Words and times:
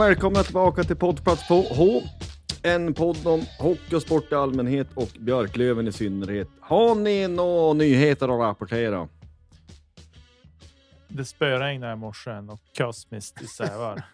Och 0.00 0.06
välkomna 0.06 0.42
tillbaka 0.42 0.84
till 0.84 0.96
poddplats 0.96 1.48
på 1.48 1.54
H. 1.54 2.02
En 2.62 2.94
podd 2.94 3.26
om 3.26 3.40
hockey 3.58 3.96
och 3.96 4.02
sport 4.02 4.32
i 4.32 4.34
allmänhet 4.34 4.88
och 4.94 5.08
Björklöven 5.20 5.88
i 5.88 5.92
synnerhet. 5.92 6.48
Har 6.60 6.94
ni 6.94 7.28
några 7.28 7.72
nyheter 7.72 8.28
att 8.28 8.40
rapportera? 8.48 9.08
Det 11.08 11.24
spöregnade 11.24 11.92
i 11.92 11.96
morse 11.96 12.30
och 12.30 12.60
kosmiskt 12.78 13.42
i 13.42 13.46
Sävar. 13.46 14.04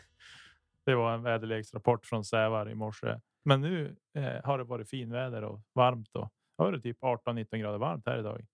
det 0.86 0.94
var 0.94 1.14
en 1.14 1.22
väderleksrapport 1.22 2.06
från 2.06 2.24
Sävar 2.24 2.70
i 2.70 2.74
morse. 2.74 3.20
Men 3.44 3.60
nu 3.60 3.96
eh, 4.14 4.44
har 4.44 4.58
det 4.58 4.64
varit 4.64 4.88
finväder 4.88 5.44
och 5.44 5.60
varmt 5.74 6.16
och 6.16 6.32
har 6.58 6.72
det 6.72 6.80
typ 6.80 7.00
18-19 7.00 7.56
grader 7.56 7.78
varmt 7.78 8.06
här 8.06 8.18
idag. 8.18 8.46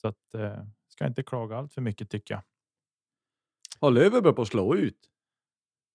Så 0.00 0.08
att 0.08 0.34
eh, 0.34 0.64
ska 0.88 1.06
inte 1.06 1.22
klaga 1.22 1.56
allt 1.56 1.74
för 1.74 1.80
mycket 1.80 2.10
tycker 2.10 2.34
jag. 2.34 2.42
Har 3.80 3.90
Löven 3.90 4.22
börjat 4.22 4.48
slå 4.48 4.76
ut? 4.76 5.09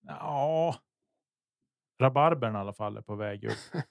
Ja. 0.08 0.76
Rabarbern 2.02 2.56
i 2.56 2.58
alla 2.58 2.74
fall 2.74 2.98
är 2.98 3.02
på 3.02 3.16
väg 3.16 3.46
upp. 3.46 3.54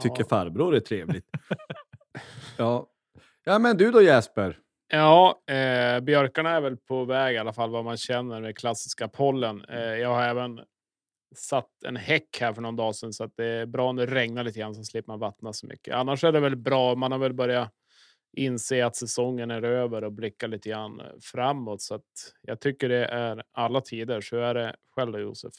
Tycker 0.00 0.22
Ja. 0.22 0.28
farbror 0.28 0.74
är 0.76 0.80
trevligt. 0.80 1.26
ja. 2.58 2.86
ja, 3.44 3.58
men 3.58 3.76
du 3.76 3.90
då 3.90 4.02
Jesper? 4.02 4.58
Ja, 4.88 5.42
eh, 5.46 6.00
björkarna 6.00 6.50
är 6.50 6.60
väl 6.60 6.76
på 6.76 7.04
väg 7.04 7.34
i 7.34 7.38
alla 7.38 7.52
fall 7.52 7.70
vad 7.70 7.84
man 7.84 7.96
känner 7.96 8.40
med 8.40 8.58
klassiska 8.58 9.08
pollen. 9.08 9.64
Eh, 9.64 9.78
jag 9.80 10.08
har 10.08 10.22
även 10.22 10.60
satt 11.36 11.70
en 11.86 11.96
häck 11.96 12.38
här 12.40 12.52
för 12.52 12.62
någon 12.62 12.76
dag 12.76 12.94
sedan 12.94 13.12
så 13.12 13.24
att 13.24 13.36
det 13.36 13.46
är 13.46 13.66
bra 13.66 13.88
om 13.88 13.96
det 13.96 14.06
regnar 14.06 14.44
lite 14.44 14.58
grann 14.58 14.74
så 14.74 14.84
slipper 14.84 15.12
man 15.12 15.18
vattna 15.18 15.52
så 15.52 15.66
mycket. 15.66 15.94
Annars 15.94 16.24
är 16.24 16.32
det 16.32 16.40
väl 16.40 16.56
bra. 16.56 16.94
Man 16.94 17.12
har 17.12 17.18
väl 17.18 17.32
börjat 17.32 17.72
inse 18.36 18.86
att 18.86 18.96
säsongen 18.96 19.50
är 19.50 19.62
över 19.62 20.04
och 20.04 20.12
blicka 20.12 20.46
lite 20.46 20.68
grann 20.68 21.00
eh, 21.00 21.06
framåt. 21.20 21.82
Så 21.82 21.94
att 21.94 22.34
jag 22.42 22.60
tycker 22.60 22.88
det 22.88 23.06
är 23.06 23.42
alla 23.52 23.80
tider. 23.80 24.20
Så 24.20 24.36
är 24.36 24.54
det 24.54 24.76
själv 24.94 25.12
då 25.12 25.18
Josef. 25.18 25.52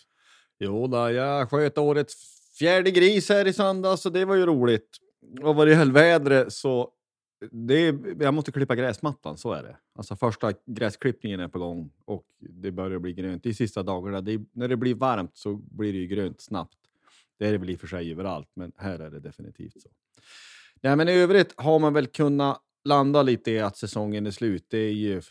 Jo 0.59 0.87
då, 0.87 1.11
jag 1.11 1.49
sköt 1.49 1.77
årets 1.77 2.15
fjärde 2.59 2.91
gris 2.91 3.29
här 3.29 3.47
i 3.47 3.53
söndags 3.53 4.01
så 4.01 4.09
det 4.09 4.25
var 4.25 4.35
ju 4.35 4.45
roligt. 4.45 4.97
Och 5.41 5.55
vad 5.55 5.67
det 5.67 5.75
höll 5.75 5.91
vädret 5.91 6.53
så 6.53 6.91
det, 7.51 7.95
jag 8.19 8.33
måste 8.33 8.51
klippa 8.51 8.75
gräsmattan, 8.75 9.37
så 9.37 9.51
är 9.51 9.63
det. 9.63 9.77
Alltså 9.95 10.15
första 10.15 10.53
gräsklippningen 10.65 11.39
är 11.39 11.47
på 11.47 11.59
gång 11.59 11.91
och 12.05 12.25
det 12.39 12.71
börjar 12.71 12.99
bli 12.99 13.13
grönt. 13.13 13.43
De 13.43 13.53
sista 13.53 13.83
dagarna, 13.83 14.21
det, 14.21 14.41
när 14.51 14.67
det 14.67 14.77
blir 14.77 14.95
varmt 14.95 15.37
så 15.37 15.55
blir 15.55 15.93
det 15.93 15.99
ju 15.99 16.07
grönt 16.07 16.41
snabbt. 16.41 16.77
Det 17.37 17.47
är 17.47 17.51
det 17.51 17.57
väl 17.57 17.69
i 17.69 17.75
och 17.75 17.79
för 17.79 17.87
sig 17.87 18.11
överallt, 18.11 18.49
men 18.53 18.71
här 18.77 18.99
är 18.99 19.11
det 19.11 19.19
definitivt 19.19 19.81
så. 19.81 19.89
Nej, 20.81 20.95
men 20.95 21.09
i 21.09 21.11
övrigt 21.11 21.53
har 21.57 21.79
man 21.79 21.93
väl 21.93 22.07
kunnat 22.07 22.61
landa 22.85 23.23
lite 23.23 23.51
i 23.51 23.59
att 23.59 23.77
säsongen 23.77 24.25
är 24.25 24.31
slut. 24.31 24.65
Det 24.69 24.77
är 24.77 24.93
ju, 24.93 25.21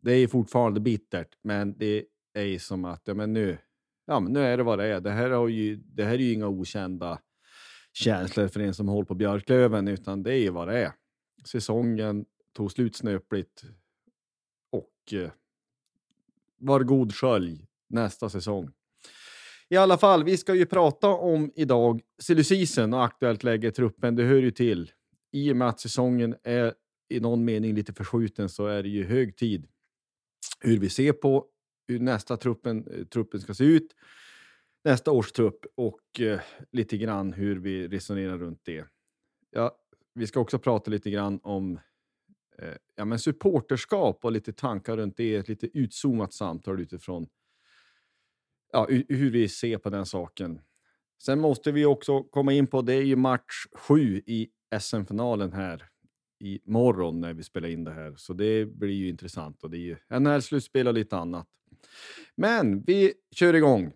det 0.00 0.12
är 0.12 0.26
fortfarande 0.26 0.80
bittert, 0.80 1.28
men 1.42 1.78
det 1.78 2.04
är 2.34 2.44
ju 2.44 2.58
som 2.58 2.84
att 2.84 3.02
ja, 3.04 3.14
men 3.14 3.32
nu, 3.32 3.58
ja, 4.06 4.20
men 4.20 4.32
nu 4.32 4.40
är 4.40 4.56
det 4.56 4.62
vad 4.62 4.78
det 4.78 4.86
är. 4.86 5.00
Det 5.00 5.10
här, 5.10 5.30
har 5.30 5.48
ju, 5.48 5.76
det 5.76 6.04
här 6.04 6.14
är 6.14 6.18
ju 6.18 6.32
inga 6.32 6.48
okända 6.48 7.18
känslor 7.92 8.48
för 8.48 8.60
en 8.60 8.74
som 8.74 8.88
håller 8.88 9.06
på 9.06 9.14
Björklöven, 9.14 9.88
utan 9.88 10.22
det 10.22 10.32
är 10.32 10.38
ju 10.38 10.50
vad 10.50 10.68
det 10.68 10.78
är. 10.78 10.92
Säsongen 11.44 12.24
tog 12.56 12.72
slut 12.72 12.96
snöpligt 12.96 13.64
och 14.70 15.12
eh, 15.12 15.30
var 16.58 16.80
god 16.80 17.14
skölj 17.14 17.66
nästa 17.88 18.28
säsong. 18.28 18.70
I 19.68 19.76
alla 19.76 19.98
fall, 19.98 20.24
vi 20.24 20.36
ska 20.36 20.54
ju 20.54 20.66
prata 20.66 21.08
om 21.08 21.52
idag 21.54 22.00
silly 22.22 22.66
och 22.92 23.04
aktuellt 23.04 23.44
läge 23.44 23.68
i 23.68 23.72
truppen. 23.72 24.16
Det 24.16 24.22
hör 24.24 24.42
ju 24.42 24.50
till. 24.50 24.90
I 25.32 25.52
och 25.52 25.56
med 25.56 25.68
att 25.68 25.80
säsongen 25.80 26.36
är 26.42 26.74
i 27.12 27.20
någon 27.20 27.44
mening 27.44 27.74
lite 27.74 27.92
förskjuten 27.92 28.48
så 28.48 28.66
är 28.66 28.82
det 28.82 28.88
ju 28.88 29.04
hög 29.04 29.36
tid 29.36 29.68
hur 30.60 30.78
vi 30.78 30.90
ser 30.90 31.12
på 31.12 31.46
hur 31.88 32.00
nästa 32.00 32.36
truppen, 32.36 32.86
eh, 32.90 33.04
truppen 33.04 33.40
ska 33.40 33.54
se 33.54 33.64
ut. 33.64 33.96
Nästa 34.84 35.10
års 35.10 35.32
trupp 35.32 35.66
och 35.74 36.20
eh, 36.20 36.40
lite 36.72 36.96
grann 36.96 37.32
hur 37.32 37.56
vi 37.56 37.88
resonerar 37.88 38.38
runt 38.38 38.60
det. 38.64 38.86
Ja, 39.50 39.78
vi 40.14 40.26
ska 40.26 40.40
också 40.40 40.58
prata 40.58 40.90
lite 40.90 41.10
grann 41.10 41.40
om 41.42 41.80
eh, 42.58 42.74
ja, 42.96 43.04
men 43.04 43.18
supporterskap 43.18 44.24
och 44.24 44.32
lite 44.32 44.52
tankar 44.52 44.96
runt 44.96 45.16
det. 45.16 45.36
Ett 45.36 45.48
lite 45.48 45.78
utzoomat 45.78 46.32
samtal 46.32 46.80
utifrån 46.80 47.26
ja, 48.72 48.86
hur 49.08 49.30
vi 49.30 49.48
ser 49.48 49.78
på 49.78 49.90
den 49.90 50.06
saken. 50.06 50.60
Sen 51.22 51.40
måste 51.40 51.72
vi 51.72 51.84
också 51.84 52.22
komma 52.22 52.52
in 52.52 52.66
på, 52.66 52.82
det 52.82 52.94
är 52.94 53.02
ju 53.02 53.16
match 53.16 53.66
sju 53.72 54.22
i 54.26 54.48
SM-finalen 54.80 55.52
här 55.52 55.91
i 56.42 56.60
morgon 56.64 57.20
när 57.20 57.34
vi 57.34 57.42
spelar 57.42 57.68
in 57.68 57.84
det 57.84 57.92
här. 57.92 58.14
Så 58.16 58.32
det 58.32 58.66
blir 58.66 58.94
ju 58.94 59.08
intressant 59.08 59.62
och 59.62 59.70
det 59.70 59.76
är 59.76 59.78
ju 59.78 59.96
NHL-slutspel 60.10 60.88
och 60.88 60.94
lite 60.94 61.16
annat. 61.16 61.48
Men 62.36 62.82
vi 62.82 63.12
kör 63.34 63.54
igång. 63.54 63.92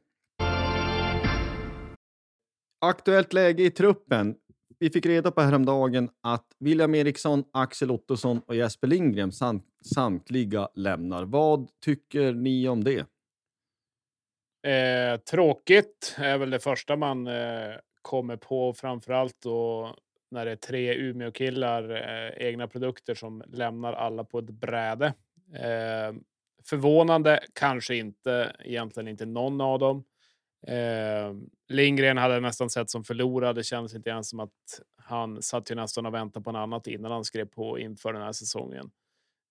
Aktuellt 2.81 3.33
läge 3.33 3.63
i 3.63 3.71
truppen. 3.71 4.37
Vi 4.79 4.91
fick 4.91 5.07
reda 5.07 5.31
på 5.31 5.41
häromdagen 5.41 6.11
att 6.21 6.47
William 6.59 6.95
Eriksson, 6.95 7.45
Axel 7.53 7.91
Ottosson 7.91 8.41
och 8.47 8.57
Jesper 8.57 8.87
Lindgren 8.87 9.33
samt, 9.33 9.65
samtliga 9.95 10.69
lämnar. 10.75 11.25
Vad 11.25 11.69
tycker 11.85 12.33
ni 12.33 12.69
om 12.69 12.85
det? 12.85 13.07
Eh, 14.67 15.21
tråkigt 15.21 16.17
är 16.19 16.39
väl 16.39 16.51
det 16.51 16.59
första 16.59 16.97
man 16.97 17.27
eh, 17.27 17.75
kommer 18.03 18.37
på, 18.37 18.73
framför 18.73 19.13
allt 19.13 19.47
när 20.37 20.45
det 20.45 20.53
är 20.53 20.57
tre 20.57 20.95
Umeå-killar, 20.95 21.91
eh, 21.91 22.47
egna 22.47 22.69
produkter 22.69 23.15
som 23.15 23.43
lämnar 23.47 23.93
alla 23.93 24.25
på 24.25 24.39
ett 24.39 24.51
bräde. 24.51 25.07
Eh, 25.55 26.15
förvånande, 26.65 27.41
kanske 27.53 27.97
inte, 27.97 28.57
egentligen 28.65 29.09
inte 29.09 29.27
någon 29.27 29.61
av 29.61 29.79
dem. 29.79 30.05
Eh, 30.67 31.35
Lindgren 31.69 32.19
hade 32.19 32.41
nästan 32.41 32.71
sett 32.71 32.91
som 32.91 33.05
förlorad. 33.05 33.57
Det 33.57 33.65
kändes 33.65 33.95
inte 33.95 34.11
ens 34.11 34.29
som 34.29 34.41
att 34.41 34.81
han 34.97 35.43
satt 35.43 35.71
ju 35.71 35.75
nästan 35.75 36.07
och 36.07 36.15
väntade 36.15 36.45
på 36.45 36.53
något 36.53 36.61
annat 36.61 36.87
innan 36.87 37.13
han 37.13 37.25
skrev 37.25 37.45
på 37.45 37.79
inför 37.79 38.13
den 38.13 38.23
här 38.23 38.33
säsongen. 38.33 38.91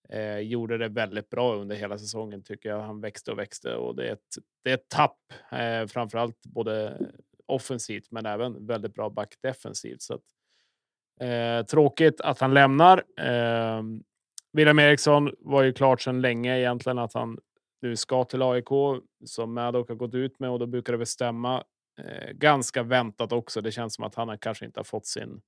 Eh, 0.09 0.39
gjorde 0.39 0.77
det 0.77 0.87
väldigt 0.87 1.29
bra 1.29 1.55
under 1.55 1.75
hela 1.75 1.97
säsongen 1.97 2.43
tycker 2.43 2.69
jag. 2.69 2.81
Han 2.81 3.01
växte 3.01 3.31
och 3.31 3.39
växte 3.39 3.75
och 3.75 3.95
det 3.95 4.07
är 4.07 4.13
ett, 4.13 4.37
det 4.63 4.69
är 4.69 4.73
ett 4.73 4.89
tapp, 4.89 5.19
eh, 5.51 5.87
framförallt 5.87 6.45
både 6.45 7.01
offensivt 7.45 8.11
men 8.11 8.25
även 8.25 8.67
väldigt 8.67 8.93
bra 8.93 9.09
back 9.09 9.35
defensivt. 9.41 10.01
Så 10.01 10.13
att, 10.13 10.21
eh, 11.19 11.65
tråkigt 11.65 12.21
att 12.21 12.39
han 12.39 12.53
lämnar. 12.53 13.03
Eh, 13.19 13.83
William 14.53 14.79
Eriksson 14.79 15.31
var 15.39 15.63
ju 15.63 15.73
klart 15.73 16.01
sedan 16.01 16.21
länge 16.21 16.59
egentligen 16.59 16.99
att 16.99 17.13
han 17.13 17.37
nu 17.81 17.95
ska 17.95 18.23
till 18.23 18.41
AIK 18.41 18.69
som 19.25 19.53
Maddock 19.53 19.89
har 19.89 19.95
gått 19.95 20.13
ut 20.13 20.39
med 20.39 20.49
och 20.49 20.59
då 20.59 20.65
brukar 20.65 20.93
det 20.93 20.97
väl 20.97 21.07
stämma. 21.07 21.63
Eh, 21.99 22.31
ganska 22.31 22.83
väntat 22.83 23.31
också. 23.31 23.61
Det 23.61 23.71
känns 23.71 23.95
som 23.95 24.03
att 24.03 24.15
han 24.15 24.37
kanske 24.37 24.65
inte 24.65 24.79
har 24.79 24.85
fått 24.85 25.05
sin 25.05 25.41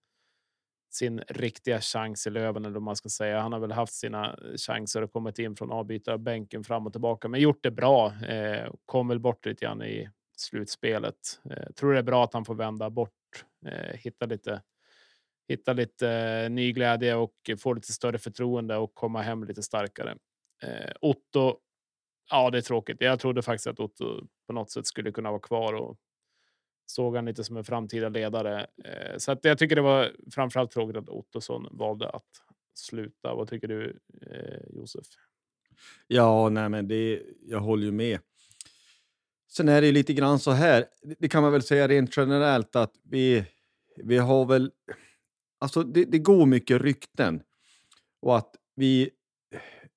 sin 0.90 1.20
riktiga 1.28 1.82
chans 1.82 2.28
i 2.28 2.30
Löven 2.30 2.66
eller 2.66 2.74
vad 2.74 2.84
man 2.84 2.96
ska 2.96 3.10
säga. 3.10 3.40
Han 3.40 3.54
har 3.54 3.60
väl 3.60 3.72
haft 3.72 3.94
sina 3.94 4.40
chanser 4.68 5.02
och 5.02 5.12
kommit 5.12 5.40
in 5.40 5.56
från 5.56 5.72
avbytarbänken 5.72 6.64
fram 6.64 6.86
och 6.88 6.92
tillbaka, 6.94 7.28
men 7.28 7.42
gjort 7.42 7.64
det 7.64 7.72
bra. 7.72 8.14
Eh, 8.26 8.72
kom 8.86 9.08
väl 9.08 9.20
bort 9.20 9.46
lite 9.46 9.66
grann 9.66 9.82
i 9.84 10.10
slutspelet. 10.38 11.40
Eh, 11.50 11.72
tror 11.74 11.94
det 11.94 12.00
är 12.00 12.04
bra 12.04 12.24
att 12.24 12.34
han 12.34 12.46
får 12.46 12.56
vända 12.56 12.90
bort, 12.90 13.46
eh, 13.66 13.98
hitta 13.98 14.26
lite 14.26 14.62
hitta 15.48 15.74
lite 15.74 16.10
eh, 16.10 16.50
ny 16.50 16.72
glädje 16.72 17.16
och 17.16 17.34
få 17.60 17.74
lite 17.74 17.94
större 17.94 18.18
förtroende 18.18 18.78
och 18.78 18.96
komma 18.96 19.22
hem 19.22 19.44
lite 19.44 19.64
starkare. 19.64 20.18
Eh, 20.64 20.92
Otto. 21.02 21.58
Ja, 22.30 22.50
det 22.50 22.58
är 22.58 22.62
tråkigt. 22.62 22.98
Jag 23.00 23.20
trodde 23.20 23.42
faktiskt 23.42 23.68
att 23.68 23.80
Otto 23.80 24.28
på 24.48 24.54
något 24.54 24.72
sätt 24.72 24.88
skulle 24.88 25.12
kunna 25.12 25.32
vara 25.32 25.42
kvar 25.42 25.74
och 25.74 25.98
såg 26.86 27.16
han 27.16 27.26
lite 27.26 27.44
som 27.44 27.58
en 27.58 27.64
framtida 27.64 28.10
ledare. 28.10 28.68
Eh, 28.84 29.18
så 29.18 29.32
att 29.32 29.46
jag 29.46 29.58
tycker 29.58 29.76
det 29.76 29.82
var 29.82 30.12
framförallt 30.32 30.72
tråkigt 30.72 30.98
att 30.98 31.10
Ottosson 31.10 31.68
valde 31.72 32.10
att 32.10 32.24
sluta. 32.74 33.36
Vad 33.36 33.50
tycker 33.50 33.68
du, 33.68 34.00
Josef? 34.70 35.06
Ja, 36.08 36.50
nej, 36.50 36.70
men 36.70 36.88
det, 36.88 37.24
jag 37.42 37.60
håller 37.60 37.86
ju 37.86 37.92
med. 37.92 38.20
Sen 39.52 39.70
är 39.70 39.82
det 39.82 39.92
lite 39.92 40.14
grann 40.14 40.40
så 40.40 40.52
här, 40.52 40.86
det 41.20 41.30
kan 41.30 41.44
man 41.44 41.52
väl 41.52 41.62
säga 41.62 41.88
rent 41.88 42.18
generellt 42.18 42.76
att 42.76 42.94
vi, 43.04 43.46
vi 44.04 44.18
har 44.18 44.46
väl... 44.46 44.72
Alltså 45.60 45.84
det, 45.84 46.06
det 46.06 46.20
går 46.20 46.46
mycket 46.46 46.82
rykten 46.82 47.42
och 48.22 48.38
att 48.38 48.56
vi 48.76 49.10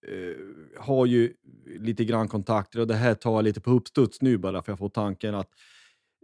eh, 0.09 0.83
har 0.83 1.07
ju 1.07 1.33
lite 1.79 2.05
grann 2.05 2.29
kontakter 2.29 2.81
och 2.81 2.87
det 2.87 2.95
här 2.95 3.15
tar 3.15 3.35
jag 3.35 3.45
lite 3.45 3.61
på 3.61 3.71
uppstuds 3.71 4.23
nu 4.23 4.39
bara 4.39 4.62
för 4.62 4.73
jag 4.73 4.79
får 4.79 4.89
tanken 4.89 5.35
att 5.35 5.49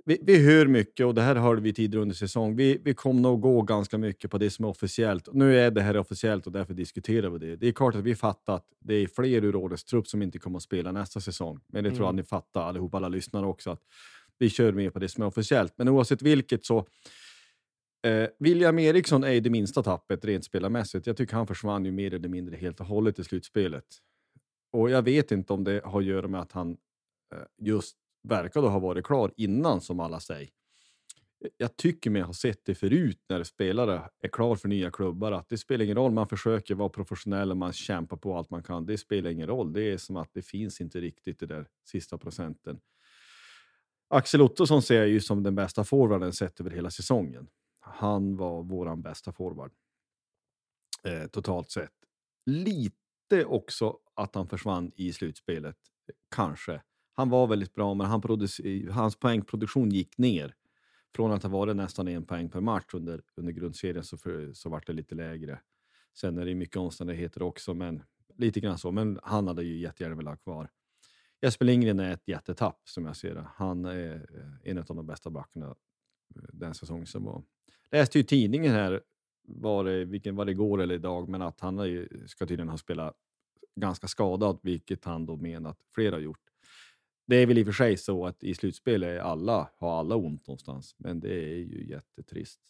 vi, 0.08 0.18
vi 0.22 0.46
hör 0.46 0.66
mycket 0.66 1.06
och 1.06 1.14
det 1.14 1.22
här 1.22 1.34
hörde 1.36 1.60
vi 1.60 1.72
tidigare 1.72 2.02
under 2.02 2.14
säsong. 2.14 2.56
Vi, 2.56 2.80
vi 2.84 2.94
kommer 2.94 3.20
nog 3.20 3.40
gå 3.40 3.62
ganska 3.62 3.98
mycket 3.98 4.30
på 4.30 4.38
det 4.38 4.50
som 4.50 4.64
är 4.64 4.68
officiellt. 4.68 5.28
Nu 5.32 5.58
är 5.58 5.70
det 5.70 5.82
här 5.82 5.96
officiellt 5.96 6.46
och 6.46 6.52
därför 6.52 6.74
diskuterar 6.74 7.30
vi 7.30 7.38
det. 7.38 7.56
Det 7.56 7.68
är 7.68 7.72
klart 7.72 7.94
att 7.94 8.02
vi 8.04 8.14
fattar 8.14 8.54
att 8.54 8.66
det 8.80 8.94
är 8.94 9.06
fler 9.06 9.44
ur 9.44 9.56
årets 9.56 9.84
trupp 9.84 10.08
som 10.08 10.22
inte 10.22 10.38
kommer 10.38 10.56
att 10.56 10.62
spela 10.62 10.92
nästa 10.92 11.20
säsong. 11.20 11.60
Men 11.68 11.84
det 11.84 11.90
tror 11.90 12.02
jag 12.02 12.08
Mm. 12.08 12.16
ni 12.16 12.22
fattar 12.22 12.62
allihop, 12.62 12.94
alla 12.94 13.08
lyssnare 13.08 13.46
också, 13.46 13.70
att 13.70 13.80
vi 14.38 14.50
kör 14.50 14.72
med 14.72 14.92
på 14.92 14.98
det 14.98 15.08
som 15.08 15.22
är 15.22 15.26
officiellt. 15.26 15.72
Men 15.76 15.88
oavsett 15.88 16.22
vilket 16.22 16.64
så 16.64 16.86
Eh, 18.06 18.28
William 18.38 18.78
Eriksson 18.78 19.24
är 19.24 19.32
ju 19.32 19.40
det 19.40 19.50
minsta 19.50 19.82
tappet 19.82 20.24
rent 20.24 20.44
spelarmässigt. 20.44 21.06
Jag 21.06 21.16
tycker 21.16 21.34
han 21.36 21.46
försvann 21.46 21.84
ju 21.84 21.92
mer 21.92 22.14
eller 22.14 22.28
mindre 22.28 22.56
helt 22.56 22.80
och 22.80 22.86
hållet 22.86 23.18
i 23.18 23.24
slutspelet. 23.24 23.84
Och 24.72 24.90
jag 24.90 25.02
vet 25.02 25.32
inte 25.32 25.52
om 25.52 25.64
det 25.64 25.84
har 25.84 26.00
att 26.00 26.06
göra 26.06 26.28
med 26.28 26.40
att 26.40 26.52
han 26.52 26.70
eh, 27.34 27.38
just 27.58 27.96
verkade 28.28 28.68
ha 28.68 28.78
varit 28.78 29.04
klar 29.04 29.32
innan, 29.36 29.80
som 29.80 30.00
alla 30.00 30.20
säger. 30.20 30.48
Jag 31.56 31.76
tycker 31.76 32.10
mig 32.10 32.22
ha 32.22 32.32
sett 32.32 32.64
det 32.64 32.74
förut 32.74 33.20
när 33.28 33.42
spelare 33.42 34.02
är 34.22 34.28
klar 34.28 34.56
för 34.56 34.68
nya 34.68 34.90
klubbar, 34.90 35.32
att 35.32 35.48
det 35.48 35.58
spelar 35.58 35.84
ingen 35.84 35.96
roll. 35.96 36.12
Man 36.12 36.28
försöker 36.28 36.74
vara 36.74 36.88
professionell 36.88 37.50
och 37.50 37.56
man 37.56 37.72
kämpar 37.72 38.16
på 38.16 38.36
allt 38.36 38.50
man 38.50 38.62
kan. 38.62 38.86
Det 38.86 38.98
spelar 38.98 39.30
ingen 39.30 39.46
roll. 39.46 39.72
Det 39.72 39.92
är 39.92 39.98
som 39.98 40.16
att 40.16 40.30
det 40.32 40.42
finns 40.42 40.80
inte 40.80 41.00
riktigt 41.00 41.40
det 41.40 41.46
där 41.46 41.66
sista 41.84 42.18
procenten. 42.18 42.80
Axel 44.08 44.42
Ottosson 44.42 44.82
ser 44.82 44.98
jag 44.98 45.08
ju 45.08 45.20
som 45.20 45.42
den 45.42 45.54
bästa 45.54 45.84
forwarden 45.84 46.32
sett 46.32 46.60
över 46.60 46.70
hela 46.70 46.90
säsongen. 46.90 47.48
Han 47.86 48.36
var 48.36 48.62
våran 48.62 49.02
bästa 49.02 49.32
forward. 49.32 49.72
Eh, 51.04 51.26
totalt 51.26 51.70
sett. 51.70 51.92
Lite 52.46 53.44
också 53.46 53.98
att 54.14 54.34
han 54.34 54.48
försvann 54.48 54.92
i 54.96 55.12
slutspelet. 55.12 55.76
Kanske. 56.30 56.82
Han 57.12 57.30
var 57.30 57.46
väldigt 57.46 57.74
bra, 57.74 57.94
men 57.94 58.06
han 58.06 58.22
hans 58.90 59.16
poängproduktion 59.16 59.90
gick 59.90 60.18
ner. 60.18 60.54
Från 61.14 61.32
att 61.32 61.42
ha 61.42 61.50
varit 61.50 61.76
nästan 61.76 62.08
en 62.08 62.26
poäng 62.26 62.48
per 62.48 62.60
match 62.60 62.94
under, 62.94 63.22
under 63.34 63.52
grundserien 63.52 64.04
så, 64.04 64.16
för, 64.16 64.52
så 64.52 64.68
vart 64.68 64.86
det 64.86 64.92
lite 64.92 65.14
lägre. 65.14 65.60
Sen 66.14 66.38
är 66.38 66.44
det 66.44 66.54
mycket 66.54 66.76
omständigheter 66.76 67.42
också, 67.42 67.74
men 67.74 68.02
lite 68.36 68.60
grann 68.60 68.78
så. 68.78 68.92
Men 68.92 69.20
han 69.22 69.46
hade 69.46 69.64
ju 69.64 69.78
jättegärna 69.78 70.16
velat 70.16 70.32
ha 70.32 70.36
kvar. 70.36 70.70
Jesper 71.42 71.64
Lindgren 71.64 72.00
är 72.00 72.12
ett 72.12 72.28
jättetapp 72.28 72.88
som 72.88 73.06
jag 73.06 73.16
ser 73.16 73.34
det. 73.34 73.46
Han 73.54 73.84
är 73.84 74.14
eh, 74.14 74.70
en 74.70 74.78
av 74.78 74.84
de 74.84 75.06
bästa 75.06 75.30
backarna 75.30 75.66
eh, 75.66 76.42
den 76.52 76.74
säsongen 76.74 77.06
som 77.06 77.24
var. 77.24 77.42
Läste 77.90 78.18
ju 78.18 78.22
i 78.22 78.26
tidningen 78.26 78.72
här, 78.72 79.00
var 79.48 79.84
det, 79.84 80.04
vilken, 80.04 80.36
var 80.36 80.44
det 80.44 80.52
igår 80.52 80.82
eller 80.82 80.94
idag, 80.94 81.28
men 81.28 81.42
att 81.42 81.60
han 81.60 81.78
är, 81.78 82.26
ska 82.26 82.46
tydligen 82.46 82.68
ha 82.68 82.78
spelat 82.78 83.16
ganska 83.80 84.08
skadad, 84.08 84.58
vilket 84.62 85.04
han 85.04 85.26
då 85.26 85.36
menar 85.36 85.70
att 85.70 85.80
flera 85.94 86.14
har 86.14 86.20
gjort. 86.20 86.40
Det 87.26 87.36
är 87.36 87.46
väl 87.46 87.58
i 87.58 87.62
och 87.62 87.66
för 87.66 87.72
sig 87.72 87.96
så 87.96 88.26
att 88.26 88.44
i 88.44 88.54
slutspel 88.54 89.02
är 89.02 89.18
alla, 89.18 89.70
har 89.76 89.98
alla 89.98 90.16
ont 90.16 90.46
någonstans, 90.46 90.94
men 90.98 91.20
det 91.20 91.34
är 91.34 91.56
ju 91.56 91.86
jättetrist. 91.88 92.60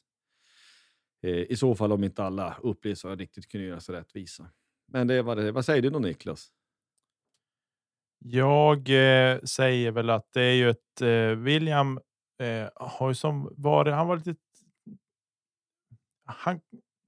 Eh, 1.23 1.31
I 1.31 1.57
så 1.57 1.75
fall 1.75 1.93
om 1.93 2.05
inte 2.05 2.25
alla 2.25 2.57
upplevs 2.63 3.05
att 3.05 3.19
riktigt 3.19 3.49
kunna 3.49 3.65
göra 3.65 3.81
sig 3.81 3.95
rättvisa. 3.95 4.51
Men 4.89 5.07
det 5.07 5.23
var 5.23 5.37
det. 5.37 5.53
Vad 5.53 5.65
säger 5.65 5.83
du 5.83 5.91
då 5.91 5.99
Niklas? 5.99 6.53
Jag 8.19 8.79
eh, 8.79 9.41
säger 9.41 9.91
väl 9.91 10.11
att 10.11 10.33
det 10.33 10.43
är 10.43 10.55
ju 10.55 10.71
ett 10.71 11.03
eh, 11.03 11.39
William 11.39 12.01
eh, 12.39 12.69
har 12.75 13.09
ju 13.09 13.15
som 13.15 13.55
varit. 13.57 13.95
Han 13.95 14.09
var 14.09 14.17
lite. 14.17 14.35
Han 16.26 16.61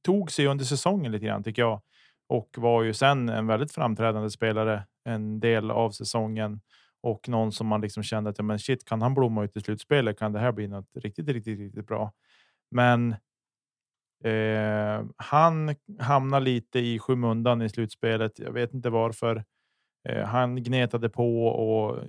tog 0.05 0.31
sig 0.31 0.47
under 0.47 0.65
säsongen 0.65 1.13
lite 1.13 1.27
grann 1.27 1.45
tycker 1.45 1.63
jag 1.63 1.81
och 2.29 2.49
var 2.57 2.83
ju 2.83 2.95
sen 2.95 3.29
en 3.29 3.47
väldigt 3.47 3.73
framträdande 3.73 4.31
spelare 4.31 4.87
en 5.05 5.41
del 5.41 5.71
av 5.71 5.91
säsongen 5.91 6.61
och 7.01 7.29
någon 7.29 7.53
som 7.53 7.67
man 7.67 7.81
liksom 7.81 8.03
kände 8.03 8.31
att 8.31 8.39
ja, 8.39 8.45
men 8.45 8.59
shit, 8.59 8.85
kan 8.85 9.03
han 9.03 9.15
blomma 9.15 9.45
ut 9.45 9.57
i 9.57 9.61
slutspelet? 9.61 10.19
Kan 10.19 10.33
det 10.33 10.39
här 10.39 10.53
bli 10.53 10.69
något 10.69 10.89
riktigt, 10.95 11.29
riktigt, 11.29 11.59
riktigt 11.59 11.87
bra? 11.87 12.13
Men 12.71 13.17
eh, 14.25 15.07
han 15.17 15.75
hamnar 15.99 16.41
lite 16.41 16.79
i 16.79 16.99
skymundan 16.99 17.63
i 17.63 17.69
slutspelet. 17.69 18.39
Jag 18.39 18.53
vet 18.53 18.75
inte 18.75 18.91
varför. 18.91 19.45
Eh, 20.09 20.25
han 20.25 20.63
gnetade 20.63 21.09
på 21.09 21.47
och 21.47 22.05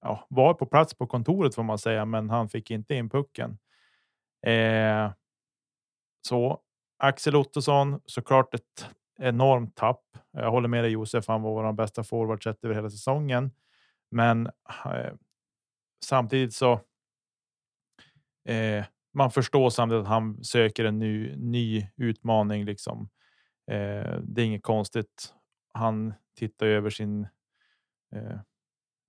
ja, 0.00 0.26
var 0.30 0.54
på 0.54 0.66
plats 0.66 0.94
på 0.94 1.06
kontoret 1.06 1.54
får 1.54 1.62
man 1.62 1.78
säga, 1.78 2.04
men 2.04 2.30
han 2.30 2.48
fick 2.48 2.70
inte 2.70 2.94
in 2.94 3.10
pucken. 3.10 3.58
Eh, 4.46 5.10
så 6.22 6.60
Axel 6.98 7.36
Ottosson, 7.36 8.00
såklart 8.06 8.54
ett 8.54 8.90
enormt 9.18 9.76
tapp. 9.76 10.04
Jag 10.32 10.50
håller 10.50 10.68
med 10.68 10.84
dig 10.84 10.90
Josef, 10.90 11.28
han 11.28 11.42
var 11.42 11.50
vår 11.50 11.72
bästa 11.72 12.04
forward 12.04 12.44
sett 12.44 12.64
över 12.64 12.74
hela 12.74 12.90
säsongen. 12.90 13.50
Men 14.10 14.46
eh, 14.46 15.12
samtidigt 16.04 16.54
så. 16.54 16.72
Eh, 18.48 18.84
man 19.12 19.30
förstår 19.30 19.70
samtidigt 19.70 20.02
att 20.02 20.08
han 20.08 20.44
söker 20.44 20.84
en 20.84 20.98
ny, 20.98 21.36
ny 21.36 21.86
utmaning. 21.96 22.64
Liksom. 22.64 23.08
Eh, 23.70 24.18
det 24.22 24.42
är 24.42 24.46
inget 24.46 24.62
konstigt. 24.62 25.34
Han 25.74 26.14
tittar 26.38 26.66
ju 26.66 26.72
över 26.72 26.90
sin 26.90 27.28
eh, 28.14 28.40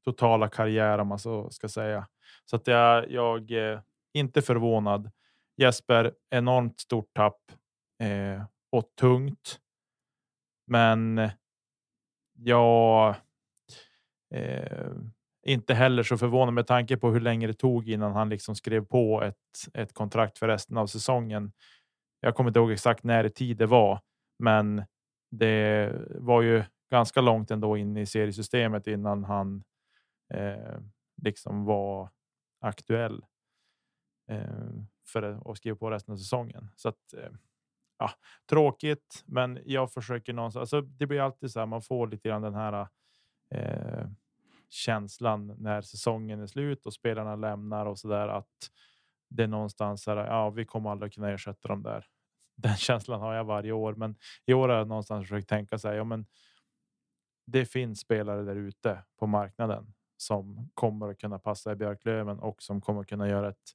totala 0.06 0.50
karriär 0.50 0.98
om 0.98 1.08
man 1.08 1.20
så 1.20 1.50
ska 1.50 1.70
säga. 1.70 2.08
Så 2.46 2.56
att 2.56 2.68
jag, 2.68 3.12
jag 3.12 3.52
är 3.52 3.82
inte 4.14 4.42
förvånad. 4.42 5.12
Jesper, 5.62 6.14
enormt 6.30 6.80
stort 6.80 7.14
tapp 7.14 7.42
eh, 8.00 8.44
och 8.72 8.84
tungt. 9.00 9.60
Men 10.68 11.30
jag 12.38 13.16
eh, 14.34 14.92
inte 15.46 15.74
heller 15.74 16.04
så 16.04 16.18
förvånad 16.18 16.54
med 16.54 16.68
tanke 16.68 16.98
på 16.98 17.12
hur 17.12 17.20
länge 17.20 17.48
det 17.48 17.54
tog 17.54 17.90
innan 17.90 18.12
han 18.12 18.30
liksom 18.30 18.56
skrev 18.56 18.86
på 18.86 19.22
ett, 19.24 19.36
ett 19.74 19.94
kontrakt 19.94 20.38
för 20.38 20.48
resten 20.48 20.78
av 20.78 20.88
säsongen. 20.88 21.52
Jag 22.20 22.36
kommer 22.36 22.50
inte 22.50 22.60
ihåg 22.60 22.72
exakt 22.72 23.04
när 23.04 23.24
i 23.24 23.30
tid 23.30 23.58
det 23.58 23.66
var, 23.66 24.00
men 24.40 24.86
det 25.32 25.92
var 26.10 26.42
ju 26.42 26.64
ganska 26.92 27.22
långt 27.22 27.52
ändå 27.52 27.78
in 27.78 27.98
i 27.98 28.06
seriesystemet 28.06 28.88
innan 28.88 29.24
han 29.24 29.64
eh, 30.34 30.80
liksom 31.22 31.66
var 31.66 32.10
aktuell 32.62 33.26
eh, 34.30 34.72
för 35.12 35.52
att 35.52 35.58
skriva 35.58 35.78
på 35.78 35.92
resten 35.92 36.14
av 36.14 36.18
säsongen. 36.18 36.70
Så 36.76 36.90
att, 36.90 37.14
eh, 37.14 37.32
ja, 37.98 38.12
tråkigt, 38.50 39.24
men 39.26 39.60
jag 39.66 39.94
försöker 39.94 40.34
någonstans. 40.34 40.62
Alltså, 40.62 40.82
det 40.82 41.06
blir 41.06 41.22
alltid 41.22 41.52
så 41.52 41.60
här. 41.60 41.66
Man 41.66 41.82
får 41.82 42.08
lite 42.08 42.30
grann 42.30 42.42
den 42.42 42.56
här. 42.56 42.88
Eh, 43.54 44.08
känslan 44.72 45.56
när 45.58 45.82
säsongen 45.82 46.40
är 46.40 46.48
slut 46.48 46.86
och 46.86 46.94
spelarna 46.94 47.36
lämnar 47.36 47.86
och 47.86 48.00
så 48.00 48.08
där 48.08 48.28
att 48.28 48.72
det 49.30 49.44
är 49.44 49.48
någonstans 49.48 50.08
här. 50.08 50.18
Ja, 50.18 50.50
vi 50.50 50.66
kommer 50.66 50.90
aldrig 50.90 51.14
kunna 51.14 51.32
ersätta 51.32 51.68
dem 51.68 51.84
där. 51.84 52.06
Den 52.56 52.78
känslan 52.78 53.22
har 53.22 53.34
jag 53.34 53.44
varje 53.44 53.72
år, 53.72 53.94
men 53.94 54.16
i 54.46 54.54
år 54.54 54.70
har 54.70 54.76
jag 54.76 54.88
någonstans 54.88 55.28
försökt 55.28 55.50
tänka 55.50 55.78
sig. 55.78 55.98
Ja, 55.98 56.04
men 56.04 56.26
det 57.46 57.66
finns 57.66 58.00
spelare 58.00 58.44
där 58.44 58.56
ute 58.56 59.04
på 59.20 59.28
marknaden 59.28 59.94
som 60.18 60.70
kommer 60.74 61.10
att 61.10 61.18
kunna 61.18 61.40
passa 61.40 61.72
i 61.72 61.76
Björklöven 61.76 62.40
och 62.40 62.64
som 62.64 62.82
kommer 62.82 63.02
att 63.02 63.08
kunna 63.08 63.30
göra 63.30 63.50
ett, 63.50 63.72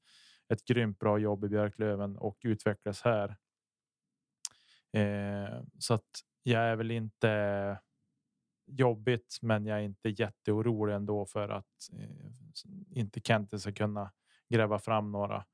ett 0.49 0.65
grymt 0.65 0.99
bra 0.99 1.19
jobb 1.19 1.45
i 1.45 1.49
Björklöven 1.49 2.17
och 2.17 2.39
utvecklas 2.43 3.03
här. 3.03 3.37
Eh, 4.93 5.63
så 5.79 5.95
att 5.95 6.11
jag 6.43 6.63
är 6.63 6.77
väl 6.77 6.91
inte 6.91 7.79
jobbigt, 8.67 9.39
men 9.43 9.67
jag 9.67 9.79
är 9.79 9.83
inte 9.83 10.09
jätteorolig 10.09 10.95
ändå 10.95 11.27
för 11.27 11.49
att 11.49 11.89
eh, 11.93 12.99
inte 12.99 13.21
Kente 13.21 13.59
ska 13.59 13.73
kunna 13.73 14.13
gräva 14.49 14.79
fram 14.79 15.13
några. 15.13 15.45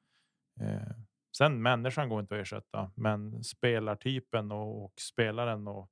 Eh, 0.61 0.97
sen 1.37 1.63
människan 1.63 2.09
går 2.09 2.21
inte 2.21 2.35
att 2.35 2.41
ersätta, 2.43 2.93
men 2.97 3.45
spelartypen 3.45 4.53
och, 4.53 4.85
och 4.85 4.95
spelaren 5.01 5.69
och 5.69 5.91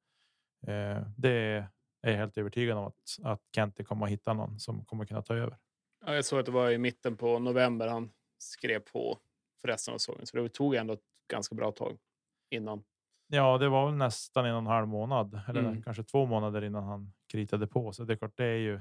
eh, 0.66 1.06
det 1.16 1.30
är 1.30 2.10
jag 2.10 2.16
helt 2.16 2.38
övertygad 2.38 2.78
om 2.78 2.84
att, 2.84 3.18
att 3.22 3.42
Kente 3.54 3.84
kommer 3.84 4.06
att 4.06 4.12
hitta 4.12 4.32
någon 4.32 4.60
som 4.60 4.84
kommer 4.84 5.06
kunna 5.06 5.22
ta 5.22 5.34
över. 5.34 5.58
Ja, 6.06 6.14
jag 6.14 6.24
såg 6.24 6.38
att 6.40 6.46
det 6.46 6.52
var 6.52 6.70
i 6.70 6.78
mitten 6.78 7.16
på 7.16 7.38
november 7.38 7.88
han 7.88 8.10
skrev 8.42 8.80
på 8.80 9.18
för 9.60 9.68
resten 9.68 9.94
av 9.94 9.98
säsongen, 9.98 10.26
så 10.26 10.36
det 10.36 10.48
tog 10.48 10.74
ändå 10.74 10.92
ett 10.94 11.00
ganska 11.30 11.54
bra 11.54 11.72
tag 11.72 11.98
innan. 12.50 12.82
Ja, 13.26 13.58
det 13.58 13.68
var 13.68 13.86
väl 13.86 13.94
nästan 13.94 14.44
en 14.46 14.52
och 14.52 14.58
en 14.58 14.66
halv 14.66 14.88
månad 14.88 15.40
eller 15.48 15.60
Mm. 15.60 15.82
kanske 15.82 16.02
två 16.04 16.26
månader 16.26 16.64
innan 16.64 16.84
han 16.84 17.12
kritade 17.32 17.66
på. 17.66 17.92
Så 17.92 18.04
det 18.04 18.12
är 18.12 18.16
klart, 18.16 18.36
det 18.36 18.44
är 18.44 18.56
ju. 18.58 18.80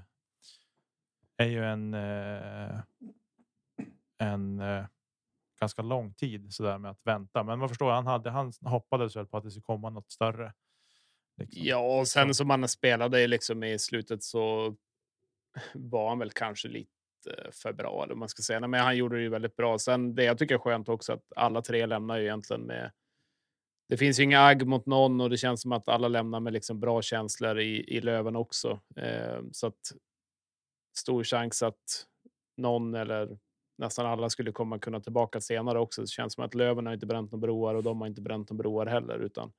Är 1.38 1.46
ju 1.48 1.66
en. 1.66 1.94
Eh, 1.94 2.80
en 4.18 4.60
eh, 4.60 4.86
ganska 5.60 5.82
lång 5.82 6.14
tid 6.14 6.54
så 6.54 6.64
där 6.64 6.78
med 6.78 6.92
att 6.92 7.06
vänta, 7.06 7.44
men 7.44 7.60
man 7.60 7.70
förstår. 7.70 7.92
Han 7.92 8.08
hade. 8.08 8.30
Han 8.30 8.54
hoppades 8.62 9.16
väl 9.16 9.26
på 9.26 9.38
att 9.38 9.44
det 9.44 9.52
skulle 9.52 9.64
komma 9.64 9.90
något 9.90 10.12
större. 10.12 10.54
liksom. 11.38 11.62
Ja, 11.66 12.00
och 12.00 12.08
sen 12.08 12.34
som 12.36 12.50
han 12.50 12.68
spelade 12.68 13.28
liksom 13.28 13.64
i 13.64 13.80
slutet 13.80 14.24
så 14.24 14.76
var 15.74 16.10
han 16.10 16.20
väl 16.20 16.32
kanske 16.32 16.68
lite 16.68 16.92
Eh, 17.28 17.52
för 17.52 17.74
bra, 17.74 18.04
eller 18.04 18.16
man 18.16 18.30
ska 18.30 18.44
säga. 18.44 18.60
Nej, 18.60 18.70
Men 18.70 18.80
han 18.80 18.98
gjorde 18.98 19.16
det 19.16 19.22
ju 19.22 19.30
väldigt 19.30 19.56
bra. 19.56 19.80
Sen 19.80 20.16
det 20.16 20.24
jag 20.24 20.38
tycker 20.38 20.56
är 20.56 20.60
skönt 20.60 20.90
också 20.90 21.14
att 21.14 21.24
alla 21.36 21.62
tre 21.62 21.86
lämnar 21.86 22.18
ju 22.18 22.24
egentligen 22.24 22.62
med. 22.62 22.92
Det 23.90 23.98
finns 23.98 24.20
ju 24.20 24.24
inga 24.24 24.42
agg 24.42 24.68
mot 24.68 24.86
någon 24.86 25.22
och 25.22 25.30
det 25.30 25.38
känns 25.38 25.62
som 25.62 25.72
att 25.72 25.88
alla 25.88 26.08
lämnar 26.08 26.40
med 26.40 26.54
liksom 26.54 26.80
bra 26.80 27.02
känslor 27.02 27.60
i, 27.60 27.96
i 27.96 28.02
Löven 28.02 28.36
också. 28.36 28.80
Eh, 28.96 29.42
så 29.52 29.68
att 29.68 29.92
stor 30.98 31.24
chans 31.24 31.64
att 31.64 32.06
någon 32.58 32.96
eller 32.96 33.38
nästan 33.78 34.06
alla 34.06 34.30
skulle 34.30 34.52
komma 34.52 34.80
kunna 34.80 35.00
tillbaka 35.00 35.42
senare 35.42 35.80
också. 35.80 36.02
Det 36.02 36.08
känns 36.08 36.34
som 36.34 36.44
att 36.44 36.56
Löven 36.56 36.86
har 36.86 36.94
inte 36.94 37.06
bränt 37.06 37.32
några 37.32 37.42
broar 37.42 37.76
och 37.76 37.84
de 37.84 38.02
har 38.02 38.08
inte 38.08 38.22
bränt 38.22 38.50
några 38.50 38.64
broar 38.64 38.86
heller, 38.86 39.20
utan 39.20 39.52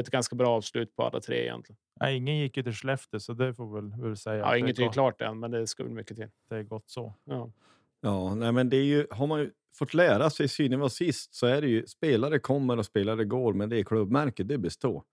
ett 0.00 0.10
ganska 0.10 0.36
bra 0.36 0.48
avslut 0.48 0.96
på 0.96 1.02
alla 1.02 1.20
tre 1.20 1.42
egentligen. 1.42 1.78
Nej, 2.00 2.16
ingen 2.16 2.38
gick 2.38 2.56
ju 2.56 2.62
till 2.62 2.72
Skellefteå, 2.72 3.20
så 3.20 3.32
det 3.32 3.54
får 3.54 3.74
väl, 3.74 4.02
väl 4.02 4.16
säga. 4.16 4.38
Ja, 4.38 4.56
inget 4.56 4.78
är 4.78 4.84
går- 4.84 4.92
klart 4.92 5.20
än, 5.20 5.38
men 5.38 5.50
det 5.50 5.66
ska 5.66 5.84
väl 5.84 5.92
mycket 5.92 6.16
till. 6.16 6.28
Det 6.48 6.56
är 6.56 6.62
gott 6.62 6.90
så. 6.90 7.14
Ja. 7.24 7.52
Ja, 8.00 8.34
nej, 8.34 8.52
men 8.52 8.68
det 8.68 8.76
är 8.76 8.84
ju, 8.84 9.06
har 9.10 9.26
man 9.26 9.40
ju 9.40 9.50
fått 9.74 9.94
lära 9.94 10.30
sig 10.30 10.48
synen 10.48 10.80
var 10.80 10.88
sist 10.88 11.34
så 11.34 11.46
är 11.46 11.60
det 11.60 11.68
ju 11.68 11.86
spelare 11.86 12.38
kommer 12.38 12.76
och 12.76 12.86
spelare 12.86 13.24
går, 13.24 13.52
men 13.52 13.68
det 13.68 13.78
är 13.78 13.84
klubbmärket, 13.84 14.48
det 14.48 14.58
består. 14.58 15.04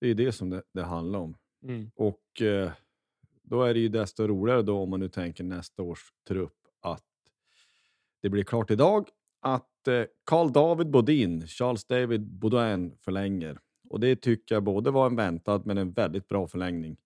Det 0.00 0.08
är 0.08 0.14
det 0.14 0.32
som 0.32 0.50
det, 0.50 0.62
det 0.74 0.82
handlar 0.82 1.18
om. 1.18 1.36
Mm. 1.62 1.90
Och 1.94 2.42
eh, 2.42 2.70
då 3.42 3.62
är 3.62 3.74
det 3.74 3.80
ju 3.80 3.88
desto 3.88 4.26
roligare 4.26 4.62
då 4.62 4.78
om 4.78 4.90
man 4.90 5.00
nu 5.00 5.08
tänker 5.08 5.44
nästa 5.44 5.82
års 5.82 6.12
trupp 6.28 6.56
att 6.80 7.04
det 8.22 8.28
blir 8.28 8.44
klart 8.44 8.70
idag 8.70 9.08
att 9.40 9.88
eh, 9.88 10.04
Carl 10.24 10.52
David 10.52 10.90
Bodin, 10.90 11.46
Charles 11.46 11.84
David 11.84 12.20
Baudouin 12.20 12.96
förlänger. 13.00 13.58
Och 13.90 14.00
det 14.00 14.16
tycker 14.16 14.54
jag 14.54 14.64
både 14.64 14.90
var 14.90 15.06
en 15.06 15.16
väntad 15.16 15.62
men 15.64 15.78
en 15.78 15.92
väldigt 15.92 16.28
bra 16.28 16.46
förlängning. 16.46 16.96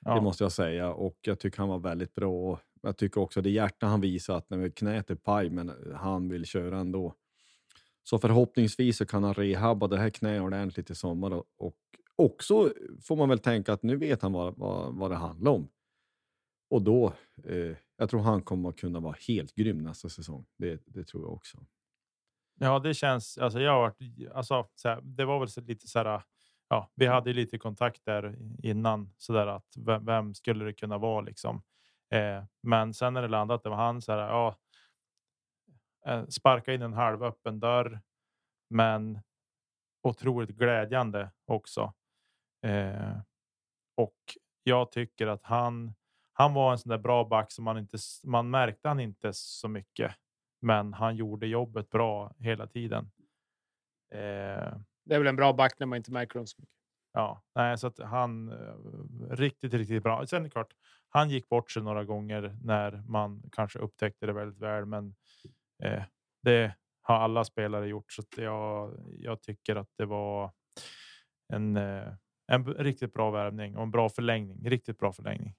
Ja. 0.00 0.14
Det 0.14 0.20
måste 0.20 0.44
jag 0.44 0.52
säga. 0.52 0.92
Och 0.92 1.18
jag 1.20 1.38
tycker 1.38 1.58
han 1.58 1.68
var 1.68 1.78
väldigt 1.78 2.14
bra. 2.14 2.52
Och 2.52 2.58
jag 2.82 2.96
tycker 2.96 3.20
också 3.20 3.42
det 3.42 3.50
hjärta 3.50 3.86
han 3.86 4.00
visar 4.00 4.36
att 4.36 4.50
när 4.50 4.68
knät 4.68 5.10
är 5.10 5.14
paj, 5.14 5.50
men 5.50 5.72
han 5.94 6.28
vill 6.28 6.44
köra 6.44 6.78
ändå. 6.78 7.14
Så 8.02 8.18
förhoppningsvis 8.18 8.96
så 8.96 9.06
kan 9.06 9.24
han 9.24 9.34
rehabba 9.34 9.88
det 9.88 9.98
här 9.98 10.10
knät 10.10 10.42
ordentligt 10.42 10.90
i 10.90 10.94
sommar. 10.94 11.30
Och, 11.30 11.44
och 11.56 11.76
också 12.16 12.72
får 13.02 13.16
man 13.16 13.28
väl 13.28 13.38
tänka 13.38 13.72
att 13.72 13.82
nu 13.82 13.96
vet 13.96 14.22
han 14.22 14.32
vad, 14.32 14.58
vad, 14.58 14.94
vad 14.94 15.10
det 15.10 15.16
handlar 15.16 15.52
om. 15.52 15.68
Och 16.70 16.82
då, 16.82 17.12
eh, 17.44 17.76
jag 17.96 18.10
tror 18.10 18.20
han 18.20 18.42
kommer 18.42 18.68
att 18.68 18.76
kunna 18.76 19.00
vara 19.00 19.16
helt 19.28 19.54
grym 19.54 19.78
nästa 19.78 20.08
säsong. 20.08 20.46
Det, 20.58 20.82
det 20.86 21.04
tror 21.04 21.22
jag 21.22 21.32
också. 21.32 21.58
Ja, 22.58 22.78
det 22.78 22.94
känns. 22.94 23.38
Alltså, 23.38 23.60
jag 23.60 23.72
har 23.72 23.80
varit 23.80 24.32
alltså, 24.34 24.68
så 24.74 24.88
här, 24.88 25.00
det 25.02 25.24
var 25.24 25.38
väl 25.38 25.48
så 25.48 25.60
lite 25.60 25.88
så 25.88 25.98
här. 25.98 26.22
Ja, 26.68 26.90
vi 26.94 27.06
hade 27.06 27.30
ju 27.30 27.36
lite 27.36 27.58
kontakt 27.58 28.04
där 28.04 28.36
innan 28.62 29.12
så 29.16 29.32
där 29.32 29.46
att 29.46 29.74
vem, 29.76 30.04
vem 30.04 30.34
skulle 30.34 30.64
det 30.64 30.72
kunna 30.72 30.98
vara 30.98 31.20
liksom? 31.20 31.62
Eh, 32.10 32.44
men 32.62 32.94
sen 32.94 33.14
när 33.14 33.22
det 33.22 33.28
landat, 33.28 33.62
det 33.62 33.68
var 33.68 33.76
han 33.76 34.02
så 34.02 34.12
här. 34.12 34.18
Ja. 34.18 34.58
Eh, 36.06 36.26
sparka 36.26 36.74
in 36.74 36.82
en 36.82 36.92
halvöppen 36.92 37.60
dörr, 37.60 38.00
men 38.70 39.20
otroligt 40.02 40.50
glädjande 40.50 41.30
också. 41.46 41.92
Eh, 42.66 43.18
och 43.96 44.18
jag 44.62 44.92
tycker 44.92 45.26
att 45.26 45.42
han. 45.42 45.94
Han 46.36 46.54
var 46.54 46.72
en 46.72 46.78
sån 46.78 46.90
där 46.90 46.98
bra 46.98 47.24
back 47.24 47.52
som 47.52 47.64
man 47.64 47.78
inte. 47.78 47.98
Man 48.24 48.50
märkte 48.50 48.88
han 48.88 49.00
inte 49.00 49.32
så 49.32 49.68
mycket 49.68 50.14
men 50.64 50.92
han 50.92 51.16
gjorde 51.16 51.46
jobbet 51.46 51.90
bra 51.90 52.32
hela 52.38 52.66
tiden. 52.66 53.10
Eh, 54.14 54.78
Det 55.04 55.14
är 55.14 55.18
väl 55.18 55.26
en 55.26 55.36
bra 55.36 55.52
back 55.52 55.78
när 55.78 55.86
man 55.86 55.96
inte 55.96 56.12
märker 56.12 56.38
dem 56.38 56.46
så 56.46 56.56
mycket. 56.60 56.74
ja, 57.12 57.42
nej, 57.54 57.78
så 57.78 57.86
att 57.86 57.98
han 57.98 58.48
eh, 58.52 58.74
riktigt, 59.30 59.74
riktigt 59.74 60.02
bra. 60.02 60.26
Sen 60.26 60.38
är 60.40 60.44
det 60.44 60.50
klart, 60.50 60.74
han 61.08 61.30
gick 61.30 61.48
bort 61.48 61.70
sig 61.70 61.82
några 61.82 62.04
gånger 62.04 62.56
när 62.62 63.02
man 63.08 63.42
kanske 63.52 63.78
upptäckte 63.78 64.26
det 64.26 64.32
väldigt 64.32 64.60
väl, 64.62 64.86
men 64.86 65.14
eh, 65.84 66.02
det 66.42 66.74
har 67.02 67.16
alla 67.16 67.44
spelare 67.44 67.88
gjort 67.88 68.12
så 68.12 68.22
att 68.22 68.38
jag. 68.38 68.94
Jag 69.18 69.42
tycker 69.42 69.76
att 69.76 69.90
det 69.98 70.06
var 70.06 70.52
en, 71.52 71.76
eh, 71.76 72.12
en 72.52 72.64
riktigt 72.74 73.12
bra 73.12 73.30
värvning 73.30 73.76
och 73.76 73.82
en 73.82 73.90
bra 73.90 74.08
förlängning. 74.08 74.70
Riktigt 74.70 74.98
bra 74.98 75.12
förlängning. 75.12 75.54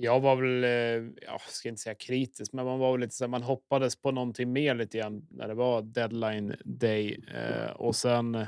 Jag 0.00 0.20
var 0.20 0.36
väl, 0.36 0.64
eh, 0.64 1.10
jag 1.26 1.40
ska 1.40 1.68
inte 1.68 1.80
säga 1.80 1.94
kritisk, 1.94 2.52
men 2.52 2.64
man 2.64 2.78
var 2.78 2.92
väl 2.92 3.00
lite 3.00 3.14
så 3.14 3.24
här, 3.24 3.28
man 3.28 3.42
hoppades 3.42 4.02
på 4.02 4.10
någonting 4.10 4.52
mer 4.52 4.74
lite 4.74 4.98
grann 4.98 5.26
när 5.30 5.48
det 5.48 5.54
var 5.54 5.82
deadline 5.82 6.54
day. 6.64 7.24
Eh, 7.34 7.70
och 7.70 7.96
sen 7.96 8.46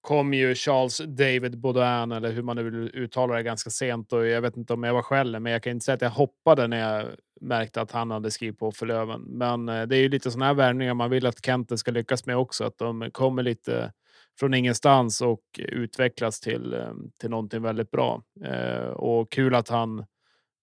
kom 0.00 0.34
ju 0.34 0.54
Charles 0.54 0.98
David 0.98 1.58
Baudouin, 1.58 2.12
eller 2.12 2.32
hur 2.32 2.42
man 2.42 2.56
nu 2.56 2.62
vill 2.70 2.90
uttala 2.94 3.34
det, 3.34 3.42
ganska 3.42 3.70
sent. 3.70 4.12
Och 4.12 4.26
jag 4.26 4.40
vet 4.42 4.56
inte 4.56 4.72
om 4.72 4.84
jag 4.84 4.94
var 4.94 5.02
själv, 5.02 5.42
men 5.42 5.52
jag 5.52 5.62
kan 5.62 5.70
inte 5.70 5.84
säga 5.84 5.94
att 5.94 6.02
jag 6.02 6.10
hoppade 6.10 6.66
när 6.66 6.78
jag 6.78 7.06
märkte 7.40 7.80
att 7.80 7.92
han 7.92 8.10
hade 8.10 8.30
skrivit 8.30 8.58
på 8.58 8.72
för 8.72 8.86
Löven. 8.86 9.20
Men 9.22 9.68
eh, 9.68 9.82
det 9.82 9.96
är 9.96 10.00
ju 10.00 10.08
lite 10.08 10.30
sådana 10.30 10.46
här 10.46 10.54
värvningar 10.54 10.94
man 10.94 11.10
vill 11.10 11.26
att 11.26 11.46
Kenten 11.46 11.78
ska 11.78 11.90
lyckas 11.90 12.26
med 12.26 12.36
också, 12.36 12.64
att 12.64 12.78
de 12.78 13.10
kommer 13.10 13.42
lite 13.42 13.92
från 14.38 14.54
ingenstans 14.54 15.20
och 15.20 15.42
utvecklas 15.58 16.40
till, 16.40 16.74
eh, 16.74 16.92
till 17.20 17.30
någonting 17.30 17.62
väldigt 17.62 17.90
bra. 17.90 18.22
Eh, 18.44 18.86
och 18.86 19.32
kul 19.32 19.54
att 19.54 19.68
han 19.68 20.04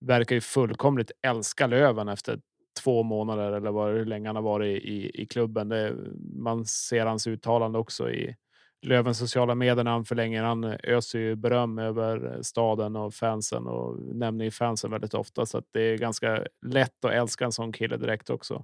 verkar 0.01 0.35
ju 0.35 0.41
fullkomligt 0.41 1.11
älska 1.21 1.67
Löven 1.67 2.07
efter 2.07 2.39
två 2.83 3.03
månader 3.03 3.51
eller 3.51 3.71
vad, 3.71 3.93
hur 3.93 4.05
länge 4.05 4.29
han 4.29 4.35
har 4.35 4.43
varit 4.43 4.83
i, 4.83 5.21
i 5.21 5.25
klubben. 5.25 5.69
Det, 5.69 5.95
man 6.35 6.65
ser 6.65 7.05
hans 7.05 7.27
uttalande 7.27 7.79
också 7.79 8.11
i 8.11 8.35
Lövens 8.81 9.17
sociala 9.17 9.55
medier 9.55 9.83
när 9.83 9.91
han 9.91 10.05
förlänger. 10.05 10.43
Han 10.43 10.63
öser 10.63 11.19
ju 11.19 11.35
beröm 11.35 11.79
över 11.79 12.39
staden 12.41 12.95
och 12.95 13.13
fansen 13.13 13.67
och 13.67 13.99
nämner 14.15 14.45
ju 14.45 14.51
fansen 14.51 14.91
väldigt 14.91 15.13
ofta. 15.13 15.45
Så 15.45 15.57
att 15.57 15.65
det 15.71 15.81
är 15.81 15.97
ganska 15.97 16.45
lätt 16.65 17.05
att 17.05 17.11
älska 17.11 17.45
en 17.45 17.51
sån 17.51 17.71
kille 17.71 17.97
direkt 17.97 18.29
också. 18.29 18.63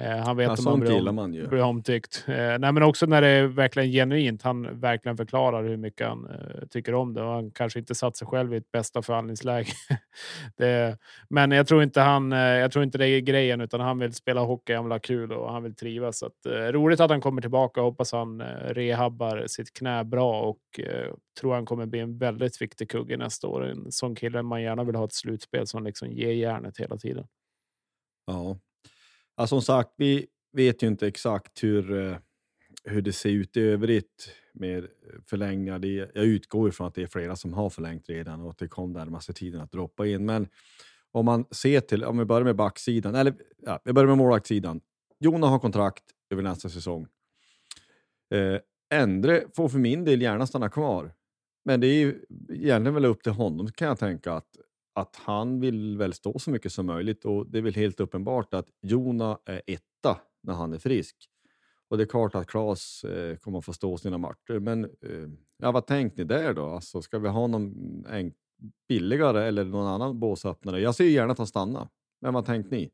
Eh, 0.00 0.16
han 0.16 0.36
vet 0.36 0.46
Ja, 0.58 0.70
man 0.70 0.80
blir 0.80 1.08
om- 1.08 1.14
man 1.14 1.34
ju. 1.34 1.48
blir 1.48 1.62
omtyckt. 1.62 2.24
Eh, 2.28 2.34
nej, 2.34 2.72
men 2.72 2.82
också 2.82 3.06
när 3.06 3.20
det 3.20 3.28
är 3.28 3.46
verkligen 3.46 3.90
genuint. 3.92 4.42
Han 4.42 4.80
verkligen 4.80 5.16
förklarar 5.16 5.64
hur 5.64 5.76
mycket 5.76 6.06
han 6.08 6.26
eh, 6.30 6.66
tycker 6.70 6.94
om 6.94 7.14
det 7.14 7.22
och 7.22 7.32
han 7.32 7.50
kanske 7.50 7.78
inte 7.78 7.94
satt 7.94 8.16
sig 8.16 8.26
själv 8.26 8.54
i 8.54 8.56
ett 8.56 8.72
bästa 8.72 9.02
förhandlingsläge. 9.02 9.72
det, 10.56 10.98
men 11.28 11.50
jag 11.50 11.66
tror 11.66 11.82
inte 11.82 12.00
han. 12.00 12.30
Jag 12.32 12.72
tror 12.72 12.84
inte 12.84 12.98
det 12.98 13.06
är 13.08 13.20
grejen, 13.20 13.60
utan 13.60 13.80
han 13.80 13.98
vill 13.98 14.12
spela 14.14 14.40
hockey, 14.40 14.74
han 14.74 14.84
vill 14.84 14.92
ha 14.92 14.98
kul 14.98 15.32
och 15.32 15.52
han 15.52 15.62
vill 15.62 15.74
trivas. 15.74 16.18
Så 16.18 16.26
att, 16.26 16.46
roligt 16.74 17.00
att 17.00 17.10
han 17.10 17.20
kommer 17.20 17.40
tillbaka. 17.40 17.80
Hoppas 17.80 18.12
han 18.12 18.40
eh, 18.40 18.46
rehabbar 18.74 19.44
sitt 19.46 19.72
knä 19.72 20.04
bra 20.04 20.40
och 20.42 20.58
tror 21.40 21.54
han 21.54 21.66
kommer 21.66 21.86
bli 21.86 22.00
en 22.00 22.18
väldigt 22.18 22.62
viktig 22.62 22.90
kugge 22.90 23.16
nästa 23.16 23.48
år. 23.48 23.66
En 23.66 23.92
sån 23.92 24.14
kille 24.14 24.42
man 24.42 24.62
gärna 24.62 24.84
vill 24.84 24.94
ha 24.96 25.04
ett 25.04 25.12
slutspel 25.14 25.66
som 25.66 25.84
liksom 25.84 26.10
ger 26.10 26.32
järnet 26.32 26.78
hela 26.78 26.96
tiden. 26.96 27.26
Ja 28.26 28.58
ja, 29.40 29.46
som 29.46 29.62
sagt, 29.62 29.90
vi 29.96 30.26
vet 30.52 30.82
ju 30.82 30.86
inte 30.86 31.06
exakt 31.06 31.64
hur, 31.64 32.06
eh, 32.06 32.16
hur 32.84 33.02
det 33.02 33.12
ser 33.12 33.30
ut 33.30 33.56
i 33.56 33.60
övrigt 33.60 34.30
med 34.52 34.78
eh, 34.84 34.88
förlängningar. 35.26 35.78
Det, 35.78 35.88
jag 36.14 36.24
utgår 36.24 36.68
ifrån 36.68 36.86
att 36.86 36.94
det 36.94 37.02
är 37.02 37.06
flera 37.06 37.36
som 37.36 37.54
har 37.54 37.70
förlängt 37.70 38.08
redan 38.08 38.40
och 38.40 38.50
att 38.50 38.58
det 38.58 38.68
kom 38.68 38.92
närmaste 38.92 39.32
tiden 39.32 39.60
att 39.60 39.72
droppa 39.72 40.06
in. 40.06 40.26
Men 40.26 40.48
om 41.12 41.24
man 41.24 41.44
ser 41.50 41.80
till, 41.80 42.04
om 42.04 42.18
vi 42.18 42.24
börjar 42.24 42.44
med 42.44 42.56
backsidan, 42.56 43.14
eller 43.14 43.34
ja, 43.66 43.80
vi 43.84 43.92
börjar 43.92 44.08
med 44.08 44.18
målvaktssidan. 44.18 44.80
Jona 45.18 45.46
har 45.46 45.58
kontrakt 45.58 46.04
över 46.30 46.42
nästa 46.42 46.68
säsong. 46.68 47.06
Eh, 48.34 48.60
Endre 49.00 49.44
får 49.56 49.68
för 49.68 49.78
min 49.78 50.04
del 50.04 50.22
gärna 50.22 50.46
stanna 50.46 50.68
kvar. 50.68 51.12
Men 51.64 51.80
det 51.80 51.86
är 51.86 51.98
ju 51.98 52.24
egentligen 52.48 52.94
väl 52.94 53.04
upp 53.04 53.22
till 53.22 53.32
honom 53.32 53.72
kan 53.72 53.88
jag 53.88 53.98
tänka 53.98 54.32
att, 54.32 54.56
att 55.00 55.16
han 55.16 55.60
vill 55.60 55.98
väl 55.98 56.12
stå 56.12 56.38
så 56.38 56.50
mycket 56.50 56.72
som 56.72 56.86
möjligt 56.86 57.24
och 57.24 57.46
det 57.46 57.58
är 57.58 57.62
väl 57.62 57.74
helt 57.74 58.00
uppenbart 58.00 58.54
att 58.54 58.66
Jona 58.82 59.38
är 59.46 59.62
etta 59.66 60.20
när 60.42 60.54
han 60.54 60.72
är 60.72 60.78
frisk. 60.78 61.16
Och 61.88 61.96
det 61.96 62.04
är 62.04 62.06
klart 62.06 62.34
att 62.34 62.46
Klas 62.46 63.04
eh, 63.04 63.36
kommer 63.36 63.58
att 63.58 63.64
få 63.64 63.72
stå 63.72 63.98
sina 63.98 64.18
matcher. 64.18 64.58
Men 64.58 64.84
eh, 64.84 65.28
ja, 65.58 65.72
vad 65.72 65.86
tänkte 65.86 66.22
ni 66.22 66.24
där 66.24 66.54
då? 66.54 66.66
Alltså, 66.66 67.02
ska 67.02 67.18
vi 67.18 67.28
ha 67.28 67.46
någon 67.46 67.72
en, 68.10 68.32
billigare 68.88 69.48
eller 69.48 69.64
någon 69.64 69.86
annan 69.86 70.20
båsöppnare? 70.20 70.80
Jag 70.80 70.94
ser 70.94 71.04
gärna 71.04 71.32
att 71.32 71.38
han 71.38 71.46
stannar. 71.46 71.88
Men 72.20 72.34
vad 72.34 72.46
tänkte 72.46 72.74
ni? 72.74 72.90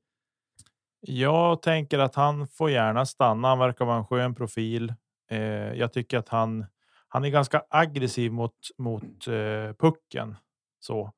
Jag 1.01 1.63
tänker 1.63 1.99
att 1.99 2.15
han 2.15 2.49
får 2.49 2.71
gärna 2.71 3.07
stanna. 3.07 3.49
Han 3.49 3.59
verkar 3.59 3.85
vara 3.85 3.97
en 3.97 4.07
skön 4.07 4.35
profil. 4.35 4.95
Eh, 5.31 5.39
jag 5.75 5.93
tycker 5.93 6.19
att 6.19 6.29
han, 6.29 6.67
han 7.09 7.25
är 7.25 7.29
ganska 7.29 7.63
aggressiv 7.71 8.33
mot, 8.33 8.57
mot 8.79 9.27
eh, 9.27 9.73
pucken. 9.79 10.37
Så. 10.81 11.13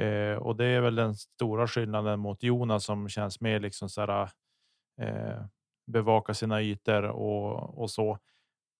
Eh, 0.00 0.36
och 0.36 0.56
det 0.56 0.64
är 0.64 0.80
väl 0.80 0.94
den 0.94 1.14
stora 1.14 1.68
skillnaden 1.68 2.20
mot 2.20 2.42
Jonas 2.42 2.84
som 2.84 3.08
känns 3.08 3.40
mer 3.40 3.60
liksom 3.60 3.88
så 3.88 4.00
här, 4.00 4.28
eh, 5.00 5.42
bevaka 5.86 6.34
sina 6.34 6.62
ytor 6.62 7.02
och, 7.02 7.78
och 7.78 7.90
så. 7.90 8.18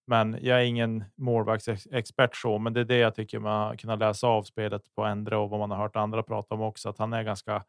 Men 0.07 0.37
jag 0.41 0.61
är 0.61 0.63
ingen 0.65 1.03
målvaktsexpert 1.15 2.35
så, 2.35 2.57
men 2.57 2.73
det 2.73 2.79
är 2.79 2.85
det 2.85 2.97
jag 2.97 3.15
tycker 3.15 3.39
man 3.39 3.77
kan 3.77 3.99
läsa 3.99 4.27
av 4.27 4.43
spelet 4.43 4.95
på 4.95 5.03
Endre 5.05 5.37
och 5.37 5.49
vad 5.49 5.59
man 5.59 5.71
har 5.71 5.77
hört 5.77 5.95
andra 5.95 6.23
prata 6.23 6.55
om 6.55 6.61
också, 6.61 6.89
att 6.89 6.97
han 6.97 7.13
är 7.13 7.23
ganska 7.23 7.65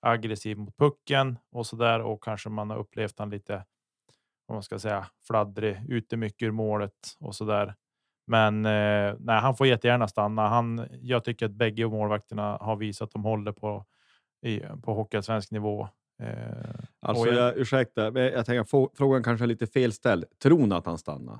aggressiv 0.00 0.58
mot 0.58 0.76
pucken 0.76 1.38
och 1.50 1.66
så 1.66 1.76
där 1.76 2.00
och 2.00 2.24
kanske 2.24 2.48
man 2.48 2.70
har 2.70 2.76
upplevt 2.76 3.18
han 3.18 3.30
lite, 3.30 3.64
vad 4.46 4.56
man 4.56 4.62
ska 4.62 4.78
säga, 4.78 5.06
fladdrig, 5.26 5.82
ute 5.88 6.16
mycket 6.16 6.46
ur 6.46 6.50
målet 6.50 7.16
och 7.20 7.34
så 7.34 7.44
där. 7.44 7.74
Men 8.26 8.66
eh, 8.66 9.14
nej, 9.18 9.40
han 9.40 9.56
får 9.56 9.66
jättegärna 9.66 10.08
stanna. 10.08 10.48
Han, 10.48 10.86
jag 11.00 11.24
tycker 11.24 11.46
att 11.46 11.52
bägge 11.52 11.88
målvakterna 11.88 12.56
har 12.60 12.76
visat 12.76 13.06
att 13.06 13.12
de 13.12 13.24
håller 13.24 13.52
på 13.52 13.84
i, 14.46 14.60
på 14.82 14.94
hockeyallsvensk 14.94 15.50
nivå. 15.50 15.88
Eh, 16.22 16.28
Alltså, 17.00 17.26
jag- 17.26 17.36
jag, 17.48 17.56
ursäkta, 17.56 18.10
men 18.10 18.22
jag 18.22 18.46
tänker 18.46 18.96
frågan 18.96 19.22
kanske 19.22 19.44
är 19.44 19.46
lite 19.46 19.66
felställd. 19.66 20.24
Tror 20.42 20.66
ni 20.66 20.74
att 20.74 20.86
han 20.86 20.98
stannar? 20.98 21.38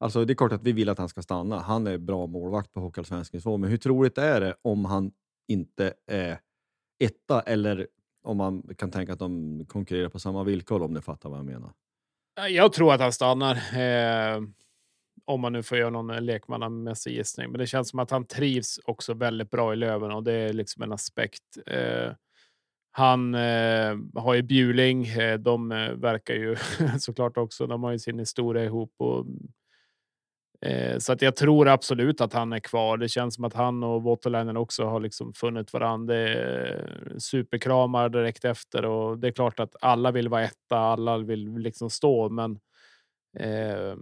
Alltså, 0.00 0.24
det 0.24 0.32
är 0.32 0.34
klart 0.34 0.52
att 0.52 0.62
vi 0.62 0.72
vill 0.72 0.88
att 0.88 0.98
han 0.98 1.08
ska 1.08 1.22
stanna. 1.22 1.58
Han 1.58 1.86
är 1.86 1.98
bra 1.98 2.26
målvakt 2.26 2.72
på 2.72 2.80
Hockeyallsvensk 2.80 3.32
nivå, 3.32 3.56
men 3.56 3.70
hur 3.70 3.76
troligt 3.76 4.18
är 4.18 4.40
det 4.40 4.54
om 4.62 4.84
han 4.84 5.10
inte 5.48 5.94
är 6.06 6.38
etta 7.04 7.40
eller 7.40 7.86
om 8.24 8.36
man 8.36 8.62
kan 8.78 8.90
tänka 8.90 9.12
att 9.12 9.18
de 9.18 9.64
konkurrerar 9.68 10.08
på 10.08 10.18
samma 10.18 10.44
villkor 10.44 10.82
om 10.82 10.92
ni 10.94 11.00
fattar 11.00 11.28
vad 11.28 11.38
jag 11.38 11.46
menar? 11.46 11.70
Jag 12.48 12.72
tror 12.72 12.92
att 12.94 13.00
han 13.00 13.12
stannar. 13.12 13.54
Eh, 13.54 14.40
om 15.24 15.40
man 15.40 15.52
nu 15.52 15.62
får 15.62 15.78
göra 15.78 15.90
någon 15.90 16.10
eh, 16.10 16.20
lekmannamässig 16.20 17.12
gissning. 17.12 17.50
Men 17.50 17.58
det 17.58 17.66
känns 17.66 17.88
som 17.88 17.98
att 17.98 18.10
han 18.10 18.26
trivs 18.26 18.80
också 18.84 19.14
väldigt 19.14 19.50
bra 19.50 19.72
i 19.72 19.76
Löven 19.76 20.10
och 20.10 20.22
det 20.22 20.32
är 20.32 20.52
liksom 20.52 20.82
en 20.82 20.92
aspekt. 20.92 21.58
Eh, 21.66 22.12
han 22.90 23.34
eh, 23.34 23.96
har 24.14 24.34
ju 24.34 24.42
Bjuling. 24.42 25.06
Eh, 25.06 25.38
de 25.38 25.72
eh, 25.72 25.90
verkar 25.92 26.34
ju 26.34 26.56
såklart 26.98 27.36
också. 27.36 27.66
De 27.66 27.82
har 27.82 27.92
ju 27.92 27.98
sin 27.98 28.18
historia 28.18 28.64
ihop 28.64 28.92
och 28.98 29.26
Eh, 30.60 30.98
så 30.98 31.12
att 31.12 31.22
jag 31.22 31.36
tror 31.36 31.68
absolut 31.68 32.20
att 32.20 32.32
han 32.32 32.52
är 32.52 32.58
kvar. 32.58 32.96
Det 32.96 33.08
känns 33.08 33.34
som 33.34 33.44
att 33.44 33.54
han 33.54 33.82
och 33.82 34.02
Waterlinen 34.02 34.56
också 34.56 34.84
har 34.84 35.00
liksom 35.00 35.32
funnit 35.34 35.72
varandra. 35.72 36.14
Det 36.14 36.20
är 36.20 37.18
superkramar 37.18 38.08
direkt 38.08 38.44
efter 38.44 38.84
och 38.84 39.18
det 39.18 39.28
är 39.28 39.32
klart 39.32 39.60
att 39.60 39.76
alla 39.80 40.10
vill 40.10 40.28
vara 40.28 40.44
etta. 40.44 40.78
Alla 40.78 41.18
vill 41.18 41.58
liksom 41.58 41.90
stå, 41.90 42.28
men 42.28 42.58
eh, 43.38 43.96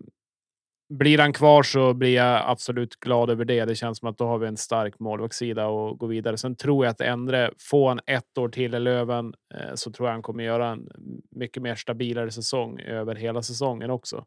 blir 0.88 1.18
han 1.18 1.32
kvar 1.32 1.62
så 1.62 1.94
blir 1.94 2.14
jag 2.14 2.42
absolut 2.46 3.00
glad 3.00 3.30
över 3.30 3.44
det. 3.44 3.64
Det 3.64 3.74
känns 3.74 3.98
som 3.98 4.08
att 4.08 4.18
då 4.18 4.26
har 4.26 4.38
vi 4.38 4.46
en 4.46 4.56
stark 4.56 4.98
målvaktssida 4.98 5.66
och 5.66 5.98
gå 5.98 6.06
vidare. 6.06 6.36
Sen 6.36 6.56
tror 6.56 6.84
jag 6.84 6.90
att 6.90 7.00
Endre 7.00 7.50
får 7.70 7.88
han 7.88 8.00
ett 8.06 8.38
år 8.38 8.48
till 8.48 8.74
i 8.74 8.80
Löven 8.80 9.34
eh, 9.54 9.74
så 9.74 9.92
tror 9.92 10.08
jag 10.08 10.12
han 10.12 10.22
kommer 10.22 10.44
göra 10.44 10.68
en 10.68 10.88
mycket 11.30 11.62
mer 11.62 11.74
stabilare 11.74 12.30
säsong 12.30 12.80
över 12.80 13.14
hela 13.14 13.42
säsongen 13.42 13.90
också. 13.90 14.24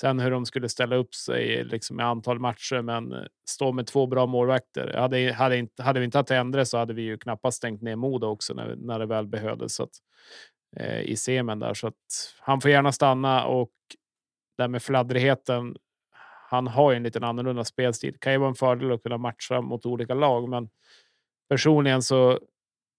Sen 0.00 0.20
hur 0.20 0.30
de 0.30 0.46
skulle 0.46 0.68
ställa 0.68 0.96
upp 0.96 1.14
sig 1.14 1.64
liksom, 1.64 2.00
i 2.00 2.02
antal 2.02 2.38
matcher, 2.38 2.82
men 2.82 3.12
eh, 3.12 3.22
stå 3.50 3.72
med 3.72 3.86
två 3.86 4.06
bra 4.06 4.26
målvakter. 4.26 4.94
Hade, 4.98 5.32
hade, 5.32 5.56
inte, 5.56 5.82
hade 5.82 6.00
vi 6.00 6.04
inte 6.04 6.18
haft 6.18 6.30
Endre 6.30 6.66
så 6.66 6.78
hade 6.78 6.94
vi 6.94 7.02
ju 7.02 7.18
knappast 7.18 7.56
stängt 7.56 7.82
ner 7.82 7.96
Modo 7.96 8.26
också 8.26 8.54
när, 8.54 8.76
när 8.76 8.98
det 8.98 9.06
väl 9.06 9.26
behövdes. 9.26 9.74
Så 9.74 9.82
att, 9.82 9.92
eh, 10.76 11.00
I 11.00 11.16
semen 11.16 11.58
där. 11.58 11.74
Så 11.74 11.86
att 11.86 12.34
han 12.40 12.60
får 12.60 12.70
gärna 12.70 12.92
stanna 12.92 13.46
och 13.46 13.70
där 14.58 14.68
med 14.68 14.82
fladdrigheten. 14.82 15.76
Han 16.48 16.66
har 16.66 16.90
ju 16.90 16.96
en 16.96 17.02
liten 17.02 17.24
annorlunda 17.24 17.64
spelstil. 17.64 18.12
Det 18.12 18.18
kan 18.18 18.32
ju 18.32 18.38
vara 18.38 18.48
en 18.48 18.54
fördel 18.54 18.92
att 18.92 19.02
kunna 19.02 19.18
matcha 19.18 19.60
mot 19.60 19.86
olika 19.86 20.14
lag, 20.14 20.48
men 20.48 20.68
personligen 21.48 22.02
så 22.02 22.38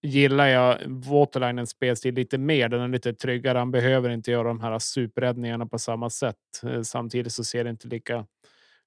gillar 0.02 0.46
jag 0.46 0.78
Waterlinens 0.86 1.70
spelstil 1.70 2.14
lite 2.14 2.38
mer. 2.38 2.68
Den 2.68 2.80
är 2.80 2.88
lite 2.88 3.14
tryggare. 3.14 3.58
Han 3.58 3.70
behöver 3.70 4.10
inte 4.10 4.30
göra 4.30 4.48
de 4.48 4.60
här 4.60 4.78
superräddningarna 4.78 5.66
på 5.66 5.78
samma 5.78 6.10
sätt. 6.10 6.36
Eh, 6.62 6.82
samtidigt 6.82 7.32
så 7.32 7.44
ser 7.44 7.64
det 7.64 7.70
inte 7.70 7.88
lika 7.88 8.26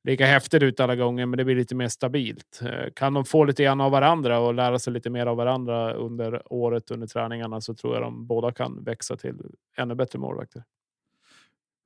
lika 0.03 0.25
häftigt 0.25 0.63
ut 0.63 0.79
alla 0.79 0.95
gånger, 0.95 1.25
men 1.25 1.37
det 1.37 1.45
blir 1.45 1.55
lite 1.55 1.75
mer 1.75 1.87
stabilt. 1.87 2.61
Eh, 2.61 2.91
kan 2.95 3.13
de 3.13 3.25
få 3.25 3.43
lite 3.43 3.63
grann 3.63 3.81
av 3.81 3.91
varandra 3.91 4.39
och 4.39 4.53
lära 4.53 4.79
sig 4.79 4.93
lite 4.93 5.09
mer 5.09 5.25
av 5.25 5.37
varandra 5.37 5.93
under 5.93 6.53
året 6.53 6.91
under 6.91 7.07
träningarna 7.07 7.61
så 7.61 7.73
tror 7.73 7.93
jag 7.93 8.03
de 8.03 8.27
båda 8.27 8.51
kan 8.51 8.83
växa 8.83 9.17
till 9.17 9.35
ännu 9.77 9.95
bättre 9.95 10.19
målvakter. 10.19 10.63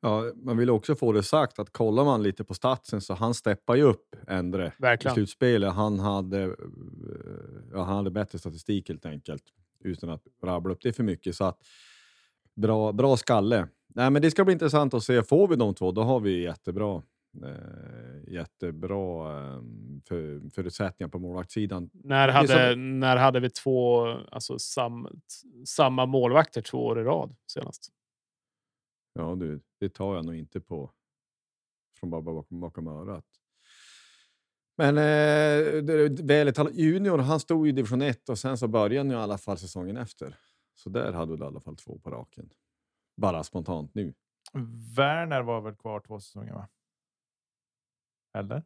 Ja, 0.06 0.32
man 0.36 0.58
vill 0.58 0.70
också 0.70 0.96
få 0.96 1.12
det 1.12 1.24
sagt 1.24 1.60
att 1.60 1.70
kollar 1.74 2.06
man 2.06 2.24
lite 2.24 2.44
på 2.44 2.54
statsen 2.54 3.02
så 3.02 3.13
han 3.13 3.34
steppar 3.34 3.76
ju 3.76 3.82
upp 3.84 4.15
Endre 4.28 4.68
i 4.68 4.72
Verkligen. 4.82 5.15
slutspelet. 5.15 5.74
Han 5.74 6.00
hade, 6.00 6.44
eh, 6.44 6.50
ja, 7.74 7.84
han 7.84 7.96
hade 7.96 8.12
bättre 8.12 8.39
statistik 8.39 8.89
helt 8.89 9.06
enkelt 9.06 9.44
utan 9.84 10.10
att 10.10 10.24
rabbla 10.44 10.74
upp 10.74 10.82
det 10.82 10.94
för 10.94 11.04
mycket. 11.04 11.36
Så 11.36 11.44
att, 11.46 11.58
bra, 12.56 12.91
bra 12.91 13.18
skalle. 13.18 13.68
Nej, 13.88 14.10
men 14.10 14.22
det 14.22 14.32
ska 14.32 14.44
bli 14.46 14.54
intressant 14.54 14.94
att 14.94 15.04
se. 15.04 15.24
Får 15.24 15.48
vi 15.48 15.56
de 15.56 15.74
två, 15.74 15.91
då 15.91 16.02
har 16.02 16.20
vi 16.20 16.44
jättebra, 16.44 17.02
eh, 17.44 18.34
jättebra 18.34 19.38
eh, 19.38 19.62
för, 20.08 20.50
förutsättningar 20.50 21.10
på 21.10 21.20
målvaktssidan. 21.20 21.89
När 21.94 22.28
är 22.28 22.32
hade, 22.34 22.72
som- 22.74 23.00
när 23.00 23.18
hade 23.18 23.39
vi 23.39 23.50
två, 23.50 24.02
alltså 24.32 24.60
sam, 24.60 25.08
samma 25.65 26.06
målvakter 26.06 26.62
två 26.62 26.86
år 26.86 27.00
i 27.00 27.04
rad 27.04 27.36
senast? 27.48 27.91
Ja, 29.18 29.36
du, 29.36 29.62
det 29.86 29.93
tar 29.93 30.15
jag 30.15 30.26
nog 30.26 30.36
inte 30.36 30.62
på 30.62 30.91
från 32.00 32.10
bara 32.10 32.21
bakom, 32.21 32.60
bakom 32.60 32.88
örat. 32.88 33.26
Men 34.78 34.98
eh, 34.98 35.84
det- 35.84 36.21
Väletal 36.24 36.69
Junior, 36.74 37.17
han 37.17 37.39
stod 37.39 37.67
i 37.67 37.71
division 37.71 38.02
1 38.02 38.30
och 38.30 38.39
sen 38.39 38.58
så 38.58 38.67
började 38.67 39.10
ju 39.10 39.15
i 39.15 39.17
alla 39.21 39.38
fall 39.38 39.58
säsongen 39.58 39.98
efter. 39.98 40.38
Så 40.74 40.89
där 40.89 41.13
hade 41.13 41.38
du 41.38 41.43
i 41.43 41.48
alla 41.48 41.60
fall 41.60 41.76
två 41.78 42.00
på 42.00 42.10
raken. 42.12 42.50
Bara 43.17 43.43
spontant 43.43 43.95
nu. 43.95 44.13
Werner 44.95 45.41
var 45.41 45.62
väl 45.62 45.76
kvar 45.76 46.00
två 46.00 46.19
säsonger? 46.19 46.54
Va? 46.54 46.67
Eller? 48.38 48.60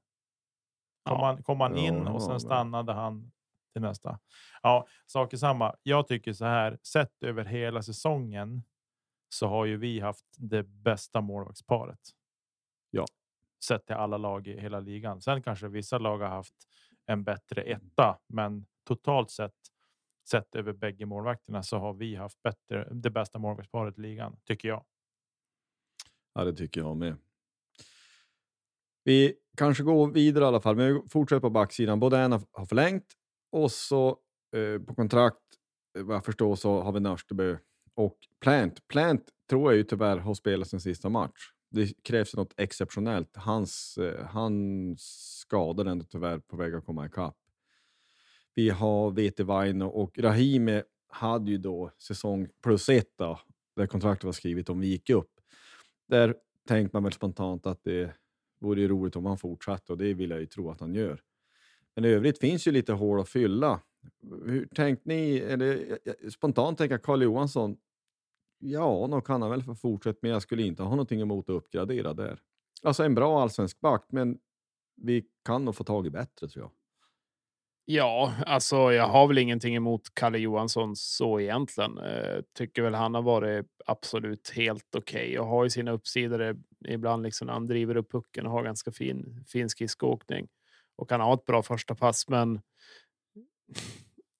Kom, 1.03 1.17
Ja. 1.19 1.25
han, 1.25 1.43
kom 1.43 1.61
han 1.61 1.77
in 1.77 2.07
och 2.07 2.23
sen 2.23 2.39
stannade 2.39 2.93
han 2.93 3.31
till 3.73 3.81
nästa. 3.81 4.19
Ja, 4.63 4.87
sak 5.05 5.33
är 5.33 5.37
samma. 5.37 5.75
Jag 5.83 6.07
tycker 6.07 6.33
så 6.33 6.45
här 6.45 6.79
sett 6.83 7.23
över 7.23 7.45
hela 7.45 7.81
säsongen 7.83 8.63
så 9.29 9.47
har 9.47 9.65
ju 9.65 9.77
vi 9.77 9.99
haft 9.99 10.25
det 10.37 10.63
bästa 10.63 11.21
målvaktsparet. 11.21 11.99
Ja. 12.89 13.05
Sett 13.63 13.85
till 13.85 13.95
alla 13.95 14.17
lag 14.17 14.47
i 14.47 14.59
hela 14.59 14.79
ligan. 14.79 15.21
Sen 15.21 15.43
kanske 15.43 15.67
vissa 15.67 15.97
lag 15.97 16.17
har 16.17 16.27
haft 16.27 16.55
en 17.05 17.23
bättre 17.23 17.61
etta, 17.61 18.19
men 18.27 18.65
totalt 18.83 19.31
sett 19.31 19.53
sett 20.29 20.55
över 20.55 20.73
bägge 20.73 21.05
målvakterna 21.05 21.63
så 21.63 21.77
har 21.77 21.93
vi 21.93 22.15
haft 22.15 22.41
bättre, 22.41 22.87
det 22.91 23.09
bästa 23.09 23.39
målvaktsparet 23.39 23.97
i 23.97 24.01
ligan, 24.01 24.37
tycker 24.43 24.67
jag. 24.67 24.85
Ja, 26.33 26.43
det 26.43 26.53
tycker 26.53 26.81
jag 26.81 26.97
med. 26.97 27.17
Vi 29.03 29.33
kanske 29.57 29.83
går 29.83 30.11
vidare 30.11 30.43
i 30.43 30.47
alla 30.47 30.61
fall, 30.61 30.75
men 30.75 30.93
vi 30.93 31.09
fortsätter 31.09 31.41
på 31.41 31.49
backsidan. 31.49 32.01
Har 32.01 32.57
har 32.57 32.65
förlängt 32.65 33.05
och 33.51 33.71
så 33.71 34.09
eh, 34.55 34.81
på 34.81 34.95
kontrakt, 34.95 35.43
eh, 35.97 36.03
vad 36.03 36.15
jag 36.15 36.25
förstår, 36.25 36.55
så 36.55 36.81
har 36.81 36.91
vi 36.91 36.99
Nörstebö 36.99 37.57
och 37.99 38.17
Plant. 38.39 38.87
Plant 38.87 39.29
tror 39.49 39.71
jag 39.71 39.77
ju 39.77 39.83
tyvärr 39.83 40.17
har 40.17 40.33
spelat 40.33 40.67
sin 40.67 40.79
sista 40.79 41.09
match. 41.09 41.51
Det 41.71 42.03
krävs 42.03 42.35
något 42.35 42.53
exceptionellt. 42.57 43.35
Hans, 43.35 43.97
eh, 43.97 44.25
han 44.25 44.95
skador 44.99 45.87
ändå 45.87 46.05
tyvärr 46.05 46.39
på 46.39 46.57
väg 46.57 46.75
att 46.75 46.85
komma 46.85 47.05
ikapp. 47.05 47.37
Vi 48.55 48.69
har 48.69 49.11
Vete 49.11 49.43
Vaino 49.43 49.85
och 49.85 50.19
Rahimi 50.19 50.83
hade 51.07 51.51
ju 51.51 51.57
då 51.57 51.91
säsong 51.97 52.47
plus 52.63 52.89
ett 52.89 53.13
då, 53.17 53.39
där 53.75 53.87
kontraktet 53.87 54.23
var 54.23 54.31
skrivet 54.31 54.69
om 54.69 54.79
vi 54.79 54.87
gick 54.87 55.09
upp. 55.09 55.31
Där 56.07 56.35
tänkte 56.67 56.95
man 56.95 57.03
väl 57.03 57.13
spontant 57.13 57.65
att 57.65 57.83
det 57.83 58.13
vore 58.59 58.81
ju 58.81 58.87
roligt 58.87 59.15
om 59.15 59.25
han 59.25 59.37
fortsatte 59.37 59.91
och 59.91 59.97
det 59.97 60.13
vill 60.13 60.29
jag 60.29 60.39
ju 60.39 60.45
tro 60.45 60.71
att 60.71 60.79
han 60.79 60.95
gör. 60.95 61.21
Men 61.95 62.05
i 62.05 62.07
övrigt 62.07 62.39
finns 62.39 62.67
ju 62.67 62.71
lite 62.71 62.93
hål 62.93 63.19
att 63.19 63.29
fylla. 63.29 63.81
Hur 64.45 64.65
tänkte 64.65 65.09
ni? 65.09 65.37
Eller, 65.37 65.75
eh, 65.75 65.97
eh, 66.05 66.29
spontant 66.29 66.77
tänker 66.77 66.97
Karl 66.97 67.23
Johansson. 67.23 67.77
Ja, 68.59 69.07
nog 69.07 69.25
kan 69.25 69.41
han 69.41 69.51
väl 69.51 69.63
få 69.63 69.75
fortsätta, 69.75 70.19
men 70.21 70.31
jag 70.31 70.41
skulle 70.41 70.63
inte 70.63 70.83
ha 70.83 70.89
någonting 70.89 71.21
emot 71.21 71.49
att 71.49 71.55
uppgradera 71.55 72.13
där. 72.13 72.39
Alltså 72.83 73.03
en 73.03 73.15
bra 73.15 73.41
allsvensk 73.41 73.79
back, 73.79 74.05
men 74.09 74.39
vi 75.01 75.25
kan 75.45 75.65
nog 75.65 75.75
få 75.75 75.83
tag 75.83 76.07
i 76.07 76.09
bättre 76.09 76.47
tror 76.47 76.63
jag. 76.63 76.71
Ja, 77.91 78.33
alltså 78.45 78.75
jag 78.93 79.07
har 79.07 79.27
väl 79.27 79.37
ingenting 79.37 79.75
emot 79.75 80.01
Kalle 80.13 80.37
Johansson 80.37 80.95
så 80.95 81.39
egentligen. 81.39 81.97
Eh, 81.97 82.41
tycker 82.57 82.81
väl 82.81 82.93
han 82.93 83.15
har 83.15 83.21
varit 83.21 83.65
absolut 83.85 84.49
helt 84.49 84.95
okej 84.95 85.27
okay 85.27 85.37
och 85.37 85.47
har 85.47 85.63
ju 85.63 85.69
sina 85.69 85.91
uppsidor 85.91 86.57
ibland 86.87 87.23
liksom 87.23 87.47
när 87.47 87.53
han 87.53 87.67
driver 87.67 87.97
upp 87.97 88.11
pucken 88.11 88.45
och 88.45 88.51
har 88.51 88.63
ganska 88.63 88.91
fin, 88.91 89.45
fin 89.47 89.69
skridskoåkning 89.69 90.47
och 90.95 91.09
kan 91.09 91.21
ha 91.21 91.33
ett 91.33 91.45
bra 91.45 91.63
första 91.63 91.95
pass. 91.95 92.27
Men 92.27 92.61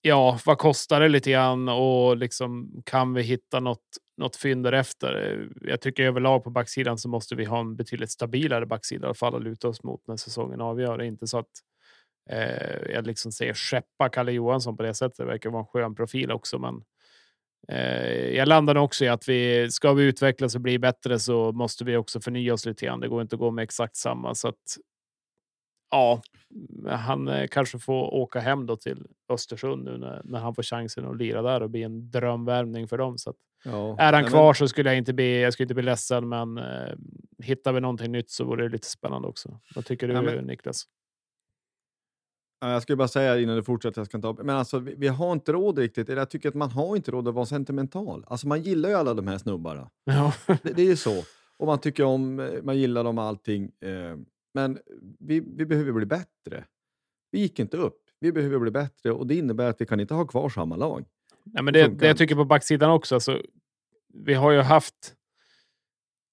ja, 0.01 0.39
vad 0.45 0.57
kostar 0.57 0.99
det 0.99 1.09
lite 1.09 1.31
grann 1.31 1.69
och 1.69 2.17
liksom 2.17 2.81
kan 2.85 3.13
vi 3.13 3.21
hitta 3.21 3.59
något, 3.59 3.83
något 4.17 4.35
fynd 4.35 4.63
därefter? 4.63 5.47
Jag 5.61 5.81
tycker 5.81 6.03
överlag 6.03 6.43
på 6.43 6.49
backsidan 6.49 6.97
så 6.97 7.09
måste 7.09 7.35
vi 7.35 7.45
ha 7.45 7.59
en 7.59 7.75
betydligt 7.75 8.11
stabilare 8.11 8.65
backsida 8.65 9.05
i 9.05 9.05
alla 9.05 9.13
fall 9.13 9.35
att 9.35 9.43
luta 9.43 9.67
oss 9.67 9.83
mot 9.83 10.07
när 10.07 10.17
säsongen 10.17 10.61
avgör. 10.61 11.01
Inte 11.01 11.27
så 11.27 11.37
att 11.37 11.51
eh, 12.29 12.91
jag 12.93 13.07
liksom 13.07 13.31
säger 13.31 13.53
skeppa 13.53 14.09
Kalle 14.09 14.31
Johansson 14.31 14.77
på 14.77 14.83
det 14.83 14.93
sättet. 14.93 15.17
Det 15.17 15.25
verkar 15.25 15.49
vara 15.49 15.61
en 15.61 15.67
skön 15.67 15.95
profil 15.95 16.31
också, 16.31 16.59
men 16.59 16.83
eh, 17.67 18.35
jag 18.35 18.47
landade 18.47 18.79
också 18.79 19.05
i 19.05 19.07
att 19.07 19.29
vi 19.29 19.71
ska 19.71 19.93
vi 19.93 20.03
utvecklas 20.03 20.55
och 20.55 20.61
bli 20.61 20.79
bättre 20.79 21.19
så 21.19 21.51
måste 21.51 21.83
vi 21.83 21.97
också 21.97 22.21
förnya 22.21 22.53
oss 22.53 22.65
lite 22.65 22.85
grann. 22.85 22.99
Det 22.99 23.07
går 23.07 23.21
inte 23.21 23.35
att 23.35 23.39
gå 23.39 23.51
med 23.51 23.63
exakt 23.63 23.95
samma 23.95 24.35
så 24.35 24.47
att 24.47 24.77
ja, 25.91 26.21
han 26.87 27.27
eh, 27.27 27.47
kanske 27.47 27.79
får 27.79 28.13
åka 28.13 28.39
hem 28.39 28.65
då 28.65 28.75
till 28.75 29.07
Östersund 29.29 29.83
nu 29.83 29.97
när, 29.97 30.21
när 30.23 30.39
han 30.39 30.55
får 30.55 30.63
chansen 30.63 31.05
att 31.05 31.17
lira 31.17 31.41
där 31.41 31.61
och 31.61 31.69
bli 31.69 31.83
en 31.83 32.11
drömvärvning 32.11 32.87
för 32.87 32.97
dem. 32.97 33.17
Så 33.17 33.33
ja, 33.63 33.95
är 33.99 34.13
han 34.13 34.25
kvar 34.25 34.45
men... 34.45 34.55
så 34.55 34.67
skulle 34.67 34.89
jag 34.89 34.97
inte 34.97 35.13
bli. 35.13 35.41
Jag 35.41 35.53
skulle 35.53 35.65
inte 35.65 35.73
bli 35.73 35.83
ledsen, 35.83 36.29
men 36.29 36.57
eh, 36.57 36.95
hittar 37.43 37.73
vi 37.73 37.81
någonting 37.81 38.11
nytt 38.11 38.29
så 38.29 38.43
vore 38.43 38.63
det 38.63 38.69
lite 38.69 38.87
spännande 38.87 39.27
också. 39.27 39.59
Vad 39.75 39.85
tycker 39.85 40.07
du, 40.07 40.13
ja, 40.13 40.21
men... 40.21 40.45
Niklas? 40.45 40.85
Jag 42.61 42.81
skulle 42.81 42.95
bara 42.95 43.07
säga 43.07 43.39
innan 43.39 43.55
du 43.55 43.63
fortsätter, 43.63 43.99
jag 43.99 44.07
ska 44.07 44.17
inte 44.17 44.43
men 44.43 44.55
alltså 44.55 44.79
vi, 44.79 44.95
vi, 44.97 45.07
har 45.07 45.31
inte 45.31 45.51
råd 45.51 45.77
riktigt, 45.77 46.09
eller 46.09 46.21
jag 46.21 46.29
tycker 46.29 46.49
att 46.49 46.55
man 46.55 46.71
har 46.71 46.95
inte 46.95 47.11
råd 47.11 47.27
att 47.27 47.33
vara 47.33 47.45
sentimental. 47.45 48.25
Alltså 48.27 48.47
man 48.47 48.61
gillar 48.61 48.89
ju 48.89 48.95
alla 48.95 49.13
de 49.13 49.27
här 49.27 49.37
snubbarna. 49.37 49.89
Ja. 50.03 50.33
det, 50.63 50.73
det 50.73 50.81
är 50.81 50.85
ju 50.85 50.95
så. 50.95 51.23
Och 51.57 51.67
man 51.67 51.79
tycker 51.79 52.03
om, 52.03 52.39
eh, 52.39 52.63
man 52.63 52.77
gillar 52.77 53.03
dem 53.03 53.17
allting. 53.17 53.63
Eh, 53.63 54.15
men 54.53 54.79
vi, 55.19 55.39
vi 55.39 55.65
behöver 55.65 55.91
bli 55.91 56.05
bättre. 56.05 56.65
Vi 57.31 57.39
gick 57.39 57.59
inte 57.59 57.77
upp. 57.77 58.01
Vi 58.19 58.31
behöver 58.31 58.59
bli 58.59 58.71
bättre 58.71 59.11
och 59.11 59.27
det 59.27 59.35
innebär 59.35 59.69
att 59.69 59.81
vi 59.81 59.85
kan 59.85 59.99
inte 59.99 60.13
ha 60.13 60.27
kvar 60.27 60.49
samma 60.49 60.75
lag. 60.75 61.05
Ja, 61.43 61.61
men 61.61 61.73
det, 61.73 61.87
det 61.87 62.07
jag 62.07 62.17
tycker 62.17 62.35
på 62.35 62.45
backsidan 62.45 62.91
också, 62.91 63.15
alltså, 63.15 63.41
vi 64.13 64.33
har 64.33 64.51
ju 64.51 64.61
haft 64.61 65.15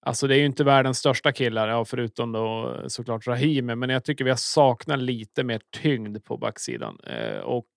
Alltså 0.07 0.27
det 0.27 0.35
är 0.35 0.39
ju 0.39 0.47
inte 0.47 0.65
världens 0.65 0.99
största 0.99 1.33
killar, 1.33 1.69
ja, 1.69 1.85
förutom 1.85 2.33
då 2.33 2.77
såklart 2.89 3.27
Rahimi, 3.27 3.75
men 3.75 3.91
jag 3.91 4.05
tycker 4.05 4.25
vi 4.25 4.31
har 4.31 4.37
saknat 4.37 4.99
lite 4.99 5.45
mer 5.45 5.61
tyngd 5.83 6.25
på 6.25 6.37
backsidan. 6.37 7.01
Eh, 7.01 7.39
och 7.39 7.69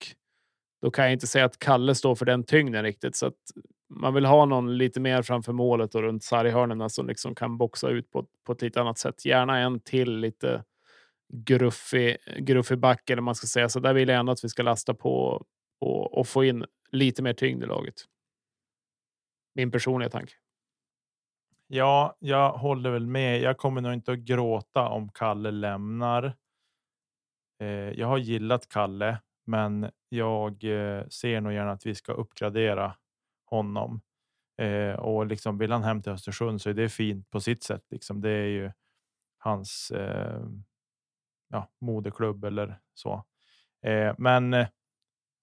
då 0.82 0.92
kan 0.92 1.06
jag 1.06 1.14
inte 1.14 1.28
säga 1.28 1.46
att 1.46 1.60
Kalle 1.60 1.96
står 1.96 2.16
för 2.16 2.26
den 2.26 2.44
tyngden 2.44 2.84
riktigt, 2.84 3.16
så 3.16 3.26
att 3.26 3.36
man 3.90 4.14
vill 4.14 4.26
ha 4.26 4.46
någon 4.46 4.78
lite 4.78 5.00
mer 5.00 5.22
framför 5.22 5.54
målet 5.54 5.96
och 5.96 6.02
runt 6.02 6.24
sarghörnen 6.24 6.90
som 6.90 7.08
liksom 7.08 7.36
kan 7.36 7.58
boxa 7.58 7.90
ut 7.90 8.12
på, 8.12 8.28
på 8.46 8.52
ett 8.52 8.62
lite 8.62 8.82
annat 8.82 8.98
sätt. 8.98 9.26
Gärna 9.26 9.58
en 9.60 9.80
till 9.80 10.18
lite 10.18 10.64
gruffig, 11.34 12.18
gruffig 12.38 12.80
back 12.80 13.10
eller 13.10 13.22
man 13.22 13.36
ska 13.36 13.48
säga. 13.48 13.70
Så 13.70 13.80
där 13.80 13.94
vill 13.94 14.10
jag 14.10 14.20
ändå 14.20 14.32
att 14.32 14.44
vi 14.44 14.50
ska 14.50 14.64
lasta 14.64 14.94
på 14.94 15.46
och, 15.80 16.18
och 16.18 16.28
få 16.28 16.44
in 16.44 16.66
lite 16.92 17.24
mer 17.24 17.34
tyngd 17.34 17.64
i 17.64 17.66
laget. 17.66 17.96
Min 19.56 19.72
personliga 19.72 20.10
tanke. 20.10 20.34
Ja, 21.68 22.18
jag 22.20 22.52
håller 22.52 22.92
väl 22.92 23.08
med. 23.08 23.42
Jag 23.42 23.58
kommer 23.58 23.82
nog 23.82 23.94
inte 23.94 24.12
att 24.12 24.20
gråta 24.20 24.88
om 24.88 25.10
Kalle 25.10 25.52
lämnar. 25.52 26.36
Eh, 27.62 27.68
jag 27.70 28.08
har 28.08 28.18
gillat 28.18 28.70
Kalle, 28.70 29.18
men 29.46 29.92
jag 30.10 30.64
eh, 30.64 31.08
ser 31.08 31.42
nog 31.42 31.54
gärna 31.54 31.72
att 31.72 31.86
vi 31.86 31.96
ska 31.96 32.14
uppgradera 32.14 32.96
honom. 33.50 34.02
Eh, 34.62 34.94
och 34.94 35.26
liksom 35.26 35.58
vill 35.58 35.72
han 35.72 35.84
hem 35.84 36.02
till 36.02 36.12
Östersund 36.12 36.62
så 36.62 36.70
är 36.70 36.74
det 36.74 36.90
fint 36.90 37.30
på 37.30 37.42
sitt 37.42 37.64
sätt. 37.64 37.84
Liksom. 37.90 38.22
Det 38.22 38.30
är 38.30 38.48
ju 38.48 38.72
hans 39.38 39.92
eh, 39.92 40.42
ja, 41.50 41.68
moderklubb 41.82 42.46
eller 42.46 42.80
så. 42.94 43.26
Eh, 43.86 44.16
men 44.18 44.54
eh, 44.54 44.68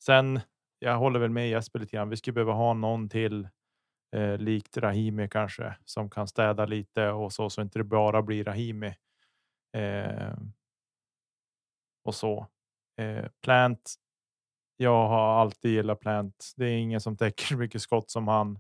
sen, 0.05 0.41
jag 0.79 0.97
håller 0.97 1.21
väl 1.21 1.31
med 1.31 1.51
Jesper 1.51 1.79
lite 1.79 1.97
grann. 1.97 2.11
Vi 2.11 2.17
skulle 2.17 2.35
behöva 2.35 2.53
ha 2.53 2.75
någon 2.75 3.09
till 3.09 3.49
eh, 4.17 4.39
likt 4.39 4.77
Rahimi 4.77 5.29
kanske 5.29 5.77
som 5.85 6.11
kan 6.11 6.29
städa 6.29 6.67
lite 6.67 7.09
och 7.11 7.33
så 7.33 7.51
så 7.51 7.63
inte 7.63 7.79
det 7.79 7.85
bara 7.85 8.23
blir 8.23 8.45
Rahimi. 8.45 8.95
Eh, 9.77 10.37
och 12.05 12.15
så. 12.15 12.47
Eh, 12.97 13.27
Plant 13.43 13.95
jag 14.77 15.09
har 15.09 15.41
alltid 15.41 15.71
gillat 15.71 16.01
Plant. 16.01 16.53
Det 16.57 16.65
är 16.65 16.77
ingen 16.77 17.01
som 17.01 17.17
täcker 17.17 17.45
så 17.49 17.57
mycket 17.57 17.83
skott 17.83 18.11
som 18.11 18.29
han. 18.29 18.59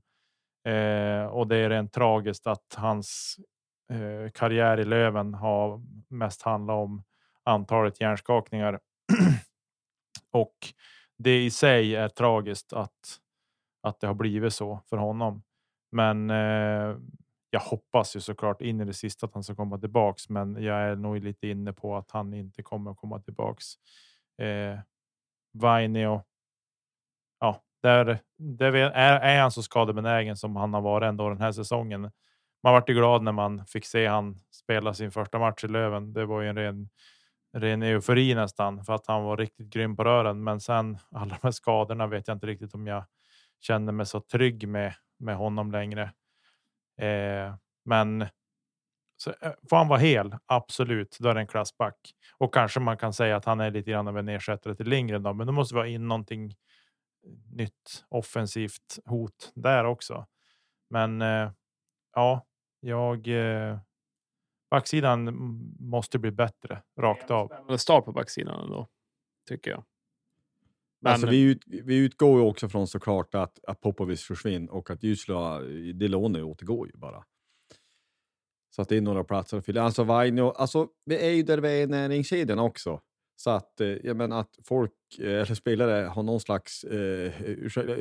Eh, 0.64 1.26
och 1.26 1.46
det 1.46 1.56
är 1.56 1.70
rent 1.70 1.92
tragiskt 1.92 2.46
att 2.46 2.74
hans 2.76 3.36
eh, 3.90 4.30
karriär 4.30 4.80
i 4.80 4.84
Löven 4.84 5.34
har 5.34 5.82
mest 6.08 6.42
handlat 6.42 6.74
om 6.74 7.02
antalet 7.44 8.00
hjärnskakningar. 8.00 8.80
och 10.30 10.56
det 11.18 11.44
i 11.44 11.50
sig 11.50 11.96
är 11.96 12.08
tragiskt 12.08 12.72
att, 12.72 13.20
att 13.82 14.00
det 14.00 14.06
har 14.06 14.14
blivit 14.14 14.54
så 14.54 14.80
för 14.88 14.96
honom. 14.96 15.42
Men 15.92 16.30
eh, 16.30 16.96
jag 17.50 17.60
hoppas 17.60 18.16
ju 18.16 18.20
såklart 18.20 18.62
in 18.62 18.80
i 18.80 18.84
det 18.84 18.94
sista 18.94 19.26
att 19.26 19.34
han 19.34 19.44
ska 19.44 19.54
komma 19.54 19.78
tillbaks, 19.78 20.28
men 20.28 20.62
jag 20.62 20.76
är 20.76 20.96
nog 20.96 21.18
lite 21.18 21.48
inne 21.48 21.72
på 21.72 21.96
att 21.96 22.10
han 22.10 22.34
inte 22.34 22.62
kommer 22.62 22.90
att 22.90 22.96
komma 22.96 23.20
tillbaks. 23.20 23.64
Eh, 24.38 24.78
Vainio. 25.60 26.22
Ja, 27.40 27.62
där, 27.82 28.18
där 28.38 28.72
är, 28.72 29.20
är 29.20 29.40
han 29.40 29.50
så 29.50 29.62
skadebenägen 29.62 30.36
som 30.36 30.56
han 30.56 30.74
har 30.74 30.80
varit 30.80 31.06
ändå 31.06 31.28
den 31.28 31.40
här 31.40 31.52
säsongen. 31.52 32.00
Man 32.62 32.72
vart 32.72 32.88
ju 32.88 32.94
glad 32.94 33.22
när 33.22 33.32
man 33.32 33.66
fick 33.66 33.86
se 33.86 34.06
han 34.06 34.38
spela 34.50 34.94
sin 34.94 35.10
första 35.12 35.38
match 35.38 35.64
i 35.64 35.68
Löven. 35.68 36.12
Det 36.12 36.26
var 36.26 36.40
ju 36.40 36.48
en 36.48 36.56
ren, 36.56 36.88
ren 37.56 37.82
eufori 37.82 38.34
nästan 38.34 38.84
för 38.84 38.94
att 38.94 39.06
han 39.06 39.24
var 39.24 39.36
riktigt 39.36 39.68
grym 39.68 39.96
på 39.96 40.04
rören. 40.04 40.44
Men 40.44 40.60
sen 40.60 40.98
alla 41.10 41.38
de 41.40 41.46
här 41.46 41.50
skadorna 41.50 42.06
vet 42.06 42.28
jag 42.28 42.34
inte 42.34 42.46
riktigt 42.46 42.74
om 42.74 42.86
jag 42.86 43.04
känner 43.60 43.92
mig 43.92 44.06
så 44.06 44.20
trygg 44.20 44.68
med 44.68 44.94
med 45.18 45.36
honom 45.36 45.72
längre. 45.72 46.02
Eh, 46.98 47.54
men 47.84 48.26
så, 49.16 49.30
eh, 49.30 49.52
får 49.70 49.76
han 49.76 49.88
vara 49.88 49.98
hel, 49.98 50.36
absolut, 50.46 51.16
då 51.20 51.28
är 51.28 51.34
det 51.34 51.40
en 51.40 51.46
klassback. 51.46 52.14
Och 52.38 52.54
kanske 52.54 52.80
man 52.80 52.96
kan 52.96 53.12
säga 53.12 53.36
att 53.36 53.44
han 53.44 53.60
är 53.60 53.70
lite 53.70 53.90
grann 53.90 54.08
av 54.08 54.18
en 54.18 54.28
ersättare 54.28 54.74
till 54.74 54.88
Lindgren 54.88 55.22
då, 55.22 55.32
men 55.32 55.46
då 55.46 55.52
måste 55.52 55.74
vi 55.74 55.80
ha 55.80 55.86
in 55.86 56.08
någonting 56.08 56.54
nytt 57.52 58.04
offensivt 58.08 58.98
hot 59.04 59.52
där 59.54 59.84
också. 59.84 60.26
Men 60.90 61.22
eh, 61.22 61.50
ja, 62.14 62.46
jag. 62.80 63.28
Eh, 63.28 63.78
backsidan 64.70 65.34
måste 65.80 66.18
bli 66.18 66.30
bättre 66.30 66.82
rakt 67.00 67.30
av. 67.30 67.76
Start 67.76 68.04
på 68.04 68.12
backsidan 68.12 68.64
ändå, 68.64 68.88
tycker 69.48 69.70
jag. 69.70 69.84
Men... 71.00 71.12
Alltså, 71.12 71.26
vi, 71.26 71.42
ut, 71.42 71.62
vi 71.66 71.96
utgår 71.96 72.40
ju 72.40 72.46
också 72.46 72.68
från 72.68 72.86
såklart 72.86 73.34
att, 73.34 73.64
att 73.64 73.80
Popovic 73.80 74.22
försvinner 74.22 74.74
och 74.74 74.90
att 74.90 75.02
Jusla, 75.02 75.60
Delone 75.94 76.42
återgår 76.42 76.86
ju 76.86 76.92
bara. 76.96 77.24
Så 78.76 78.82
att 78.82 78.88
det 78.88 78.96
är 78.96 79.00
några 79.00 79.24
platser 79.24 79.58
att 79.58 79.64
fylla. 79.64 79.82
Alltså 79.82 80.04
Vainio, 80.04 80.52
alltså 80.56 80.88
vi 81.04 81.26
är 81.26 81.30
ju 81.30 81.42
där 81.42 81.58
vi 81.58 81.68
är 81.68 81.82
i 81.82 81.86
näringskedjan 81.86 82.58
också. 82.58 83.00
Så 83.36 83.50
att, 83.50 83.80
eh, 83.80 83.88
jag 83.88 84.16
menar, 84.16 84.40
att 84.40 84.58
folk 84.64 84.92
eh, 85.18 85.26
eller 85.26 85.54
spelare 85.54 86.06
har 86.06 86.22
någon 86.22 86.40
slags, 86.40 86.84
eh, 86.84 87.32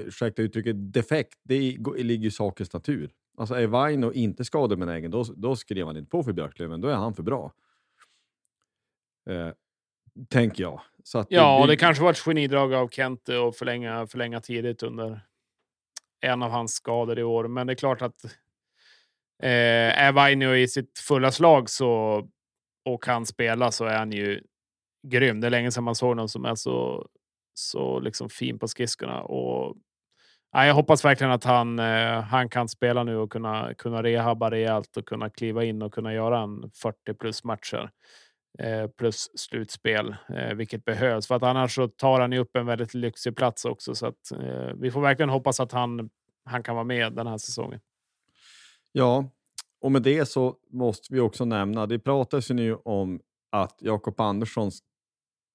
ursäkta 0.08 0.42
uttrycket, 0.42 0.94
defekt, 0.94 1.40
det 1.44 1.78
ligger 1.98 2.28
i 2.28 2.32
sakens 2.32 2.74
natur. 2.74 3.12
Alltså 3.38 3.56
är 3.56 3.68
Vaino 3.68 4.14
inte 4.14 4.46
skadebenägen, 4.46 5.12
då, 5.12 5.24
då 5.24 5.56
skriver 5.56 5.86
han 5.86 5.98
inte 5.98 6.10
på 6.10 6.24
för 6.24 6.34
Björklöven, 6.34 6.82
då 6.82 6.88
är 6.88 6.96
han 6.96 7.14
för 7.14 7.24
bra. 7.24 7.54
Eh, 9.30 9.50
tänker 10.30 10.64
jag. 10.64 10.82
Så 11.04 11.18
att 11.18 11.28
ja, 11.30 11.62
det, 11.62 11.68
det 11.68 11.78
kanske 11.78 12.04
var 12.04 12.12
ett 12.12 12.20
genidrag 12.20 12.74
av 12.74 12.88
Kent 12.88 13.30
att 13.30 13.58
förlänga, 13.58 14.08
förlänga 14.08 14.42
tidigt 14.42 14.84
under 14.84 15.22
en 16.22 16.44
av 16.44 16.52
hans 16.52 16.74
skador 16.74 17.20
i 17.20 17.24
år. 17.24 17.48
Men 17.48 17.68
det 17.68 17.74
är 17.74 17.76
klart 17.76 18.02
att 18.02 18.26
eh, 19.44 20.06
är 20.06 20.12
Vainio 20.12 20.56
i 20.56 20.68
sitt 20.68 21.00
fulla 21.00 21.32
slag 21.32 21.70
så, 21.70 22.24
och 22.86 23.04
kan 23.04 23.26
spela 23.26 23.72
så 23.72 23.86
är 23.86 23.98
han 23.98 24.12
ju 24.12 24.42
grym. 25.08 25.42
Det 25.42 25.48
är 25.48 25.52
länge 25.52 25.72
sedan 25.72 25.84
man 25.84 25.96
såg 25.96 26.16
någon 26.16 26.30
som 26.30 26.46
är 26.46 26.56
så, 26.56 27.08
så 27.54 28.00
liksom 28.00 28.30
fin 28.30 28.60
på 28.60 28.68
skridskorna. 28.68 29.22
Och 29.22 29.76
ja, 30.52 30.66
jag 30.66 30.74
hoppas 30.74 31.06
verkligen 31.06 31.32
att 31.32 31.44
han, 31.44 31.80
eh, 31.80 32.22
han 32.22 32.50
kan 32.50 32.70
spela 32.70 33.04
nu 33.04 33.18
och 33.18 33.32
kunna, 33.32 33.74
kunna 33.74 34.04
rehabba 34.04 34.52
rejält 34.52 34.98
och 34.98 35.06
kunna 35.08 35.30
kliva 35.30 35.64
in 35.64 35.82
och 35.82 35.94
kunna 35.94 36.14
göra 36.14 36.40
en 36.40 36.72
40 36.74 37.14
plus 37.14 37.44
matcher 37.44 37.92
eh, 38.60 38.88
plus 38.88 39.30
slutspel, 39.36 40.16
eh, 40.30 40.54
vilket 40.54 40.86
behövs. 40.86 41.28
För 41.28 41.36
att 41.36 41.44
annars 41.44 41.76
så 41.76 41.88
tar 41.88 42.20
han 42.20 42.32
ju 42.32 42.40
upp 42.40 42.56
en 42.56 42.66
väldigt 42.66 42.94
lyxig 42.94 43.36
plats 43.36 43.66
också. 43.66 43.96
Så 43.96 44.08
att, 44.08 44.32
eh, 44.32 44.74
vi 44.76 44.92
får 44.92 45.02
verkligen 45.02 45.30
hoppas 45.30 45.60
att 45.60 45.72
han, 45.72 46.10
han 46.46 46.64
kan 46.64 46.76
vara 46.76 46.86
med 46.86 47.14
den 47.14 47.28
här 47.28 47.38
säsongen. 47.38 47.80
Ja, 48.98 49.30
och 49.82 49.92
med 49.92 50.02
det 50.02 50.26
så 50.26 50.58
måste 50.70 51.14
vi 51.14 51.20
också 51.20 51.46
nämna, 51.46 51.86
det 51.86 52.00
pratas 52.00 52.52
ju 52.52 52.54
nu 52.54 52.76
om 52.76 53.22
att 53.52 53.78
Jakob 53.80 54.20
Andersson 54.20 54.72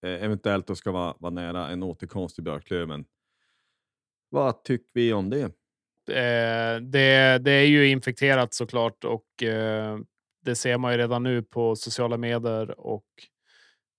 eh, 0.03 0.24
eventuellt 0.24 0.66
då 0.66 0.74
ska 0.74 0.90
vara, 0.90 1.14
vara 1.18 1.31
nära 1.31 1.68
en 1.68 1.83
återkomst 1.83 2.35
till 2.35 2.44
Björklöven. 2.44 3.05
Vad 4.29 4.64
tycker 4.64 4.90
vi 4.92 5.12
om 5.12 5.31
det? 5.31 5.42
Eh, 6.11 6.81
det, 6.81 7.38
det 7.38 7.53
är 7.53 7.66
ju 7.66 7.88
infekterat 7.88 8.55
såklart 8.55 9.05
och 9.05 9.42
eh, 9.42 9.98
det 10.44 10.55
ser 10.55 10.79
man 10.79 10.92
ju 10.92 10.98
redan 10.98 11.22
nu 11.22 11.42
på 11.42 11.76
sociala 11.76 12.16
medier 12.16 12.81
och 12.81 13.07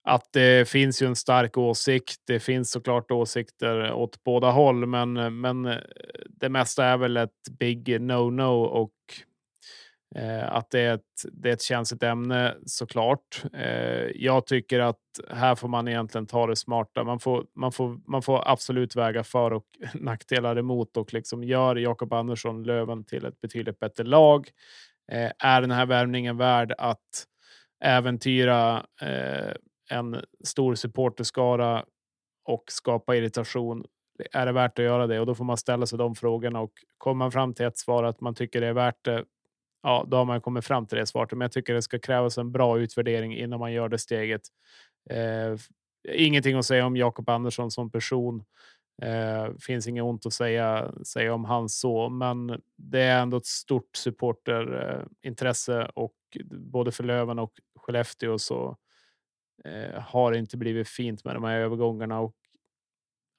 att 0.03 0.33
det 0.33 0.69
finns 0.69 1.01
ju 1.01 1.07
en 1.07 1.15
stark 1.15 1.57
åsikt. 1.57 2.21
Det 2.27 2.39
finns 2.39 2.71
såklart 2.71 3.11
åsikter 3.11 3.93
åt 3.93 4.23
båda 4.23 4.51
håll, 4.51 4.85
men, 4.85 5.39
men 5.41 5.65
eh, 5.65 5.77
det 6.29 6.49
mesta 6.49 6.85
är 6.85 6.97
väl 6.97 7.17
ett 7.17 7.49
big 7.59 7.89
no-no 7.89 8.65
och 8.65 8.93
Eh, 10.15 10.53
att 10.53 10.69
det 10.69 10.79
är, 10.79 10.93
ett, 10.93 11.25
det 11.31 11.49
är 11.49 11.53
ett 11.53 11.61
känsligt 11.61 12.03
ämne 12.03 12.55
såklart. 12.65 13.43
Eh, 13.53 14.05
jag 14.15 14.45
tycker 14.45 14.79
att 14.79 14.99
här 15.29 15.55
får 15.55 15.67
man 15.67 15.87
egentligen 15.87 16.27
ta 16.27 16.47
det 16.47 16.55
smarta. 16.55 17.03
Man 17.03 17.19
får, 17.19 17.45
man 17.55 17.71
får, 17.71 17.99
man 18.07 18.21
får 18.21 18.51
absolut 18.51 18.95
väga 18.95 19.23
för 19.23 19.53
och 19.53 19.65
nackdelar 19.93 20.55
emot 20.57 20.97
och 20.97 21.13
liksom 21.13 21.43
gör 21.43 21.75
Jakob 21.75 22.13
Andersson 22.13 22.63
Löven 22.63 23.03
till 23.03 23.25
ett 23.25 23.41
betydligt 23.41 23.79
bättre 23.79 24.03
lag. 24.03 24.49
Eh, 25.11 25.31
är 25.39 25.61
den 25.61 25.71
här 25.71 25.85
värvningen 25.85 26.37
värd 26.37 26.73
att 26.77 27.25
äventyra 27.83 28.85
eh, 29.01 29.53
en 29.89 30.21
stor 30.43 30.75
supporterskara 30.75 31.85
och 32.45 32.63
skapa 32.67 33.15
irritation? 33.15 33.85
Är 34.31 34.45
det 34.45 34.51
värt 34.51 34.79
att 34.79 34.85
göra 34.85 35.07
det? 35.07 35.19
Och 35.19 35.25
då 35.25 35.35
får 35.35 35.45
man 35.45 35.57
ställa 35.57 35.85
sig 35.85 35.97
de 35.97 36.15
frågorna 36.15 36.59
och 36.59 36.71
kommer 36.97 37.17
man 37.17 37.31
fram 37.31 37.53
till 37.53 37.65
ett 37.65 37.77
svar 37.77 38.03
att 38.03 38.21
man 38.21 38.35
tycker 38.35 38.61
det 38.61 38.67
är 38.67 38.73
värt 38.73 39.05
det. 39.05 39.25
Ja, 39.83 40.05
då 40.07 40.17
har 40.17 40.25
man 40.25 40.41
kommit 40.41 40.65
fram 40.65 40.87
till 40.87 40.97
det 40.97 41.05
svaret, 41.05 41.31
men 41.31 41.41
jag 41.41 41.51
tycker 41.51 41.73
det 41.73 41.81
ska 41.81 41.99
krävas 41.99 42.37
en 42.37 42.51
bra 42.51 42.79
utvärdering 42.79 43.37
innan 43.37 43.59
man 43.59 43.73
gör 43.73 43.89
det 43.89 43.97
steget. 43.97 44.41
Eh, 45.09 45.55
ingenting 46.13 46.57
att 46.57 46.65
säga 46.65 46.85
om 46.85 46.97
Jakob 46.97 47.29
Andersson 47.29 47.71
som 47.71 47.91
person. 47.91 48.43
Eh, 49.01 49.49
finns 49.59 49.87
inget 49.87 50.03
ont 50.03 50.25
att 50.25 50.33
säga, 50.33 50.91
säga 51.05 51.33
om 51.33 51.45
han 51.45 51.69
så, 51.69 52.09
men 52.09 52.61
det 52.77 52.99
är 53.01 53.21
ändå 53.21 53.37
ett 53.37 53.45
stort 53.45 53.95
supporterintresse 53.95 55.81
eh, 55.81 55.85
och 55.95 56.13
både 56.51 56.91
för 56.91 57.03
Löven 57.03 57.39
och 57.39 57.53
Skellefteå 57.79 58.37
så 58.39 58.77
eh, 59.65 60.01
har 60.01 60.31
det 60.31 60.37
inte 60.39 60.57
blivit 60.57 60.87
fint 60.87 61.23
med 61.25 61.35
de 61.35 61.43
här 61.43 61.57
övergångarna 61.59 62.19
och 62.19 62.35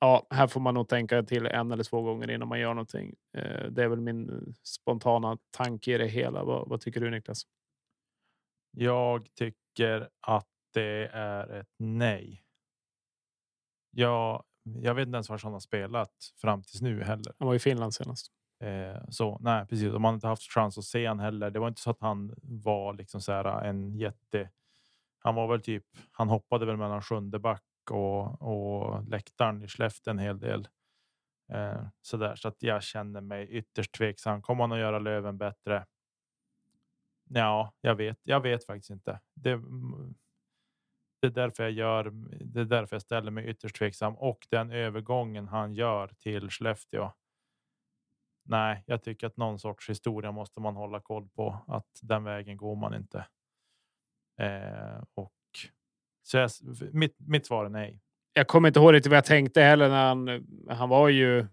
ja, 0.03 0.27
här 0.31 0.47
får 0.47 0.61
man 0.61 0.75
nog 0.75 0.89
tänka 0.89 1.23
till 1.23 1.47
en 1.47 1.73
eller 1.73 1.85
två 1.85 2.03
gånger 2.03 2.31
innan 2.31 2.49
man 2.49 2.61
gör 2.61 2.75
någonting. 2.75 3.15
Eh, 3.37 3.65
det 3.71 3.83
är 3.83 3.89
väl 3.89 4.01
min 4.01 4.55
spontana 4.63 5.39
tanke 5.51 5.95
i 5.95 5.99
det 5.99 6.07
hela. 6.07 6.45
Vad, 6.45 6.69
vad 6.69 6.81
tycker 6.81 7.01
du 7.01 7.11
Niklas? 7.11 7.43
Jag 8.71 9.35
tycker 9.35 10.09
att 10.21 10.49
det 10.75 11.11
är 11.13 11.61
ett 11.61 11.75
nej. 11.79 12.45
Jag 13.91 14.45
jag 14.63 14.95
vet 14.95 15.07
inte 15.07 15.17
ens 15.17 15.29
var 15.29 15.41
han 15.43 15.53
har 15.53 15.61
spelat 15.61 16.13
fram 16.37 16.63
tills 16.63 16.83
nu 16.83 17.03
heller. 17.03 17.33
Han 17.39 17.49
var 17.49 17.55
i 17.55 17.59
Finland 17.59 17.95
senast. 17.95 18.27
Eh, 18.61 19.03
så 19.09 19.39
nej, 19.41 19.67
precis. 19.67 19.93
De 19.93 20.05
har 20.05 20.15
inte 20.15 20.27
haft 20.27 20.53
chans 20.53 20.79
att 20.79 20.85
se 20.85 21.07
han 21.07 21.21
heller. 21.21 21.51
Det 21.51 21.59
var 21.59 21.69
inte 21.69 21.81
så 21.81 21.91
att 21.91 22.01
han 22.01 22.35
var 22.43 22.95
liksom 22.95 23.21
så 23.21 23.33
här 23.33 23.65
en 23.65 23.99
jätte. 23.99 24.51
Han 25.19 25.35
var 25.35 25.49
väl 25.49 25.63
typ. 25.63 25.85
Han 26.13 26.29
hoppade 26.29 26.67
väl 26.67 26.77
mellan 26.77 27.03
sjunde 27.03 27.39
back 27.39 27.63
och, 27.91 28.43
och 28.43 29.09
läktaren 29.09 29.63
i 29.63 29.69
Skellefteå 29.69 30.11
en 30.11 30.19
hel 30.19 30.39
del. 30.39 30.69
Eh, 31.53 31.87
så 32.03 32.17
där 32.17 32.37
så 32.37 32.49
att 32.49 32.63
jag 32.63 32.83
känner 32.83 33.21
mig 33.21 33.49
ytterst 33.49 33.93
tveksam. 33.93 34.43
Kommer 34.43 34.63
han 34.63 34.73
att 34.73 34.79
göra 34.79 34.99
Löven 34.99 35.39
bättre? 35.39 35.87
Ja, 37.31 37.73
jag 37.81 37.95
vet. 37.95 38.19
Jag 38.23 38.41
vet 38.41 38.65
faktiskt 38.65 38.91
inte. 38.91 39.21
Det, 39.35 39.53
mm, 39.53 40.15
det 41.21 41.27
är 41.27 41.31
därför 41.31 41.63
jag 41.63 41.73
gör. 41.73 42.11
Det 42.45 42.61
är 42.61 42.65
därför 42.65 42.97
jag 42.97 43.03
ställer 43.03 43.31
mig 43.31 43.47
ytterst 43.47 43.77
tveksam 43.77 44.17
och 44.17 44.47
den 44.51 44.71
övergången 44.71 45.49
han 45.49 45.75
gör 45.75 46.09
till 46.09 46.51
Skellefteå. 46.51 47.13
Nej, 48.45 48.85
jag 48.87 49.03
tycker 49.03 49.27
att 49.27 49.37
någon 49.37 49.59
sorts 49.59 49.91
historia 49.91 50.33
måste 50.33 50.61
man 50.61 50.77
hålla 50.77 51.01
koll 51.01 51.29
på 51.29 51.65
att 51.67 51.99
den 52.03 52.25
vägen 52.25 52.57
går 52.57 52.77
man 52.77 52.95
inte. 52.95 53.27
Eh, 54.39 55.05
och 55.15 55.33
så 56.23 56.37
jag, 56.37 56.51
mitt, 56.93 57.17
mitt 57.19 57.47
svar 57.47 57.65
är 57.65 57.69
nej. 57.69 58.01
Jag 58.33 58.47
kommer 58.47 58.69
inte 58.69 58.81
ihåg 58.81 58.95
riktigt 58.95 59.11
vad 59.11 59.17
jag 59.17 59.25
tänkte 59.25 59.61
heller 59.61 59.89
när 59.89 60.09
han. 60.09 60.47
Han 60.69 60.89
var 60.89 61.09
ju 61.09 61.47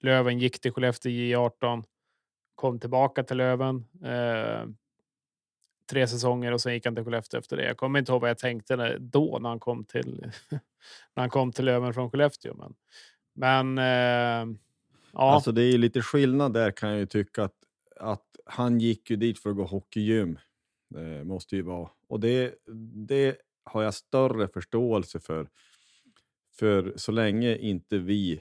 Löven 0.00 0.38
gick 0.38 0.60
till 0.60 0.72
Skellefteå 0.72 1.10
J18, 1.10 1.84
kom 2.54 2.80
tillbaka 2.80 3.22
till 3.22 3.36
Löven. 3.36 3.84
Eh, 4.04 4.68
tre 5.90 6.06
säsonger 6.06 6.52
och 6.52 6.60
sen 6.60 6.74
gick 6.74 6.84
han 6.84 6.94
till 6.94 7.04
Skellefteå 7.04 7.40
efter 7.40 7.56
det. 7.56 7.64
Jag 7.64 7.76
kommer 7.76 7.98
inte 7.98 8.12
ihåg 8.12 8.20
vad 8.20 8.30
jag 8.30 8.38
tänkte 8.38 8.98
då 8.98 9.38
när 9.40 9.48
han 9.48 9.60
kom 9.60 9.84
till 9.84 10.32
när 11.14 11.22
han 11.22 11.30
kom 11.30 11.52
till 11.52 11.64
Löven 11.64 11.94
från 11.94 12.10
Skellefteå. 12.10 12.54
Men, 12.54 12.74
men 13.34 13.78
eh, 13.78 14.56
ja. 15.12 15.34
Alltså 15.34 15.52
det 15.52 15.62
är 15.62 15.78
lite 15.78 16.02
skillnad 16.02 16.52
där 16.52 16.70
kan 16.70 16.88
jag 16.90 16.98
ju 16.98 17.06
tycka 17.06 17.44
att, 17.44 17.56
att 18.00 18.26
han 18.46 18.80
gick 18.80 19.10
ju 19.10 19.16
dit 19.16 19.38
för 19.38 19.50
att 19.50 19.56
gå 19.56 19.64
hockeygym. 19.64 20.38
Det 20.88 21.24
måste 21.24 21.56
ju 21.56 21.62
vara. 21.62 21.90
Och 22.08 22.20
det, 22.20 22.54
det 23.08 23.36
har 23.66 23.82
jag 23.82 23.94
större 23.94 24.48
förståelse 24.48 25.20
för. 25.20 25.48
För 26.58 26.92
så 26.96 27.12
länge 27.12 27.56
inte 27.56 27.98
vi 27.98 28.40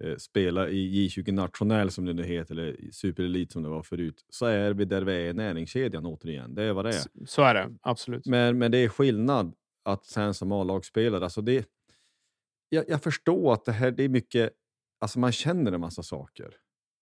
eh, 0.00 0.16
spelar 0.16 0.68
i 0.68 1.08
J20 1.08 1.32
nationell 1.32 1.90
som 1.90 2.04
det 2.04 2.12
nu 2.12 2.22
heter, 2.22 2.54
eller 2.54 2.90
superelit 2.92 3.52
som 3.52 3.62
det 3.62 3.68
var 3.68 3.82
förut, 3.82 4.24
så 4.28 4.46
är 4.46 4.72
vi 4.72 4.84
där 4.84 5.02
vi 5.02 5.12
är 5.12 5.30
i 5.30 5.32
näringskedjan 5.32 6.06
återigen. 6.06 6.54
Det 6.54 6.62
är 6.62 6.72
vad 6.72 6.84
det 6.84 6.88
är. 6.88 7.00
Så, 7.00 7.08
så 7.26 7.42
är 7.42 7.54
det, 7.54 7.76
absolut. 7.82 8.26
Men, 8.26 8.58
men 8.58 8.70
det 8.70 8.78
är 8.78 8.88
skillnad 8.88 9.54
att 9.82 10.04
sen 10.04 10.34
som 10.34 10.52
A-lagsspelare, 10.52 11.24
alltså 11.24 11.42
det, 11.42 11.68
jag, 12.68 12.84
jag, 12.88 13.02
förstår 13.02 13.52
att 13.52 13.64
det 13.64 13.72
här 13.72 13.90
det 13.90 14.02
är 14.02 14.08
mycket, 14.08 14.52
alltså 15.00 15.18
man 15.18 15.32
känner 15.32 15.72
en 15.72 15.80
massa 15.80 16.02
saker. 16.02 16.54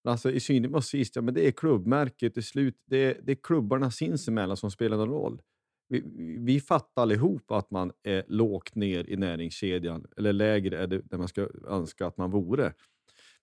Alltså 0.04 0.30
i 0.30 0.40
synnerhet 0.40 0.84
sist, 0.84 1.16
ja, 1.16 1.22
men 1.22 1.34
det 1.34 1.46
är 1.46 1.50
klubbmärket 1.50 2.34
till 2.34 2.44
slut, 2.44 2.76
det 2.86 2.96
är, 2.96 3.20
det 3.22 3.32
är 3.32 3.38
klubbarna 3.42 3.90
sinsemellan 3.90 4.56
som 4.56 4.70
spelar 4.70 4.96
någon 4.96 5.08
roll. 5.08 5.42
Vi, 5.88 6.02
vi 6.38 6.60
fattar 6.60 7.02
allihop 7.02 7.50
att 7.50 7.70
man 7.70 7.92
är 8.02 8.24
lågt 8.28 8.74
ner 8.74 9.10
i 9.10 9.16
näringskedjan, 9.16 10.06
eller 10.16 10.32
lägre 10.32 10.78
är 10.78 10.86
det 10.86 11.00
där 11.04 11.18
man 11.18 11.28
ska 11.28 11.48
önska 11.68 12.06
att 12.06 12.16
man 12.16 12.30
vore. 12.30 12.74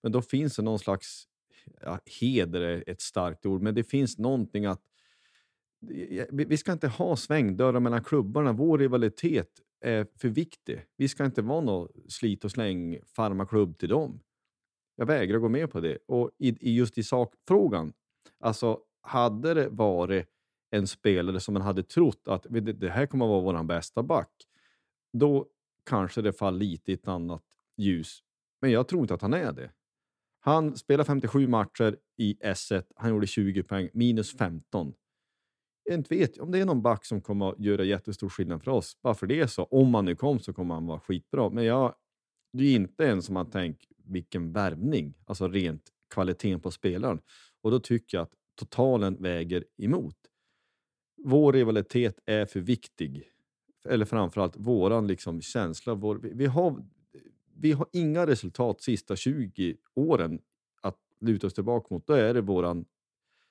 Men 0.04 0.12
då 0.12 0.22
finns 0.22 0.56
det 0.56 0.62
någon 0.62 0.80
slags, 0.80 1.28
ja, 1.82 2.00
heder 2.22 2.62
är 2.62 2.84
ett 2.88 3.02
starkt 3.02 3.46
ord, 3.46 3.62
men 3.62 3.76
det 3.76 3.84
finns 3.84 4.18
någonting 4.18 4.66
att 4.66 4.82
vi 6.32 6.58
ska 6.58 6.72
inte 6.72 6.88
ha 6.88 7.16
svängdörrar 7.16 7.80
mellan 7.80 8.04
klubbarna. 8.04 8.54
Vår 8.54 8.78
rivalitet 8.78 9.50
är 9.82 10.08
för 10.16 10.30
viktig. 10.30 10.86
Vi 10.98 11.08
ska 11.08 11.26
inte 11.26 11.42
vara 11.42 11.62
någon 11.62 11.88
slit 12.08 12.46
och 12.46 12.52
släng 12.52 13.00
farmaklubb 13.06 13.78
till 13.78 13.90
dem. 13.90 14.20
Jag 14.96 15.06
vägrar 15.06 15.38
gå 15.38 15.50
med 15.50 15.72
på 15.72 15.80
det. 15.80 15.98
Och 16.08 16.32
i, 16.38 16.76
just 16.76 16.98
i 16.98 17.04
sakfrågan, 17.04 17.94
alltså 18.40 18.80
hade 19.02 19.54
det 19.54 19.70
varit 19.70 20.30
en 20.76 20.88
spelare 20.88 21.40
som 21.40 21.54
man 21.54 21.62
hade 21.62 21.84
trott 21.84 22.28
att 22.28 22.46
det 22.50 22.90
här 22.90 23.06
kommer 23.06 23.26
att 23.26 23.44
vara 23.44 23.58
vår 23.58 23.64
bästa 23.64 24.04
back, 24.04 24.32
då 25.14 25.48
kanske 25.86 26.22
det 26.22 26.34
faller 26.34 26.60
lite 26.60 26.92
i 26.92 26.94
ett 26.94 27.08
annat 27.08 27.44
ljus. 27.78 28.20
Men 28.62 28.72
jag 28.72 28.88
tror 28.88 29.02
inte 29.02 29.14
att 29.14 29.22
han 29.22 29.34
är 29.34 29.52
det. 29.52 29.72
Han 30.40 30.78
spelade 30.78 31.08
57 31.08 31.48
matcher 31.48 31.98
i 32.18 32.34
S1. 32.34 32.84
Han 32.96 33.10
gjorde 33.10 33.28
20 33.28 33.64
poäng, 33.64 33.90
minus 33.94 34.38
15. 34.38 34.94
Jag 35.84 35.96
inte 35.98 36.16
vet 36.16 36.38
om 36.38 36.52
det 36.52 36.60
är 36.60 36.66
någon 36.66 36.82
back 36.82 37.06
som 37.06 37.22
kommer 37.22 37.50
att 37.50 37.60
göra 37.60 37.84
jättestor 37.84 38.30
skillnad 38.30 38.64
för 38.64 38.72
oss. 38.72 38.98
Bara 39.02 39.14
för 39.14 39.28
det 39.28 39.48
så. 39.48 39.64
Om 39.64 39.94
han 39.94 40.06
nu 40.06 40.16
kom 40.16 40.40
så 40.40 40.54
kommer 40.54 40.74
han 40.74 40.86
vara 40.86 41.00
skitbra. 41.00 41.50
Men 41.50 41.64
jag, 41.64 41.96
det 42.54 42.64
är 42.64 42.76
inte 42.76 43.08
en 43.08 43.22
som 43.22 43.34
man 43.34 43.50
tänker 43.50 43.88
vilken 43.98 44.52
värvning, 44.52 45.14
alltså 45.26 45.48
rent 45.48 45.90
kvaliteten 46.14 46.60
på 46.60 46.72
spelaren. 46.72 47.20
Och 47.62 47.72
då 47.72 47.80
tycker 47.80 48.18
jag 48.18 48.24
att 48.24 48.34
totalen 48.56 49.22
väger 49.22 49.66
emot 49.78 50.16
vår 51.26 51.54
rivalitet 51.54 52.20
är 52.26 52.46
för 52.46 52.60
viktig. 52.60 53.24
Eller 53.86 54.06
framförallt 54.06 54.58
våran 54.58 55.08
liksom 55.08 55.42
känsla. 55.42 55.94
Vår, 55.94 56.16
vi, 56.16 56.32
vi, 56.34 56.46
har, 56.46 56.86
vi 57.54 57.72
har 57.72 57.88
inga 57.92 58.28
resultat 58.28 58.82
sista 58.82 59.16
20 59.16 59.78
åren 59.94 60.42
att 60.82 60.98
luta 61.20 61.48
oss 61.48 61.54
tillbaka 61.54 61.94
mot. 61.94 62.08
Då 62.08 62.14
är 62.14 62.34
det 62.34 62.42
våran 62.42 62.86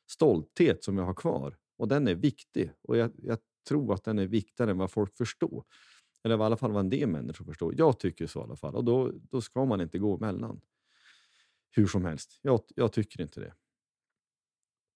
stolthet 0.07 0.85
som 0.85 0.97
vi 0.97 1.03
har 1.03 1.15
kvar. 1.15 1.57
Och 1.77 1.89
den 1.89 2.09
är 2.09 2.15
viktig. 2.15 2.71
Och 2.83 2.97
jag, 2.97 3.11
jag 3.17 3.39
tror 3.69 3.95
att 3.95 4.05
den 4.05 4.19
är 4.19 4.27
viktigare 4.27 4.71
än 4.71 4.79
vad 4.79 4.91
folk 4.91 5.17
förstår. 5.17 5.65
Eller 6.25 6.39
i 6.39 6.43
alla 6.43 6.57
fall 6.57 6.73
vad 6.73 6.81
en 6.81 6.91
del 6.91 7.09
människor 7.09 7.45
förstår. 7.45 7.75
Jag 7.79 7.99
tycker 8.01 8.27
så 8.27 8.41
i 8.41 8.43
alla 8.43 8.57
fall. 8.57 8.75
Och 8.75 8.85
då, 8.85 9.13
då 9.31 9.41
ska 9.41 9.65
man 9.65 9.81
inte 9.81 9.99
gå 9.99 10.17
emellan. 10.17 10.61
hur 11.71 11.87
som 11.87 12.05
helst. 12.05 12.39
Jag, 12.43 12.61
jag 12.77 12.93
tycker 12.93 13.23
inte 13.23 13.41
det. 13.41 13.55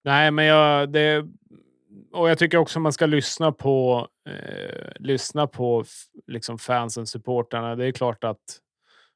Nej, 0.03 0.31
men 0.31 0.45
jag, 0.45 0.91
det, 0.91 1.29
och 2.11 2.29
jag 2.29 2.37
tycker 2.37 2.57
också 2.57 2.79
man 2.79 2.93
ska 2.93 3.05
lyssna 3.05 3.51
på, 3.51 4.07
eh, 4.29 4.91
lyssna 4.99 5.47
på 5.47 5.85
liksom 6.27 6.59
fansen, 6.59 7.07
supportrarna. 7.07 7.75
Det 7.75 7.85
är 7.85 7.91
klart 7.91 8.23
att, 8.23 8.59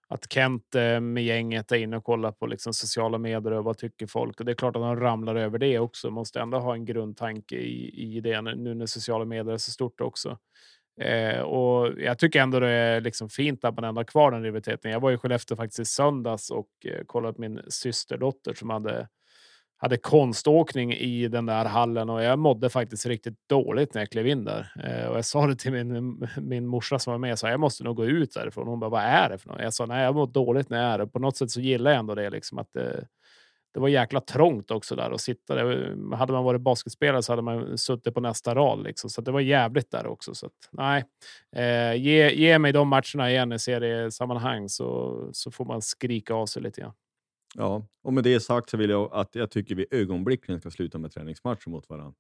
att 0.08 0.34
Kent 0.34 0.76
eh, 0.76 1.00
med 1.00 1.24
gänget 1.24 1.72
är 1.72 1.76
inne 1.76 1.98
och 1.98 2.04
kollar 2.04 2.32
på 2.32 2.48
liksom 2.48 2.74
sociala 2.74 3.18
medier 3.18 3.52
och 3.52 3.64
vad 3.64 3.78
tycker 3.78 4.08
folk. 4.08 4.40
Och 4.40 4.46
det 4.46 4.52
är 4.52 4.56
klart 4.56 4.76
att 4.76 4.82
de 4.82 5.00
ramlar 5.00 5.36
över 5.36 5.58
det 5.58 5.80
också. 5.80 6.12
Måste 6.12 6.40
ändå 6.40 6.60
ha 6.60 6.74
en 6.74 6.86
grundtanke 6.86 7.56
i, 7.56 8.16
i 8.16 8.22
det 8.22 8.42
nu 8.42 8.74
när 8.74 8.86
sociala 8.86 9.26
medier 9.26 9.54
är 9.54 9.58
så 9.58 9.72
stort 9.72 10.02
också. 10.02 10.38
Eh, 11.02 11.40
och 11.40 12.02
jag 12.02 12.20
tycker 12.20 12.42
ändå 12.42 12.60
det 12.60 12.70
är 12.70 13.02
liksom 13.02 13.30
fint 13.30 13.66
att 13.66 13.76
man 13.76 13.84
ändå 13.84 14.00
har 14.00 14.06
kvar 14.06 14.32
den 14.32 14.44
rivaliteten. 14.44 14.92
Jag 14.92 15.00
var 15.00 15.12
i 15.12 15.18
Skellefteå 15.18 15.58
faktiskt 15.58 15.80
i 15.80 15.86
söndags 15.86 16.50
och 16.50 16.70
eh, 16.86 17.04
kollade 17.06 17.34
på 17.34 17.42
min 17.42 17.62
systerdotter 17.68 18.54
som 18.54 18.70
hade 18.70 19.08
hade 19.84 19.98
konståkning 19.98 20.94
i 20.94 21.28
den 21.28 21.46
där 21.46 21.66
hallen 21.66 22.10
och 22.10 22.24
jag 22.24 22.40
mådde 22.40 22.70
faktiskt 22.70 23.06
riktigt 23.06 23.50
dåligt 23.50 23.94
när 23.94 24.02
jag 24.02 24.10
klev 24.10 24.28
in 24.28 24.46
där. 24.46 24.72
Eh, 24.84 25.08
och 25.08 25.18
jag 25.18 25.26
sa 25.26 25.48
det 25.48 25.56
till 25.56 25.72
min, 25.72 26.28
min 26.38 26.68
morsa 26.68 27.00
som 27.00 27.12
var 27.12 27.18
med, 27.18 27.40
så 27.40 27.48
jag 27.48 27.60
måste 27.60 27.84
nog 27.84 27.96
gå 27.96 28.06
ut 28.06 28.34
därifrån. 28.34 28.68
Hon 28.68 28.80
bara, 28.80 28.90
vad 28.90 29.04
är 29.04 29.30
det 29.30 29.38
för 29.38 29.50
något? 29.50 29.62
Jag 29.62 29.74
sa, 29.74 29.86
nej, 29.86 30.04
jag 30.04 30.16
mår 30.16 30.28
dåligt 30.28 30.70
när 30.70 30.84
jag 30.84 30.94
är 30.94 30.98
där. 30.98 31.06
På 31.06 31.20
något 31.20 31.38
sätt 31.38 31.52
så 31.52 31.62
gillar 31.62 31.92
jag 31.92 32.00
ändå 32.00 32.16
det, 32.16 32.30
liksom 32.30 32.58
att 32.58 32.74
det, 32.74 33.08
det 33.74 33.80
var 33.80 33.88
jäkla 33.88 34.22
trångt 34.22 34.72
också 34.72 34.96
där 34.96 35.12
och 35.12 35.22
sitta 35.22 35.56
där. 35.56 35.92
Eh, 36.12 36.18
hade 36.18 36.34
man 36.34 36.44
varit 36.44 36.62
basketspelare 36.62 37.24
så 37.24 37.32
hade 37.32 37.42
man 37.42 37.78
suttit 37.78 38.14
på 38.14 38.22
nästa 38.22 38.56
rad 38.56 38.84
liksom, 38.84 39.10
så 39.10 39.22
det 39.22 39.32
var 39.32 39.40
jävligt 39.40 39.92
där 39.92 40.08
också. 40.08 40.36
Så 40.36 40.46
att, 40.46 40.70
nej, 40.72 41.06
eh, 41.56 41.96
ge, 41.96 42.32
ge 42.32 42.60
mig 42.60 42.72
de 42.72 42.88
matcherna 42.88 43.32
igen 43.32 43.52
i 43.52 43.60
seriesammanhang 43.60 44.70
så, 44.70 45.20
så 45.34 45.52
får 45.52 45.66
man 45.66 45.82
skrika 45.82 46.34
av 46.34 46.46
sig 46.46 46.62
lite 46.62 46.82
grann. 46.82 46.94
Ja, 47.54 47.88
och 48.04 48.14
med 48.14 48.24
det 48.24 48.40
sagt 48.40 48.70
så 48.70 48.78
vill 48.78 48.90
jag 48.90 49.10
att 49.14 49.36
jag 49.36 49.52
tycker 49.52 49.76
vi 49.76 49.86
ögonblickligen 49.92 50.62
ska 50.62 50.72
sluta 50.72 50.98
med 50.98 51.12
träningsmatcher 51.12 51.70
mot 51.70 51.90
varandra. 51.90 52.14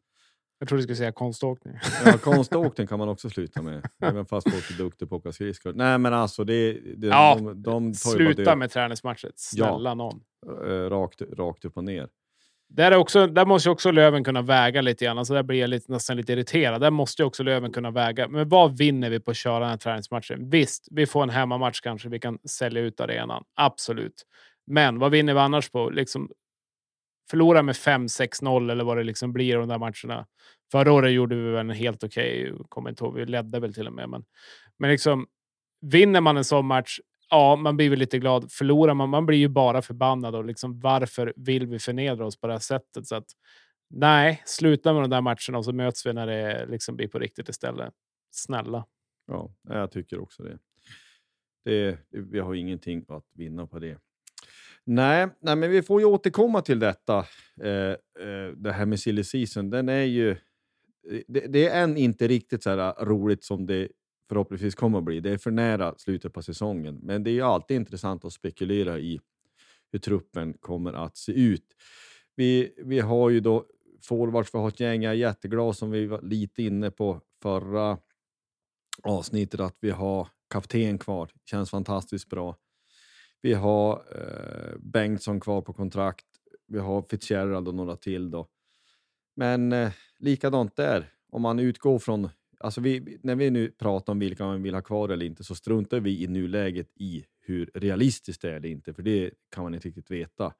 Jag 0.59 0.67
tror 0.67 0.77
du 0.77 0.83
skulle 0.83 0.95
säga 0.95 1.11
konståkning. 1.11 1.73
Ja, 2.05 2.17
konståkning 2.21 2.87
kan 2.87 2.99
man 2.99 3.09
också 3.09 3.29
sluta 3.29 3.61
med, 3.61 3.85
även 4.01 4.25
fast 4.25 4.51
folk 4.51 4.71
är 4.71 4.83
duktiga 4.83 5.09
på 5.09 5.15
att 5.15 5.21
åka 5.21 5.31
skridskor. 5.31 5.73
Nej, 5.73 5.97
men 5.97 6.13
alltså 6.13 6.43
det, 6.43 6.73
det, 6.97 7.07
ja, 7.07 7.35
de, 7.39 7.63
de 7.63 7.93
sluta 7.93 8.55
med 8.55 8.71
träningsmatcher. 8.71 9.31
Snälla 9.35 9.89
ja, 9.89 9.93
någon. 9.93 10.21
Eh, 10.65 10.89
rakt, 10.89 11.21
rakt 11.21 11.65
upp 11.65 11.77
och 11.77 11.83
ner. 11.83 12.09
Där, 12.69 12.91
är 12.91 12.95
också, 12.95 13.27
där 13.27 13.45
måste 13.45 13.69
också 13.69 13.91
Löven 13.91 14.23
kunna 14.23 14.41
väga 14.41 14.81
lite 14.81 15.05
grann. 15.05 15.17
Alltså 15.17 15.33
där 15.33 15.43
blir 15.43 15.59
jag 15.59 15.69
lite, 15.69 15.91
nästan 15.91 16.17
lite 16.17 16.33
irriterad. 16.33 16.81
Där 16.81 16.91
måste 16.91 17.23
också 17.23 17.43
Löven 17.43 17.71
kunna 17.71 17.91
väga. 17.91 18.27
Men 18.27 18.49
vad 18.49 18.77
vinner 18.77 19.09
vi 19.09 19.19
på 19.19 19.31
att 19.31 19.37
köra 19.37 19.59
den 19.59 19.69
här 19.69 19.77
träningsmatchen? 19.77 20.49
Visst, 20.49 20.87
vi 20.91 21.05
får 21.05 21.23
en 21.23 21.29
hemmamatch 21.29 21.81
kanske. 21.81 22.09
Vi 22.09 22.19
kan 22.19 22.39
sälja 22.49 22.81
ut 22.81 22.99
arenan. 22.99 23.43
Absolut. 23.55 24.25
Men 24.67 24.99
vad 24.99 25.11
vinner 25.11 25.33
vi 25.33 25.39
annars 25.39 25.69
på? 25.69 25.89
Liksom, 25.89 26.31
förlora 27.29 27.63
med 27.63 27.75
5-6-0 27.75 28.71
eller 28.71 28.83
vad 28.83 28.97
det 28.97 29.03
liksom 29.03 29.33
blir 29.33 29.57
de 29.57 29.67
där 29.67 29.77
matcherna. 29.77 30.27
Förra 30.71 30.93
året 30.93 31.11
gjorde 31.11 31.35
vi 31.35 31.51
väl 31.51 31.59
en 31.59 31.69
helt 31.69 32.03
okej, 32.03 32.51
okay, 32.51 32.65
kommer 32.69 32.89
inte 32.89 33.03
ihåg, 33.03 33.15
vi 33.15 33.25
ledde 33.25 33.59
väl 33.59 33.73
till 33.73 33.87
och 33.87 33.93
med. 33.93 34.09
Men, 34.09 34.25
men 34.77 34.89
liksom, 34.89 35.27
vinner 35.81 36.21
man 36.21 36.37
en 36.37 36.43
sån 36.43 36.65
match, 36.65 36.99
ja, 37.29 37.55
man 37.55 37.77
blir 37.77 37.89
väl 37.89 37.99
lite 37.99 38.19
glad. 38.19 38.51
Förlorar 38.51 38.93
man, 38.93 39.09
man 39.09 39.25
blir 39.25 39.37
ju 39.37 39.47
bara 39.47 39.81
förbannad 39.81 40.35
och 40.35 40.45
liksom 40.45 40.79
varför 40.79 41.33
vill 41.35 41.67
vi 41.67 41.79
förnedra 41.79 42.25
oss 42.25 42.39
på 42.39 42.47
det 42.47 42.53
här 42.53 42.59
sättet? 42.59 43.07
Så 43.07 43.15
att, 43.15 43.27
nej, 43.89 44.41
sluta 44.45 44.93
med 44.93 45.03
de 45.03 45.09
där 45.09 45.21
matcherna 45.21 45.57
och 45.57 45.65
så 45.65 45.73
möts 45.73 46.05
vi 46.05 46.13
när 46.13 46.27
det 46.27 46.65
liksom 46.65 46.95
blir 46.95 47.07
på 47.07 47.19
riktigt 47.19 47.49
istället. 47.49 47.93
Snälla. 48.31 48.85
Ja, 49.27 49.53
jag 49.69 49.91
tycker 49.91 50.19
också 50.19 50.43
det. 50.43 50.59
det 51.65 51.99
vi 52.09 52.39
har 52.39 52.53
ingenting 52.53 53.05
att 53.07 53.25
vinna 53.33 53.67
på 53.67 53.79
det. 53.79 53.97
Nej, 54.85 55.27
nej, 55.41 55.55
men 55.55 55.71
vi 55.71 55.81
får 55.81 56.01
ju 56.01 56.05
återkomma 56.05 56.61
till 56.61 56.79
detta. 56.79 57.17
Eh, 57.61 57.71
eh, 58.27 58.51
det 58.55 58.71
här 58.71 58.85
med 58.85 58.99
silly 58.99 59.23
season, 59.23 59.69
den 59.69 59.89
är 59.89 60.03
ju... 60.03 60.31
Eh, 60.31 60.37
det, 61.27 61.39
det, 61.39 61.67
är 61.67 61.83
än 61.83 61.97
inte 61.97 62.27
riktigt 62.27 62.63
så 62.63 62.69
här 62.69 62.77
eh, 62.77 63.05
roligt 63.05 63.43
som 63.43 63.65
det 63.65 63.87
förhoppningsvis 64.29 64.75
kommer 64.75 64.97
att 64.97 65.03
bli. 65.03 65.19
Det 65.19 65.29
är 65.29 65.37
för 65.37 65.51
nära 65.51 65.95
slutet 65.97 66.33
på 66.33 66.41
säsongen, 66.41 66.99
men 67.03 67.23
det 67.23 67.29
är 67.29 67.33
ju 67.33 67.41
alltid 67.41 67.77
intressant 67.77 68.25
att 68.25 68.33
spekulera 68.33 68.99
i 68.99 69.19
hur 69.91 69.99
truppen 69.99 70.53
kommer 70.53 70.93
att 70.93 71.17
se 71.17 71.31
ut. 71.31 71.65
Vi, 72.35 72.73
vi 72.77 72.99
har 72.99 73.29
ju 73.29 73.39
då 73.39 73.65
forwards, 74.03 74.53
vi 74.53 74.59
har 74.59 74.67
ett 74.67 74.79
gäng, 74.79 75.03
jag 75.03 75.11
är 75.11 75.17
jätteglad 75.17 75.75
som 75.75 75.91
vi 75.91 76.05
var 76.05 76.21
lite 76.21 76.63
inne 76.63 76.91
på 76.91 77.21
förra 77.41 77.97
avsnittet, 79.03 79.59
att 79.59 79.77
vi 79.79 79.91
har 79.91 80.27
kapten 80.49 80.97
kvar. 80.97 81.29
Känns 81.45 81.69
fantastiskt 81.69 82.29
bra. 82.29 82.55
Vi 83.43 83.53
har 83.53 84.03
eh, 84.11 84.77
Bengtsson 84.79 85.39
kvar 85.39 85.61
på 85.61 85.73
kontrakt. 85.73 86.25
Vi 86.67 86.79
har 86.79 87.01
Fitzgerald 87.01 87.67
och 87.67 87.75
några 87.75 87.95
till. 87.95 88.31
Då. 88.31 88.47
Men 89.35 89.73
eh, 89.73 89.91
likadant 90.19 90.75
där. 90.75 91.09
Om 91.29 91.41
man 91.41 91.59
utgår 91.59 91.99
från... 91.99 92.29
Alltså 92.59 92.81
vi, 92.81 93.17
när 93.23 93.35
vi 93.35 93.49
nu 93.49 93.71
pratar 93.71 94.13
om 94.13 94.19
vilka 94.19 94.45
man 94.45 94.63
vill 94.63 94.73
ha 94.73 94.81
kvar 94.81 95.09
eller 95.09 95.25
inte 95.25 95.43
så 95.43 95.55
struntar 95.55 95.99
vi 95.99 96.23
i 96.23 96.27
nuläget 96.27 96.91
i 96.95 97.25
hur 97.41 97.71
realistiskt 97.73 98.41
det 98.41 98.49
är 98.49 98.53
eller 98.53 98.69
inte, 98.69 98.93
för 98.93 99.03
det 99.03 99.31
kan 99.51 99.63
man 99.63 99.73
inte 99.73 99.87
riktigt 99.87 100.11
veta. 100.11 100.53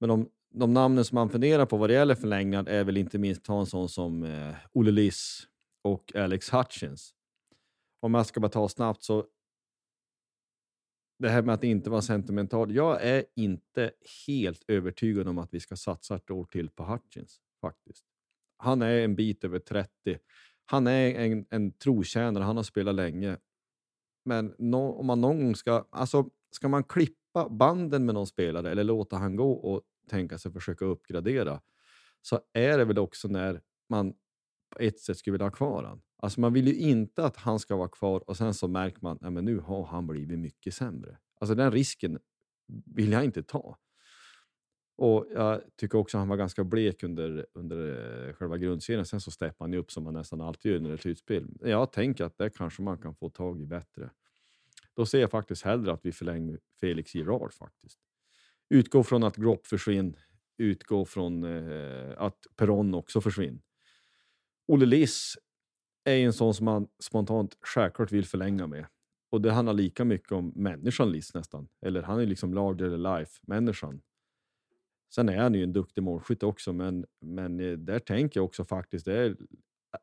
Men 0.00 0.08
de, 0.08 0.28
de 0.50 0.74
namnen 0.74 1.04
som 1.04 1.14
man 1.14 1.30
funderar 1.30 1.66
på 1.66 1.76
vad 1.76 1.90
det 1.90 1.94
gäller 1.94 2.14
förlängningar 2.14 2.68
är 2.68 2.84
väl 2.84 2.96
inte 2.96 3.18
minst 3.18 3.44
ta 3.44 3.60
en 3.60 3.66
sån 3.66 3.88
som 3.88 4.22
eh, 4.24 4.54
Olle 4.72 4.90
Liss 4.90 5.48
och 5.82 6.16
Alex 6.16 6.52
Hutchins. 6.52 7.14
Om 8.00 8.14
jag 8.14 8.26
ska 8.26 8.40
bara 8.40 8.48
ta 8.48 8.68
snabbt 8.68 9.02
så 9.02 9.26
det 11.20 11.28
här 11.28 11.42
med 11.42 11.54
att 11.54 11.64
inte 11.64 11.90
vara 11.90 12.02
sentimental. 12.02 12.74
Jag 12.74 13.02
är 13.02 13.24
inte 13.36 13.90
helt 14.26 14.64
övertygad 14.68 15.28
om 15.28 15.38
att 15.38 15.54
vi 15.54 15.60
ska 15.60 15.76
satsa 15.76 16.16
ett 16.16 16.30
år 16.30 16.44
till 16.44 16.70
på 16.70 16.84
Hutchins. 16.84 17.40
faktiskt. 17.60 18.04
Han 18.56 18.82
är 18.82 19.00
en 19.00 19.16
bit 19.16 19.44
över 19.44 19.58
30. 19.58 20.18
Han 20.64 20.86
är 20.86 21.14
en, 21.14 21.46
en 21.50 21.72
trotjänare, 21.72 22.44
han 22.44 22.56
har 22.56 22.62
spelat 22.62 22.94
länge. 22.94 23.36
Men 24.24 24.54
no, 24.58 24.76
om 24.76 25.06
man 25.06 25.20
någon 25.20 25.40
gång 25.40 25.56
ska... 25.56 25.88
Alltså, 25.90 26.30
ska 26.50 26.68
man 26.68 26.84
klippa 26.84 27.48
banden 27.48 28.06
med 28.06 28.14
någon 28.14 28.26
spelare 28.26 28.70
eller 28.70 28.84
låta 28.84 29.16
han 29.16 29.36
gå 29.36 29.52
och 29.52 29.82
tänka 30.08 30.38
sig 30.38 30.52
försöka 30.52 30.84
uppgradera 30.84 31.60
så 32.22 32.40
är 32.52 32.78
det 32.78 32.84
väl 32.84 32.98
också 32.98 33.28
när 33.28 33.60
man 33.88 34.12
på 34.70 34.78
ett 34.78 35.00
sätt 35.00 35.16
skulle 35.16 35.32
vilja 35.32 35.46
ha 35.46 35.50
kvar 35.50 35.82
honom. 35.82 36.02
Alltså 36.22 36.40
man 36.40 36.52
vill 36.52 36.66
ju 36.66 36.74
inte 36.74 37.24
att 37.24 37.36
han 37.36 37.58
ska 37.58 37.76
vara 37.76 37.88
kvar 37.88 38.30
och 38.30 38.36
sen 38.36 38.54
så 38.54 38.68
märker 38.68 38.98
man 39.02 39.18
att 39.20 39.44
nu 39.44 39.58
har 39.58 39.84
han 39.84 40.06
blivit 40.06 40.38
mycket 40.38 40.74
sämre. 40.74 41.18
Alltså 41.40 41.54
den 41.54 41.72
risken 41.72 42.18
vill 42.84 43.12
jag 43.12 43.24
inte 43.24 43.42
ta. 43.42 43.78
Och 44.96 45.26
Jag 45.34 45.62
tycker 45.76 45.98
också 45.98 46.16
att 46.18 46.20
han 46.20 46.28
var 46.28 46.36
ganska 46.36 46.64
blek 46.64 47.02
under, 47.02 47.46
under 47.54 48.28
eh, 48.28 48.34
själva 48.34 48.58
grundserien. 48.58 49.06
Sen 49.06 49.20
så 49.20 49.30
steppade 49.30 49.64
han 49.64 49.72
ju 49.72 49.78
upp 49.78 49.92
som 49.92 50.04
man 50.04 50.14
nästan 50.14 50.40
alltid 50.40 50.72
gör 50.72 50.80
när 50.80 50.88
det 50.88 50.94
är 50.94 50.96
slutspel. 50.96 51.48
Jag 51.60 51.92
tänker 51.92 52.24
att 52.24 52.38
det 52.38 52.50
kanske 52.50 52.82
man 52.82 52.98
kan 52.98 53.14
få 53.14 53.28
tag 53.28 53.60
i 53.60 53.66
bättre. 53.66 54.10
Då 54.94 55.06
ser 55.06 55.20
jag 55.20 55.30
faktiskt 55.30 55.62
hellre 55.62 55.92
att 55.92 56.00
vi 56.02 56.12
förlänger 56.12 56.58
Felix 56.80 57.14
Girard 57.14 57.52
faktiskt. 57.52 57.98
Utgå 58.68 59.02
från 59.02 59.22
att 59.22 59.36
Gropp 59.36 59.66
försvinner. 59.66 60.24
Utgå 60.58 61.04
från 61.04 61.44
eh, 61.44 62.14
att 62.18 62.38
Peron 62.56 62.94
också 62.94 63.20
försvinner. 63.20 63.62
Olle 64.66 64.86
Liss 64.86 65.36
är 66.12 66.26
en 66.26 66.32
sån 66.32 66.54
som 66.54 66.64
man 66.64 66.88
spontant 66.98 67.56
självklart 67.60 68.12
vill 68.12 68.24
förlänga 68.24 68.66
med. 68.66 68.86
Och 69.32 69.40
det 69.40 69.52
handlar 69.52 69.72
lika 69.72 70.04
mycket 70.04 70.32
om 70.32 70.52
människan 70.54 71.12
Liss 71.12 71.34
nästan. 71.34 71.68
Eller 71.86 72.02
han 72.02 72.20
är 72.20 72.26
liksom 72.26 72.54
larger 72.54 72.86
eller 72.86 73.18
life, 73.18 73.40
människan. 73.42 74.02
Sen 75.14 75.28
är 75.28 75.38
han 75.38 75.54
ju 75.54 75.62
en 75.62 75.72
duktig 75.72 76.02
målskytt 76.02 76.42
också, 76.42 76.72
men, 76.72 77.06
men 77.20 77.60
eh, 77.60 77.72
där 77.72 77.98
tänker 77.98 78.40
jag 78.40 78.44
också 78.44 78.64
faktiskt, 78.64 79.04
det 79.04 79.14
är, 79.14 79.36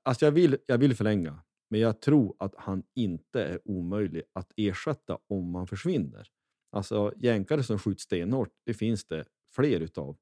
alltså 0.03 0.25
jag, 0.25 0.31
vill, 0.31 0.57
jag 0.65 0.77
vill 0.77 0.95
förlänga, 0.95 1.39
men 1.69 1.79
jag 1.79 2.01
tror 2.01 2.35
att 2.39 2.55
han 2.57 2.83
inte 2.95 3.43
är 3.43 3.59
omöjlig 3.65 4.23
att 4.33 4.51
ersätta 4.55 5.17
om 5.27 5.55
han 5.55 5.67
försvinner. 5.67 6.27
Alltså 6.71 7.13
jänkare 7.17 7.63
som 7.63 7.79
skjuts 7.79 8.03
stenhårt, 8.03 8.49
det 8.65 8.73
finns 8.73 9.05
det 9.05 9.25
fler 9.55 9.79
utav 9.79 10.17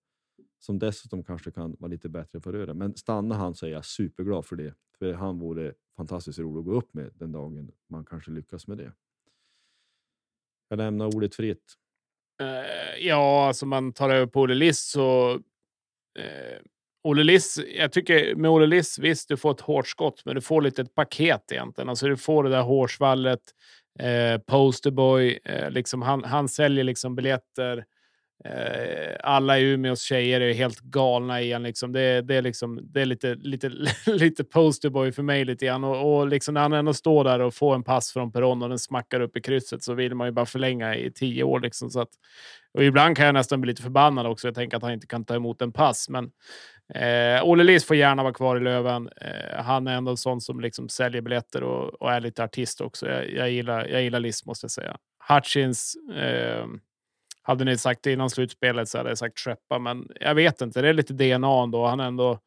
som 0.65 0.79
dessutom 0.79 1.23
kanske 1.23 1.51
kan 1.51 1.75
vara 1.79 1.89
lite 1.89 2.09
bättre 2.09 2.39
på 2.39 2.51
rören. 2.51 2.77
Men 2.77 2.95
stannar 2.95 3.35
han 3.35 3.55
så 3.55 3.65
är 3.65 3.69
jag 3.69 3.85
superglad 3.85 4.45
för 4.45 4.55
det. 4.55 4.73
För 4.99 5.13
han 5.13 5.39
vore 5.39 5.73
fantastiskt 5.97 6.39
rolig 6.39 6.59
att 6.59 6.65
gå 6.65 6.73
upp 6.73 6.93
med 6.93 7.11
den 7.13 7.31
dagen 7.31 7.71
man 7.89 8.05
kanske 8.05 8.31
lyckas 8.31 8.67
med 8.67 8.77
det. 8.77 8.91
Jag 10.69 10.77
lämnar 10.77 11.15
ordet 11.15 11.35
fritt. 11.35 11.73
Uh, 12.41 13.05
ja, 13.07 13.47
alltså 13.47 13.65
man 13.65 13.93
tar 13.93 14.09
över 14.09 14.27
på 14.27 14.41
Olle 14.41 14.55
Liss 14.55 14.89
så... 14.89 15.33
Uh, 16.19 16.59
Olle 17.03 17.23
Liss, 17.23 17.59
jag 17.75 17.91
tycker 17.91 18.35
med 18.35 18.51
Olle 18.51 18.65
Liss, 18.65 18.99
visst 18.99 19.29
du 19.29 19.37
får 19.37 19.51
ett 19.51 19.61
hårt 19.61 19.87
skott, 19.87 20.21
men 20.25 20.35
du 20.35 20.41
får 20.41 20.61
lite 20.61 20.81
ett 20.81 20.95
paket 20.95 21.51
egentligen. 21.51 21.89
Alltså 21.89 22.07
du 22.07 22.17
får 22.17 22.43
det 22.43 22.49
där 22.49 22.61
hårsvallet, 22.61 23.41
uh, 24.03 24.41
posterboy, 24.47 25.39
uh, 25.49 25.69
liksom 25.69 26.01
han, 26.01 26.23
han 26.23 26.49
säljer 26.49 26.83
liksom 26.83 27.15
biljetter 27.15 27.85
Eh, 28.43 29.15
alla 29.23 29.59
i 29.59 29.63
Umeås 29.63 30.01
tjejer 30.01 30.41
är 30.41 30.53
helt 30.53 30.79
galna 30.79 31.41
i. 31.41 31.59
Liksom. 31.59 31.91
Det, 31.91 32.21
det, 32.21 32.35
är 32.35 32.41
liksom, 32.41 32.79
det 32.83 33.01
är 33.01 33.05
lite, 33.05 33.35
lite, 33.35 33.69
lite 34.07 34.43
posterboy 34.43 35.11
för 35.11 35.23
mig 35.23 35.45
lite 35.45 35.65
grann. 35.65 35.83
Och, 35.83 36.17
och 36.17 36.27
liksom 36.27 36.53
när 36.53 36.61
han 36.61 36.73
ändå 36.73 36.93
står 36.93 37.23
där 37.23 37.39
och 37.39 37.53
får 37.53 37.75
en 37.75 37.83
pass 37.83 38.13
från 38.13 38.31
Peron 38.31 38.63
och 38.63 38.69
den 38.69 38.79
smackar 38.79 39.19
upp 39.19 39.37
i 39.37 39.41
krysset 39.41 39.83
så 39.83 39.93
vill 39.93 40.15
man 40.15 40.27
ju 40.27 40.31
bara 40.31 40.45
förlänga 40.45 40.95
i 40.95 41.11
tio 41.11 41.43
år. 41.43 41.59
Liksom. 41.59 41.89
Så 41.89 41.99
att, 41.99 42.09
och 42.73 42.83
ibland 42.83 43.17
kan 43.17 43.25
jag 43.25 43.33
nästan 43.33 43.61
bli 43.61 43.71
lite 43.71 43.81
förbannad 43.81 44.27
också. 44.27 44.47
Jag 44.47 44.55
tänker 44.55 44.77
att 44.77 44.83
han 44.83 44.93
inte 44.93 45.07
kan 45.07 45.25
ta 45.25 45.35
emot 45.35 45.61
en 45.61 45.71
pass. 45.71 46.09
Men 46.09 46.31
eh, 46.93 47.43
Olle 47.43 47.63
Liss 47.63 47.85
får 47.85 47.95
gärna 47.95 48.23
vara 48.23 48.33
kvar 48.33 48.57
i 48.57 48.59
Löven. 48.59 49.09
Eh, 49.21 49.63
han 49.63 49.87
är 49.87 49.97
ändå 49.97 50.11
en 50.11 50.17
sån 50.17 50.41
som 50.41 50.59
liksom 50.59 50.89
säljer 50.89 51.21
biljetter 51.21 51.63
och, 51.63 52.01
och 52.01 52.11
är 52.11 52.21
lite 52.21 52.43
artist 52.43 52.81
också. 52.81 53.07
Jag, 53.07 53.29
jag, 53.31 53.51
gillar, 53.51 53.87
jag 53.87 54.03
gillar 54.03 54.19
Liss 54.19 54.45
måste 54.45 54.63
jag 54.65 54.71
säga. 54.71 54.97
Hutchins 55.29 55.95
eh, 56.15 56.65
hade 57.47 57.65
ni 57.65 57.77
sagt 57.77 58.03
det 58.03 58.11
innan 58.11 58.29
slutspelet 58.29 58.89
så 58.89 58.97
hade 58.97 59.09
jag 59.09 59.17
sagt 59.17 59.37
Treppa, 59.37 59.79
men 59.79 60.07
jag 60.19 60.35
vet 60.35 60.61
inte. 60.61 60.81
Det 60.81 60.89
är 60.89 60.93
lite 60.93 61.13
DNA 61.13 61.63
ändå. 61.63 61.85
Han 61.85 61.99
är 61.99 62.07
ändå 62.07 62.39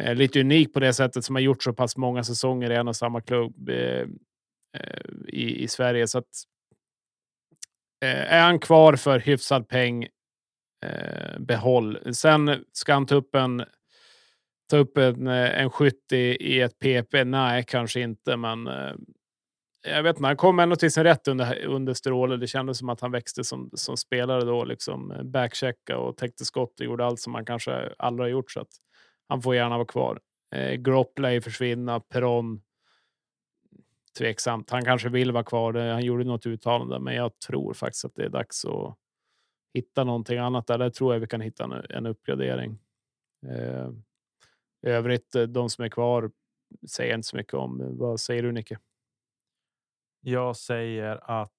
eh, 0.00 0.14
lite 0.14 0.40
unik 0.40 0.72
på 0.72 0.80
det 0.80 0.92
sättet 0.92 1.24
som 1.24 1.34
har 1.34 1.42
gjort 1.42 1.62
så 1.62 1.72
pass 1.72 1.96
många 1.96 2.24
säsonger 2.24 2.70
i 2.70 2.74
en 2.74 2.88
och 2.88 2.96
samma 2.96 3.20
klubb 3.20 3.68
eh, 3.68 4.06
eh 4.76 5.04
i, 5.28 5.62
i 5.62 5.68
Sverige. 5.68 6.08
Så 6.08 6.18
att, 6.18 6.28
eh, 8.04 8.32
är 8.32 8.42
han 8.42 8.58
kvar 8.58 8.96
för 8.96 9.18
hyfsad 9.18 9.68
peng, 9.68 10.04
eh, 10.84 11.38
behåll. 11.38 12.14
Sen 12.14 12.64
ska 12.72 12.94
han 12.94 13.06
ta 13.06 13.14
upp 13.14 13.34
en 13.34 13.64
ta 14.70 14.76
upp 14.76 14.98
en, 14.98 15.26
eh, 15.26 15.60
en 15.60 15.70
skytt 15.70 16.12
i, 16.12 16.36
i 16.40 16.60
ett 16.60 16.78
PP? 16.78 17.24
Nej, 17.24 17.64
kanske 17.68 18.00
inte, 18.00 18.36
men 18.36 18.66
eh, 18.66 18.92
jag 19.84 20.02
vet 20.02 20.16
inte, 20.16 20.26
han 20.26 20.36
kom 20.36 20.58
ändå 20.58 20.76
till 20.76 20.92
sin 20.92 21.04
rätt 21.04 21.28
under, 21.28 21.64
under 21.64 21.94
Stråle. 21.94 22.36
Det 22.36 22.46
kändes 22.46 22.78
som 22.78 22.88
att 22.88 23.00
han 23.00 23.12
växte 23.12 23.44
som, 23.44 23.70
som 23.72 23.96
spelare 23.96 24.44
då, 24.44 24.64
liksom 24.64 25.10
eh, 25.10 25.22
backchecka 25.22 25.98
och 25.98 26.16
täckte 26.16 26.44
skott 26.44 26.80
och 26.80 26.86
gjorde 26.86 27.04
allt 27.04 27.20
som 27.20 27.34
han 27.34 27.44
kanske 27.44 27.94
aldrig 27.98 28.24
har 28.24 28.30
gjort. 28.30 28.50
Så 28.50 28.60
att 28.60 28.72
han 29.28 29.42
får 29.42 29.54
gärna 29.54 29.76
vara 29.76 29.86
kvar. 29.86 30.20
Eh, 30.54 30.72
Gropp 30.72 31.18
lär 31.18 31.40
försvinna, 31.40 32.00
Peron 32.00 32.62
tveksamt. 34.18 34.70
Han 34.70 34.84
kanske 34.84 35.08
vill 35.08 35.32
vara 35.32 35.44
kvar. 35.44 35.74
Han 35.74 36.04
gjorde 36.04 36.24
något 36.24 36.46
uttalande, 36.46 37.00
men 37.00 37.14
jag 37.14 37.38
tror 37.38 37.74
faktiskt 37.74 38.04
att 38.04 38.14
det 38.14 38.24
är 38.24 38.28
dags 38.28 38.64
att 38.64 38.98
hitta 39.74 40.04
någonting 40.04 40.38
annat 40.38 40.66
där. 40.66 40.78
Där 40.78 40.90
tror 40.90 41.14
jag 41.14 41.20
vi 41.20 41.26
kan 41.26 41.40
hitta 41.40 41.64
en, 41.64 41.72
en 41.72 42.06
uppgradering. 42.06 42.78
Eh, 43.46 43.90
I 44.82 44.88
övrigt, 44.88 45.34
eh, 45.34 45.42
de 45.42 45.70
som 45.70 45.84
är 45.84 45.88
kvar 45.88 46.30
säger 46.90 47.10
jag 47.10 47.18
inte 47.18 47.28
så 47.28 47.36
mycket 47.36 47.54
om. 47.54 47.80
Eh, 47.80 47.86
vad 47.90 48.20
säger 48.20 48.42
du 48.42 48.52
Nicke? 48.52 48.78
Jag 50.26 50.56
säger 50.56 51.40
att 51.42 51.50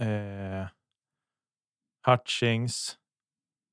eh, 0.00 0.68
Hutchings. 2.06 2.98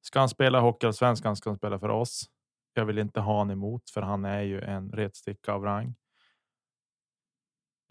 Ska 0.01 0.19
han 0.19 0.29
spela 0.29 0.59
Hockeyallsvenskan 0.59 1.35
ska 1.35 1.49
han 1.49 1.57
spela 1.57 1.79
för 1.79 1.89
oss. 1.89 2.29
Jag 2.73 2.85
vill 2.85 2.97
inte 2.97 3.19
ha 3.19 3.33
honom 3.33 3.51
emot, 3.51 3.89
för 3.89 4.01
han 4.01 4.25
är 4.25 4.41
ju 4.41 4.61
en 4.61 4.91
retsticka 4.91 5.53
av 5.53 5.63
rang. 5.63 5.95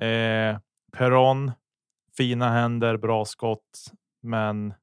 Eh, 0.03 0.59
Peron. 0.93 1.53
Fina 2.17 2.51
händer, 2.51 2.97
bra 2.97 3.25
skott, 3.25 3.93
men. 4.23 4.75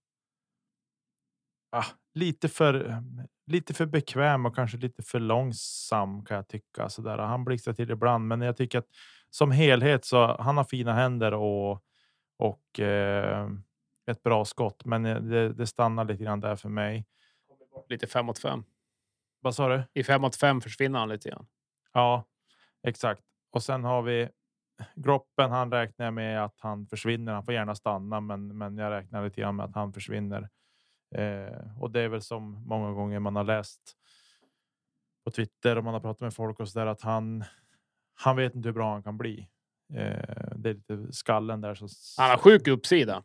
Ah, 1.72 1.86
lite 2.14 2.50
för 2.50 2.90
eh, 2.90 3.00
lite 3.48 3.74
för 3.74 3.86
bekväm 3.86 4.46
och 4.46 4.56
kanske 4.56 4.78
lite 4.78 5.04
för 5.04 5.20
långsam 5.20 6.26
kan 6.26 6.36
jag 6.36 6.48
tycka. 6.48 6.90
Så 6.90 7.02
där. 7.02 7.18
Han 7.18 7.46
blixtrar 7.46 7.74
till 7.74 7.92
ibland, 7.92 8.28
men 8.28 8.42
jag 8.42 8.58
tycker 8.58 8.80
att 8.80 8.88
som 9.30 9.52
helhet 9.52 10.06
så 10.06 10.42
han 10.42 10.58
har 10.58 10.64
fina 10.64 10.94
händer 10.94 11.34
och 11.34 11.84
och 12.40 12.80
eh, 12.80 13.50
ett 14.12 14.24
bra 14.24 14.46
skott, 14.46 14.86
men 14.86 15.06
eh, 15.06 15.22
det, 15.22 15.54
det, 15.54 15.68
stannar 15.68 16.06
lite 16.06 16.24
grann 16.24 16.40
där 16.40 16.56
för 16.56 16.70
mig. 16.70 17.06
Lite 17.90 18.08
fem 18.08 18.26
mot 18.26 18.40
fem. 18.40 18.64
Vad 19.42 19.56
sa 19.56 19.70
du? 19.70 19.84
I 19.94 20.04
fem 20.04 20.22
mot 20.22 20.36
fem 20.36 20.62
försvinner 20.62 21.00
han 21.00 21.10
lite 21.10 21.30
grann. 21.30 21.48
Ja, 21.94 22.24
exakt. 22.84 23.22
Och 23.52 23.64
sen 23.64 23.84
har 23.84 24.02
vi 24.02 24.30
Groppen. 24.96 25.52
Han 25.52 25.72
räknar 25.72 26.12
med 26.12 26.44
att 26.44 26.60
han 26.60 26.88
försvinner. 26.88 27.34
Han 27.34 27.44
får 27.44 27.54
gärna 27.54 27.76
stanna, 27.76 28.20
men, 28.20 28.58
men 28.58 28.78
jag 28.78 28.92
räknar 28.92 29.24
lite 29.24 29.42
grann 29.42 29.56
med 29.56 29.66
att 29.66 29.76
han 29.76 29.94
försvinner. 29.94 30.50
Eh, 31.16 31.82
och 31.82 31.92
det 31.92 32.02
är 32.02 32.08
väl 32.08 32.22
som 32.22 32.68
många 32.68 32.92
gånger 32.92 33.20
man 33.20 33.36
har 33.36 33.44
läst 33.44 33.82
på 35.24 35.32
Twitter 35.32 35.78
och 35.78 35.84
man 35.84 35.94
har 35.94 36.02
pratat 36.02 36.22
med 36.22 36.34
folk 36.34 36.60
och 36.60 36.70
så 36.70 36.80
där 36.80 36.86
att 36.86 37.02
han 37.02 37.44
han 38.22 38.36
vet 38.36 38.56
inte 38.56 38.70
hur 38.70 38.74
bra 38.74 38.92
han 38.92 39.04
kan 39.04 39.18
bli. 39.18 39.50
Eh, 39.94 40.52
det 40.56 40.70
är 40.70 40.74
lite 40.74 41.14
skallen 41.14 41.62
där. 41.62 41.76
Så... 41.76 41.88
Han 42.22 42.30
har 42.30 42.38
sjuk 42.38 42.68
uppsida. 42.68 43.24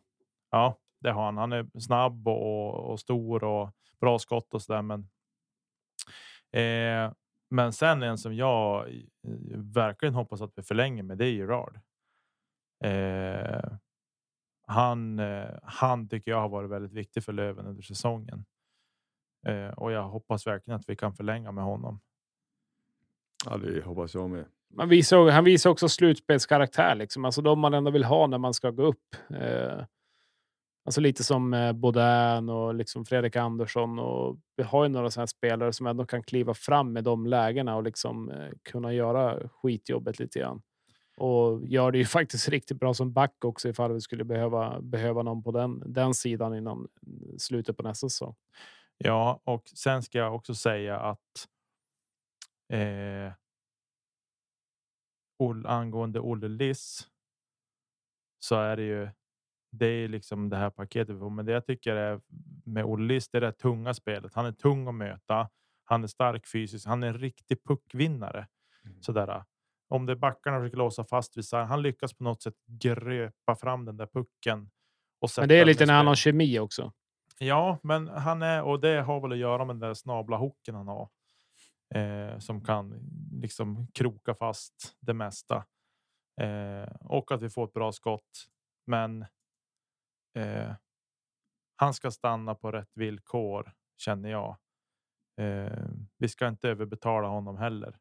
Ja, 0.51 0.79
det 0.99 1.11
har 1.11 1.25
han. 1.25 1.37
Han 1.37 1.53
är 1.53 1.79
snabb 1.79 2.27
och, 2.27 2.91
och 2.91 2.99
stor 2.99 3.43
och 3.43 3.71
bra 3.99 4.19
skott 4.19 4.53
och 4.53 4.61
så 4.61 4.73
där. 4.73 4.81
Men, 4.81 5.09
eh, 6.51 7.13
men 7.49 7.73
sen 7.73 8.03
en 8.03 8.17
som 8.17 8.35
jag 8.35 8.89
verkligen 9.55 10.15
hoppas 10.15 10.41
att 10.41 10.51
vi 10.55 10.63
förlänger 10.63 11.03
med 11.03 11.17
det 11.17 11.25
är 11.25 11.31
Gerard. 11.31 11.79
Eh, 12.83 13.71
han, 14.67 15.19
eh, 15.19 15.59
han 15.63 16.09
tycker 16.09 16.31
jag 16.31 16.41
har 16.41 16.49
varit 16.49 16.69
väldigt 16.69 16.93
viktig 16.93 17.23
för 17.23 17.33
Löven 17.33 17.65
under 17.65 17.81
säsongen. 17.81 18.45
Eh, 19.47 19.69
och 19.69 19.91
jag 19.91 20.03
hoppas 20.03 20.47
verkligen 20.47 20.79
att 20.79 20.89
vi 20.89 20.95
kan 20.95 21.13
förlänga 21.13 21.51
med 21.51 21.63
honom. 21.63 21.99
Ja, 23.45 23.57
det 23.57 23.85
hoppas 23.85 24.13
jag 24.13 24.29
med 24.29 24.45
man 24.73 24.89
visar, 24.89 25.29
han 25.29 25.43
visar 25.43 25.69
också 25.69 25.89
slutspelskaraktär, 25.89 26.95
liksom. 26.95 27.25
alltså 27.25 27.41
de 27.41 27.59
man 27.59 27.73
ändå 27.73 27.91
vill 27.91 28.03
ha 28.03 28.27
när 28.27 28.37
man 28.37 28.53
ska 28.53 28.69
gå 28.69 28.83
upp. 28.83 29.15
Eh, 29.29 29.83
alltså 30.85 31.01
lite 31.01 31.23
som 31.23 31.53
eh, 31.53 31.73
Baudin 31.73 32.49
och 32.49 32.75
liksom 32.75 33.05
Fredrik 33.05 33.35
Andersson. 33.35 33.99
Och 33.99 34.37
vi 34.55 34.63
har 34.63 34.83
ju 34.83 34.89
några 34.89 35.11
sådana 35.11 35.27
spelare 35.27 35.73
som 35.73 35.87
ändå 35.87 36.05
kan 36.05 36.23
kliva 36.23 36.53
fram 36.53 36.93
med 36.93 37.03
de 37.03 37.25
lägena 37.25 37.75
och 37.75 37.83
liksom 37.83 38.31
eh, 38.31 38.49
kunna 38.63 38.93
göra 38.93 39.49
skitjobbet 39.49 40.19
lite 40.19 40.39
grann. 40.39 40.61
Och 41.17 41.65
gör 41.65 41.91
det 41.91 41.97
ju 41.97 42.05
faktiskt 42.05 42.49
riktigt 42.49 42.79
bra 42.79 42.93
som 42.93 43.13
back 43.13 43.45
också 43.45 43.69
ifall 43.69 43.93
vi 43.93 44.01
skulle 44.01 44.23
behöva 44.23 44.81
behöva 44.81 45.23
någon 45.23 45.43
på 45.43 45.51
den, 45.51 45.83
den 45.85 46.13
sidan 46.13 46.55
innan 46.55 46.77
mm, 46.77 47.39
slutet 47.39 47.77
på 47.77 47.83
nästa 47.83 48.09
säsong. 48.09 48.35
Ja, 48.97 49.41
och 49.43 49.63
sen 49.75 50.03
ska 50.03 50.17
jag 50.17 50.35
också 50.35 50.55
säga 50.55 50.99
att 50.99 51.47
eh, 52.73 53.33
angående 55.65 56.19
Olle 56.19 56.47
Liss. 56.47 57.07
Så 58.39 58.55
är 58.55 58.77
det 58.77 58.83
ju. 58.83 59.09
Det 59.71 59.85
är 59.85 60.07
liksom 60.07 60.49
det 60.49 60.57
här 60.57 60.69
paketet. 60.69 61.15
Men 61.15 61.45
det 61.45 61.51
jag 61.51 61.65
tycker 61.65 61.95
är 61.95 62.21
med 62.65 62.85
Olle 62.85 63.13
Liss, 63.13 63.29
det 63.29 63.37
är 63.37 63.41
det 63.41 63.51
tunga 63.51 63.93
spelet. 63.93 64.33
Han 64.33 64.45
är 64.45 64.51
tung 64.51 64.87
att 64.87 64.95
möta. 64.95 65.49
Han 65.83 66.03
är 66.03 66.07
stark 66.07 66.47
fysiskt. 66.47 66.85
Han 66.85 67.03
är 67.03 67.07
en 67.07 67.17
riktig 67.17 67.63
puckvinnare. 67.63 68.47
Mm. 68.85 69.01
Sådär. 69.01 69.43
Om 69.87 70.05
det 70.05 70.13
är 70.13 70.15
backarna 70.15 70.59
försöker 70.59 70.77
låsa 70.77 71.03
fast 71.03 71.37
vid 71.37 71.45
han 71.53 71.81
lyckas 71.81 72.13
på 72.13 72.23
något 72.23 72.41
sätt 72.41 72.53
gröpa 72.65 73.55
fram 73.55 73.85
den 73.85 73.97
där 73.97 74.07
pucken. 74.07 74.69
Och 75.19 75.29
men 75.37 75.49
det 75.49 75.59
är 75.59 75.65
lite 75.65 75.83
en 75.83 75.89
annan 75.89 76.15
kemi 76.15 76.59
också. 76.59 76.93
Ja, 77.39 77.79
men 77.83 78.07
han 78.07 78.41
är 78.41 78.63
och 78.63 78.79
det 78.79 79.01
har 79.01 79.21
väl 79.21 79.31
att 79.31 79.37
göra 79.37 79.65
med 79.65 79.75
den 79.75 79.79
där 79.79 79.93
snabla 79.93 80.37
hooken 80.37 80.75
han 80.75 80.87
har 80.87 81.09
eh, 81.95 82.39
som 82.39 82.63
kan 82.63 83.09
liksom 83.41 83.87
kroka 83.93 84.35
fast 84.35 84.95
det 84.99 85.13
mesta 85.13 85.65
eh, 86.41 86.95
och 86.99 87.31
att 87.31 87.41
vi 87.41 87.49
får 87.49 87.65
ett 87.65 87.73
bra 87.73 87.91
skott. 87.91 88.47
Men. 88.87 89.25
Eh, 90.37 90.73
han 91.75 91.93
ska 91.93 92.11
stanna 92.11 92.55
på 92.55 92.71
rätt 92.71 92.91
villkor 92.97 93.73
känner 93.97 94.29
jag. 94.29 94.57
Eh, 95.41 95.87
vi 96.17 96.27
ska 96.27 96.47
inte 96.47 96.69
överbetala 96.69 97.27
honom 97.27 97.57
heller. 97.57 97.97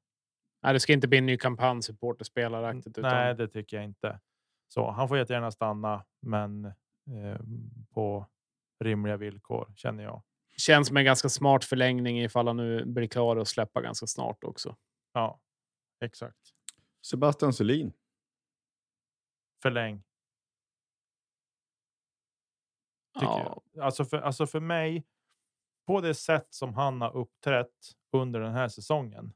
Nej, 0.63 0.73
det 0.73 0.81
ska 0.81 0.93
inte 0.93 1.09
bli 1.09 1.19
en 1.19 1.27
ny 1.27 1.39
kampanj 1.39 1.83
supporterspelaraktigt. 1.83 2.99
Utan... 2.99 3.11
Nej, 3.13 3.35
det 3.35 3.49
tycker 3.49 3.77
jag 3.77 3.85
inte. 3.85 4.21
Så 4.69 4.91
han 4.91 5.09
får 5.09 5.19
jättegärna 5.19 5.51
stanna, 5.51 6.05
men 6.21 6.65
eh, 6.65 7.41
på 7.91 8.27
rimliga 8.85 9.17
villkor 9.17 9.73
känner 9.77 10.05
jag. 10.05 10.23
Känns 10.57 10.89
som 10.89 10.97
en 10.97 11.05
ganska 11.05 11.29
smart 11.29 11.65
förlängning 11.65 12.21
ifall 12.21 12.47
han 12.47 12.57
nu 12.57 12.85
blir 12.85 13.07
klar 13.07 13.37
och 13.37 13.49
släppa 13.49 13.81
ganska 13.81 14.07
snart 14.07 14.45
också. 14.45 14.77
Ja, 15.13 15.41
exakt. 16.01 16.55
Sebastian 17.07 17.53
Selin. 17.53 17.93
Förläng. 19.63 20.03
Ja. 23.15 23.63
Jag. 23.73 23.85
Alltså, 23.85 24.05
för, 24.05 24.19
alltså 24.19 24.47
för 24.47 24.61
mig, 24.61 25.05
på 25.87 26.01
det 26.01 26.15
sätt 26.15 26.47
som 26.51 26.75
han 26.75 27.01
har 27.01 27.17
uppträtt 27.17 27.97
under 28.13 28.41
den 28.41 28.53
här 28.53 28.69
säsongen. 28.69 29.33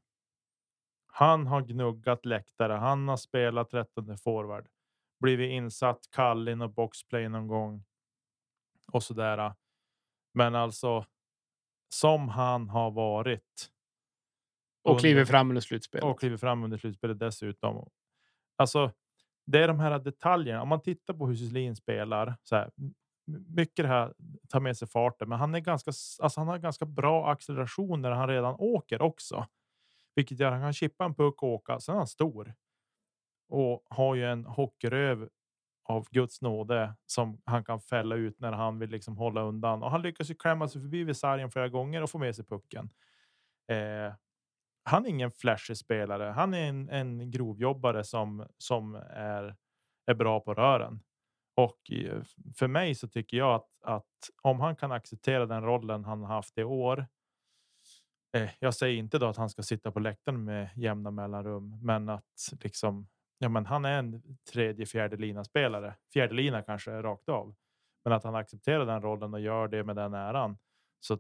Han 1.06 1.46
har 1.46 1.62
gnuggat 1.62 2.26
läktare. 2.26 2.72
Han 2.72 3.08
har 3.08 3.16
spelat 3.16 3.70
13 3.70 4.18
forward, 4.18 4.68
blivit 5.20 5.50
insatt 5.50 6.08
kall 6.10 6.48
in 6.48 6.62
och 6.62 6.70
boxplay 6.70 7.28
någon 7.28 7.46
gång 7.46 7.84
och 8.92 9.02
så 9.02 9.14
där. 9.14 9.54
Men 10.39 10.55
alltså 10.55 11.05
som 11.95 12.28
han 12.28 12.68
har 12.68 12.91
varit. 12.91 13.70
Och 14.84 15.01
kliver 15.01 15.24
fram 15.24 15.49
under 15.49 15.61
slutspelet. 15.61 16.05
Och 16.05 16.20
kliver 16.20 16.36
fram 16.36 16.64
under 16.64 16.78
slutspelet 16.78 17.18
dessutom. 17.18 17.89
Alltså, 18.57 18.93
det 19.47 19.59
är 19.59 19.68
de 19.68 19.80
här 19.80 19.99
detaljerna. 19.99 20.62
Om 20.62 20.68
man 20.68 20.82
tittar 20.82 21.14
på 21.14 21.26
hur 21.26 21.34
Syslin 21.34 21.76
spelar 21.76 22.36
så 22.43 22.57
här, 22.57 22.70
mycket 23.49 23.84
det 23.84 23.89
här 23.89 24.14
tar 24.49 24.61
med 24.61 24.76
sig 24.76 24.89
farten, 24.89 25.28
men 25.28 25.39
han 25.39 25.55
är 25.55 25.61
ganska, 25.61 25.89
alltså 26.22 26.41
han 26.41 26.49
har 26.49 26.59
ganska 26.59 26.86
bra 26.86 27.30
acceleration 27.30 28.03
när 28.03 28.11
han 28.11 28.28
redan 28.28 28.55
åker 28.59 29.03
också, 29.03 29.47
vilket 30.14 30.41
gör 30.41 30.47
att 30.47 30.53
han 30.53 30.62
kan 30.62 30.72
chippa 30.72 31.05
en 31.05 31.14
puck 31.14 31.43
och 31.43 31.49
åka. 31.49 31.80
Sen 31.80 31.95
är 31.95 31.99
han 31.99 32.07
stor 32.07 32.55
och 33.49 33.82
har 33.91 34.14
ju 34.14 34.24
en 34.24 34.45
hockeyröv 34.45 35.28
av 35.89 36.07
Guds 36.11 36.43
nåde 36.43 36.95
som 37.07 37.41
han 37.45 37.64
kan 37.64 37.80
fälla 37.80 38.14
ut 38.14 38.41
när 38.41 38.53
han 38.53 38.78
vill 38.78 38.91
liksom 38.91 39.16
hålla 39.16 39.43
undan 39.43 39.82
och 39.82 39.91
han 39.91 40.03
lyckas 40.03 40.30
ju 40.30 40.34
klämma 40.34 40.68
sig 40.68 40.80
förbi 40.80 41.05
vid 41.05 41.16
sargen 41.16 41.51
flera 41.51 41.68
gånger 41.68 42.03
och 42.03 42.11
få 42.11 42.18
med 42.18 42.36
sig 42.36 42.45
pucken. 42.45 42.91
Eh, 43.72 44.14
han 44.84 45.07
är 45.07 45.11
ingen 45.11 45.30
flashig 45.30 45.76
spelare. 45.76 46.24
Han 46.24 46.55
är 46.55 46.68
en, 46.68 46.89
en 46.89 47.30
grovjobbare 47.30 48.05
som 48.05 48.47
som 48.59 48.95
är 49.11 49.57
är 50.07 50.14
bra 50.14 50.41
på 50.41 50.55
rören. 50.55 51.01
Och 51.57 51.93
eh, 51.93 52.22
för 52.57 52.68
mig 52.68 52.95
så 52.95 53.09
tycker 53.09 53.36
jag 53.36 53.55
att, 53.55 53.68
att 53.84 54.30
om 54.43 54.61
han 54.61 54.76
kan 54.76 54.93
acceptera 54.93 55.47
den 55.47 55.62
rollen 55.62 56.05
han 56.05 56.24
haft 56.24 56.59
i 56.59 56.64
år. 56.64 57.07
Eh, 58.36 58.51
jag 58.59 58.74
säger 58.74 58.99
inte 58.99 59.18
då 59.18 59.26
att 59.26 59.36
han 59.36 59.51
ska 59.51 59.62
sitta 59.62 59.93
på 59.93 60.01
läktaren 60.01 60.45
med 60.45 60.70
jämna 60.76 61.11
mellanrum, 61.11 61.78
men 61.82 62.09
att 62.09 62.53
liksom 62.62 63.09
ja, 63.39 63.49
men 63.49 63.66
han 63.66 63.84
är 63.84 63.99
en 63.99 64.22
tredje, 64.53 64.86
fjärde 64.86 65.16
lina 65.16 65.45
spelare. 65.45 65.95
Fjärde 66.12 66.34
lina 66.34 66.62
kanske 66.62 67.03
rakt 67.03 67.28
av, 67.28 67.55
men 68.05 68.12
att 68.12 68.24
han 68.24 68.34
accepterar 68.34 68.86
den 68.86 69.03
rollen 69.03 69.34
och 69.34 69.41
gör 69.41 69.68
det 69.68 69.84
med 69.84 69.97
den 69.97 70.14
äran. 70.14 70.59
Så 71.01 71.18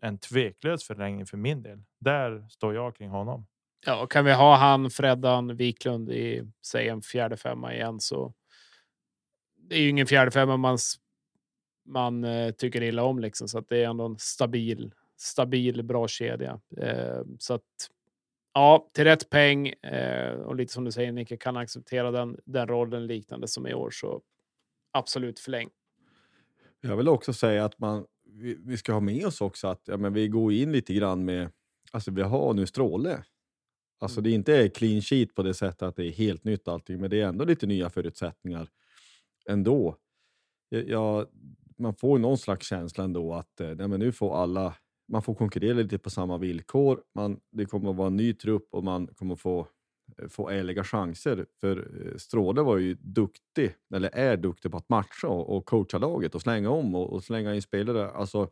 en 0.00 0.18
tveklös 0.18 0.84
förlängning 0.84 1.26
för 1.26 1.36
min 1.36 1.62
del. 1.62 1.82
Där 2.00 2.48
står 2.50 2.74
jag 2.74 2.96
kring 2.96 3.10
honom. 3.10 3.46
Ja, 3.86 4.06
kan 4.06 4.24
vi 4.24 4.32
ha 4.32 4.56
han 4.56 4.90
Freddan 4.90 5.56
Wiklund 5.56 6.10
i 6.10 6.52
säg 6.66 6.88
en 6.88 7.02
fjärde 7.02 7.36
femma 7.36 7.74
igen 7.74 8.00
så. 8.00 8.34
Det 9.56 9.74
är 9.74 9.80
ju 9.80 9.88
ingen 9.88 10.06
fjärde 10.06 10.30
femma 10.30 10.56
man 10.56 10.78
man 11.88 12.24
eh, 12.24 12.50
tycker 12.50 12.82
illa 12.82 13.04
om 13.04 13.18
liksom 13.18 13.48
så 13.48 13.58
att 13.58 13.68
det 13.68 13.78
är 13.84 13.88
ändå 13.88 14.04
en 14.04 14.18
stabil, 14.18 14.94
stabil, 15.16 15.82
bra 15.82 16.08
kedja. 16.08 16.60
Eh, 16.76 17.22
så 17.38 17.54
att 17.54 17.90
Ja, 18.52 18.90
till 18.92 19.04
rätt 19.04 19.30
peng 19.30 19.68
eh, 19.68 20.32
och 20.32 20.56
lite 20.56 20.72
som 20.72 20.84
du 20.84 20.92
säger, 20.92 21.12
Nicke 21.12 21.36
kan 21.36 21.56
acceptera 21.56 22.10
den, 22.10 22.36
den 22.44 22.68
rollen 22.68 23.06
liknande 23.06 23.48
som 23.48 23.66
i 23.66 23.74
år, 23.74 23.90
så 23.90 24.22
absolut 24.92 25.40
förläng. 25.40 25.68
Jag 26.80 26.96
vill 26.96 27.08
också 27.08 27.32
säga 27.32 27.64
att 27.64 27.78
man, 27.78 28.06
vi, 28.24 28.56
vi 28.60 28.76
ska 28.76 28.92
ha 28.92 29.00
med 29.00 29.26
oss 29.26 29.40
också 29.40 29.68
att 29.68 29.82
ja, 29.84 29.96
men 29.96 30.12
vi 30.12 30.28
går 30.28 30.52
in 30.52 30.72
lite 30.72 30.94
grann 30.94 31.24
med, 31.24 31.50
alltså 31.92 32.10
vi 32.10 32.22
har 32.22 32.54
nu 32.54 32.66
Stråle. 32.66 33.24
Alltså 34.00 34.20
mm. 34.20 34.24
det 34.24 34.30
är 34.30 34.34
inte 34.34 34.68
clean 34.68 35.02
sheet 35.02 35.34
på 35.34 35.42
det 35.42 35.54
sättet 35.54 35.82
att 35.82 35.96
det 35.96 36.06
är 36.06 36.12
helt 36.12 36.44
nytt 36.44 36.68
allting, 36.68 37.00
men 37.00 37.10
det 37.10 37.20
är 37.20 37.26
ändå 37.26 37.44
lite 37.44 37.66
nya 37.66 37.90
förutsättningar 37.90 38.68
ändå. 39.48 39.96
Ja, 40.68 41.26
man 41.78 41.94
får 41.94 42.18
någon 42.18 42.38
slags 42.38 42.66
känsla 42.66 43.04
ändå 43.04 43.34
att 43.34 43.60
eh, 43.60 43.68
nej, 43.68 43.88
men 43.88 44.00
nu 44.00 44.12
får 44.12 44.42
alla 44.42 44.74
man 45.08 45.22
får 45.22 45.34
konkurrera 45.34 45.74
lite 45.74 45.98
på 45.98 46.10
samma 46.10 46.38
villkor. 46.38 47.02
Man, 47.14 47.40
det 47.50 47.66
kommer 47.66 47.90
att 47.90 47.96
vara 47.96 48.06
en 48.06 48.16
ny 48.16 48.34
trupp 48.34 48.68
och 48.70 48.84
man 48.84 49.06
kommer 49.06 49.36
få, 49.36 49.68
eh, 50.18 50.28
få 50.28 50.48
ärliga 50.48 50.84
chanser. 50.84 51.46
För 51.60 52.06
eh, 52.06 52.16
Stråle 52.16 52.62
var 52.62 52.76
ju 52.76 52.94
duktig, 52.94 53.74
eller 53.94 54.10
är 54.14 54.36
duktig 54.36 54.70
på 54.70 54.76
att 54.76 54.88
matcha 54.88 55.28
och, 55.28 55.56
och 55.56 55.66
coacha 55.66 55.98
laget 55.98 56.34
och 56.34 56.42
slänga 56.42 56.70
om 56.70 56.94
och, 56.94 57.12
och 57.12 57.24
slänga 57.24 57.54
in 57.54 57.62
spelare. 57.62 58.10
Alltså, 58.10 58.50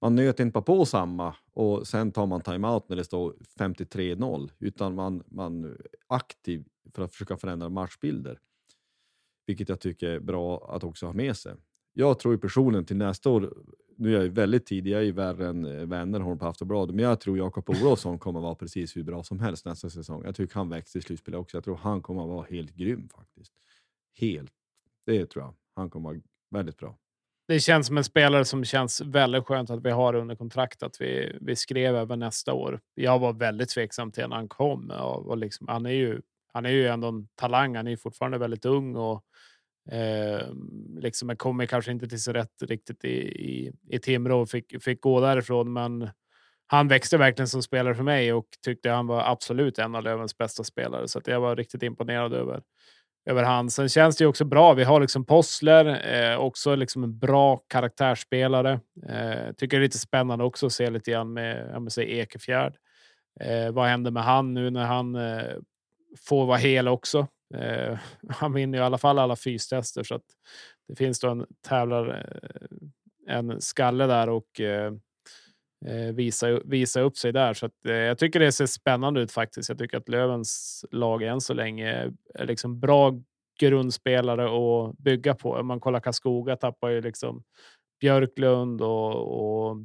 man 0.00 0.14
nöt 0.14 0.40
inte 0.40 0.60
på 0.60 0.84
samma 0.84 1.34
och 1.52 1.86
sen 1.86 2.12
tar 2.12 2.26
man 2.26 2.40
timeout 2.40 2.88
när 2.88 2.96
det 2.96 3.04
står 3.04 3.34
53-0 3.58 4.50
utan 4.58 4.94
man, 4.94 5.22
man 5.26 5.64
är 5.64 5.76
aktiv 6.06 6.64
för 6.94 7.02
att 7.02 7.12
försöka 7.12 7.36
förändra 7.36 7.68
matchbilder. 7.68 8.38
Vilket 9.46 9.68
jag 9.68 9.80
tycker 9.80 10.08
är 10.08 10.20
bra 10.20 10.74
att 10.76 10.84
också 10.84 11.06
ha 11.06 11.12
med 11.12 11.36
sig. 11.36 11.54
Jag 11.96 12.18
tror 12.18 12.34
ju 12.34 12.38
personligen 12.38 12.84
till 12.84 12.96
nästa 12.96 13.30
år 13.30 13.52
nu 13.96 14.08
är 14.08 14.14
jag 14.14 14.22
ju 14.22 14.28
väldigt 14.28 14.66
tidig, 14.66 14.90
jag 14.90 15.00
är 15.00 15.04
ju 15.04 15.12
värre 15.12 15.48
än 15.48 15.64
eh, 15.64 15.86
Wennerholm 15.86 16.38
på 16.38 16.46
Aftonbladet, 16.46 16.94
men 16.94 17.04
jag 17.04 17.20
tror 17.20 17.38
Jakob 17.38 17.70
Olofsson 17.70 18.18
kommer 18.18 18.40
vara 18.40 18.54
precis 18.54 18.96
hur 18.96 19.02
bra 19.02 19.22
som 19.22 19.40
helst 19.40 19.64
nästa 19.64 19.90
säsong. 19.90 20.22
Jag 20.24 20.34
tycker 20.36 20.54
han 20.54 20.68
växer 20.68 20.98
i 20.98 21.02
slutspelet 21.02 21.40
också. 21.40 21.56
Jag 21.56 21.64
tror 21.64 21.76
han 21.76 22.02
kommer 22.02 22.22
att 22.22 22.28
vara 22.28 22.46
helt 22.50 22.74
grym 22.74 23.08
faktiskt. 23.08 23.52
Helt. 24.20 24.52
Det 25.06 25.26
tror 25.26 25.44
jag. 25.44 25.54
Han 25.74 25.90
kommer 25.90 26.10
vara 26.10 26.20
väldigt 26.50 26.76
bra. 26.76 26.98
Det 27.48 27.60
känns 27.60 27.86
som 27.86 27.98
en 27.98 28.04
spelare 28.04 28.44
som 28.44 28.64
känns 28.64 29.00
väldigt 29.00 29.44
skönt 29.44 29.70
att 29.70 29.84
vi 29.84 29.90
har 29.90 30.14
under 30.14 30.36
kontrakt, 30.36 30.82
att 30.82 31.00
vi, 31.00 31.38
vi 31.40 31.56
skrev 31.56 31.96
över 31.96 32.16
nästa 32.16 32.52
år. 32.52 32.80
Jag 32.94 33.18
var 33.18 33.32
väldigt 33.32 33.68
tveksam 33.68 34.12
till 34.12 34.28
när 34.28 34.36
han 34.36 34.48
kom 34.48 34.90
och, 34.90 35.26
och 35.26 35.36
liksom, 35.36 35.68
han 35.68 35.86
är 35.86 35.90
ju 35.90 36.20
han 36.52 36.66
är 36.66 36.70
ju 36.70 36.86
ändå 36.86 37.08
en 37.08 37.28
talang. 37.34 37.76
Han 37.76 37.86
är 37.86 37.96
fortfarande 37.96 38.38
väldigt 38.38 38.64
ung 38.64 38.96
och 38.96 39.24
Eh, 39.92 40.46
liksom, 40.98 41.36
kommer 41.36 41.66
kanske 41.66 41.90
inte 41.90 42.08
till 42.08 42.22
sin 42.22 42.34
rätt 42.34 42.62
riktigt 42.62 43.04
i, 43.04 43.18
i, 43.26 43.72
i 43.90 43.98
Timrå 43.98 44.40
och 44.40 44.50
fick, 44.50 44.82
fick 44.82 45.00
gå 45.00 45.20
därifrån. 45.20 45.72
Men 45.72 46.10
han 46.66 46.88
växte 46.88 47.18
verkligen 47.18 47.48
som 47.48 47.62
spelare 47.62 47.94
för 47.94 48.02
mig 48.02 48.32
och 48.32 48.46
tyckte 48.64 48.90
han 48.90 49.06
var 49.06 49.22
absolut 49.30 49.78
en 49.78 49.94
av 49.94 50.02
Lövens 50.02 50.38
bästa 50.38 50.64
spelare. 50.64 51.08
Så 51.08 51.18
att 51.18 51.26
jag 51.26 51.40
var 51.40 51.56
riktigt 51.56 51.82
imponerad 51.82 52.32
över, 52.32 52.62
över 53.30 53.42
han. 53.42 53.70
Sen 53.70 53.88
känns 53.88 54.16
det 54.16 54.24
ju 54.24 54.28
också 54.28 54.44
bra. 54.44 54.74
Vi 54.74 54.84
har 54.84 55.00
liksom 55.00 55.24
Possler, 55.24 56.14
eh, 56.14 56.38
också 56.38 56.74
liksom 56.74 57.04
en 57.04 57.18
bra 57.18 57.56
karaktärsspelare. 57.56 58.80
Eh, 59.08 59.52
tycker 59.56 59.76
det 59.76 59.80
är 59.80 59.86
lite 59.86 59.98
spännande 59.98 60.44
också 60.44 60.66
att 60.66 60.72
se 60.72 60.90
lite 60.90 61.10
grann 61.10 61.32
med, 61.32 61.70
jag 61.72 61.92
säga 61.92 62.22
Ekefjärd. 62.22 62.76
Eh, 63.40 63.72
vad 63.72 63.88
händer 63.88 64.10
med 64.10 64.22
han 64.22 64.54
nu 64.54 64.70
när 64.70 64.84
han 64.84 65.14
eh, 65.14 65.56
får 66.28 66.46
vara 66.46 66.58
hel 66.58 66.88
också? 66.88 67.26
Eh, 67.54 67.98
han 68.28 68.52
vinner 68.52 68.78
i 68.78 68.82
alla 68.82 68.98
fall 68.98 69.18
alla 69.18 69.36
fystester 69.36 70.02
så 70.02 70.14
att 70.14 70.24
det 70.88 70.96
finns 70.96 71.20
då 71.20 71.28
en 71.28 71.46
tävlar 71.68 72.08
eh, 72.08 72.78
en 73.26 73.60
skalle 73.60 74.06
där 74.06 74.28
och 74.28 74.60
eh, 74.60 74.92
eh, 75.86 76.14
visa, 76.14 76.60
visa 76.64 77.00
upp 77.00 77.16
sig 77.16 77.32
där. 77.32 77.54
Så 77.54 77.66
att, 77.66 77.86
eh, 77.86 77.94
jag 77.94 78.18
tycker 78.18 78.40
det 78.40 78.52
ser 78.52 78.66
spännande 78.66 79.20
ut 79.20 79.32
faktiskt. 79.32 79.68
Jag 79.68 79.78
tycker 79.78 79.96
att 79.96 80.08
Lövens 80.08 80.84
lag 80.90 81.22
än 81.22 81.40
så 81.40 81.54
länge 81.54 82.12
är 82.34 82.46
liksom 82.46 82.80
bra 82.80 83.20
grundspelare 83.60 84.44
att 84.44 84.98
bygga 84.98 85.34
på. 85.34 85.52
Om 85.52 85.66
man 85.66 85.80
kollar 85.80 86.00
Karlskoga 86.00 86.56
tappar 86.56 86.88
ju 86.88 87.00
liksom 87.00 87.42
Björklund 88.00 88.82
och, 88.82 89.70
och 89.70 89.76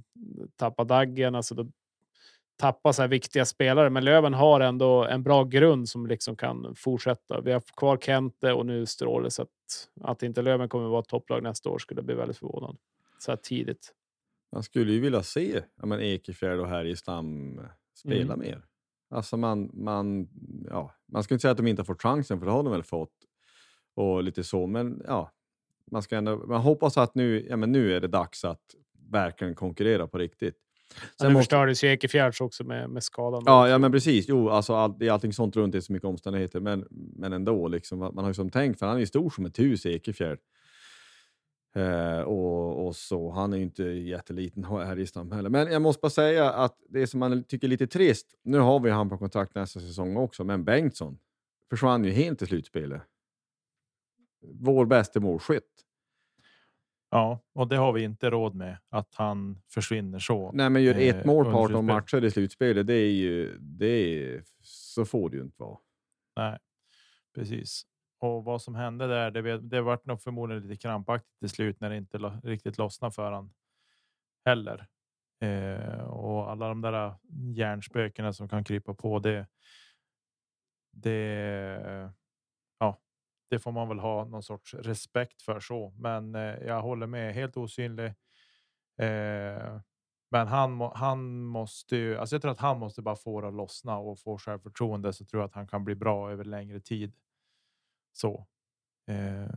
tappar 0.55 0.85
Daggen. 0.85 1.35
Alltså 1.35 1.55
då 1.55 1.67
tappa 2.59 2.93
så 2.93 3.01
här 3.01 3.09
viktiga 3.09 3.45
spelare, 3.45 3.89
men 3.89 4.05
Löven 4.05 4.33
har 4.33 4.59
ändå 4.61 5.05
en 5.05 5.23
bra 5.23 5.43
grund 5.43 5.89
som 5.89 6.07
liksom 6.07 6.35
kan 6.35 6.75
fortsätta. 6.75 7.41
Vi 7.41 7.51
har 7.51 7.61
kvar 7.77 7.97
Kente 7.97 8.53
och 8.53 8.65
nu 8.65 8.85
Stråle, 8.85 9.31
så 9.31 9.41
att, 9.41 9.49
att 10.01 10.23
inte 10.23 10.41
Löven 10.41 10.69
kommer 10.69 10.85
att 10.85 10.91
vara 10.91 11.01
topplag 11.01 11.43
nästa 11.43 11.69
år 11.69 11.77
skulle 11.77 12.01
bli 12.01 12.15
väldigt 12.15 12.37
förvånad 12.37 12.77
så 13.17 13.31
här 13.31 13.37
tidigt. 13.37 13.93
Man 14.51 14.63
skulle 14.63 14.91
ju 14.91 14.99
vilja 14.99 15.23
se 15.23 15.61
ja, 15.75 15.85
men 15.85 16.01
Ekefjärd 16.01 16.59
och 16.59 16.67
Härjestam 16.67 17.59
spela 17.95 18.33
mm. 18.33 18.39
mer. 18.39 18.65
Alltså 19.09 19.37
man, 19.37 19.69
man, 19.73 20.29
ja, 20.69 20.93
man 21.05 21.23
ska 21.23 21.33
inte 21.33 21.41
säga 21.41 21.51
att 21.51 21.57
de 21.57 21.67
inte 21.67 21.79
har 21.79 21.85
fått 21.85 22.01
chansen, 22.01 22.39
för 22.39 22.45
det 22.45 22.51
har 22.51 22.63
de 22.63 22.71
väl 22.71 22.83
fått. 22.83 23.13
Och 23.93 24.23
lite 24.23 24.43
så, 24.43 24.67
men 24.67 25.01
ja, 25.07 25.31
man 25.91 26.03
ska 26.03 26.17
ändå, 26.17 26.37
man 26.37 26.61
hoppas 26.61 26.97
att 26.97 27.15
nu, 27.15 27.47
ja, 27.49 27.57
men 27.57 27.71
nu 27.71 27.95
är 27.95 28.01
det 28.01 28.07
dags 28.07 28.45
att 28.45 28.75
verkligen 29.09 29.55
konkurrera 29.55 30.07
på 30.07 30.17
riktigt. 30.17 30.57
Sen 31.21 31.33
måste... 31.33 31.43
förstördes 31.43 31.83
ju 31.83 31.87
Ekefjärds 31.87 32.41
också 32.41 32.63
med, 32.63 32.89
med 32.89 33.03
skadan. 33.03 33.43
Ja, 33.45 33.69
ja, 33.69 33.77
men 33.77 33.91
precis. 33.91 34.25
Jo, 34.27 34.49
alltså 34.49 34.73
all, 34.73 34.99
det 34.99 35.07
är 35.07 35.11
allting 35.11 35.33
sånt 35.33 35.55
runt, 35.55 35.71
det 35.71 35.77
är 35.77 35.81
så 35.81 35.93
mycket 35.93 36.07
omständigheter, 36.07 36.59
men, 36.59 36.87
men 36.91 37.33
ändå. 37.33 37.67
Liksom, 37.67 37.99
man 37.99 38.17
har 38.17 38.27
ju 38.27 38.33
som 38.33 38.49
tänkt, 38.49 38.79
för 38.79 38.85
han 38.85 38.95
är 38.95 38.99
ju 38.99 39.05
stor 39.05 39.29
som 39.29 39.45
ett 39.45 39.59
hus, 39.59 39.85
Ekefjärd. 39.85 40.39
Eh, 41.75 42.21
och, 42.21 42.87
och, 42.87 42.95
så. 42.95 43.31
Han 43.31 43.53
är 43.53 43.57
ju 43.57 43.63
inte 43.63 43.83
jätteliten 43.83 44.63
här 44.63 44.99
i 44.99 45.07
stam 45.07 45.31
heller. 45.31 45.49
Men 45.49 45.71
jag 45.71 45.81
måste 45.81 46.01
bara 46.01 46.09
säga 46.09 46.51
att 46.51 46.77
det 46.89 47.07
som 47.07 47.19
man 47.19 47.43
tycker 47.43 47.67
är 47.67 47.69
lite 47.69 47.87
trist, 47.87 48.27
nu 48.43 48.57
har 48.57 48.79
vi 48.79 48.89
han 48.89 49.09
på 49.09 49.17
kontrakt 49.17 49.55
nästa 49.55 49.79
säsong 49.79 50.17
också, 50.17 50.43
men 50.43 50.63
Bengtsson 50.63 51.19
försvann 51.69 52.05
ju 52.05 52.11
helt 52.11 52.41
i 52.41 52.45
slutspelet. 52.45 53.01
Vår 54.41 54.85
bästa 54.85 55.19
målskytt. 55.19 55.63
Ja, 57.11 57.39
och 57.53 57.67
det 57.67 57.75
har 57.75 57.93
vi 57.93 58.03
inte 58.03 58.29
råd 58.29 58.55
med 58.55 58.77
att 58.89 59.15
han 59.15 59.61
försvinner 59.67 60.19
så. 60.19 60.51
Nej, 60.51 60.69
men 60.69 60.83
gör 60.83 60.95
ett 60.95 61.15
eh, 61.15 61.25
mål 61.25 61.45
på 61.45 61.57
18 61.57 61.85
matcher 61.85 62.23
i 62.23 62.31
slutspelet. 62.31 62.87
Det 62.87 62.93
är 62.93 63.11
ju 63.11 63.57
det 63.59 63.87
är, 63.87 64.43
så 64.61 65.05
får 65.05 65.29
det 65.29 65.37
ju 65.37 65.43
inte 65.43 65.63
vara. 65.63 65.77
Nej, 66.35 66.59
precis. 67.35 67.83
Och 68.19 68.43
vad 68.43 68.61
som 68.61 68.75
hände 68.75 69.07
där, 69.07 69.31
det, 69.31 69.57
det 69.57 69.81
vart 69.81 70.05
nog 70.05 70.21
förmodligen 70.21 70.67
lite 70.67 70.81
krampaktigt 70.81 71.39
till 71.39 71.49
slut 71.49 71.79
när 71.79 71.89
det 71.89 71.97
inte 71.97 72.17
lo, 72.17 72.31
riktigt 72.43 72.77
lossnade 72.77 73.11
för 73.11 73.31
han 73.31 73.53
heller. 74.45 74.87
Eh, 75.41 76.01
och 76.01 76.51
alla 76.51 76.67
de 76.67 76.81
där 76.81 77.15
hjärnspökena 77.55 78.33
som 78.33 78.49
kan 78.49 78.63
krypa 78.63 78.93
på 78.93 79.19
det. 79.19 79.47
Det 80.91 82.11
det 83.49 83.59
får 83.59 83.71
man 83.71 83.87
väl 83.89 83.99
ha 83.99 84.25
någon 84.25 84.43
sorts 84.43 84.73
respekt 84.73 85.41
för 85.41 85.59
så, 85.59 85.93
men 85.97 86.35
eh, 86.35 86.41
jag 86.41 86.81
håller 86.81 87.07
med. 87.07 87.33
Helt 87.33 87.57
osynlig. 87.57 88.13
Eh, 88.97 89.79
men 90.31 90.47
han, 90.47 90.81
han 90.95 91.41
måste 91.43 91.95
ju, 91.95 92.17
alltså 92.17 92.35
jag 92.35 92.41
tror 92.41 92.51
att 92.51 92.59
han 92.59 92.79
måste 92.79 93.01
bara 93.01 93.15
få 93.15 93.41
det 93.41 93.47
att 93.47 93.53
lossna 93.53 93.97
och 93.97 94.19
få 94.19 94.37
självförtroende 94.37 95.13
så 95.13 95.25
tror 95.25 95.41
jag 95.41 95.47
att 95.47 95.55
han 95.55 95.67
kan 95.67 95.83
bli 95.85 95.95
bra 95.95 96.31
över 96.31 96.43
längre 96.43 96.79
tid. 96.79 97.13
Så. 98.13 98.47
Eh, 99.07 99.47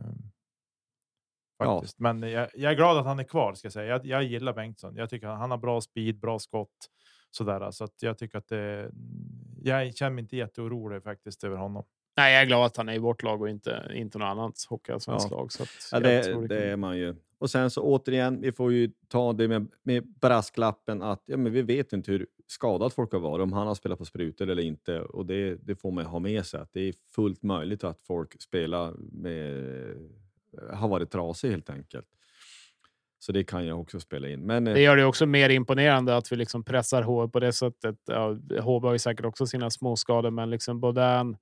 Ja. 1.57 1.75
Faktiskt. 1.79 1.99
Men 1.99 2.21
jag, 2.21 2.49
jag 2.53 2.71
är 2.71 2.75
glad 2.75 2.97
att 2.97 3.05
han 3.05 3.19
är 3.19 3.23
kvar. 3.23 3.53
Ska 3.53 3.65
jag, 3.65 3.73
säga. 3.73 3.87
Jag, 3.87 4.05
jag 4.05 4.23
gillar 4.23 4.53
Bengtsson. 4.53 4.95
Jag 4.95 5.09
tycker 5.09 5.27
han, 5.27 5.39
han 5.39 5.51
har 5.51 5.57
bra 5.57 5.81
speed, 5.81 6.19
bra 6.19 6.39
skott. 6.39 6.89
Sådär, 7.31 7.71
så 7.71 7.83
att 7.83 8.03
jag 8.03 8.17
tycker 8.17 8.37
att 8.37 8.47
det, 8.47 8.91
jag 9.61 9.95
känner 9.95 10.11
mig 10.11 10.21
inte 10.21 10.37
jätteorolig 10.37 11.03
faktiskt 11.03 11.43
över 11.43 11.57
honom. 11.57 11.83
Nej, 12.17 12.33
jag 12.33 12.41
är 12.41 12.45
glad 12.45 12.65
att 12.65 12.77
han 12.77 12.89
är 12.89 12.93
i 12.93 12.97
vårt 12.99 13.23
lag 13.23 13.41
och 13.41 13.49
inte, 13.49 13.91
inte 13.93 14.17
något 14.17 14.25
annat 14.25 14.53
hockeyallsvenskt 14.69 15.31
Ja. 15.31 15.37
lag. 15.37 15.51
Så 15.51 15.63
Ja, 15.91 15.99
det, 15.99 16.31
kan- 16.33 16.47
det 16.47 16.63
är 16.71 16.75
man 16.77 16.97
ju. 16.97 17.15
Och 17.39 17.49
sen 17.49 17.69
så 17.69 17.81
återigen, 17.81 18.41
vi 18.41 18.51
får 18.51 18.73
ju 18.73 18.91
ta 19.07 19.33
det 19.33 19.47
med, 19.47 19.67
med 19.83 20.07
brasklappen 20.07 21.01
att 21.01 21.23
ja, 21.25 21.37
men 21.37 21.53
vi 21.53 21.61
vet 21.61 21.93
inte 21.93 22.11
hur 22.11 22.27
skadat 22.47 22.93
folk 22.93 23.11
har 23.11 23.19
varit, 23.19 23.43
om 23.43 23.53
han 23.53 23.67
har 23.67 23.75
spelat 23.75 23.99
på 23.99 24.05
sprutor 24.05 24.49
eller 24.49 24.63
inte. 24.63 24.99
Och 25.01 25.25
det, 25.25 25.55
det 25.55 25.75
får 25.75 25.91
man 25.91 26.05
ha 26.05 26.19
med 26.19 26.45
sig, 26.45 26.59
att 26.59 26.73
det 26.73 26.81
är 26.81 26.93
fullt 27.15 27.43
möjligt 27.43 27.83
att 27.83 27.99
folk 28.07 28.41
spelar 28.41 28.93
med, 29.11 29.95
har 30.73 30.87
varit 30.87 31.11
trasig 31.11 31.49
helt 31.51 31.69
enkelt. 31.69 32.05
Så 33.19 33.31
det 33.31 33.43
kan 33.43 33.65
jag 33.65 33.79
också 33.81 33.99
spela 33.99 34.29
in. 34.29 34.41
Men 34.45 34.67
eh, 34.67 34.73
Det 34.73 34.81
gör 34.81 34.97
det 34.97 35.05
också 35.05 35.25
mer 35.25 35.49
imponerande 35.49 36.17
att 36.17 36.31
vi 36.31 36.35
liksom 36.35 36.63
pressar 36.63 37.01
HV 37.03 37.27
på 37.31 37.39
det 37.39 37.53
sättet. 37.53 37.95
Ja, 38.05 38.27
HV 38.61 38.87
har 38.87 38.93
ju 38.93 38.99
säkert 38.99 39.25
också 39.25 39.45
sina 39.47 39.69
små 39.69 39.95
skador, 39.95 40.31
men 40.31 40.49
liksom 40.49 40.79
Bodin 40.79 41.37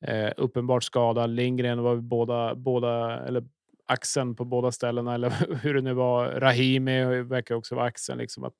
eh, 0.00 0.32
uppenbart 0.36 0.82
skadad. 0.82 1.30
Lindgren 1.30 1.82
var 1.82 1.94
vi 1.94 2.00
båda, 2.00 2.54
båda 2.54 3.20
eller 3.26 3.44
axeln 3.86 4.36
på 4.36 4.44
båda 4.44 4.72
ställena 4.72 5.14
eller 5.14 5.30
hur 5.62 5.74
det 5.74 5.80
nu 5.80 5.94
var. 5.94 6.26
Rahimi 6.26 7.22
verkar 7.22 7.54
också 7.54 7.74
vara 7.74 7.86
axeln. 7.86 8.18
Liksom 8.18 8.44
att, 8.44 8.54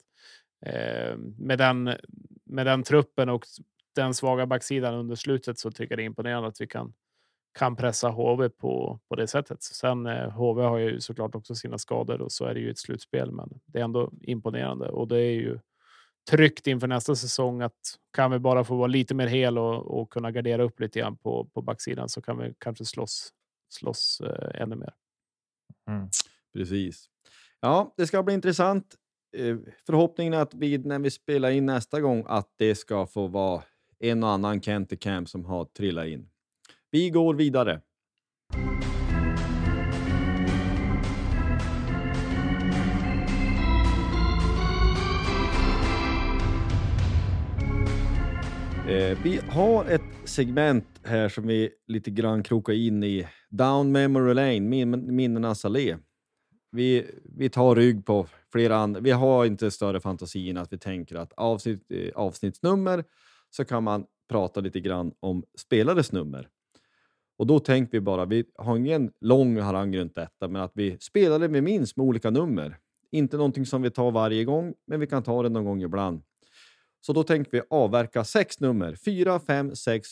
eh, 0.67 1.17
med, 1.39 1.59
den, 1.59 1.95
med 2.45 2.67
den 2.67 2.83
truppen 2.83 3.29
och 3.29 3.45
den 3.95 4.15
svaga 4.15 4.47
backsidan 4.47 4.95
under 4.95 5.15
slutet 5.15 5.59
så 5.59 5.71
tycker 5.71 5.93
jag 5.93 5.99
det 5.99 6.03
är 6.03 6.07
imponerande 6.07 6.49
att 6.49 6.61
vi 6.61 6.67
kan 6.67 6.93
kan 7.53 7.77
pressa 7.77 8.09
HV 8.09 8.49
på, 8.49 9.01
på 9.09 9.17
det 9.17 9.27
sättet. 9.27 9.63
Sen 9.63 10.07
eh, 10.07 10.31
HV 10.31 10.63
har 10.63 10.79
ju 10.79 11.01
såklart 11.01 11.35
också 11.35 11.55
sina 11.55 11.79
skador 11.79 12.21
och 12.21 12.33
så 12.33 12.45
är 12.45 12.55
det 12.55 12.61
ju 12.61 12.71
ett 12.71 12.79
slutspel, 12.79 13.33
men 13.33 13.61
det 13.67 13.79
är 13.79 13.85
ändå 13.85 14.13
imponerande 14.23 14.89
och 14.89 15.09
det 15.09 15.19
är 15.19 15.33
ju 15.33 15.59
tryggt 16.31 16.67
inför 16.67 16.87
nästa 16.87 17.15
säsong 17.15 17.63
att 17.63 17.99
kan 18.13 18.31
vi 18.31 18.39
bara 18.39 18.65
få 18.65 18.77
vara 18.77 18.87
lite 18.87 19.15
mer 19.15 19.27
hel 19.27 19.59
och, 19.59 20.01
och 20.01 20.13
kunna 20.13 20.31
gardera 20.31 20.63
upp 20.63 20.81
lite 20.81 20.99
grann 20.99 21.17
på, 21.17 21.45
på 21.45 21.63
backsidan 21.63 22.09
så 22.09 22.23
kan 22.23 22.39
vi 22.39 22.55
kanske 22.59 22.85
slåss, 22.85 23.33
slåss 23.69 24.21
eh, 24.21 24.63
ännu 24.63 24.77
mer. 24.77 24.95
Mm. 25.89 26.09
Precis. 26.53 27.07
Ja, 27.61 27.95
det 27.97 28.07
ska 28.07 28.23
bli 28.23 28.35
intressant. 28.35 28.95
Eh, 29.37 29.57
förhoppningen 29.87 30.35
är 30.35 30.39
att 30.39 30.55
vi 30.55 30.79
när 30.79 30.99
vi 30.99 31.11
spelar 31.11 31.51
in 31.51 31.67
nästa 31.67 32.01
gång 32.01 32.25
att 32.27 32.55
det 32.57 32.75
ska 32.75 33.07
få 33.07 33.27
vara 33.27 33.63
en 33.99 34.23
och 34.23 34.31
annan 34.31 34.63
Kent 34.63 35.01
Camp 35.01 35.29
som 35.29 35.45
har 35.45 35.65
trillat 35.65 36.07
in. 36.07 36.29
Vi 36.91 37.11
går 37.11 37.35
vidare. 37.35 37.81
Eh, 48.91 49.19
vi 49.23 49.41
har 49.49 49.85
ett 49.85 50.03
segment 50.25 50.85
här 51.03 51.29
som 51.29 51.47
vi 51.47 51.71
lite 51.87 52.11
grann 52.11 52.43
krokar 52.43 52.73
in 52.73 53.05
i. 53.05 53.27
Down 53.51 53.93
Memory 53.93 54.35
Lane, 54.35 54.61
min, 54.61 55.17
minnenas 55.17 55.65
allé. 55.65 55.97
Vi, 56.73 57.07
vi 57.25 57.51
tar 57.51 57.75
rygg 57.75 58.07
på 58.07 58.27
flera 58.53 58.77
andra. 58.77 59.01
Vi 59.01 59.11
har 59.11 59.45
inte 59.45 59.71
större 59.71 60.01
fantasi 60.01 60.51
än 60.51 60.57
att 60.57 60.73
vi 60.73 60.79
tänker 60.79 61.17
att 61.17 61.33
avsnitt, 61.33 61.91
eh, 61.91 62.11
avsnittsnummer 62.15 63.05
så 63.51 63.65
kan 63.65 63.85
man 63.85 64.05
prata 64.29 64.61
lite 64.61 64.81
grann 64.81 65.13
om 65.21 65.45
spelares 65.59 66.13
nummer. 66.13 66.49
Och 67.39 67.47
då 67.47 67.59
tänker 67.59 67.93
vi 67.93 68.01
bara, 68.01 68.25
vi 68.25 68.45
har 68.55 68.77
ingen 68.77 69.13
lång 69.21 69.59
harang 69.59 69.97
runt 69.97 70.15
detta, 70.15 70.49
men 70.49 70.63
att 70.63 70.73
vi 70.75 70.99
spelade 71.01 71.49
vi 71.49 71.61
minns 71.61 71.97
med 71.97 72.07
olika 72.07 72.31
nummer. 72.31 72.77
Inte 73.11 73.37
någonting 73.37 73.67
som 73.67 73.83
vi 73.83 73.91
tar 73.91 74.11
varje 74.11 74.45
gång, 74.45 74.75
men 74.87 75.01
vi 75.01 75.07
kan 75.07 75.23
ta 75.23 75.43
det 75.43 75.49
någon 75.49 75.65
gång 75.65 75.83
ibland. 75.83 76.23
Så 77.01 77.13
då 77.13 77.23
tänker 77.23 77.51
vi 77.51 77.63
avverka 77.71 78.25
sex 78.25 78.61
nummer. 78.61 78.95
Fyra, 78.95 79.41
fem, 79.41 79.77
sex, 79.77 80.09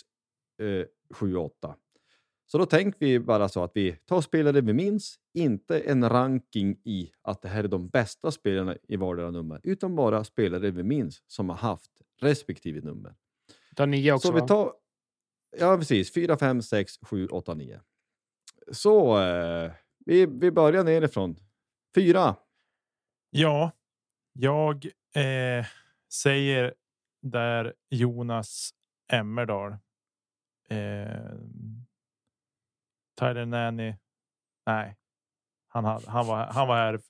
eh, 0.63 0.87
sju, 1.15 1.37
åtta. 1.37 1.75
Så 2.51 2.59
då 2.59 2.67
tänker 2.67 2.99
vi 2.99 3.21
bara 3.21 3.49
så 3.49 3.65
att 3.65 3.73
vi 3.75 3.93
tar 3.93 4.21
spelare 4.21 4.61
vi 4.61 4.73
minns, 4.73 5.19
inte 5.35 5.81
en 5.81 6.09
ranking 6.09 6.81
i 6.85 7.13
att 7.23 7.43
det 7.43 7.49
här 7.49 7.65
är 7.65 7.69
de 7.69 7.89
bästa 7.89 8.31
spelarna 8.31 8.77
i 8.89 8.97
vardera 8.97 9.31
nummer, 9.31 9.61
utan 9.63 9.97
bara 9.97 10.25
spelare 10.25 10.71
vi 10.71 10.83
minns 10.83 11.23
som 11.27 11.49
har 11.49 11.57
haft 11.57 11.91
respektive 12.21 12.81
nummer. 12.81 13.15
Ta 13.77 13.87
nio 13.87 14.13
också. 14.13 14.29
Så 14.29 14.35
vi 14.35 14.41
va? 14.41 14.47
tar... 14.47 14.73
Ja, 15.59 15.77
precis. 15.77 16.15
4, 16.15 16.37
5, 16.37 16.63
6, 16.63 16.99
7, 17.03 17.27
8, 17.27 17.55
9. 17.55 17.81
Så 18.73 19.21
eh, 19.23 19.73
vi, 20.05 20.27
vi 20.27 20.51
börjar 20.51 20.85
nerifrån. 20.85 21.37
Fyra. 21.95 22.37
Ja, 23.31 23.71
jag 24.33 24.87
eh, 25.15 25.67
säger 26.13 26.75
där 27.23 27.75
Jonas 27.91 28.71
Emmerdal. 29.13 29.73
Eh, 30.69 31.33
Tyler 33.21 33.47
Nanny. 33.47 33.95
Nej, 34.67 34.97
han, 35.69 35.85
hade, 35.85 36.11
han, 36.11 36.27
var, 36.27 36.47
han 36.47 36.69
var 36.69 36.77
här 36.77 37.01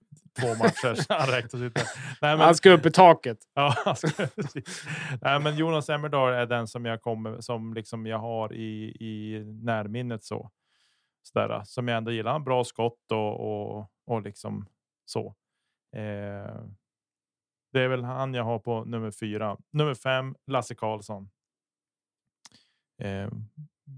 två 0.41 0.49
matcher. 0.49 0.95
så 0.95 1.15
han 1.15 1.29
räknas 1.29 1.63
ut. 1.63 1.75
där. 1.75 1.85
Nej, 2.23 2.37
men, 2.37 2.41
Han 2.41 2.55
ska 2.55 2.71
upp 2.71 2.87
i 2.87 2.91
taket. 2.91 3.39
Ja, 3.55 3.95
ska-. 3.97 4.29
Nej, 5.23 5.41
men 5.41 5.57
Jonas 5.57 5.89
Emmerdal 5.89 6.33
är 6.33 6.47
den 6.47 6.69
som 6.69 6.85
jag 6.85 7.03
kommer 7.03 7.41
som 7.41 7.75
liksom 7.75 8.07
jag 8.07 8.19
har 8.19 8.53
i, 8.53 8.97
i 9.01 9.45
närminnet 9.45 10.25
så. 10.25 10.51
Sådär, 11.23 11.63
som 11.65 11.89
jag 11.89 11.97
ändå 11.97 12.11
gillar. 12.11 12.33
Han 12.33 12.45
bra 12.45 12.65
skott 12.65 13.13
och, 13.13 13.41
och, 13.41 13.91
och 14.07 14.23
liksom 14.23 14.67
så. 15.05 15.35
Eh, 15.97 16.63
det 17.73 17.81
är 17.81 17.89
väl 17.89 18.05
han 18.05 18.35
jag 18.35 18.45
har 18.45 18.59
på 18.59 18.85
nummer 18.85 19.11
fyra. 19.11 19.59
Nummer 19.71 19.95
fem, 19.95 20.37
Lasse 20.47 20.75
Karlsson. 20.75 21.31
Eh, 22.99 23.29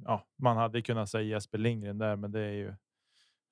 ja, 0.05 0.27
man 0.37 0.57
hade 0.57 0.83
kunnat 0.83 1.09
säga 1.09 1.23
Jesper 1.23 1.59
Lindgren 1.59 1.99
där, 1.99 2.16
men 2.16 2.33
det 2.33 2.41
är 2.41 2.53
ju 2.53 2.75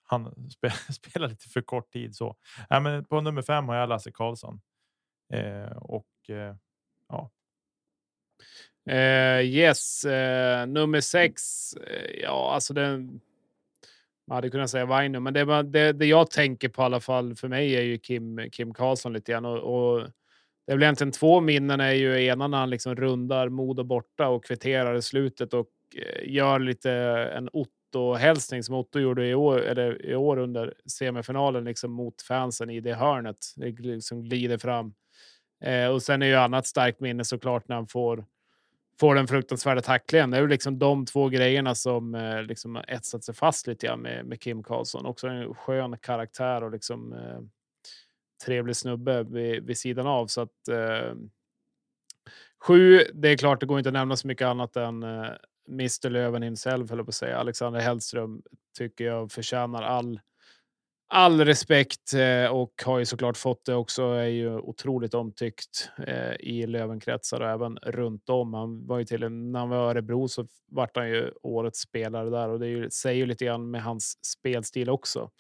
han 0.03 0.51
spelar, 0.51 0.93
spelar 0.93 1.29
lite 1.29 1.49
för 1.49 1.61
kort 1.61 1.91
tid 1.93 2.17
så. 2.17 2.37
Ja, 2.69 2.81
men 2.81 3.05
på 3.05 3.21
nummer 3.21 3.43
fem 3.43 3.69
har 3.69 3.77
jag 3.77 3.89
Lasse 3.89 4.13
Karlsson. 4.13 4.61
Eh, 5.33 5.77
och 5.77 6.31
eh, 6.31 6.57
ja, 7.09 7.31
Eh, 8.89 9.41
yes, 9.41 10.05
eh, 10.05 10.67
nummer 10.67 11.01
sex. 11.01 11.73
Eh, 11.73 12.21
ja, 12.23 12.55
alltså 12.55 12.75
den. 12.75 13.21
Man 14.29 14.35
hade 14.35 14.51
kunnat 14.51 14.71
säga 14.71 14.87
Vaino, 14.87 15.21
men 15.21 15.35
det, 15.35 15.45
var- 15.45 15.63
det, 15.63 15.93
det 15.93 16.07
jag 16.07 16.31
tänker 16.31 16.69
på 16.69 16.83
i 16.83 16.85
alla 16.85 17.01
fall 17.01 17.35
för 17.37 17.49
mig 17.49 17.77
är 17.77 17.83
ju 17.83 17.99
Kim, 17.99 18.51
Kim 18.53 18.75
Karlsson 18.75 19.13
lite 19.13 19.33
grann. 19.33 19.45
Och, 19.45 19.59
och 19.59 20.01
det 20.67 20.73
är 20.73 20.77
väl 20.77 20.83
egentligen 20.83 21.13
två 21.13 21.41
minnen. 21.41 21.81
är 21.81 21.93
ju 21.93 22.25
ena 22.25 22.49
när 22.49 22.59
han 22.59 22.71
liksom 22.71 22.97
rundar 22.97 23.49
Modo 23.49 23.85
borta 23.85 24.29
och 24.29 24.45
kvitterar 24.45 24.95
i 24.95 25.03
slutet 25.03 25.55
och 25.55 25.69
eh, 25.97 26.31
gör 26.33 26.59
lite 26.59 26.93
en 27.37 27.49
Otto-hälsning 27.53 28.63
som 28.63 28.75
Otto 28.75 28.99
gjorde 28.99 29.27
i 29.29 29.35
år, 29.35 29.61
eller 29.61 30.07
i 30.07 30.15
år 30.15 30.39
under 30.39 30.75
semifinalen 30.87 31.65
liksom 31.65 31.93
mot 31.93 32.23
fansen 32.23 32.71
i 32.71 32.81
det 32.81 32.95
hörnet. 32.95 33.37
Det 33.57 33.71
liksom 33.81 34.25
glider 34.25 34.59
fram. 34.59 34.95
Eh, 35.65 35.89
och 35.89 36.03
sen 36.03 36.23
är 36.23 36.27
ju 36.27 36.35
annat 36.35 36.67
starkt 36.67 37.01
minne 37.01 37.25
såklart 37.25 37.69
när 37.69 37.77
han 37.77 37.87
får 37.87 38.25
får 39.01 39.15
den 39.15 39.29
fruktansvärda 39.29 39.81
tacklingen. 39.81 40.31
Det 40.31 40.37
är 40.37 40.41
ju 40.41 40.49
liksom 40.49 40.79
de 40.79 41.07
två 41.07 41.29
grejerna 41.29 41.75
som 41.75 42.15
eh, 42.15 42.43
liksom 42.43 42.75
har 42.75 42.85
etsat 42.89 43.25
sig 43.25 43.35
fast 43.35 43.67
lite 43.67 43.87
grann 43.87 44.01
med, 44.01 44.27
med 44.27 44.41
Kim 44.41 44.63
Karlsson. 44.63 45.07
Också 45.07 45.27
en 45.27 45.55
skön 45.55 45.99
karaktär 45.99 46.65
och 46.65 46.71
liksom 46.71 47.13
eh, 47.13 47.41
trevlig 48.45 48.77
snubbe 48.77 49.23
vid, 49.23 49.65
vid 49.65 49.79
sidan 49.79 50.07
av. 50.07 50.27
Så 50.27 50.41
att 50.41 50.69
eh, 50.69 51.15
sju, 52.61 53.05
det 53.15 53.29
är 53.29 53.37
klart, 53.37 53.61
det 53.61 53.67
går 53.67 53.79
inte 53.79 53.89
att 53.89 53.93
nämna 53.93 54.17
så 54.17 54.27
mycket 54.27 54.47
annat 54.47 54.77
än 54.77 55.03
eh, 55.03 55.31
Mr 55.69 56.11
Löven 56.11 56.43
himself, 56.43 56.91
höll 56.91 56.99
jag 56.99 57.07
på 57.07 57.11
att 57.11 57.15
säga. 57.15 57.39
Alexander 57.39 57.81
Hellström 57.81 58.43
tycker 58.79 59.05
jag 59.05 59.33
förtjänar 59.33 59.83
all 59.83 60.21
all 61.09 61.45
respekt 61.45 62.15
eh, 62.15 62.47
och 62.53 62.83
har 62.85 62.99
ju 62.99 63.05
såklart 63.05 63.37
fått 63.37 63.65
det 63.65 63.75
också. 63.75 64.03
Är 64.03 64.25
ju 64.25 64.59
otroligt 64.59 65.15
omtyckt 65.15 65.91
eh, 66.07 66.33
i 66.41 66.67
Lövenkretsar 66.67 67.41
och 67.41 67.49
även 67.49 67.77
runt 67.77 68.29
om. 68.29 68.55
Han 68.55 68.87
var 68.87 68.99
ju 68.99 69.05
till 69.05 69.23
en, 69.23 69.53
när 69.53 69.61
han 69.61 69.69
var 69.69 69.87
i 69.87 69.91
Örebro 69.91 70.29
så 70.29 70.47
vart 70.71 70.97
han 70.97 71.09
ju 71.09 71.31
årets 71.43 71.81
spelare 71.81 72.31
där 72.31 72.49
och 72.49 72.61
det 72.61 72.67
ju, 72.67 72.91
säger 72.91 73.17
ju 73.17 73.27
lite 73.27 73.45
grann 73.45 73.71
med 73.71 73.83
hans 73.83 74.19
spelstil 74.25 74.91
också 74.91 75.31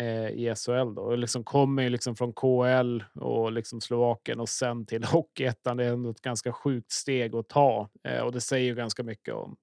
eh, 0.00 0.28
i 0.28 0.54
SHL 0.56 0.94
då. 0.94 1.02
Och 1.02 1.18
liksom 1.18 1.44
kommer 1.44 1.82
ju 1.82 1.88
liksom 1.88 2.16
från 2.16 2.32
KL 2.32 3.02
och 3.14 3.52
liksom 3.52 3.80
Slovakien 3.80 4.40
och 4.40 4.48
sen 4.48 4.86
till 4.86 5.04
Hockeyettan. 5.12 5.76
Det 5.76 5.84
är 5.84 5.92
ändå 5.92 6.10
ett 6.10 6.22
ganska 6.22 6.52
sjukt 6.52 6.92
steg 6.92 7.34
att 7.34 7.48
ta 7.48 7.88
och 8.24 8.32
det 8.32 8.40
säger 8.40 8.66
ju 8.66 8.74
ganska 8.74 9.02
mycket 9.02 9.34
om 9.34 9.56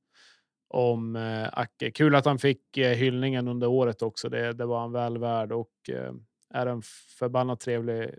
om 0.74 1.16
eh, 1.16 1.50
Acke. 1.52 1.92
Kul 1.92 2.16
att 2.16 2.26
han 2.26 2.40
fick 2.40 2.78
eh, 2.78 2.98
hyllningen 2.98 3.48
under 3.48 3.68
året 3.68 4.02
också. 4.02 4.30
Det, 4.30 4.54
det 4.54 4.66
var 4.66 4.80
han 4.80 4.92
väl 4.92 5.18
värd 5.18 5.52
och 5.52 5.90
eh, 5.90 6.14
är 6.50 6.68
en 6.68 6.82
förbannat 7.20 7.60
trevlig, 7.60 8.10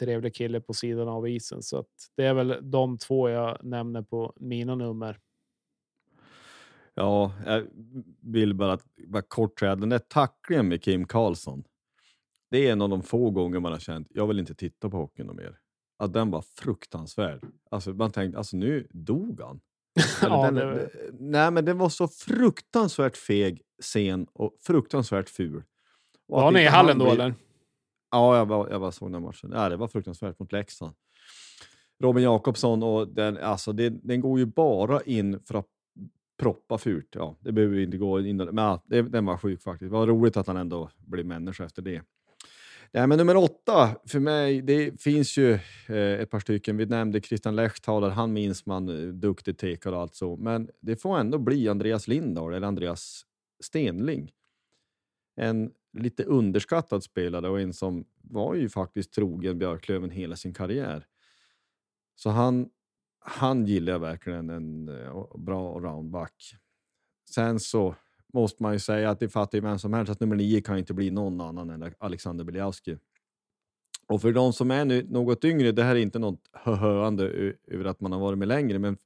trevlig 0.00 0.34
kille 0.34 0.60
på 0.60 0.74
sidan 0.74 1.08
av 1.08 1.28
isen. 1.28 1.62
Så 1.62 1.78
att 1.78 2.10
det 2.16 2.24
är 2.24 2.34
väl 2.34 2.70
de 2.70 2.98
två 2.98 3.28
jag 3.28 3.64
nämner 3.64 4.02
på 4.02 4.32
mina 4.36 4.74
nummer. 4.74 5.18
Ja, 6.94 7.32
jag 7.46 7.66
vill 8.20 8.54
bara, 8.54 8.78
bara 9.06 9.22
kort 9.22 9.60
säga 9.60 9.76
den 9.76 9.88
där 9.88 9.98
tacklingen 9.98 10.68
med 10.68 10.82
Kim 10.82 11.06
Karlsson. 11.06 11.64
Det 12.50 12.68
är 12.68 12.72
en 12.72 12.82
av 12.82 12.88
de 12.88 13.02
få 13.02 13.30
gånger 13.30 13.60
man 13.60 13.72
har 13.72 13.78
känt, 13.78 14.08
jag 14.10 14.26
vill 14.26 14.38
inte 14.38 14.54
titta 14.54 14.90
på 14.90 14.96
hockeyn 14.96 15.36
mer. 15.36 15.58
Att 15.98 16.12
den 16.12 16.30
var 16.30 16.42
fruktansvärd. 16.42 17.44
Alltså 17.70 17.90
man 17.90 18.12
tänkte, 18.12 18.38
alltså 18.38 18.56
nu 18.56 18.88
dog 18.90 19.40
han. 19.40 19.60
Ja, 20.22 20.42
den, 20.50 20.54
det- 20.54 20.90
Nej, 21.20 21.50
men 21.50 21.64
den 21.64 21.78
var 21.78 21.88
så 21.88 22.08
fruktansvärt 22.08 23.16
feg, 23.16 23.62
sen 23.82 24.26
och 24.32 24.56
fruktansvärt 24.60 25.28
ful. 25.28 25.62
Och 26.28 26.40
Var 26.42 26.50
ni 26.50 26.60
i 26.62 26.66
hallen 26.66 26.98
då 26.98 27.10
eller? 27.10 27.34
Ja, 28.10 28.36
jag 28.36 28.46
var, 28.46 28.68
jag 28.70 28.78
var 28.78 28.90
såg 28.90 29.12
den 29.12 29.22
matchen. 29.22 29.50
Ja, 29.54 29.68
det 29.68 29.76
var 29.76 29.88
fruktansvärt 29.88 30.38
mot 30.38 30.52
Leksand. 30.52 30.94
Robin 32.02 32.24
Jakobsson, 32.24 32.82
och 32.82 33.08
den, 33.08 33.36
alltså, 33.38 33.72
det, 33.72 33.88
den 33.90 34.20
går 34.20 34.38
ju 34.38 34.46
bara 34.46 35.00
in 35.00 35.40
för 35.40 35.58
att 35.58 35.66
proppa 36.38 36.78
fult. 36.78 37.08
Ja, 37.14 37.36
det 37.40 37.52
behöver 37.52 37.76
vi 37.76 37.82
inte 37.82 37.96
gå 37.98 38.20
in 38.20 38.36
Men 38.36 38.56
ja, 38.58 38.82
det, 38.86 39.02
den 39.02 39.26
var 39.26 39.36
sjuk 39.36 39.62
faktiskt. 39.62 39.90
Det 39.90 39.96
var 39.98 40.06
roligt 40.06 40.36
att 40.36 40.46
han 40.46 40.56
ändå 40.56 40.90
blev 40.96 41.26
människa 41.26 41.64
efter 41.64 41.82
det. 41.82 42.02
Ja, 42.96 43.06
men 43.06 43.18
nummer 43.18 43.36
åtta 43.36 43.96
för 44.06 44.20
mig, 44.20 44.62
det 44.62 45.02
finns 45.02 45.38
ju 45.38 45.52
eh, 45.88 46.20
ett 46.20 46.30
par 46.30 46.40
stycken. 46.40 46.76
Vi 46.76 46.86
nämnde 46.86 47.20
Christian 47.20 47.56
Lechtaler, 47.56 48.08
han 48.08 48.32
minns 48.32 48.66
man, 48.66 48.88
eh, 48.88 49.08
duktig 49.08 49.58
tekare 49.58 49.94
och 49.94 50.00
allt 50.00 50.14
så. 50.14 50.36
Men 50.36 50.70
det 50.80 50.96
får 50.96 51.18
ändå 51.18 51.38
bli 51.38 51.68
Andreas 51.68 52.08
Lindahl 52.08 52.54
eller 52.54 52.66
Andreas 52.66 53.26
Stenling. 53.60 54.32
En 55.40 55.72
lite 55.92 56.24
underskattad 56.24 57.02
spelare 57.02 57.48
och 57.48 57.60
en 57.60 57.72
som 57.72 58.04
var 58.22 58.54
ju 58.54 58.68
faktiskt 58.68 59.12
trogen 59.12 59.58
Björklöven 59.58 60.10
hela 60.10 60.36
sin 60.36 60.54
karriär. 60.54 61.06
Så 62.14 62.30
han, 62.30 62.68
han 63.20 63.66
gillar 63.66 63.92
jag 63.92 64.00
verkligen, 64.00 64.50
en 64.50 64.88
en 64.88 65.44
bra 65.44 65.80
roundback. 65.80 66.54
Sen 67.30 67.60
så 67.60 67.94
måste 68.36 68.62
man 68.62 68.72
ju 68.72 68.78
säga 68.78 69.10
att 69.10 69.20
det 69.20 69.28
fattar 69.28 69.58
ju 69.58 69.62
vem 69.62 69.78
som 69.78 69.92
helst 69.92 70.12
att 70.12 70.20
nummer 70.20 70.36
nio 70.36 70.60
kan 70.60 70.74
ju 70.74 70.78
inte 70.78 70.94
bli 70.94 71.10
någon 71.10 71.40
annan 71.40 71.70
än 71.70 71.94
Alexander 71.98 72.44
Biljavski. 72.44 72.98
Och 74.08 74.22
för 74.22 74.32
de 74.32 74.52
som 74.52 74.70
är 74.70 74.84
nu 74.84 75.06
något 75.08 75.44
yngre, 75.44 75.72
det 75.72 75.82
här 75.82 75.96
är 75.96 76.00
inte 76.00 76.18
något 76.18 76.40
höhöande 76.52 77.54
över 77.66 77.84
att 77.84 78.00
man 78.00 78.12
har 78.12 78.20
varit 78.20 78.38
med 78.38 78.48
längre, 78.48 78.78
men 78.78 78.96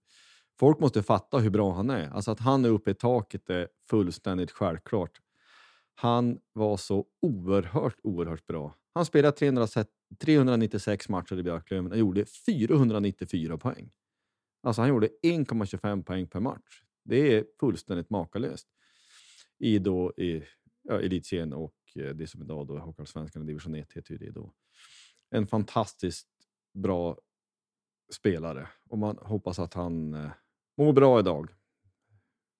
folk 0.58 0.80
måste 0.80 1.02
fatta 1.02 1.38
hur 1.38 1.50
bra 1.50 1.72
han 1.72 1.90
är. 1.90 2.10
Alltså 2.10 2.30
att 2.30 2.40
han 2.40 2.64
är 2.64 2.68
uppe 2.68 2.90
i 2.90 2.94
taket 2.94 3.50
är 3.50 3.68
fullständigt 3.90 4.50
självklart. 4.50 5.20
Han 5.94 6.38
var 6.52 6.76
så 6.76 7.06
oerhört, 7.22 7.96
oerhört 8.02 8.46
bra. 8.46 8.74
Han 8.94 9.04
spelade 9.04 9.36
396 10.18 11.08
matcher 11.08 11.38
i 11.38 11.42
Björklöven 11.42 11.92
och 11.92 11.98
gjorde 11.98 12.24
494 12.46 13.58
poäng. 13.58 13.90
Alltså 14.62 14.82
han 14.82 14.88
gjorde 14.88 15.08
1,25 15.22 16.02
poäng 16.02 16.26
per 16.26 16.40
match. 16.40 16.82
Det 17.04 17.36
är 17.36 17.44
fullständigt 17.60 18.10
makalöst. 18.10 18.68
I 19.60 19.78
då 19.78 20.12
i 20.16 20.42
ja, 20.82 21.00
elitserien 21.00 21.52
och 21.52 21.74
eh, 21.94 22.14
det 22.14 22.26
som 22.26 22.42
idag 22.42 22.66
då 22.66 22.76
är 22.76 22.80
Hockeyallsvenskan 22.80 23.46
division 23.46 23.74
1 23.74 23.92
heter 23.92 24.12
ju 24.12 24.18
det 24.18 24.30
då. 24.30 24.52
En 25.30 25.46
fantastiskt 25.46 26.28
bra 26.74 27.18
spelare 28.12 28.68
och 28.88 28.98
man 28.98 29.18
hoppas 29.22 29.58
att 29.58 29.74
han 29.74 30.14
eh, 30.14 30.30
mår 30.76 30.92
bra 30.92 31.20
idag. 31.20 31.50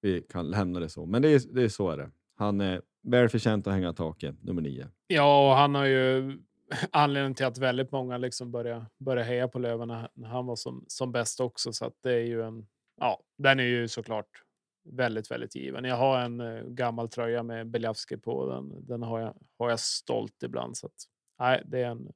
Vi 0.01 0.22
kan 0.22 0.51
lämna 0.51 0.80
det 0.80 0.88
så, 0.88 1.07
men 1.07 1.22
det 1.22 1.28
är, 1.28 1.55
det 1.55 1.62
är 1.62 1.68
så 1.68 1.90
är 1.90 1.96
det. 1.96 2.11
Han 2.34 2.61
är 2.61 2.82
välförtjänt 3.03 3.66
att 3.66 3.72
hänga 3.72 3.90
i 3.90 3.94
taket, 3.94 4.42
nummer 4.42 4.62
nio. 4.62 4.88
Ja, 5.07 5.51
och 5.51 5.57
han 5.57 5.74
har 5.74 5.84
ju 5.84 6.38
anledningen 6.92 7.34
till 7.34 7.46
att 7.46 7.59
väldigt 7.59 7.92
många 7.92 8.18
liksom 8.18 8.51
börjar, 8.51 8.86
börja 8.98 9.22
heja 9.22 9.48
på 9.48 9.59
Löven 9.59 9.88
när 10.14 10.28
han 10.28 10.46
var 10.46 10.57
som, 10.57 10.84
som 10.88 11.12
bäst 11.12 11.40
också. 11.40 11.72
Så 11.72 11.84
att 11.84 11.94
det 12.03 12.12
är 12.12 12.24
ju 12.24 12.42
en, 12.42 12.66
ja, 13.01 13.20
den 13.38 13.61
är 13.61 13.64
ju 13.64 13.88
såklart 13.88 14.44
väldigt, 14.84 15.30
väldigt 15.30 15.54
given. 15.54 15.84
Jag 15.84 15.96
har 15.96 16.20
en 16.20 16.40
eh, 16.40 16.62
gammal 16.64 17.08
tröja 17.08 17.42
med 17.42 17.70
Beljavski 17.70 18.16
på. 18.16 18.46
Den, 18.46 18.86
den 18.86 19.02
har, 19.02 19.20
jag, 19.20 19.34
har 19.58 19.70
jag 19.70 19.80
stolt 19.80 20.42
ibland. 20.42 20.76
Så 20.76 20.86
att, 20.86 20.92
nej, 21.38 21.62
det 21.66 21.80
är 21.80 21.86
en, 21.90 22.12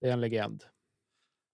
det 0.00 0.08
är 0.08 0.12
en 0.12 0.20
legend. 0.20 0.64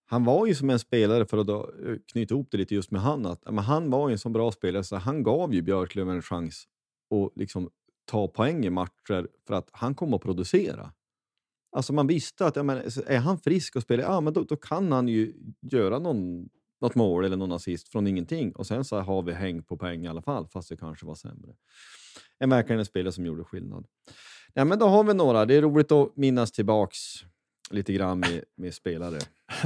Han 0.07 0.25
var 0.25 0.47
ju 0.47 0.55
som 0.55 0.71
en 0.71 0.79
spelare, 0.79 1.27
för 1.27 1.39
att 1.39 1.47
då 1.47 1.71
eh, 1.87 1.97
knyta 2.13 2.35
ihop 2.35 2.49
det 2.51 2.57
lite 2.57 2.75
just 2.75 2.91
med 2.91 3.01
han, 3.01 3.27
att 3.27 3.45
men 3.45 3.59
han 3.59 3.91
var 3.91 4.09
ju 4.09 4.13
en 4.13 4.19
så 4.19 4.29
bra 4.29 4.53
spelare 4.53 4.85
så 4.85 4.97
han 4.97 5.23
gav 5.23 5.55
ju 5.55 5.63
Björklöven 5.63 6.17
en 6.17 6.23
chans 6.23 6.65
att 7.15 7.37
liksom 7.37 7.71
ta 8.05 8.29
poäng 8.29 8.65
i 8.65 8.71
matcher 8.71 9.29
för 9.47 9.55
att 9.55 9.69
han 9.73 9.95
kom 9.95 10.15
att 10.15 10.23
producera. 10.23 10.93
Alltså 11.77 11.93
man 11.93 12.07
visste 12.07 12.47
att 12.47 12.57
ja, 12.57 12.63
men, 12.63 12.77
är 13.07 13.19
han 13.19 13.39
frisk 13.39 13.77
och 13.77 13.83
spelar, 13.83 14.05
ja, 14.05 14.21
men 14.21 14.33
då, 14.33 14.45
då 14.45 14.57
kan 14.57 14.93
han 14.93 15.09
ju 15.09 15.35
göra 15.61 15.99
någon, 15.99 16.49
något 16.85 16.95
mål 16.95 17.25
eller 17.25 17.37
någon 17.37 17.53
assist 17.53 17.89
från 17.89 18.07
ingenting. 18.07 18.53
Och 18.53 18.67
sen 18.67 18.85
så 18.85 19.01
har 19.01 19.23
vi 19.23 19.33
häng 19.33 19.63
på 19.63 19.77
poäng 19.77 20.05
i 20.05 20.09
alla 20.09 20.23
fall, 20.23 20.47
fast 20.47 20.69
det 20.69 20.77
kanske 20.77 21.07
var 21.07 21.15
sämre. 21.15 21.53
En 22.39 22.51
verkligen 22.51 22.79
en 22.79 22.85
spelare 22.85 23.13
som 23.13 23.27
gjorde 23.27 23.45
skillnad. 23.45 23.87
Ja, 24.55 24.65
men 24.65 24.79
då 24.79 24.87
har 24.87 25.05
vi 25.05 25.15
några. 25.15 25.45
Det 25.45 25.55
är 25.55 25.63
roligt 25.63 25.93
att 25.93 26.17
minnas 26.17 26.53
tillbaks 26.53 26.99
lite 27.71 27.93
grann 27.93 28.21
med, 28.21 28.45
med 28.57 28.75
spelare. 28.75 29.19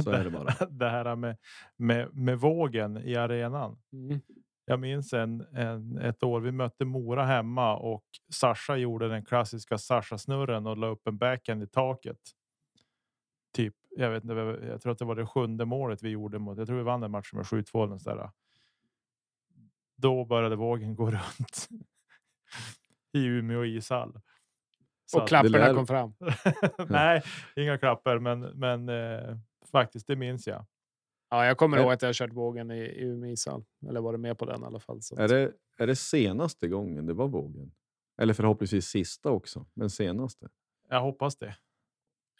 Så 0.03 0.11
är 0.11 0.23
det 0.23 0.29
bara. 0.29 0.53
det 0.69 0.89
här 0.89 1.15
med, 1.15 1.37
med, 1.77 2.09
med 2.13 2.39
vågen 2.39 2.97
i 2.97 3.15
arenan. 3.15 3.77
Mm. 3.93 4.21
Jag 4.65 4.79
minns 4.79 5.13
en, 5.13 5.45
en, 5.53 5.97
ett 5.97 6.23
år 6.23 6.39
vi 6.39 6.51
mötte 6.51 6.85
Mora 6.85 7.25
hemma 7.25 7.75
och 7.75 8.03
Sasha 8.33 8.75
gjorde 8.75 9.09
den 9.09 9.25
klassiska 9.25 9.77
Sasha-snurren 9.77 10.67
och 10.67 10.77
la 10.77 10.87
upp 10.87 11.07
en 11.07 11.17
backhand 11.17 11.63
i 11.63 11.67
taket. 11.67 12.17
Jag 13.95 14.09
vet 14.11 14.23
inte, 14.23 14.33
jag 14.67 14.81
tror 14.81 14.91
att 14.91 14.97
det 14.99 15.05
var 15.05 15.15
det 15.15 15.25
sjunde 15.25 15.65
målet 15.65 16.03
vi 16.03 16.09
gjorde 16.09 16.39
mot. 16.39 16.57
Jag 16.57 16.67
tror 16.67 16.77
vi 16.77 16.83
vann 16.83 17.01
den 17.01 17.11
matchen 17.11 17.37
med 17.37 17.45
7-2 17.45 17.83
eller 17.83 17.97
så 17.97 18.15
där. 18.15 18.31
Då 19.97 20.25
började 20.25 20.55
vågen 20.55 20.95
gå 20.95 21.05
runt 21.11 21.67
i 23.13 23.25
Umeå 23.25 23.65
ishall. 23.65 24.19
Så 25.05 25.21
Och 25.21 25.31
lär- 25.31 25.73
kom 25.75 25.87
fram. 25.87 26.13
Nej, 26.89 27.23
inga 27.55 27.77
klappar, 27.77 28.19
men, 28.19 28.39
men 28.41 28.89
eh, 28.89 29.37
faktiskt, 29.71 30.07
det 30.07 30.15
minns 30.15 30.47
jag. 30.47 30.65
Ja, 31.29 31.45
jag 31.45 31.57
kommer 31.57 31.77
Är- 31.77 31.81
ihåg 31.81 31.91
att 31.91 32.01
jag 32.01 32.15
kört 32.15 32.33
vågen 32.33 32.71
i, 32.71 32.77
i 32.79 33.01
Umeå 33.03 33.31
ishall. 33.31 33.65
Eller 33.89 34.01
varit 34.01 34.19
med 34.19 34.37
på 34.37 34.45
den 34.45 34.61
i 34.63 34.65
alla 34.65 34.79
fall. 34.79 35.01
Så. 35.01 35.15
Är 35.15 35.27
det, 35.27 35.51
är 35.77 35.87
det 35.87 35.95
senaste 35.95 36.67
gången 36.67 37.05
det 37.05 37.13
var 37.13 37.27
vågen? 37.27 37.71
Eller 38.17 38.33
förhoppningsvis 38.33 38.85
sista 38.85 39.29
också, 39.31 39.65
men 39.73 39.89
senaste. 39.89 40.49
Jag 40.89 41.01
hoppas 41.01 41.37
det. 41.37 41.55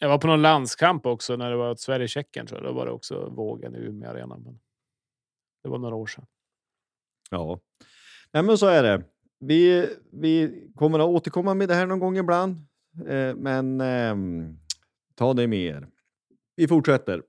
Jag 0.02 0.08
var 0.08 0.18
på 0.18 0.26
någon 0.26 0.42
landskamp 0.42 1.06
också 1.06 1.36
när 1.36 1.50
det 1.50 1.56
var 1.56 1.74
Sverige-Tjeckien. 1.74 2.46
Då 2.46 2.72
var 2.72 2.86
det 2.86 2.92
också 2.92 3.28
vågen 3.28 3.74
i 3.74 3.78
Umeå 3.78 4.10
arena. 4.10 4.38
Men 4.38 4.60
det 5.62 5.68
var 5.68 5.78
några 5.78 5.94
år 5.94 6.06
sedan. 6.06 6.26
Ja, 7.30 7.60
Nej, 8.32 8.42
men 8.42 8.58
så 8.58 8.66
är 8.66 8.82
det. 8.82 9.04
Vi, 9.40 9.88
vi 10.12 10.64
kommer 10.74 10.98
att 10.98 11.06
återkomma 11.06 11.54
med 11.54 11.68
det 11.68 11.74
här 11.74 11.86
någon 11.86 11.98
gång 11.98 12.18
ibland, 12.18 12.56
eh, 13.06 13.34
men 13.34 13.80
eh, 13.80 14.16
ta 15.14 15.34
det 15.34 15.46
med 15.46 15.58
er. 15.58 15.88
Vi 16.56 16.68
fortsätter. 16.68 17.22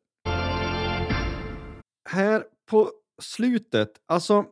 Här 2.10 2.44
på 2.70 2.92
slutet, 3.22 4.02
alltså 4.06 4.46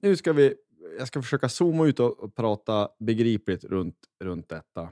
nu 0.00 0.16
ska 0.16 0.32
vi, 0.32 0.54
jag 0.98 1.08
ska 1.08 1.22
försöka 1.22 1.48
zooma 1.48 1.86
ut 1.86 2.00
och, 2.00 2.18
och 2.18 2.34
prata 2.34 2.88
begripligt 2.98 3.64
runt, 3.64 3.98
runt 4.24 4.48
detta. 4.48 4.88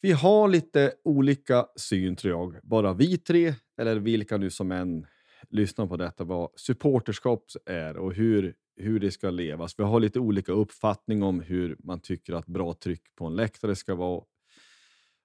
Vi 0.00 0.12
har 0.12 0.48
lite 0.48 0.94
olika 1.04 1.66
syn 1.76 2.16
tror 2.16 2.32
jag, 2.32 2.62
bara 2.62 2.94
vi 2.94 3.18
tre, 3.18 3.54
eller 3.76 3.96
vilka 3.96 4.36
nu 4.36 4.50
som 4.50 4.72
än 4.72 5.06
lyssnar 5.50 5.86
på 5.86 5.96
detta, 5.96 6.24
vad 6.24 6.50
supporterskap 6.56 7.44
är 7.66 7.96
och 7.96 8.14
hur, 8.14 8.54
hur 8.76 9.00
det 9.00 9.10
ska 9.10 9.30
levas. 9.30 9.78
Vi 9.78 9.82
har 9.84 10.00
lite 10.00 10.20
olika 10.20 10.52
uppfattning 10.52 11.22
om 11.22 11.40
hur 11.40 11.76
man 11.78 12.00
tycker 12.00 12.32
att 12.32 12.46
bra 12.46 12.74
tryck 12.74 13.14
på 13.14 13.26
en 13.26 13.36
läktare 13.36 13.76
ska 13.76 13.94
vara 13.94 14.24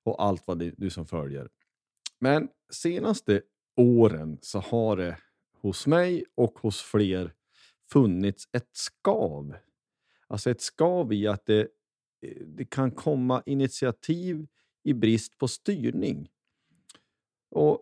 och 0.04 0.24
allt 0.24 0.48
vad 0.48 0.60
det, 0.60 0.74
nu 0.78 0.90
som 0.90 1.06
följer. 1.06 1.50
Men 2.20 2.50
senaste 2.72 3.42
åren 3.78 4.38
så 4.42 4.60
har 4.60 4.98
det 4.98 5.18
hos 5.62 5.88
mig 5.88 6.26
och 6.36 6.60
hos 6.60 6.82
fler 6.82 7.34
funnits 7.92 8.48
ett 8.52 8.70
skav. 8.72 9.56
Alltså 10.28 10.50
ett 10.50 10.62
skav 10.62 11.14
i 11.14 11.28
att 11.28 11.46
det, 11.46 11.62
eh, 12.22 12.46
det 12.46 12.66
kan 12.66 12.92
komma 12.92 13.44
initiativ 13.46 14.48
i 14.84 14.94
brist 14.94 15.38
på 15.38 15.48
styrning. 15.48 16.30
Och 17.52 17.82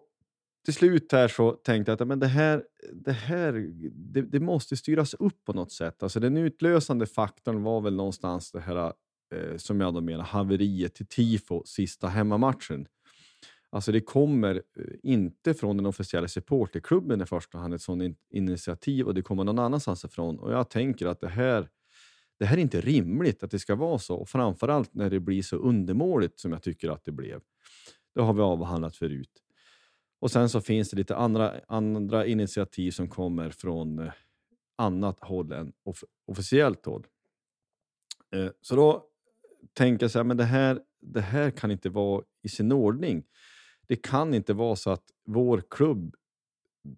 till 0.66 0.74
slut 0.74 1.12
här 1.12 1.28
så 1.28 1.52
tänkte 1.52 1.92
jag 1.92 2.02
att 2.02 2.08
men 2.08 2.20
det 2.20 2.28
här, 2.28 2.64
det, 2.94 3.12
här 3.12 3.54
det, 3.94 4.22
det 4.22 4.40
måste 4.40 4.78
styras 4.78 5.14
upp 5.14 5.46
på 5.46 5.54
något 5.54 5.72
sätt. 5.72 6.04
Alltså 6.04 6.20
den 6.20 6.38
utlösande 6.38 7.06
faktorn 7.06 7.64
var 7.64 7.82
väl 7.82 7.96
någonstans 7.96 8.52
det 8.52 8.60
här 8.60 8.94
eh, 9.36 9.58
som 9.58 9.82
jag 9.82 9.94
då 9.94 10.02
menar 10.02 10.24
haveriet 10.24 10.94
till 10.94 11.06
tifo 11.06 11.64
sista 11.66 12.08
hemmamatchen. 12.08 12.88
Alltså 13.70 13.92
det 13.92 14.02
kommer 14.02 14.56
eh, 14.56 14.84
inte 15.04 15.54
från 15.54 15.78
den 15.78 15.86
officiella 15.86 16.28
supporterklubben 16.28 17.22
i 17.22 17.26
första 17.26 17.58
hand 17.58 17.74
ett 17.74 17.82
sådant 17.82 18.18
initiativ 18.30 19.06
och 19.06 19.14
det 19.14 19.22
kommer 19.22 19.44
någon 19.44 19.60
annanstans 19.60 20.06
ifrån. 20.06 20.40
Och 20.40 20.54
jag 20.54 20.70
tänker 20.70 21.08
att 21.08 21.20
det 21.20 21.30
här, 21.30 21.70
det 22.42 22.48
här 22.48 22.58
är 22.58 22.62
inte 22.62 22.82
rimligt 22.82 23.44
att 23.44 23.52
det 23.52 23.60
ska 23.60 23.76
vara 23.76 24.00
så. 24.00 24.16
Och 24.16 24.30
framförallt 24.30 24.94
när 24.94 25.10
det 25.10 25.20
blir 25.20 25.42
så 25.42 25.56
undermåligt 25.56 26.40
som 26.40 26.52
jag 26.52 26.64
tycker 26.64 26.90
att 26.90 27.06
det 27.06 27.12
blev. 27.12 27.42
Det 28.16 28.22
har 28.22 28.34
vi 28.34 28.42
avhandlat 28.42 28.96
förut. 28.96 29.32
Och 30.20 30.32
sen 30.32 30.50
så 30.50 30.62
finns 30.62 30.90
det 30.90 30.98
lite 30.98 31.16
andra, 31.16 31.62
andra 31.68 32.26
initiativ 32.26 32.92
som 32.92 33.10
kommer 33.10 33.50
från 33.50 34.00
eh, 34.00 34.14
annat 34.76 35.18
håll 35.20 35.52
än 35.52 35.74
off 35.84 36.04
officiellt 36.26 36.86
håll. 36.86 37.08
Eh, 38.36 38.50
så 38.62 38.76
då 38.76 39.06
tänker 39.74 40.04
jag 40.04 40.12
så 40.12 40.20
här, 40.20 40.24
men 40.24 40.38
det 40.38 40.44
här, 40.44 40.82
det 41.02 41.22
här 41.22 41.52
kan 41.52 41.72
inte 41.72 41.90
vara 41.90 42.24
i 42.44 42.50
sin 42.50 42.72
ordning. 42.72 43.24
Det 43.88 43.96
kan 43.96 44.34
inte 44.34 44.54
vara 44.54 44.76
så 44.76 44.90
att 44.90 45.06
vår 45.26 45.64
klubb 45.70 46.16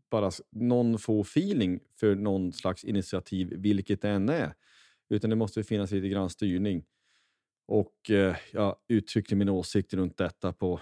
bara 0.09 0.31
någon 0.51 0.99
får 0.99 1.21
feeling 1.21 1.79
för 1.99 2.15
någon 2.15 2.53
slags 2.53 2.83
initiativ, 2.83 3.53
vilket 3.57 4.01
det 4.01 4.09
än 4.09 4.29
är. 4.29 4.53
Utan 5.14 5.30
det 5.30 5.36
måste 5.36 5.64
finnas 5.64 5.91
lite 5.91 6.09
grann 6.09 6.30
styrning. 6.30 6.86
Och 7.68 8.09
eh, 8.09 8.36
jag 8.51 8.76
uttryckte 8.88 9.36
min 9.36 9.49
åsikt 9.49 9.93
runt 9.93 10.18
detta 10.18 10.53
på, 10.53 10.80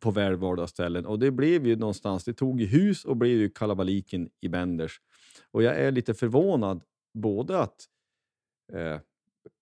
på 0.00 0.10
välvalda 0.10 0.66
ställen. 0.66 1.06
Och 1.06 1.18
det 1.18 1.30
blev 1.30 1.66
ju 1.66 1.76
någonstans, 1.76 2.24
det 2.24 2.32
tog 2.32 2.60
i 2.60 2.66
hus 2.66 3.04
och 3.04 3.16
blev 3.16 3.32
ju 3.32 3.50
kalabaliken 3.50 4.30
i 4.40 4.48
Benders. 4.48 5.00
Och 5.50 5.62
jag 5.62 5.76
är 5.76 5.90
lite 5.90 6.14
förvånad 6.14 6.82
både 7.14 7.58
att 7.58 7.84
eh, 8.72 8.98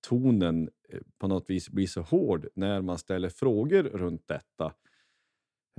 tonen 0.08 0.70
eh, 0.88 1.00
på 1.18 1.28
något 1.28 1.50
vis 1.50 1.70
blir 1.70 1.86
så 1.86 2.00
hård 2.00 2.48
när 2.54 2.82
man 2.82 2.98
ställer 2.98 3.28
frågor 3.28 3.82
runt 3.82 4.28
detta. 4.28 4.72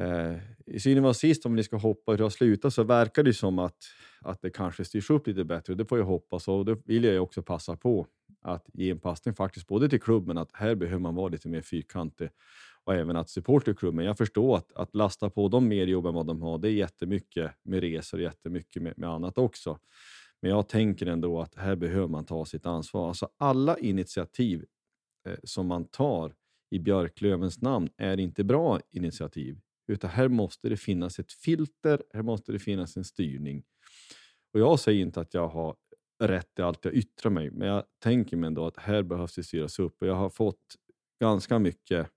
Eh, 0.02 0.38
I 0.66 0.80
synnerhet 0.80 1.18
sist, 1.18 1.46
om 1.46 1.56
ni 1.56 1.64
ska 1.64 1.78
hoppa 1.78 2.12
hur 2.12 2.18
det 2.18 2.24
har 2.24 2.30
slutat, 2.30 2.74
så 2.74 2.84
verkar 2.84 3.24
det 3.24 3.34
som 3.34 3.60
att, 3.60 3.78
att 4.22 4.42
det 4.42 4.50
kanske 4.50 4.86
styrs 4.86 5.10
upp 5.10 5.28
lite 5.28 5.44
bättre. 5.44 5.76
Det 5.76 5.86
får 5.86 5.98
jag 5.98 6.06
hoppas 6.06 6.48
och 6.48 6.66
då 6.66 6.78
vill 6.86 7.04
jag 7.04 7.24
också 7.24 7.44
passa 7.44 7.76
på 7.78 8.08
att 8.46 8.70
ge 8.74 8.92
en 8.92 9.00
passning 9.00 9.36
faktiskt 9.36 9.68
både 9.68 9.90
till 9.90 10.02
klubben 10.02 10.38
att 10.38 10.50
här 10.54 10.76
behöver 10.76 11.00
man 11.00 11.16
vara 11.16 11.30
lite 11.30 11.50
mer 11.50 11.62
fyrkantig 11.62 12.30
och 12.84 12.96
även 12.96 13.16
att 13.16 13.30
supporterklubben. 13.30 14.06
Jag 14.06 14.18
förstår 14.18 14.58
att, 14.58 14.74
att 14.74 14.96
lasta 14.96 15.30
på 15.30 15.48
dem 15.48 15.68
mer 15.68 15.88
jobb 15.88 16.06
än 16.06 16.14
vad 16.14 16.28
de 16.28 16.42
har. 16.42 16.58
Det 16.58 16.70
är 16.70 16.74
jättemycket 16.74 17.52
med 17.64 17.80
resor, 17.80 18.18
och 18.18 18.24
jättemycket 18.24 18.82
med, 18.82 18.94
med 18.98 19.10
annat 19.10 19.38
också. 19.38 19.80
Men 20.42 20.52
jag 20.52 20.70
tänker 20.70 21.06
ändå 21.06 21.42
att 21.42 21.56
här 21.56 21.76
behöver 21.76 22.08
man 22.08 22.26
ta 22.26 22.46
sitt 22.46 22.66
ansvar. 22.66 23.08
Alltså 23.08 23.30
alla 23.38 23.78
initiativ 23.78 24.66
eh, 25.28 25.36
som 25.44 25.68
man 25.68 25.86
tar 25.86 26.34
i 26.70 26.80
Björklövens 26.80 27.62
namn 27.62 27.90
är 27.98 28.20
inte 28.20 28.44
bra 28.44 28.80
initiativ. 28.92 29.60
Utan 29.88 30.10
här 30.10 30.28
måste 30.28 30.70
det 30.70 30.78
finnas 30.78 31.20
ett 31.20 31.32
filter, 31.32 32.04
här 32.14 32.22
måste 32.22 32.52
det 32.52 32.60
finnas 32.60 32.98
en 32.98 33.04
styrning. 33.04 33.64
Och 34.54 34.60
jag 34.60 34.80
säger 34.80 35.02
inte 35.02 35.22
att 35.22 35.34
jag 35.34 35.48
har 35.48 35.76
rätt 36.20 36.60
i 36.60 36.62
allt 36.62 36.86
jag 36.86 36.94
yttrar 36.94 37.32
mig, 37.32 37.52
men 37.52 37.68
jag 37.68 37.84
tänker 38.00 38.38
mig 38.38 38.48
ändå 38.48 38.68
att 38.68 38.78
här 38.78 39.04
behövs 39.04 39.36
det 39.36 39.44
styras 39.44 39.80
upp. 39.80 40.02
Och 40.02 40.08
jag 40.08 40.16
har 40.16 40.30
fått 40.30 40.76
ganska 41.20 41.60
mycket 41.60 42.10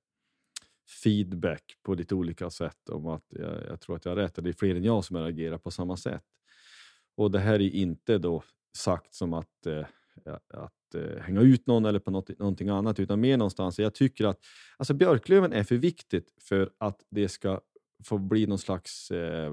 feedback 1.02 1.62
på 1.82 1.94
lite 1.94 2.14
olika 2.14 2.50
sätt 2.50 2.88
om 2.88 3.06
att 3.06 3.24
jag, 3.28 3.66
jag 3.66 3.80
tror 3.80 3.96
att 3.96 4.04
jag 4.04 4.12
har 4.12 4.16
rätt. 4.16 4.38
Och 4.38 4.44
det 4.44 4.50
är 4.50 4.54
fler 4.54 4.74
än 4.74 4.84
jag 4.84 5.04
som 5.04 5.16
reagerar 5.16 5.58
på 5.58 5.70
samma 5.70 5.96
sätt. 5.96 6.24
Och 7.16 7.30
det 7.30 7.38
här 7.38 7.54
är 7.54 7.70
inte 7.70 8.18
då 8.18 8.42
sagt 8.76 9.14
som 9.14 9.32
att, 9.32 9.66
eh, 9.66 9.86
att 10.54 10.94
eh, 10.94 11.22
hänga 11.22 11.40
ut 11.40 11.66
någon 11.66 11.84
eller 11.84 11.98
på 11.98 12.10
något, 12.10 12.38
någonting 12.38 12.68
annat, 12.68 13.00
utan 13.00 13.20
mer 13.20 13.36
någonstans. 13.36 13.78
Jag 13.78 13.94
tycker 13.94 14.24
att 14.24 14.40
alltså 14.76 14.94
Björklöven 14.94 15.52
är 15.52 15.64
för 15.64 15.76
viktigt 15.76 16.34
för 16.40 16.70
att 16.78 17.04
det 17.10 17.28
ska 17.28 17.60
få 18.04 18.18
bli 18.18 18.46
någon 18.46 18.58
slags 18.58 19.10
eh, 19.10 19.52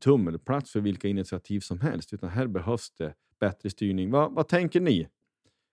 tummelplats 0.00 0.70
för 0.70 0.80
vilka 0.80 1.08
initiativ 1.08 1.60
som 1.60 1.80
helst, 1.80 2.12
utan 2.12 2.28
här 2.28 2.46
behövs 2.46 2.90
det 2.90 3.14
bättre 3.42 3.70
styrning. 3.70 4.10
Va, 4.10 4.28
vad 4.28 4.48
tänker 4.48 4.80
ni? 4.80 5.08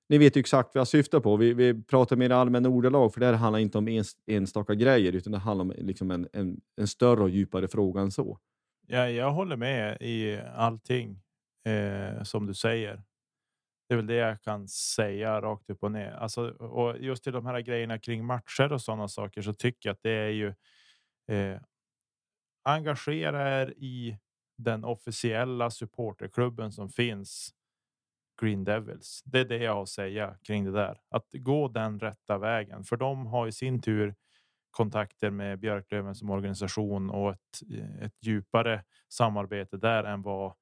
Ni 0.10 0.18
vet 0.18 0.36
ju 0.36 0.40
exakt 0.40 0.76
vad 0.76 0.80
jag 0.80 0.88
syftar 0.88 1.20
på. 1.20 1.38
Vi, 1.38 1.54
vi 1.54 1.84
pratar 1.84 2.16
mer 2.16 2.30
allmänna 2.30 2.70
ordalag, 2.70 3.14
för 3.14 3.20
det 3.20 3.26
här 3.26 3.34
handlar 3.34 3.60
inte 3.60 3.78
om 3.78 3.88
ens, 3.88 4.12
enstaka 4.28 4.76
grejer, 4.76 5.16
utan 5.16 5.32
det 5.32 5.38
handlar 5.38 5.66
om 5.66 5.74
liksom 5.78 6.12
en, 6.12 6.28
en, 6.34 6.62
en 6.78 6.88
större 6.88 7.24
och 7.24 7.30
djupare 7.30 7.68
fråga 7.68 8.02
än 8.02 8.12
så. 8.12 8.40
Ja, 8.88 9.10
jag 9.10 9.32
håller 9.32 9.56
med 9.56 9.98
i 10.02 10.40
allting 10.56 11.22
eh, 11.66 12.24
som 12.24 12.46
du 12.46 12.54
säger. 12.54 13.04
Det 13.88 13.94
är 13.94 13.96
väl 13.96 14.08
det 14.08 14.16
jag 14.16 14.42
kan 14.42 14.68
säga 14.68 15.42
rakt 15.42 15.70
upp 15.70 15.84
och 15.84 15.92
ner. 15.92 16.12
Alltså, 16.12 16.50
och 16.50 16.98
just 17.00 17.24
till 17.24 17.34
de 17.34 17.46
här 17.46 17.62
grejerna 17.62 18.00
kring 18.00 18.26
matcher 18.26 18.74
och 18.74 18.82
sådana 18.82 19.08
saker 19.08 19.42
så 19.42 19.54
tycker 19.54 19.90
jag 19.90 19.94
att 19.94 20.04
det 20.04 20.12
är 20.12 20.30
ju 20.30 20.48
eh, 21.28 21.62
engagera 22.64 23.62
er 23.62 23.74
i 23.78 24.18
den 24.58 24.84
officiella 24.84 25.70
supporterklubben 25.70 26.72
som 26.72 26.90
finns. 26.90 27.54
Green 28.42 28.64
Devils. 28.64 29.22
Det 29.26 29.40
är 29.40 29.46
det 29.46 29.58
jag 29.58 29.74
har 29.74 29.84
att 29.84 29.90
säga 29.90 30.36
kring 30.44 30.66
det 30.66 30.72
där. 30.72 31.02
Att 31.10 31.28
gå 31.34 31.68
den 31.68 32.00
rätta 32.00 32.38
vägen, 32.38 32.84
för 32.84 32.98
de 32.98 33.26
har 33.26 33.48
i 33.48 33.52
sin 33.52 33.82
tur 33.82 34.16
kontakter 34.72 35.30
med 35.30 35.60
Björklöven 35.60 36.16
som 36.16 36.30
organisation 36.30 37.10
och 37.10 37.32
ett, 37.32 37.62
eh, 37.72 38.06
ett 38.06 38.16
djupare 38.22 38.84
samarbete 39.10 39.78
där 39.78 40.04
än 40.04 40.22
vad, 40.22 40.54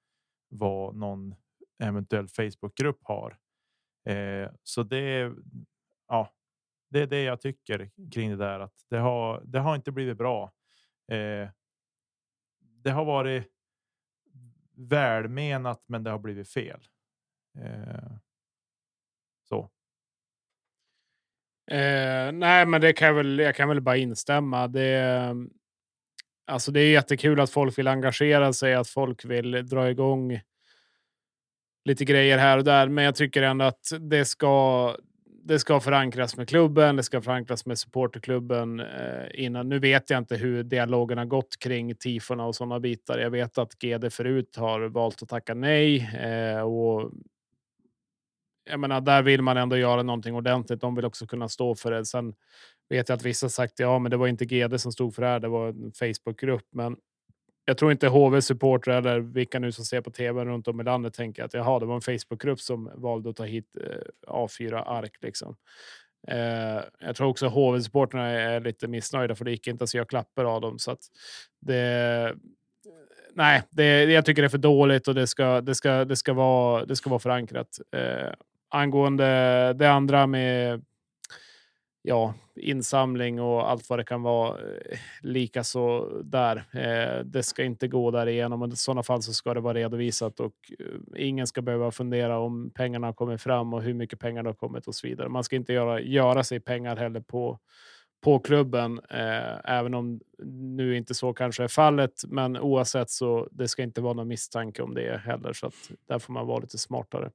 vad 0.49 0.95
någon 0.95 1.36
eventuell 1.84 2.28
Facebookgrupp 2.28 2.99
har. 3.01 3.38
Eh, 4.09 4.49
så 4.63 4.84
det, 4.84 5.34
ja, 6.07 6.32
det 6.89 6.99
är 6.99 7.07
det 7.07 7.23
jag 7.23 7.41
tycker 7.41 7.91
kring 8.11 8.30
det 8.30 8.38
där 8.38 8.59
att 8.59 8.86
det 8.89 8.97
har. 8.97 9.41
Det 9.45 9.59
har 9.59 9.75
inte 9.75 9.91
blivit 9.91 10.17
bra. 10.17 10.51
Eh, 11.11 11.49
det 12.59 12.91
har 12.91 13.05
varit 13.05 13.47
välmenat, 14.75 15.84
men 15.88 16.03
det 16.03 16.09
har 16.09 16.19
blivit 16.19 16.49
fel. 16.49 16.88
Eh, 17.61 18.11
så. 19.49 19.69
Eh, 21.71 22.31
nej, 22.31 22.65
men 22.65 22.81
det 22.81 22.93
kan 22.93 23.07
jag 23.07 23.15
väl. 23.15 23.39
Jag 23.39 23.55
kan 23.55 23.69
väl 23.69 23.81
bara 23.81 23.97
instämma. 23.97 24.67
Det, 24.67 25.35
alltså, 26.45 26.71
det 26.71 26.79
är 26.79 26.91
jättekul 26.91 27.39
att 27.39 27.49
folk 27.49 27.77
vill 27.77 27.87
engagera 27.87 28.53
sig, 28.53 28.73
att 28.75 28.89
folk 28.89 29.25
vill 29.25 29.67
dra 29.67 29.89
igång 29.89 30.39
lite 31.85 32.05
grejer 32.05 32.37
här 32.37 32.57
och 32.57 32.63
där. 32.63 32.87
Men 32.87 33.03
jag 33.03 33.15
tycker 33.15 33.41
ändå 33.41 33.65
att 33.65 33.91
det 33.99 34.25
ska. 34.25 34.95
Det 35.43 35.59
ska 35.59 35.79
förankras 35.79 36.37
med 36.37 36.49
klubben. 36.49 36.95
Det 36.95 37.03
ska 37.03 37.21
förankras 37.21 37.65
med 37.65 37.77
supporterklubben 37.79 38.79
eh, 38.79 39.25
innan. 39.33 39.69
Nu 39.69 39.79
vet 39.79 40.09
jag 40.09 40.17
inte 40.17 40.35
hur 40.35 40.63
dialogen 40.63 41.17
har 41.17 41.25
gått 41.25 41.59
kring 41.59 41.95
tifona 41.95 42.45
och 42.45 42.55
sådana 42.55 42.79
bitar. 42.79 43.19
Jag 43.19 43.29
vet 43.29 43.57
att 43.57 43.73
GD 43.83 44.13
förut 44.13 44.55
har 44.55 44.81
valt 44.81 45.23
att 45.23 45.29
tacka 45.29 45.53
nej 45.53 46.09
eh, 46.15 46.61
och 46.61 47.11
jag 48.70 48.80
menar, 48.80 49.01
där 49.01 49.22
vill 49.22 49.41
man 49.41 49.57
ändå 49.57 49.78
göra 49.78 50.03
någonting 50.03 50.36
ordentligt. 50.36 50.82
De 50.82 50.95
vill 50.95 51.05
också 51.05 51.28
kunna 51.28 51.49
stå 51.49 51.76
för 51.76 51.91
det. 51.91 52.05
Sen 52.05 52.34
vet 52.89 53.09
jag 53.09 53.15
att 53.15 53.26
vissa 53.26 53.49
sagt 53.49 53.80
ja, 53.80 53.99
men 53.99 54.11
det 54.11 54.18
var 54.18 54.28
inte 54.28 54.45
GD 54.45 54.80
som 54.80 54.91
stod 54.91 55.15
för 55.15 55.22
det 55.22 55.28
här. 55.28 55.39
Det 55.39 55.47
var 55.47 55.68
en 55.68 55.91
Facebookgrupp, 55.91 56.65
men 56.72 56.97
jag 57.65 57.78
tror 57.78 57.91
inte 57.91 58.07
HV 58.07 58.41
supportrar 58.41 58.97
eller 58.97 59.20
vilka 59.20 59.59
nu 59.59 59.72
som 59.72 59.86
ser 59.86 60.01
på 60.01 60.11
tv 60.11 60.45
runt 60.45 60.68
om 60.68 60.82
i 60.82 60.84
landet 60.84 61.13
tänker 61.13 61.43
att 61.43 61.53
jaha, 61.53 61.80
det 61.80 61.86
var 61.86 61.95
en 61.95 62.01
Facebookgrupp 62.01 62.59
som 62.59 62.91
valde 62.95 63.30
att 63.30 63.36
ta 63.36 63.43
hit 63.43 63.78
eh, 63.82 64.34
A4-ark 64.34 65.18
liksom. 65.22 65.55
Eh, 66.28 66.84
jag 66.99 67.15
tror 67.15 67.28
också 67.28 67.47
HV 67.47 67.82
supportrarna 67.82 68.28
är 68.28 68.59
lite 68.59 68.88
missnöjda 68.88 69.36
för 69.36 69.45
det 69.45 69.51
gick 69.51 69.68
inte 69.68 69.84
att 69.84 69.89
se 69.89 70.05
klappar 70.05 70.45
av 70.45 70.61
dem 70.61 70.80
så 70.80 70.91
att 70.91 70.99
det. 71.61 72.36
Nej, 73.34 73.63
det, 73.70 74.03
jag 74.03 74.26
tycker 74.26 74.41
det 74.41 74.47
är 74.47 74.49
för 74.49 74.57
dåligt 74.57 75.07
och 75.07 75.15
det 75.15 75.28
ska, 75.28 75.61
det 75.61 75.76
ska, 75.76 76.05
det 76.05 76.15
ska 76.15 76.34
vara, 76.34 76.86
det 76.86 76.95
ska 76.95 77.09
vara 77.09 77.20
förankrat. 77.20 77.80
Eh, 77.95 78.34
angående 78.70 79.24
det 79.74 79.91
andra 79.91 80.28
med 80.28 80.82
ja, 82.01 82.34
insamling 82.55 83.41
och 83.41 83.72
allt 83.72 83.89
vad 83.89 83.99
det 83.99 84.03
kan 84.03 84.22
vara. 84.22 84.59
Eh, 84.59 84.97
Likaså 85.22 86.09
där. 86.24 86.55
Eh, 86.57 87.24
det 87.26 87.43
ska 87.43 87.63
inte 87.63 87.88
gå 87.88 88.11
därigenom. 88.11 88.59
Men 88.59 88.72
i 88.72 88.76
sådana 88.76 89.03
fall 89.03 89.22
så 89.22 89.34
ska 89.34 89.53
det 89.53 89.59
vara 89.59 89.74
redovisat 89.74 90.39
och 90.39 90.53
eh, 90.80 91.26
ingen 91.28 91.47
ska 91.47 91.61
behöva 91.61 91.91
fundera 91.91 92.39
om 92.39 92.72
pengarna 92.76 93.07
har 93.07 93.13
kommit 93.13 93.41
fram 93.41 93.74
och 93.74 93.82
hur 93.82 93.93
mycket 93.93 94.20
pengar 94.20 94.43
det 94.43 94.49
har 94.49 94.53
kommit 94.53 94.88
och 94.88 94.95
så 94.95 95.07
vidare. 95.07 95.30
Man 95.30 95.43
ska 95.43 95.55
inte 95.55 95.74
göra, 95.74 96.01
göra 96.01 96.43
sig 96.43 96.59
pengar 96.59 96.95
heller 96.95 97.22
på 97.22 97.59
på 98.24 98.39
klubben, 98.39 98.99
eh, 99.09 99.72
även 99.72 99.93
om 99.93 100.20
nu 100.74 100.97
inte 100.97 101.13
så 101.13 101.34
kanske 101.34 101.63
är 101.63 101.68
fallet. 101.68 102.11
Men 102.28 102.57
oavsett 102.57 103.09
så 103.09 103.47
det 103.51 103.68
ska 103.68 103.84
inte 103.84 104.01
vara 104.01 104.13
någon 104.13 104.28
misstanke 104.28 104.82
om 104.82 104.93
det 104.93 105.22
heller, 105.26 105.53
så 105.53 105.68
att 105.68 105.91
där 106.07 106.20
får 106.20 106.34
man 106.34 106.47
vara 106.47 106.59
lite 106.59 106.78
smartare. 106.78 107.32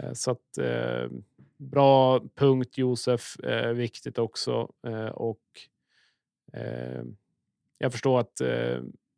Eh, 0.00 0.12
så 0.12 0.30
att 0.30 0.58
eh, 0.58 1.08
bra 1.56 2.20
punkt 2.34 2.78
Josef, 2.78 3.38
eh, 3.40 3.72
viktigt 3.72 4.18
också 4.18 4.72
eh, 4.86 5.06
och 5.06 5.40
eh, 6.52 7.02
jag 7.78 7.92
förstår 7.92 8.20
att 8.20 8.40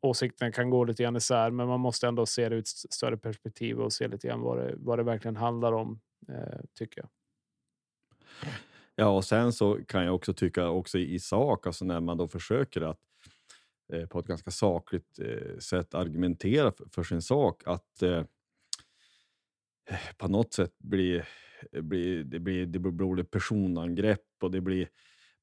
åsikterna 0.01 0.51
kan 0.51 0.69
gå 0.69 0.83
lite 0.83 1.03
grann 1.03 1.15
isär, 1.15 1.51
men 1.51 1.67
man 1.67 1.79
måste 1.79 2.07
ändå 2.07 2.25
se 2.25 2.49
det 2.49 2.55
ur 2.55 2.59
ett 2.59 2.67
större 2.67 3.17
perspektiv 3.17 3.79
och 3.79 3.93
se 3.93 4.07
lite 4.07 4.27
grann 4.27 4.41
vad 4.41 4.57
det, 4.57 4.73
vad 4.77 4.99
det 4.99 5.03
verkligen 5.03 5.35
handlar 5.35 5.71
om, 5.71 5.99
tycker 6.73 7.01
jag. 7.01 7.09
Ja, 8.95 9.09
och 9.09 9.25
sen 9.25 9.53
så 9.53 9.79
kan 9.87 10.03
jag 10.03 10.15
också 10.15 10.33
tycka 10.33 10.69
också 10.69 10.97
i 10.97 11.19
sak, 11.19 11.67
alltså 11.67 11.85
när 11.85 11.99
man 11.99 12.17
då 12.17 12.27
försöker 12.27 12.81
att 12.81 12.99
på 14.09 14.19
ett 14.19 14.27
ganska 14.27 14.51
sakligt 14.51 15.19
sätt 15.59 15.93
argumentera 15.93 16.73
för, 16.91 17.03
sin 17.03 17.21
sak, 17.21 17.63
att 17.65 18.03
på 20.17 20.27
något 20.27 20.53
sätt 20.53 20.73
blir, 20.79 21.27
blir, 21.71 22.23
det, 22.23 22.39
blir, 22.39 22.65
det 22.65 22.79
blir 22.79 23.23
personangrepp 23.23 24.25
och 24.41 24.51
det 24.51 24.61
blir 24.61 24.89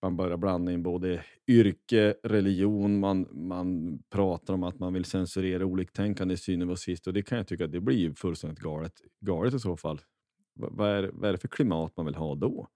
man 0.02 0.16
börjar 0.16 0.36
blanda 0.36 0.72
in 0.72 0.82
både 0.82 1.24
yrke, 1.48 2.14
religion, 2.22 3.00
man, 3.00 3.28
man 3.32 3.98
pratar 4.10 4.54
om 4.54 4.62
att 4.62 4.78
man 4.78 4.92
vill 4.92 5.04
censurera 5.04 5.64
oliktänkande 5.64 6.34
i 6.34 6.36
synen 6.36 6.70
och 6.70 6.78
sist 6.78 7.06
och 7.06 7.12
det 7.12 7.22
kan 7.22 7.38
jag 7.38 7.46
tycka 7.46 7.64
att 7.64 7.72
det 7.72 7.80
blir 7.80 8.14
fullständigt 8.14 8.58
galet, 8.58 8.92
galet 9.20 9.54
i 9.54 9.58
så 9.58 9.76
fall. 9.76 9.96
V 10.60 10.66
vad, 10.70 10.88
är, 10.88 11.10
vad 11.12 11.28
är 11.28 11.32
det 11.32 11.38
för 11.38 11.48
klimat 11.48 11.96
man 11.96 12.06
vill 12.06 12.14
ha 12.14 12.34
då? 12.34 12.68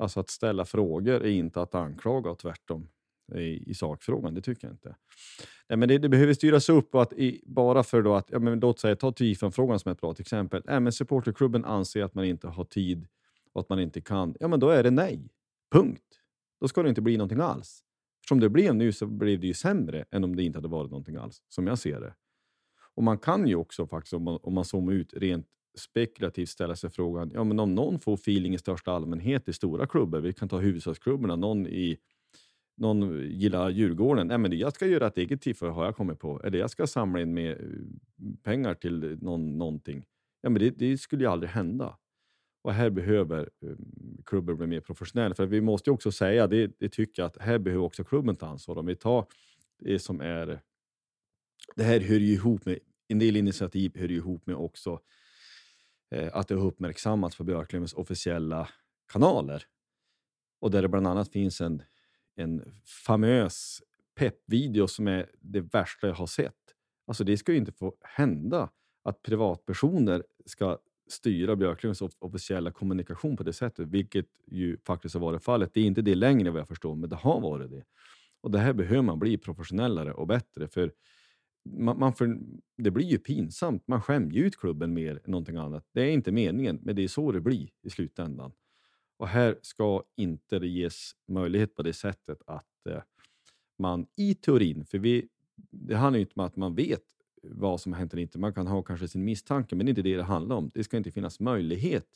Alltså 0.00 0.20
att 0.20 0.30
ställa 0.30 0.64
frågor 0.64 1.14
är 1.14 1.30
inte 1.30 1.62
att 1.62 1.74
anklaga 1.74 2.30
och 2.30 2.38
tvärtom 2.38 2.88
i, 3.34 3.70
i 3.70 3.74
sakfrågan, 3.74 4.34
det 4.34 4.40
tycker 4.40 4.66
jag 4.66 4.74
inte. 4.74 4.96
Nej, 5.68 5.76
men 5.76 5.88
det, 5.88 5.98
det 5.98 6.08
behöver 6.08 6.34
styras 6.34 6.68
upp 6.68 6.94
och 6.94 7.02
att 7.02 7.12
i, 7.12 7.42
bara 7.46 7.82
för 7.82 8.02
då 8.02 8.14
att, 8.14 8.30
ja, 8.30 8.38
men 8.38 8.60
låt 8.60 8.80
säga, 8.80 8.96
ta 8.96 9.12
TIFAN-frågan 9.12 9.78
som 9.78 9.92
ett 9.92 10.00
bra 10.00 10.14
exempel. 10.18 10.62
Nej, 10.64 10.80
men 10.80 10.92
supporterklubben 10.92 11.64
anser 11.64 12.02
att 12.02 12.14
man 12.14 12.24
inte 12.24 12.48
har 12.48 12.64
tid 12.64 13.06
och 13.52 13.60
att 13.60 13.68
man 13.68 13.80
inte 13.80 14.00
kan. 14.00 14.34
Ja, 14.40 14.48
men 14.48 14.60
då 14.60 14.68
är 14.68 14.82
det 14.82 14.90
nej. 14.90 15.28
Punkt. 15.72 16.04
Då 16.60 16.68
ska 16.68 16.82
det 16.82 16.88
inte 16.88 17.00
bli 17.00 17.16
någonting 17.16 17.40
alls. 17.40 17.84
Som 18.28 18.40
det 18.40 18.48
blev 18.48 18.74
nu 18.74 18.92
så 18.92 19.06
blev 19.06 19.40
det 19.40 19.46
ju 19.46 19.54
sämre 19.54 20.04
än 20.10 20.24
om 20.24 20.36
det 20.36 20.42
inte 20.42 20.58
hade 20.58 20.68
varit 20.68 20.90
någonting 20.90 21.16
alls, 21.16 21.42
som 21.48 21.66
jag 21.66 21.78
ser 21.78 22.00
det. 22.00 22.14
Och 22.94 23.02
man 23.02 23.18
kan 23.18 23.48
ju 23.48 23.56
också 23.56 23.86
faktiskt, 23.86 24.14
om 24.14 24.22
man, 24.22 24.38
om 24.42 24.54
man 24.54 24.64
zoomar 24.64 24.92
ut 24.92 25.14
rent 25.14 25.46
spekulativt 25.78 26.48
ställa 26.48 26.76
sig 26.76 26.90
frågan, 26.90 27.30
ja 27.34 27.44
men 27.44 27.60
om 27.60 27.74
någon 27.74 28.00
får 28.00 28.14
feeling 28.14 28.54
i 28.54 28.58
största 28.58 28.92
allmänhet 28.92 29.48
i 29.48 29.52
stora 29.52 29.86
klubbar, 29.86 30.20
vi 30.20 30.32
kan 30.32 30.48
ta 30.48 30.58
huvudstadsklubbarna, 30.58 31.36
någon 31.36 31.66
i 31.66 31.98
någon 32.82 33.30
gillar 33.30 33.70
Djurgården. 33.70 34.26
Nej, 34.26 34.38
men 34.38 34.58
jag 34.58 34.72
ska 34.72 34.86
göra 34.86 35.06
ett 35.06 35.18
eget 35.18 35.40
tifo 35.40 35.66
har 35.66 35.84
jag 35.84 35.96
kommit 35.96 36.18
på. 36.18 36.40
Eller 36.44 36.58
jag 36.58 36.70
ska 36.70 36.86
samla 36.86 37.20
in 37.20 37.34
med 37.34 37.50
eh, 37.50 37.66
pengar 38.42 38.74
till 38.74 39.18
någon, 39.20 39.58
någonting. 39.58 40.04
Ja, 40.40 40.50
men 40.50 40.62
det, 40.62 40.70
det 40.70 40.98
skulle 40.98 41.24
ju 41.24 41.30
aldrig 41.30 41.50
hända. 41.50 41.98
Och 42.62 42.72
här 42.72 42.90
behöver 42.90 43.50
eh, 43.62 43.76
klubben 44.24 44.56
bli 44.56 44.66
mer 44.66 44.80
professionell. 44.80 45.34
För 45.34 45.46
vi 45.46 45.60
måste 45.60 45.90
ju 45.90 45.94
också 45.94 46.12
säga, 46.12 46.46
det, 46.46 46.70
det 46.78 46.88
tycker 46.88 47.22
jag, 47.22 47.26
att 47.26 47.42
här 47.42 47.58
behöver 47.58 47.84
också 47.84 48.04
klubben 48.04 48.36
ta 48.36 48.46
ansvar. 48.46 48.78
Om 48.78 48.86
vi 48.86 48.96
tar 48.96 49.26
det 49.78 49.98
som 49.98 50.20
är... 50.20 50.60
Det 51.76 51.82
här 51.82 52.00
hör 52.00 52.18
ju 52.18 52.32
ihop 52.32 52.66
med, 52.66 52.78
en 53.08 53.18
del 53.18 53.36
initiativ 53.36 53.92
hör 53.98 54.08
ju 54.08 54.16
ihop 54.16 54.46
med 54.46 54.56
också 54.56 55.00
eh, 56.10 56.30
att 56.32 56.48
det 56.48 56.54
har 56.54 56.66
uppmärksammats 56.66 57.36
på 57.36 57.44
Björklövens 57.44 57.92
officiella 57.92 58.68
kanaler. 59.12 59.64
Och 60.60 60.70
där 60.70 60.82
det 60.82 60.88
bland 60.88 61.06
annat 61.06 61.32
finns 61.32 61.60
en 61.60 61.82
en 62.36 62.64
famös 63.06 63.82
peppvideo 64.14 64.88
som 64.88 65.08
är 65.08 65.30
det 65.40 65.60
värsta 65.60 66.06
jag 66.06 66.14
har 66.14 66.26
sett. 66.26 66.54
Alltså 67.06 67.24
det 67.24 67.36
ska 67.36 67.52
ju 67.52 67.58
inte 67.58 67.72
få 67.72 67.94
hända 68.00 68.70
att 69.02 69.22
privatpersoner 69.22 70.24
ska 70.46 70.78
styra 71.08 71.56
Björklunds 71.56 72.02
officiella 72.18 72.70
kommunikation 72.72 73.36
på 73.36 73.42
det 73.42 73.52
sättet, 73.52 73.88
vilket 73.88 74.26
ju 74.46 74.76
faktiskt 74.86 75.14
har 75.14 75.20
varit 75.20 75.44
fallet. 75.44 75.70
Det 75.74 75.80
är 75.80 75.84
inte 75.84 76.02
det 76.02 76.14
längre 76.14 76.50
vad 76.50 76.60
jag 76.60 76.68
förstår, 76.68 76.94
men 76.94 77.10
det 77.10 77.16
har 77.16 77.40
varit 77.40 77.70
det. 77.70 77.84
Och 78.40 78.50
det 78.50 78.58
här 78.58 78.72
behöver 78.72 79.02
man 79.02 79.18
bli 79.18 79.38
professionellare 79.38 80.12
och 80.12 80.26
bättre, 80.26 80.68
för, 80.68 80.92
man, 81.64 81.98
man 81.98 82.14
för 82.14 82.38
det 82.76 82.90
blir 82.90 83.06
ju 83.06 83.18
pinsamt. 83.18 83.88
Man 83.88 84.02
skämmer 84.02 84.36
ut 84.36 84.56
klubben 84.56 84.94
mer 84.94 85.10
än 85.24 85.30
någonting 85.30 85.56
annat. 85.56 85.86
Det 85.92 86.02
är 86.02 86.10
inte 86.10 86.32
meningen, 86.32 86.78
men 86.82 86.96
det 86.96 87.04
är 87.04 87.08
så 87.08 87.32
det 87.32 87.40
blir 87.40 87.68
i 87.82 87.90
slutändan. 87.90 88.52
Och 89.22 89.28
här 89.28 89.58
ska 89.62 90.02
inte 90.16 90.58
det 90.58 90.66
ges 90.66 91.12
möjlighet 91.28 91.74
på 91.74 91.82
det 91.82 91.92
sättet 91.92 92.42
att 92.46 92.86
eh, 92.86 93.02
man 93.78 94.06
i 94.16 94.34
teorin, 94.34 94.84
för 94.84 94.98
vi, 94.98 95.28
det 95.70 95.94
handlar 95.94 96.18
ju 96.18 96.20
inte 96.20 96.32
om 96.36 96.46
att 96.46 96.56
man 96.56 96.74
vet 96.74 97.04
vad 97.42 97.80
som 97.80 97.92
har 97.92 97.98
hänt 97.98 98.12
eller 98.12 98.22
inte. 98.22 98.38
Man 98.38 98.54
kan 98.54 98.66
ha 98.66 98.82
kanske 98.82 99.08
sin 99.08 99.24
misstanke, 99.24 99.76
men 99.76 99.86
det 99.86 99.90
är 99.90 99.92
inte 99.92 100.02
det 100.02 100.16
det 100.16 100.22
handlar 100.22 100.56
om. 100.56 100.70
Det 100.74 100.84
ska 100.84 100.96
inte 100.96 101.10
finnas 101.10 101.40
möjlighet 101.40 102.06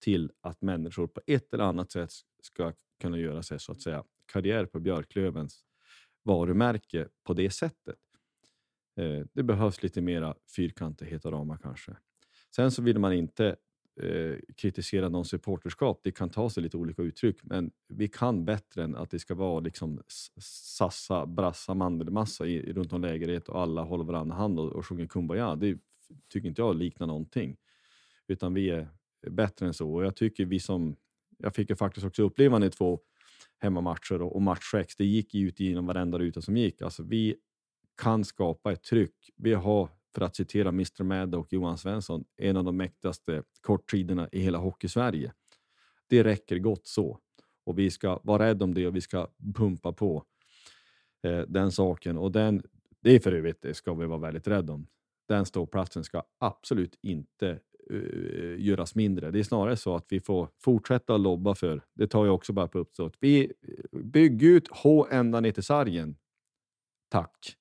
till 0.00 0.32
att 0.40 0.62
människor 0.62 1.06
på 1.06 1.20
ett 1.26 1.54
eller 1.54 1.64
annat 1.64 1.92
sätt 1.92 2.10
ska 2.42 2.72
kunna 3.00 3.18
göra 3.18 3.42
sig 3.42 3.60
så 3.60 3.72
att 3.72 3.80
säga 3.80 4.04
karriär 4.32 4.66
på 4.66 4.80
Björklövens 4.80 5.64
varumärke 6.22 7.08
på 7.24 7.34
det 7.34 7.50
sättet. 7.50 7.98
Eh, 8.96 9.26
det 9.32 9.42
behövs 9.42 9.82
lite 9.82 10.00
mera 10.00 10.34
fyrkantighet 10.56 11.24
och 11.24 11.32
ramar 11.32 11.58
kanske. 11.62 11.96
Sen 12.56 12.70
så 12.70 12.82
vill 12.82 12.98
man 12.98 13.12
inte 13.12 13.56
eh, 14.02 14.38
kritisera 14.56 15.08
någon 15.08 15.24
supporterskap. 15.24 16.00
Det 16.04 16.12
kan 16.12 16.30
ta 16.30 16.50
sig 16.50 16.62
lite 16.62 16.76
olika 16.76 17.02
uttryck, 17.02 17.36
men 17.42 17.70
vi 17.88 18.08
kan 18.08 18.44
bättre 18.44 18.84
än 18.84 18.96
att 18.96 19.10
det 19.10 19.18
ska 19.18 19.34
vara 19.34 19.60
liksom 19.60 20.02
sassa, 20.40 21.26
brassa, 21.26 21.74
mandelmassa 21.74 22.46
i, 22.46 22.72
runt 22.72 22.92
om 22.92 23.00
lägret 23.00 23.48
och 23.48 23.60
alla 23.60 23.82
håller 23.82 24.04
varandra 24.04 24.36
hand 24.36 24.58
och, 24.60 24.72
och 24.72 24.86
sjunger 24.86 25.06
Kumbaya. 25.06 25.56
Det 25.56 25.78
tycker 26.32 26.48
inte 26.48 26.62
jag 26.62 26.76
liknar 26.76 27.06
någonting, 27.06 27.56
utan 28.26 28.54
vi 28.54 28.70
är 28.70 28.88
bättre 29.30 29.66
än 29.66 29.74
så. 29.74 29.94
Och 29.94 30.04
jag 30.04 30.16
tycker 30.16 30.44
vi 30.44 30.60
som, 30.60 30.96
jag 31.38 31.54
fick 31.54 31.70
ju 31.70 31.76
faktiskt 31.76 32.06
också 32.06 32.22
uppleva 32.22 32.66
i 32.66 32.70
två 32.70 33.00
hemmamatcher 33.58 34.22
och, 34.22 34.34
och 34.34 34.42
match 34.42 34.70
6, 34.70 34.96
det 34.96 35.04
gick 35.04 35.34
ut 35.34 35.60
genom 35.60 35.86
varenda 35.86 36.18
ruta 36.18 36.42
som 36.42 36.56
gick. 36.56 36.82
Alltså 36.82 37.02
vi 37.02 37.36
kan 37.96 38.24
skapa 38.24 38.72
ett 38.72 38.82
tryck. 38.82 39.30
Vi 39.36 39.54
har 39.54 39.88
för 40.16 40.24
att 40.24 40.36
citera 40.36 40.68
Mr 40.68 41.02
Mad 41.02 41.34
och 41.34 41.52
Johan 41.52 41.78
Svensson, 41.78 42.24
en 42.36 42.56
av 42.56 42.64
de 42.64 42.76
mäktigaste 42.76 43.42
korttiderna 43.60 44.28
i 44.32 44.40
hela 44.40 44.58
Hockeysverige. 44.58 45.32
Det 46.08 46.24
räcker 46.24 46.58
gott 46.58 46.86
så. 46.86 47.18
Och 47.64 47.78
vi 47.78 47.90
ska 47.90 48.20
vara 48.24 48.46
rädda 48.46 48.64
om 48.64 48.74
det 48.74 48.86
och 48.86 48.96
vi 48.96 49.00
ska 49.00 49.28
pumpa 49.54 49.92
på 49.92 50.24
eh, 51.22 51.40
den 51.40 51.72
saken. 51.72 52.18
Och 52.18 52.32
den, 52.32 52.62
det 53.00 53.10
är 53.10 53.20
för 53.20 53.32
övrigt, 53.32 53.62
det 53.62 53.74
ska 53.74 53.94
vi 53.94 54.06
vara 54.06 54.18
väldigt 54.18 54.48
rädda 54.48 54.72
om. 54.72 54.86
Den 55.28 55.46
ståplatsen 55.46 56.04
ska 56.04 56.22
absolut 56.38 56.98
inte 57.02 57.60
uh, 57.90 58.60
göras 58.60 58.94
mindre. 58.94 59.30
Det 59.30 59.38
är 59.38 59.42
snarare 59.42 59.76
så 59.76 59.96
att 59.96 60.06
vi 60.08 60.20
får 60.20 60.48
fortsätta 60.58 61.16
lobba 61.16 61.54
för, 61.54 61.82
det 61.94 62.06
tar 62.06 62.26
jag 62.26 62.34
också 62.34 62.52
bara 62.52 62.68
på 62.68 62.78
uppstått, 62.78 63.16
vi 63.20 63.52
bygger 63.92 64.48
ut 64.48 64.68
H 64.70 65.06
ända 65.10 65.40
ner 65.40 65.52
till 65.52 65.62
sargen. 65.62 66.16
Tack. 67.08 67.56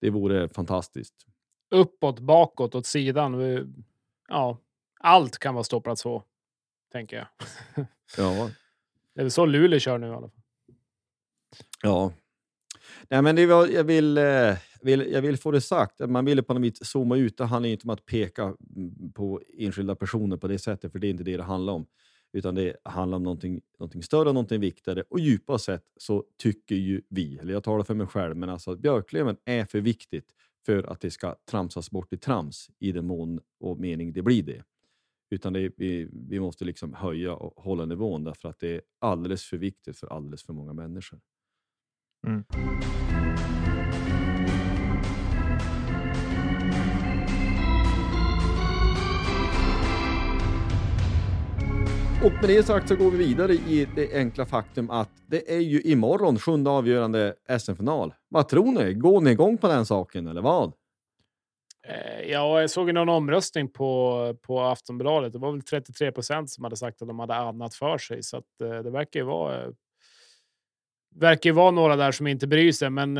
Det 0.00 0.10
vore 0.10 0.48
fantastiskt 0.48 1.27
uppåt, 1.70 2.20
bakåt, 2.20 2.74
åt 2.74 2.86
sidan. 2.86 3.34
Ja, 4.28 4.58
allt 5.00 5.38
kan 5.38 5.54
vara 5.54 5.64
ståplats 5.64 6.04
H, 6.04 6.22
tänker 6.92 7.16
jag. 7.16 7.26
Ja. 8.16 8.50
Det 9.14 9.22
är 9.22 9.24
väl 9.24 9.30
så 9.30 9.46
Luleå 9.46 9.78
kör 9.78 9.98
nu 9.98 10.06
i 10.06 10.10
alla 10.10 10.28
fall. 10.28 10.40
Ja. 11.82 12.12
Nej, 13.08 13.22
men 13.22 13.36
det 13.36 13.46
var, 13.46 13.66
jag, 13.66 13.84
vill, 13.84 14.18
eh, 14.18 14.54
vill, 14.82 15.12
jag 15.12 15.22
vill 15.22 15.36
få 15.36 15.50
det 15.50 15.60
sagt. 15.60 16.00
Man 16.08 16.24
vill 16.24 16.42
på 16.42 16.54
något 16.54 16.62
vis 16.62 16.84
zooma 16.84 17.16
ut. 17.16 17.36
Det 17.36 17.44
handlar 17.44 17.70
inte 17.70 17.84
om 17.84 17.90
att 17.90 18.06
peka 18.06 18.54
på 19.14 19.40
enskilda 19.58 19.96
personer 19.96 20.36
på 20.36 20.48
det 20.48 20.58
sättet, 20.58 20.92
för 20.92 20.98
det 20.98 21.06
är 21.06 21.10
inte 21.10 21.24
det 21.24 21.36
det 21.36 21.42
handlar 21.42 21.72
om. 21.72 21.86
Utan 22.32 22.54
det 22.54 22.76
handlar 22.84 23.16
om 23.16 23.22
någonting, 23.22 23.60
någonting 23.78 24.02
större 24.02 24.24
någonting 24.24 24.60
viktigare. 24.60 25.04
Och 25.10 25.20
djupare 25.20 25.58
sett 25.58 25.84
så 25.96 26.24
tycker 26.36 26.74
ju 26.74 27.02
vi, 27.08 27.38
eller 27.38 27.52
jag 27.52 27.64
talar 27.64 27.84
för 27.84 27.94
mig 27.94 28.06
själv, 28.06 28.36
men 28.36 28.48
alltså 28.48 28.76
Björklöven 28.76 29.36
är 29.44 29.64
för 29.64 29.80
viktigt 29.80 30.34
för 30.68 30.92
att 30.92 31.00
det 31.00 31.10
ska 31.10 31.36
tramsas 31.44 31.90
bort 31.90 32.12
i 32.12 32.16
trams 32.16 32.70
i 32.78 32.92
den 32.92 33.06
mån 33.06 33.40
och 33.60 33.80
mening 33.80 34.12
det 34.12 34.22
blir 34.22 34.42
det. 34.42 34.64
Utan 35.30 35.52
det, 35.52 35.72
vi, 35.76 36.08
vi 36.12 36.40
måste 36.40 36.64
liksom 36.64 36.94
höja 36.94 37.34
och 37.34 37.64
hålla 37.64 37.84
nivån 37.84 38.24
därför 38.24 38.48
att 38.48 38.58
det 38.58 38.74
är 38.74 38.80
alldeles 38.98 39.44
för 39.44 39.56
viktigt 39.56 39.98
för 39.98 40.06
alldeles 40.06 40.42
för 40.42 40.52
många 40.52 40.72
människor. 40.72 41.20
Mm. 42.26 42.44
Och 52.24 52.32
med 52.32 52.48
det 52.48 52.62
sagt 52.62 52.88
så 52.88 52.96
går 52.96 53.10
vi 53.10 53.18
vidare 53.18 53.52
i 53.52 53.88
det 53.96 54.14
enkla 54.14 54.46
faktum 54.46 54.90
att 54.90 55.10
det 55.26 55.54
är 55.54 55.60
ju 55.60 55.80
imorgon 55.80 56.38
sjunde 56.38 56.70
avgörande 56.70 57.34
SM-final. 57.58 58.14
Vad 58.28 58.48
tror 58.48 58.72
ni? 58.72 58.94
Går 58.94 59.20
ni 59.20 59.30
igång 59.30 59.58
på 59.58 59.68
den 59.68 59.86
saken 59.86 60.26
eller 60.26 60.40
vad? 60.40 60.72
Eh, 61.86 62.30
ja, 62.30 62.60
jag 62.60 62.70
såg 62.70 62.94
någon 62.94 63.08
omröstning 63.08 63.68
på, 63.72 64.34
på 64.42 64.60
Aftonbladet. 64.60 65.32
Det 65.32 65.38
var 65.38 65.52
väl 65.52 65.62
33 65.62 66.12
procent 66.12 66.50
som 66.50 66.64
hade 66.64 66.76
sagt 66.76 67.02
att 67.02 67.08
de 67.08 67.18
hade 67.18 67.34
annat 67.34 67.74
för 67.74 67.98
sig, 67.98 68.22
så 68.22 68.36
att, 68.36 68.60
eh, 68.62 68.78
det 68.78 68.90
verkar 68.90 69.20
ju 69.20 69.26
vara. 69.26 69.64
Eh, 69.64 69.70
verkar 71.14 71.50
ju 71.50 71.54
vara 71.54 71.70
några 71.70 71.96
där 71.96 72.12
som 72.12 72.26
inte 72.26 72.46
bryr 72.46 72.72
sig, 72.72 72.90
men 72.90 73.16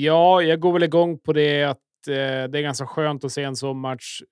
ja, 0.00 0.42
jag 0.42 0.60
går 0.60 0.72
väl 0.72 0.82
igång 0.82 1.18
på 1.18 1.32
det 1.32 1.64
att 1.64 1.78
det 2.06 2.58
är 2.58 2.62
ganska 2.62 2.86
skönt 2.86 3.24
att 3.24 3.32
se 3.32 3.42
en 3.42 3.56
sån 3.56 3.80
match 3.80 4.22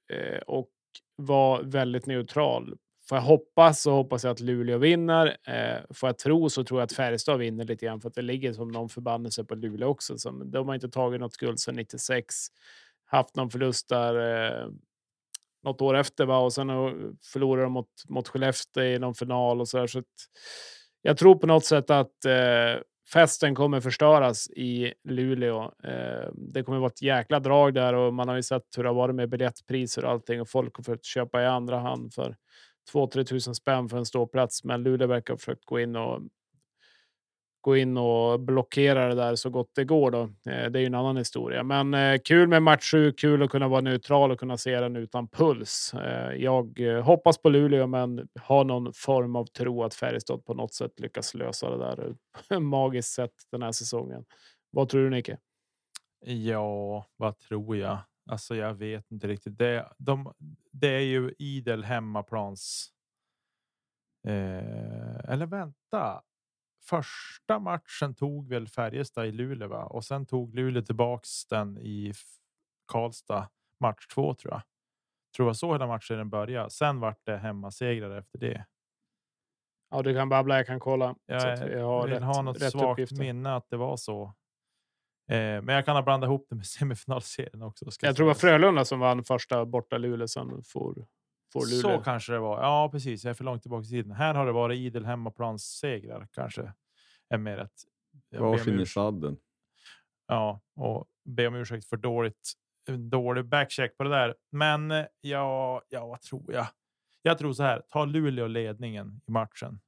och 0.47 0.69
vara 1.17 1.63
väldigt 1.63 2.07
neutral 2.07 2.75
Får 3.09 3.19
jag 3.19 3.23
hoppas 3.23 3.83
så 3.83 3.91
hoppas 3.91 4.25
jag 4.25 4.31
att 4.31 4.41
Luleå 4.41 4.79
vinner. 4.79 5.27
Eh, 5.27 5.81
får 5.91 6.09
jag 6.09 6.19
tro 6.19 6.51
så 6.51 6.65
tror 6.65 6.81
jag 6.81 6.85
att 6.85 6.93
Färjestad 6.93 7.39
vinner 7.39 7.65
lite 7.65 7.87
grann 7.87 8.01
för 8.01 8.09
att 8.09 8.15
det 8.15 8.23
ligger 8.23 8.53
som 8.53 8.69
någon 8.69 8.89
förbannelse 8.89 9.45
på 9.45 9.55
Luleå 9.55 9.89
också. 9.89 10.19
Så 10.19 10.31
de 10.31 10.69
har 10.69 10.75
inte 10.75 10.89
tagit 10.89 11.21
något 11.21 11.37
guld 11.37 11.61
sedan 11.61 11.75
96. 11.75 12.35
Haft 13.07 13.37
någon 13.37 13.51
förlust 13.51 13.89
där 13.89 14.15
eh, 14.65 14.69
något 15.63 15.81
år 15.81 15.97
efter 15.97 16.27
va? 16.27 16.39
och 16.39 16.53
sen 16.53 16.69
förlorade 17.33 17.63
de 17.63 17.73
mot, 17.73 17.89
mot 18.09 18.29
Skellefteå 18.29 18.85
i 18.85 18.99
någon 18.99 19.15
final 19.15 19.61
och 19.61 19.69
så 19.69 19.79
där. 19.79 19.87
Så 19.87 20.03
jag 21.03 21.17
tror 21.19 21.35
på 21.35 21.47
något 21.47 21.65
sätt 21.65 21.91
att 21.91 22.25
eh, 22.25 22.83
festen 23.13 23.55
kommer 23.55 23.81
förstöras 23.81 24.51
i 24.51 24.93
Luleå. 25.05 25.63
Eh, 25.85 26.31
det 26.35 26.63
kommer 26.63 26.79
vara 26.79 26.91
ett 26.91 27.03
jäkla 27.03 27.41
drag 27.41 27.75
där 27.75 27.95
och 27.95 28.15
man 28.15 28.29
har 28.29 28.37
ju 28.37 28.43
sett 28.43 28.63
hur 28.77 28.83
det 28.83 28.89
har 28.89 28.95
varit 28.95 29.15
med 29.15 29.29
biljettpriser 29.29 30.05
och 30.05 30.11
allting 30.11 30.41
och 30.41 30.49
folk 30.49 30.77
har 30.77 30.85
fått 30.85 31.05
köpa 31.05 31.43
i 31.43 31.47
andra 31.47 31.79
hand 31.79 32.15
för 32.15 32.37
2-3 32.93 33.25
tusen 33.25 33.55
spänn 33.55 33.89
för 33.89 33.99
en 33.99 34.07
ståplats. 34.07 34.65
Men 34.65 34.83
Luleå 34.83 35.09
verkar 35.09 35.35
ha 35.35 35.39
försökt 35.39 35.65
gå 35.65 35.81
in 35.81 35.97
och 35.97 36.23
gå 37.67 37.77
in 37.77 37.97
och 37.97 38.41
blockera 38.41 39.09
det 39.09 39.15
där 39.15 39.35
så 39.35 39.51
gott 39.51 39.71
det 39.75 39.85
går. 39.85 40.11
Då. 40.11 40.23
Eh, 40.23 40.71
det 40.71 40.79
är 40.79 40.81
ju 40.81 40.87
en 40.87 40.95
annan 40.95 41.17
historia. 41.17 41.63
Men 41.63 41.95
eh, 41.95 42.19
kul 42.25 42.49
med 42.49 42.63
match 42.63 42.91
7, 42.91 43.13
kul 43.13 43.43
att 43.43 43.51
kunna 43.51 43.69
vara 43.69 43.81
neutral 43.81 44.31
och 44.31 44.41
kunna 44.41 44.57
se 44.57 44.81
den 44.81 44.97
utan 44.97 45.29
puls. 45.29 45.95
Eh, 45.95 46.35
jag 46.37 46.81
hoppas 47.05 47.39
på 47.39 47.49
Luleå, 47.49 47.87
men 47.87 48.29
har 48.41 48.65
någon 48.65 48.93
form 48.93 49.37
av 49.37 49.45
tro 49.45 49.83
att 49.83 49.95
Färjestad 49.95 50.45
på 50.45 50.55
något 50.55 50.75
sätt 50.75 51.01
lyckas 51.01 51.35
lösa 51.35 51.71
det 51.71 51.79
där 51.79 52.59
magiskt 52.61 53.13
sätt 53.13 53.35
den 53.51 53.63
här 53.63 53.73
säsongen. 53.73 54.25
Vad 54.71 54.89
tror 54.89 55.05
du 55.05 55.11
Nicke? 55.11 55.39
Ja, 56.25 57.07
vad 57.17 57.39
tror 57.39 57.77
jag? 57.77 57.99
Alltså, 58.27 58.57
jag 58.57 58.75
vet 58.75 59.11
inte 59.11 59.29
riktigt. 59.29 59.59
Det, 59.59 59.93
de, 59.99 60.35
det 60.73 60.89
är 60.89 61.01
ju 61.01 61.35
idel 61.39 61.85
hemmaplans. 61.85 62.93
Eh, 64.27 65.31
eller 65.33 65.47
vänta. 65.47 66.23
Första 66.89 67.59
matchen 67.59 68.15
tog 68.15 68.49
väl 68.49 68.69
Färjestad 68.69 69.27
i 69.27 69.33
Luleå 69.33 69.69
va? 69.69 69.85
och 69.85 70.05
sen 70.05 70.27
tog 70.27 70.55
Luleå 70.55 70.83
tillbaks 70.83 71.47
den 71.47 71.79
i 71.79 72.13
Karlstad 72.93 73.49
match 73.81 74.07
två 74.15 74.35
tror 74.35 74.53
jag. 74.55 74.63
Tror 75.37 75.49
jag 75.49 75.57
så 75.57 75.73
hela 75.73 75.87
matchen 75.87 76.31
började. 76.31 76.71
Sen 76.71 77.01
vart 77.01 77.27
det 77.27 77.37
hemmasegrar 77.37 78.19
efter 78.19 78.39
det. 78.39 78.67
Ja, 79.91 80.03
du 80.03 80.15
kan 80.15 80.29
babbla. 80.29 80.57
Jag 80.57 80.67
kan 80.67 80.81
kolla. 80.81 81.15
Jag, 81.27 81.43
så 81.43 81.49
att 81.49 81.61
vi 81.63 81.81
har 81.81 82.03
vill 82.03 82.15
rätt, 82.15 82.23
ha 82.23 82.43
något 82.43 82.61
svagt 82.61 82.93
uppgifter. 82.93 83.17
minne 83.17 83.55
att 83.55 83.71
det 83.71 83.77
var 83.77 83.97
så. 83.97 84.35
Eh, 85.29 85.63
men 85.63 85.69
jag 85.69 85.85
kan 85.85 85.97
ha 85.97 86.03
blandat 86.03 86.29
ihop 86.29 86.47
det 86.51 86.57
med 86.57 86.67
semifinalserien 86.77 87.63
också. 87.63 87.91
ska 87.91 88.07
Jag 88.07 88.17
tror 88.17 88.27
det 88.27 88.29
var. 88.29 88.35
Frölunda 88.35 88.85
som 88.85 89.01
vann 89.01 89.25
första 89.25 89.65
borta 89.65 89.99
Luleå, 89.99 90.29
sen 90.29 90.63
får, 90.65 91.07
får 91.53 91.67
Luleå. 91.67 91.99
Så 91.99 92.05
kanske 92.05 92.33
det 92.33 92.39
var. 92.39 92.63
Ja, 92.63 92.89
precis. 92.93 93.25
Jag 93.25 93.31
är 93.31 93.35
för 93.35 93.45
långt 93.45 93.63
tillbaka 93.63 93.85
i 93.87 93.89
tiden. 93.89 94.13
Här 94.13 94.35
har 94.35 94.47
det 94.47 94.53
varit 94.53 94.79
idel 94.79 95.05
hemmaplanssegrar 95.05 96.29
kanske. 96.33 96.73
Är 97.29 97.39
mer 97.39 97.69
om 98.37 98.43
Varsin 98.43 98.81
i 98.81 98.87
sadden. 98.87 99.37
Ja, 100.27 100.61
och 100.77 101.07
be 101.25 101.47
om 101.47 101.55
ursäkt 101.55 101.89
för 101.89 101.97
dåligt. 101.97 102.53
Dålig 103.11 103.45
backcheck 103.45 103.97
på 103.97 104.05
det 104.05 104.11
där. 104.11 104.35
Men 104.51 104.91
eh, 104.91 105.07
ja, 105.21 105.83
ja, 105.89 106.07
vad 106.07 106.21
tror 106.21 106.53
jag? 106.53 106.67
Jag 107.23 107.39
tror 107.39 107.53
så 107.53 107.63
här. 107.63 107.83
Tar 107.89 108.07
Luleå 108.07 108.47
ledningen 108.47 109.21
i 109.27 109.31
matchen. 109.31 109.81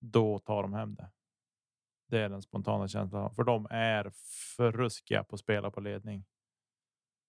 Då 0.00 0.38
tar 0.38 0.62
de 0.62 0.72
hem 0.74 0.94
det. 0.94 1.10
Det 2.10 2.18
är 2.20 2.28
den 2.28 2.42
spontana 2.42 2.88
känslan, 2.88 3.34
för 3.34 3.44
de 3.44 3.66
är 3.70 4.10
för 4.56 4.72
ruskiga 4.72 5.24
på 5.24 5.34
att 5.34 5.40
spela 5.40 5.70
på 5.70 5.80
ledning. 5.80 6.24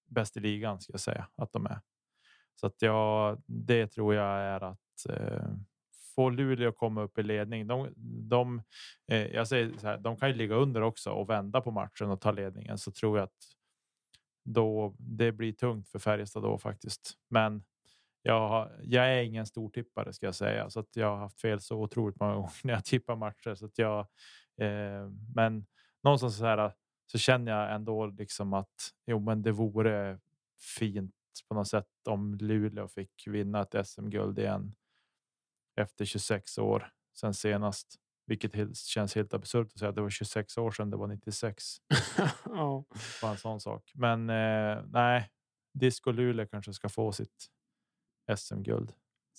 Bäst 0.09 0.37
i 0.37 0.39
ligan 0.39 0.81
ska 0.81 0.93
jag 0.93 0.99
säga 0.99 1.27
att 1.35 1.51
de 1.53 1.65
är. 1.65 1.79
Så 2.55 2.67
att 2.67 2.81
jag, 2.81 3.41
det 3.45 3.87
tror 3.87 4.15
jag 4.15 4.39
är 4.41 4.61
att 4.63 5.05
eh, 5.09 5.53
få 6.15 6.29
Luleå 6.29 6.69
att 6.69 6.77
komma 6.77 7.01
upp 7.01 7.17
i 7.17 7.23
ledning. 7.23 7.67
De, 7.67 7.93
de, 8.29 8.61
eh, 9.11 9.27
jag 9.27 9.47
säger 9.47 9.77
så 9.77 9.87
här, 9.87 9.97
de 9.97 10.17
kan 10.17 10.29
ju 10.29 10.35
ligga 10.35 10.55
under 10.55 10.81
också 10.81 11.09
och 11.11 11.29
vända 11.29 11.61
på 11.61 11.71
matchen 11.71 12.09
och 12.09 12.21
ta 12.21 12.31
ledningen 12.31 12.77
så 12.77 12.91
tror 12.91 13.17
jag 13.17 13.23
att 13.23 13.37
då 14.43 14.95
det 14.99 15.31
blir 15.31 15.53
tungt 15.53 15.89
för 15.89 15.99
Färjestad 15.99 16.43
då 16.43 16.57
faktiskt. 16.57 17.13
Men 17.29 17.63
jag, 18.21 18.49
har- 18.49 18.79
jag 18.83 19.13
är 19.13 19.21
ingen 19.23 19.45
stor 19.45 19.69
tippare 19.69 20.13
ska 20.13 20.25
jag 20.25 20.35
säga 20.35 20.69
så 20.69 20.79
att 20.79 20.95
jag 20.95 21.07
har 21.07 21.17
haft 21.17 21.41
fel 21.41 21.59
så 21.61 21.81
otroligt 21.81 22.19
många 22.19 22.35
gånger 22.35 22.51
när 22.63 22.73
jag 22.73 22.85
tippar 22.85 23.15
matcher 23.15 23.55
så 23.55 23.65
att 23.65 23.77
jag. 23.77 24.07
Eh, 24.61 25.09
men 25.35 25.65
någonstans 26.03 26.37
så 26.37 26.45
här 26.45 26.73
så 27.11 27.17
känner 27.17 27.51
jag 27.51 27.75
ändå 27.75 28.05
liksom 28.05 28.53
att 28.53 28.93
jo, 29.05 29.19
men 29.19 29.41
det 29.41 29.51
vore 29.51 30.19
fint 30.79 31.15
på 31.47 31.55
något 31.55 31.67
sätt 31.67 32.07
om 32.07 32.35
Luleå 32.35 32.87
fick 32.87 33.27
vinna 33.27 33.61
ett 33.61 33.87
SM-guld 33.87 34.39
igen 34.39 34.75
efter 35.75 36.05
26 36.05 36.57
år 36.57 36.91
sedan 37.13 37.33
senast, 37.33 37.95
vilket 38.25 38.77
känns 38.77 39.15
helt 39.15 39.33
absurt 39.33 39.67
att 39.73 39.79
säga 39.79 39.89
att 39.89 39.95
det 39.95 40.01
var 40.01 40.09
26 40.09 40.57
år 40.57 40.71
sedan. 40.71 40.89
Det 40.89 40.97
var 40.97 41.07
96 41.07 41.63
ja. 42.45 42.85
bara 43.21 43.31
en 43.31 43.37
sån 43.37 43.59
sak. 43.61 43.91
Men 43.93 44.29
eh, 44.29 44.83
nej, 44.89 45.29
Disco 45.73 46.11
Luleå 46.11 46.47
kanske 46.47 46.73
ska 46.73 46.89
få 46.89 47.11
sitt 47.11 47.47
SM-guld. 48.35 48.93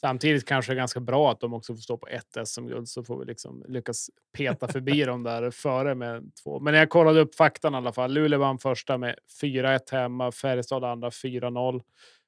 Samtidigt 0.05 0.47
kanske 0.49 0.73
det 0.73 0.75
är 0.75 0.79
ganska 0.79 1.01
bra 1.01 1.31
att 1.31 1.41
de 1.41 1.55
också 1.55 1.75
får 1.75 1.81
stå 1.81 1.97
på 1.97 2.07
ett 2.09 2.49
SM-guld 2.49 2.89
så 2.89 3.05
får 3.05 3.19
vi 3.19 3.25
liksom 3.25 3.65
lyckas 3.69 4.11
peta 4.37 4.69
förbi 4.69 5.05
dem 5.05 5.23
där 5.23 5.51
före 5.51 5.95
med 5.95 6.33
två. 6.43 6.61
Men 6.61 6.75
jag 6.75 6.91
kollade 6.91 7.21
upp 7.21 7.35
faktan 7.35 7.75
i 7.75 7.77
alla 7.77 7.93
fall. 7.93 8.13
Luleå 8.13 8.39
vann 8.41 8.59
första 8.59 8.99
med 8.99 9.17
4-1 9.43 9.93
hemma, 9.93 10.33
Färjestad 10.33 10.85
andra 10.85 11.11
4-0 11.11 11.83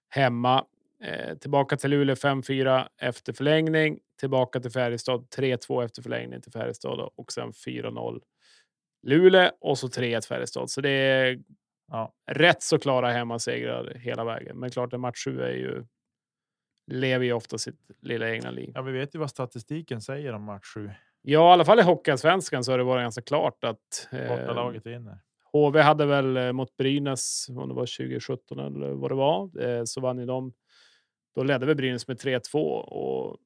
hemma. 0.08 0.64
Eh, 1.04 1.36
tillbaka 1.38 1.76
till 1.76 1.90
Luleå 1.90 2.14
5-4 2.14 2.88
efter 3.00 3.32
förlängning, 3.32 3.98
tillbaka 4.20 4.60
till 4.60 4.70
Färjestad 4.70 5.26
3-2 5.36 5.84
efter 5.84 6.02
förlängning 6.02 6.40
till 6.40 6.52
Färjestad 6.52 7.10
och 7.16 7.32
sen 7.32 7.52
4-0 7.52 8.20
Luleå 9.06 9.50
och 9.60 9.78
så 9.78 9.88
3-1 9.88 10.26
Färjestad. 10.28 10.70
Så 10.70 10.80
det 10.80 10.90
är 10.90 11.38
Ja. 11.92 12.12
rätt 12.30 12.62
så 12.62 12.78
klara 12.78 13.10
hemmasegrar 13.10 13.94
hela 13.94 14.24
vägen. 14.24 14.58
Men 14.58 14.70
klart, 14.70 14.92
en 14.92 15.00
match 15.00 15.24
7 15.24 15.40
är 15.40 15.50
ju 15.52 15.84
lever 16.86 17.24
ju 17.24 17.32
ofta 17.32 17.58
sitt 17.58 17.80
lilla 18.00 18.30
egna 18.30 18.50
liv. 18.50 18.72
Ja, 18.74 18.82
vi 18.82 18.92
vet 18.92 19.14
ju 19.14 19.18
vad 19.18 19.30
statistiken 19.30 20.00
säger 20.00 20.32
om 20.32 20.42
match 20.42 20.64
7. 20.74 20.90
Ja, 21.22 21.50
i 21.50 21.52
alla 21.52 21.64
fall 21.64 21.78
i 21.80 21.82
Hockeyallsvenskan 21.82 22.64
så 22.64 22.70
har 22.72 22.78
det 22.78 22.84
varit 22.84 23.04
ganska 23.04 23.22
klart 23.22 23.64
att 23.64 24.08
eh, 24.12 24.28
Bortalaget 24.28 24.86
vinner. 24.86 25.18
HV 25.52 25.80
hade 25.80 26.06
väl 26.06 26.36
eh, 26.36 26.52
mot 26.52 26.76
Brynäs, 26.76 27.46
om 27.48 27.68
det 27.68 27.74
var 27.74 27.86
2017 27.86 28.58
eller 28.58 28.90
vad 28.90 29.10
det 29.10 29.14
var, 29.14 29.66
eh, 29.66 29.84
så 29.84 30.00
vann 30.00 30.18
ju 30.18 30.26
de. 30.26 30.52
Då 31.34 31.42
ledde 31.42 31.66
väl 31.66 31.76
Brynäs 31.76 32.08
med 32.08 32.16
3-2 32.16 32.58
och. 32.80 33.36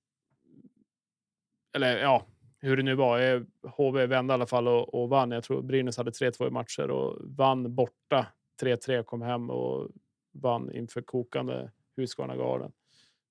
Eller 1.76 1.98
ja, 1.98 2.26
hur 2.60 2.76
det 2.76 2.82
nu 2.82 2.94
var. 2.94 3.20
eh, 3.20 3.42
HV 3.76 4.06
vände 4.06 4.32
i 4.32 4.34
alla 4.34 4.46
fall 4.46 4.68
och, 4.68 4.94
och 4.94 5.08
vann. 5.08 5.30
Jag 5.30 5.44
tror 5.44 5.62
Brynäs 5.62 5.96
hade 5.96 6.10
3-2 6.10 6.46
i 6.46 6.50
matcher 6.50 6.90
och 6.90 7.18
vann 7.36 7.74
borta 7.74 8.26
3-3, 8.62 9.02
kom 9.02 9.22
hem 9.22 9.50
och 9.50 9.88
vann 10.32 10.72
inför 10.72 11.00
kokande 11.02 11.70
Husqvarna-garden. 11.96 12.72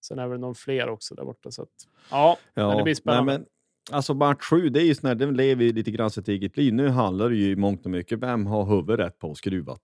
Sen 0.01 0.19
är 0.19 0.29
det 0.29 0.37
någon 0.37 0.55
fler 0.55 0.89
också 0.89 1.15
där 1.15 1.25
borta. 1.25 1.51
Så 1.51 1.61
att, 1.61 1.69
ja, 2.11 2.37
men 2.53 2.77
det 2.77 2.83
blir 2.83 2.95
spännande. 2.95 3.31
Nej, 3.31 3.39
men, 3.39 3.47
alltså 3.95 4.13
match 4.13 4.43
sju, 4.43 4.69
det 4.69 4.81
är 4.81 4.85
ju 4.85 4.95
sån 4.95 5.07
här, 5.07 5.15
den 5.15 5.33
lever 5.37 5.63
ju 5.63 5.73
lite 5.73 5.91
grann 5.91 6.11
sitt 6.11 6.27
eget 6.27 6.57
liv. 6.57 6.73
Nu 6.73 6.87
handlar 6.87 7.29
det 7.29 7.35
ju 7.35 7.51
i 7.51 7.55
mångt 7.55 7.85
och 7.85 7.91
mycket, 7.91 8.19
vem 8.19 8.45
har 8.45 8.65
huvudet 8.65 9.19
på 9.19 9.35
skruvat? 9.35 9.83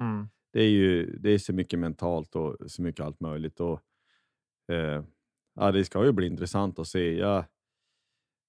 Mm. 0.00 0.28
Det 0.52 0.60
är 0.60 0.68
ju 0.68 1.16
det 1.16 1.30
är 1.30 1.38
så 1.38 1.52
mycket 1.52 1.78
mentalt 1.78 2.36
och 2.36 2.56
så 2.66 2.82
mycket 2.82 3.04
allt 3.04 3.20
möjligt. 3.20 3.60
Och, 3.60 3.80
eh, 4.72 5.04
ja, 5.54 5.72
det 5.72 5.84
ska 5.84 6.04
ju 6.04 6.12
bli 6.12 6.26
intressant 6.26 6.78
att 6.78 6.88
se. 6.88 7.18
Ja, 7.18 7.44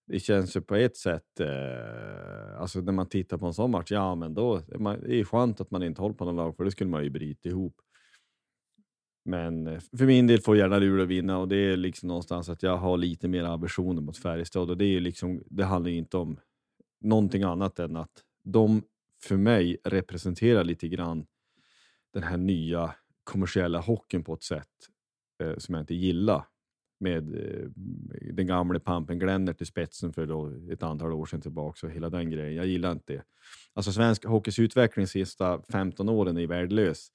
det 0.08 0.20
känns 0.20 0.56
ju 0.56 0.62
på 0.62 0.76
ett 0.76 0.98
sätt, 0.98 1.40
eh, 1.40 2.62
alltså 2.62 2.82
när 2.82 2.92
man 2.92 3.10
tittar 3.10 3.38
på 3.38 3.46
en 3.46 3.54
sån 3.54 3.72
match, 3.72 3.92
ja 3.92 4.16
men 4.16 4.34
då 4.34 4.56
är 4.56 4.78
man, 4.78 5.00
det 5.02 5.20
är 5.20 5.24
skönt 5.24 5.62
att 5.62 5.72
man 5.72 5.84
inte 5.84 6.02
håller 6.02 6.16
på 6.16 6.26
någon 6.26 6.36
lag, 6.36 6.58
för 6.58 6.64
det 6.64 6.72
skulle 6.72 6.90
man 6.90 7.04
ju 7.04 7.10
bryta 7.10 7.50
ihop. 7.50 7.76
Men 9.26 9.68
eh, 9.68 9.80
för 9.98 10.06
min 10.06 10.28
del 10.28 10.42
får 10.42 10.58
gärna 10.58 10.80
Luleå 10.80 11.06
vinna 11.06 11.38
och 11.38 11.48
det 11.48 11.56
är 11.56 11.78
liksom 11.78 12.08
någonstans 12.08 12.50
att 12.50 12.64
jag 12.64 12.78
har 12.78 12.98
lite 12.98 13.28
mer 13.28 13.44
aversioner 13.44 14.02
mot 14.02 14.18
Färjestad 14.18 14.70
och 14.70 14.78
det 14.78 14.86
är 14.86 15.00
liksom, 15.00 15.44
det 15.46 15.64
handlar 15.64 15.92
ju 15.92 15.98
inte 15.98 16.18
om 16.18 16.40
någonting 17.02 17.44
annat 17.44 17.80
än 17.80 17.96
att 17.96 18.24
de 18.44 18.84
för 19.22 19.38
mig 19.38 19.78
representerar 19.84 20.64
lite 20.64 20.88
grann 20.88 21.26
den 22.14 22.24
här 22.24 22.38
nya 22.38 22.96
kommersiella 23.24 23.80
hockeyn 23.80 24.24
på 24.24 24.34
ett 24.34 24.44
sätt 24.44 24.70
eh, 25.44 25.58
som 25.58 25.76
jag 25.76 25.82
inte 25.82 25.96
gillar. 25.96 26.46
Med 27.00 27.36
eh, 27.36 27.70
den 28.34 28.48
gamle 28.48 28.80
Pampen 28.80 29.20
Glennert 29.20 29.62
i 29.62 29.66
spetsen 29.66 30.14
för 30.14 30.26
då 30.26 30.52
ett 30.72 30.84
antal 30.84 31.14
år 31.14 31.26
sedan 31.26 31.42
tillbaka 31.42 31.88
och 31.88 31.94
hela 31.94 32.10
den 32.10 32.32
grejen. 32.32 32.56
Jag 32.56 32.66
gillar 32.66 32.92
inte 32.92 33.14
det. 33.14 33.24
Alltså 33.74 33.92
svensk 33.92 34.26
hockeys 34.26 34.60
utveckling 34.60 35.06
de 35.06 35.08
sista 35.08 35.62
15 35.72 36.10
åren 36.10 36.38
är 36.38 36.48
värdelös. 36.48 37.12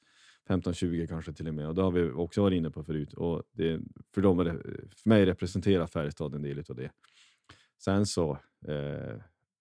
15-20 0.48 1.06
kanske 1.06 1.32
till 1.32 1.48
och 1.48 1.54
med. 1.54 1.68
Och 1.68 1.74
det 1.74 1.82
har 1.82 1.90
vi 1.90 2.10
också 2.10 2.42
varit 2.42 2.56
inne 2.56 2.70
på 2.70 2.84
förut. 2.84 3.12
Och 3.12 3.42
det, 3.52 3.80
för, 4.14 4.22
dem 4.22 4.36
det, 4.36 4.52
för 4.96 5.08
mig 5.08 5.26
representerar 5.26 5.86
Färjestad 5.86 6.34
en 6.34 6.42
del 6.42 6.64
av 6.68 6.76
det. 6.76 6.90
Sen 7.78 8.06
så 8.06 8.38
eh, 8.66 9.16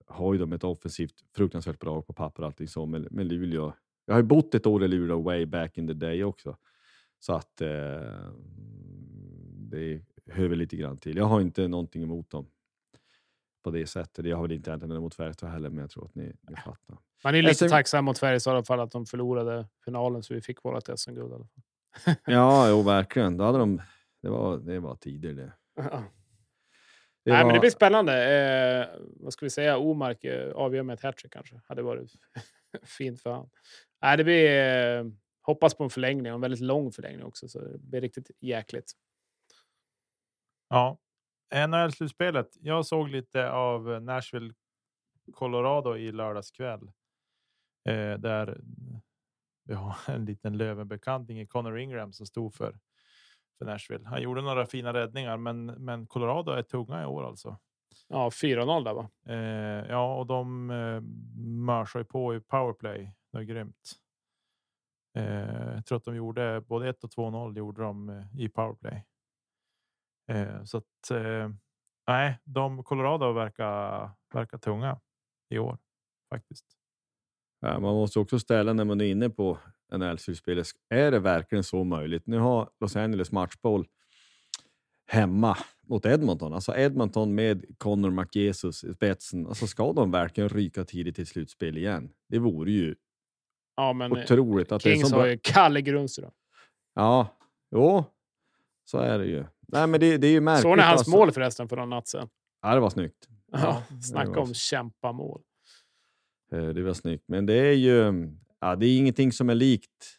har 0.05 0.33
ju 0.33 0.39
de 0.39 0.53
ett 0.53 0.63
offensivt 0.63 1.15
fruktansvärt 1.35 1.79
bra 1.79 2.01
på 2.01 2.13
papper 2.13 2.43
och 2.43 2.47
allting 2.47 2.67
så, 2.67 2.85
men, 2.85 3.07
men 3.11 3.27
Luleå 3.27 3.73
jag 4.07 4.13
har 4.13 4.21
ju 4.21 4.27
bott 4.27 4.55
ett 4.55 4.65
år 4.65 4.83
i 4.83 4.87
Luleå 4.87 5.21
way 5.21 5.45
back 5.45 5.77
in 5.77 5.87
the 5.87 5.93
day 5.93 6.23
också. 6.23 6.57
Så 7.19 7.33
att 7.33 7.61
eh, 7.61 8.31
det 9.69 10.01
hör 10.25 10.47
väl 10.47 10.59
lite 10.59 10.77
grann 10.77 10.97
till. 10.97 11.17
Jag 11.17 11.25
har 11.25 11.41
inte 11.41 11.67
någonting 11.67 12.03
emot 12.03 12.29
dem 12.29 12.47
på 13.67 13.71
det 13.71 13.87
sättet. 13.87 14.25
Jag 14.25 14.35
har 14.37 14.43
väl 14.43 14.51
inte 14.51 14.69
egentligen 14.69 14.97
emot 14.97 15.15
Färjestad 15.15 15.49
heller, 15.49 15.69
men 15.69 15.79
jag 15.79 15.89
tror 15.89 16.05
att 16.05 16.15
ni, 16.15 16.33
ni 16.41 16.55
fattar. 16.55 16.97
Man 17.23 17.35
är 17.35 17.41
lite 17.41 17.49
Alltså- 17.49 17.69
tacksam 17.69 18.05
mot 18.05 18.17
Färjestad 18.19 18.51
i 18.53 18.55
alla 18.55 18.63
fall 18.65 18.79
att 18.79 18.91
de 18.91 19.05
förlorade 19.05 19.67
finalen 19.85 20.23
så 20.23 20.33
vi 20.33 20.41
fick 20.41 20.63
vårt 20.63 20.99
SM-guld. 20.99 21.47
Ja, 22.25 22.69
jo, 22.69 22.81
verkligen. 22.81 23.37
Då 23.37 23.43
hade 23.43 23.57
de, 23.57 23.81
det, 24.21 24.29
var, 24.29 24.57
det 24.57 24.79
var 24.79 24.95
tider 24.95 25.33
det. 25.33 25.53
det 25.75 27.31
Nej, 27.31 27.45
men 27.45 27.53
det 27.53 27.59
blir 27.59 27.69
spännande. 27.69 28.13
Eh, 28.39 28.87
vad 29.19 29.33
ska 29.33 29.45
vi 29.45 29.49
säga? 29.49 29.77
Omark 29.77 30.23
eh, 30.23 30.51
avgör 30.51 30.83
med 30.83 30.93
ett 30.93 31.03
hattrick 31.03 31.33
kanske. 31.33 31.61
Hade 31.67 31.81
varit 31.81 32.11
fint 32.83 33.21
för 33.21 33.31
han. 33.31 33.49
Nej, 34.01 34.17
det 34.17 34.23
blir 34.23 34.61
eh, 34.99 35.05
hoppas 35.41 35.73
på 35.73 35.83
en 35.83 35.89
förlängning 35.89 36.33
en 36.33 36.41
väldigt 36.41 36.61
lång 36.61 36.91
förlängning 36.91 37.23
också, 37.25 37.47
så 37.47 37.59
det 37.59 37.77
blir 37.77 38.01
riktigt 38.01 38.31
jäkligt. 38.41 38.91
Ja, 40.69 40.97
NHL-slutspelet. 41.55 42.57
Jag 42.61 42.85
såg 42.85 43.09
lite 43.09 43.51
av 43.51 44.01
Nashville, 44.01 44.53
Colorado 45.33 45.97
i 45.97 46.11
lördags 46.11 46.51
kväll. 46.51 46.91
Eh, 47.85 48.13
där 48.17 48.61
vi 49.67 49.73
har 49.73 49.95
en 50.07 50.25
liten 50.25 50.57
Lövenbekanting 50.57 51.41
i 51.41 51.47
Connor 51.47 51.79
Ingram 51.79 52.13
som 52.13 52.25
stod 52.25 52.53
för, 52.53 52.79
för 53.57 53.65
Nashville. 53.65 54.07
Han 54.07 54.21
gjorde 54.21 54.41
några 54.41 54.65
fina 54.65 54.93
räddningar, 54.93 55.37
men, 55.37 55.65
men 55.65 56.07
Colorado 56.07 56.51
är 56.51 56.63
tunga 56.63 57.03
i 57.03 57.05
år 57.05 57.27
alltså. 57.27 57.57
Ja, 58.07 58.29
4-0 58.29 58.83
där 58.83 58.93
va? 58.93 59.09
Eh, 59.25 59.89
ja, 59.89 60.15
och 60.15 60.25
de 60.25 60.69
eh, 60.71 61.01
mörsar 61.65 61.99
ju 61.99 62.05
på 62.05 62.35
i 62.35 62.39
powerplay. 62.39 63.13
Det 63.31 63.37
är 63.37 63.43
grymt. 63.43 63.91
Eh, 65.15 65.73
jag 65.75 65.85
tror 65.85 65.97
att 65.97 66.03
de 66.03 66.15
gjorde 66.15 66.61
både 66.61 66.89
1 66.89 67.03
och 67.03 67.09
2-0 67.09 67.57
gjorde 67.57 67.81
de 67.81 68.09
eh, 68.09 68.39
i 68.39 68.49
powerplay. 68.49 69.05
Eh, 70.27 70.63
så 70.63 70.77
att 70.77 71.11
eh, 71.11 71.49
nej, 72.07 72.39
de 72.43 72.83
Colorado 72.83 73.31
verkar 73.31 74.09
verkar 74.33 74.57
tunga 74.57 74.99
i 75.49 75.57
år 75.59 75.77
faktiskt. 76.29 76.65
Ja, 77.59 77.79
man 77.79 77.95
måste 77.95 78.19
också 78.19 78.39
ställa 78.39 78.73
när 78.73 78.85
man 78.85 79.01
är 79.01 79.05
inne 79.05 79.29
på 79.29 79.57
NHL-slutspelet. 79.91 80.67
Är 80.89 81.11
det 81.11 81.19
verkligen 81.19 81.63
så 81.63 81.83
möjligt? 81.83 82.27
Nu 82.27 82.37
har 82.37 82.69
Los 82.79 82.95
Angeles 82.95 83.31
matchboll 83.31 83.87
hemma 85.07 85.57
mot 85.81 86.05
Edmonton. 86.05 86.53
Alltså 86.53 86.75
Edmonton 86.75 87.35
med 87.35 87.65
Connor 87.77 88.11
McJesus 88.11 88.83
i 88.83 88.93
spetsen. 88.93 89.47
Alltså 89.47 89.67
ska 89.67 89.93
de 89.93 90.11
verkligen 90.11 90.49
ryka 90.49 90.83
tidigt 90.83 91.15
till 91.15 91.27
slutspel 91.27 91.77
igen? 91.77 92.09
Det 92.29 92.39
vore 92.39 92.71
ju 92.71 92.95
Ja, 93.75 93.93
men 93.93 94.11
eh, 94.11 94.23
otroligt. 94.23 94.71
Att 94.71 94.83
det 94.83 94.89
är 94.89 94.93
Kings 94.93 95.09
så 95.09 95.15
har 95.15 95.21
bra. 95.23 95.31
ju 95.31 95.39
Kalle 95.43 95.81
Grundström. 95.81 96.31
Ja, 96.95 97.27
jo, 97.71 98.03
så 98.85 98.97
är 98.97 99.19
det 99.19 99.25
ju. 99.25 99.45
Nej, 99.67 99.87
men 99.87 99.99
det, 99.99 100.17
det 100.17 100.27
är 100.27 100.31
ju 100.31 100.41
märkligt. 100.41 100.61
Såg 100.63 100.77
ni 100.77 100.83
hans 100.83 100.97
alltså. 100.99 101.11
mål 101.11 101.31
förresten 101.31 101.69
för 101.69 101.75
någon 101.75 101.89
natt 101.89 102.07
sedan? 102.07 102.29
Ja, 102.61 102.73
det 102.73 102.79
var 102.79 102.89
snyggt. 102.89 103.27
Ja, 103.51 103.83
snacka 104.03 104.31
var 104.31 104.37
om 104.41 104.53
kämpamål. 104.53 105.41
Eh, 106.51 106.67
Det 106.67 106.83
var 106.83 106.93
snyggt. 106.93 107.23
Men 107.27 107.45
det 107.45 107.53
är 107.53 107.73
ju 107.73 108.27
ja, 108.59 108.75
det 108.75 108.85
är 108.85 108.97
ingenting 108.97 109.31
som 109.31 109.49
är 109.49 109.55
likt. 109.55 110.13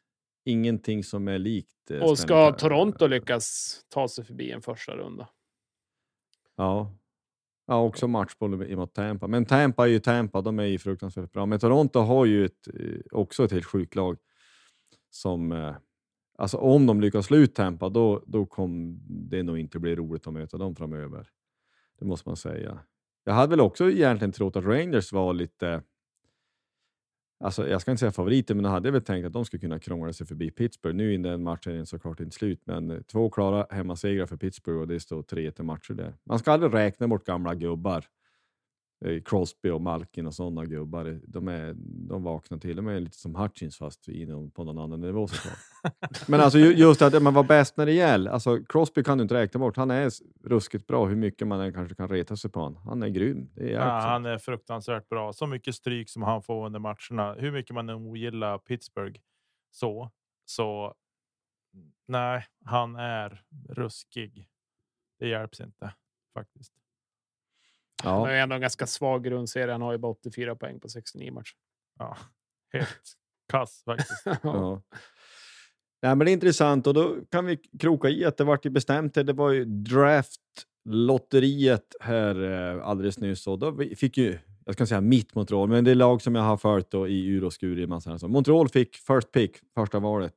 Ingenting 0.45 1.05
som 1.05 1.29
är 1.29 1.39
likt. 1.39 1.91
eh, 1.91 1.99
Och 2.03 2.19
ska. 2.19 2.53
Toronto 2.53 3.07
lyckas 3.07 3.81
ta 3.89 4.09
sig 4.09 4.25
förbi 4.25 4.51
en 4.53 4.63
första 4.63 4.97
runda? 4.97 5.29
Ja. 6.57 6.95
Ja, 7.67 7.83
också 7.83 8.09
matchboll 8.09 8.77
mot 8.77 8.95
Tampa. 8.95 9.27
Men 9.27 9.45
Tampa 9.45 9.85
är 9.85 9.91
ju 9.91 9.99
Tampa, 10.01 10.41
de 10.41 10.59
är 10.59 10.65
ju 10.65 10.79
fruktansvärt 10.79 11.33
bra. 11.33 11.47
Men 11.47 11.59
Toronto 11.59 11.99
har 12.01 12.25
ju 12.27 12.45
ett, 12.45 12.69
eh, 12.75 13.01
också 13.13 13.45
ett 13.45 13.53
helt 13.53 13.65
sjukt 13.67 13.95
lag. 13.95 14.19
Som, 15.11 15.53
alltså 16.39 16.57
om 16.57 16.87
de 16.87 17.01
lyckas 17.01 17.27
slå 17.27 17.37
ut 17.37 17.55
Tampa, 17.55 17.89
då, 17.89 18.23
då 18.27 18.47
kommer 18.47 18.97
det 19.09 19.43
nog 19.43 19.59
inte 19.59 19.79
bli 19.79 19.97
roligt 19.97 20.27
att 20.27 20.33
möta 20.33 20.57
dem 20.59 20.77
framöver. 20.77 21.29
Det 21.99 22.05
måste 22.05 22.29
man 22.29 22.37
säga. 22.37 22.79
Jag 23.25 23.33
hade 23.33 23.51
väl 23.51 23.61
också 23.61 23.91
egentligen 23.91 24.33
trott 24.33 24.57
att 24.57 24.65
Rangers 24.65 25.13
var 25.13 25.35
lite, 25.35 25.83
alltså 27.41 27.69
jag 27.69 27.81
ska 27.81 27.91
inte 27.91 28.01
säga 28.01 28.13
favoriter, 28.13 28.55
men 28.55 28.65
jag 28.65 28.73
hade 28.73 28.91
väl 28.91 29.03
tänkt 29.03 29.27
att 29.27 29.33
de 29.33 29.45
skulle 29.45 29.61
kunna 29.61 29.79
krångla 29.79 30.13
sig 30.13 30.27
förbi 30.27 30.51
Pittsburgh. 30.51 30.97
Nu 30.97 31.15
är 31.15 31.19
den 31.19 31.43
matchen 31.43 31.87
såklart 31.87 32.21
inte 32.21 32.37
slut, 32.37 32.61
men 32.65 33.05
två 33.05 33.31
klara 33.31 33.67
hemmasegrar 33.71 34.27
för 34.27 34.37
Pittsburgh 34.37 34.81
och 34.81 34.89
det 34.89 35.01
står 35.01 35.23
3-1 35.23 35.61
i 35.61 35.63
matcher 35.63 35.95
där. 35.95 36.15
Man 36.25 36.39
ska 36.39 36.53
aldrig 36.53 36.75
räkna 36.75 37.09
bort 37.09 37.25
gamla 37.25 37.55
gubbar. 37.55 38.05
Eh, 39.05 39.23
Crosby 39.23 39.71
och 39.71 39.81
Malkin 39.81 40.27
och 40.27 40.35
sådana 40.35 40.65
gubbar. 40.65 41.21
De, 41.27 41.49
är, 41.49 41.75
de 42.09 42.23
vaknar 42.23 42.59
till 42.59 42.79
och 42.79 42.85
med 42.85 43.03
lite 43.03 43.17
som 43.17 43.35
Hutchins 43.35 43.79
fast 43.79 44.09
inom, 44.09 44.51
på 44.51 44.65
någon 44.65 44.79
annan 44.79 45.01
nivå 45.01 45.29
såklart. 45.29 45.59
men 46.29 46.41
alltså 46.41 46.59
ju- 46.59 46.75
just 46.75 47.03
att 47.03 47.23
man 47.23 47.35
var 47.35 47.45
bäst 47.45 47.77
när 47.77 47.87
det 47.87 47.93
gäller. 47.93 48.31
Alltså 48.31 48.65
Crosby 48.69 49.03
kan 49.03 49.19
du 49.19 49.23
inte 49.23 49.35
räkna 49.35 49.61
bort. 49.61 49.77
Han 49.77 49.91
är 49.91 50.11
ruskigt 50.45 50.87
bra 50.87 51.07
hur 51.07 51.17
mycket 51.17 51.47
man 51.47 51.61
än 51.61 51.73
kanske 51.73 51.95
kan 51.95 52.09
reta 52.09 52.37
sig 52.37 52.51
på 52.51 52.61
honom. 52.61 52.83
Han 52.87 53.03
är 53.03 53.09
grym. 53.09 53.51
Är 53.57 53.71
Ja, 53.71 54.01
han 54.01 54.27
är 54.27 54.39
fruktansvärt 54.39 55.09
bra. 55.09 55.33
Så 55.33 55.47
mycket 55.47 55.75
stryk 55.75 56.11
som 56.11 56.23
han 56.23 56.43
får 56.43 56.67
under 56.67 56.79
matcherna. 56.81 57.35
Hur 57.35 57.53
mycket 57.53 57.75
man 57.75 57.89
än 57.89 57.97
ogillar 57.97 58.59
Pittsburgh 58.59 59.21
så 59.71 60.11
så. 60.45 60.95
Nej, 62.07 62.45
han 62.65 62.97
är 62.97 63.43
ruskig. 63.69 64.49
Det 65.19 65.29
hjälps 65.29 65.61
inte 65.61 65.95
faktiskt. 66.35 66.73
Han 68.03 68.13
ja. 68.13 68.19
har 68.19 68.31
ju 68.31 68.39
ändå 68.39 68.55
en 68.55 68.61
ganska 68.61 68.87
svag 68.87 69.25
grundserie. 69.25 69.73
Han 69.73 69.83
har 69.83 69.93
ju 69.93 69.99
bara 69.99 70.13
84 70.13 70.57
poäng 70.57 70.81
på 70.81 70.89
69 70.89 71.33
matcher. 71.33 71.55
Ja, 71.99 72.17
helt 72.73 73.13
kass 73.53 73.83
faktiskt. 73.85 74.27
Ja. 74.43 74.83
Ja, 76.01 76.15
men 76.15 76.25
det 76.25 76.31
är 76.31 76.33
intressant 76.33 76.87
och 76.87 76.95
då 76.95 77.17
kan 77.31 77.47
vi 77.47 77.59
kroka 77.79 78.09
i 78.09 78.25
att 78.25 78.37
det 78.37 78.45
vart 78.45 78.67
ju 78.67 78.71
bestämt. 78.71 79.15
Det 79.15 79.33
var 79.33 79.51
ju 79.51 79.65
draftlotteriet 79.65 81.95
här 82.01 82.43
eh, 82.43 82.87
alldeles 82.87 83.19
nyss 83.19 83.47
och 83.47 83.59
då 83.59 83.79
fick 83.97 84.19
ju, 84.19 84.39
jag 84.65 84.75
ska 84.75 84.87
säga 84.87 85.01
mitt 85.01 85.35
Montreal, 85.35 85.69
men 85.69 85.85
det 85.85 85.91
är 85.91 85.95
lag 85.95 86.23
som 86.23 86.35
jag 86.35 86.43
har 86.43 86.57
följt 86.57 86.91
då 86.91 87.09
i 87.09 87.27
ur 87.27 87.45
och 87.45 87.53
skur 87.53 87.79
i 87.79 87.87
massa 87.87 88.19
så 88.19 88.29
Montreal 88.29 88.69
fick 88.69 88.97
first 88.97 89.33
pick, 89.33 89.57
första 89.75 89.99
valet. 89.99 90.35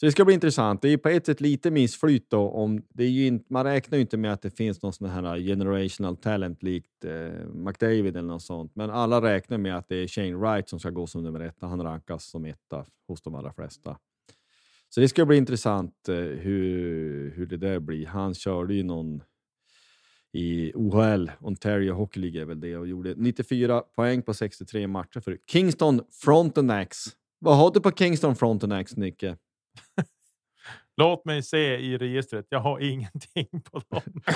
Så 0.00 0.06
det 0.06 0.12
ska 0.12 0.24
bli 0.24 0.34
intressant. 0.34 0.82
Det 0.82 0.88
är 0.88 0.90
ju 0.90 0.98
på 0.98 1.08
ett 1.08 1.26
sätt 1.26 1.40
lite 1.40 1.70
missflyt 1.70 2.30
då. 2.30 2.50
Om, 2.50 2.82
det 2.88 3.04
är 3.04 3.08
ju 3.08 3.26
inte, 3.26 3.52
man 3.52 3.64
räknar 3.64 3.98
ju 3.98 4.02
inte 4.02 4.16
med 4.16 4.32
att 4.32 4.42
det 4.42 4.50
finns 4.50 4.82
någon 4.82 4.92
sån 4.92 5.08
här 5.08 5.38
generational 5.38 6.16
talent 6.16 6.62
likt 6.62 7.04
eh, 7.04 7.46
McDavid 7.54 8.16
eller 8.16 8.28
något 8.28 8.42
sånt. 8.42 8.72
Men 8.74 8.90
alla 8.90 9.22
räknar 9.22 9.58
med 9.58 9.76
att 9.76 9.88
det 9.88 9.96
är 9.96 10.06
Shane 10.06 10.34
Wright 10.34 10.68
som 10.68 10.80
ska 10.80 10.90
gå 10.90 11.06
som 11.06 11.22
nummer 11.22 11.40
ett. 11.40 11.56
Han 11.60 11.82
rankas 11.82 12.24
som 12.24 12.44
etta 12.44 12.86
hos 13.08 13.22
de 13.22 13.34
allra 13.34 13.52
flesta. 13.52 13.96
Så 14.88 15.00
det 15.00 15.08
ska 15.08 15.26
bli 15.26 15.36
intressant 15.36 16.08
eh, 16.08 16.14
hur, 16.16 17.30
hur 17.30 17.46
det 17.46 17.56
där 17.56 17.80
blir. 17.80 18.06
Han 18.06 18.34
körde 18.34 18.74
ju 18.74 18.82
någon 18.82 19.22
i 20.32 20.72
OHL, 20.74 21.30
Ontario 21.40 21.92
Hockey 21.92 22.20
League 22.20 22.40
är 22.40 22.44
väl 22.44 22.60
det, 22.60 22.76
och 22.76 22.88
gjorde 22.88 23.14
94 23.16 23.80
poäng 23.80 24.22
på 24.22 24.34
63 24.34 24.86
matcher 24.86 25.20
för 25.20 25.38
Kingston 25.46 26.00
Frontenacs. 26.10 27.04
Vad 27.38 27.56
har 27.56 27.70
du 27.70 27.80
på 27.80 27.90
Kingston 27.90 28.36
Frontenacs, 28.36 28.96
Nicke? 28.96 29.36
Låt 30.96 31.24
mig 31.24 31.42
se 31.42 31.76
i 31.76 31.98
registret. 31.98 32.46
Jag 32.48 32.60
har 32.60 32.80
ingenting 32.80 33.60
på 33.64 33.82
dem. 33.88 34.22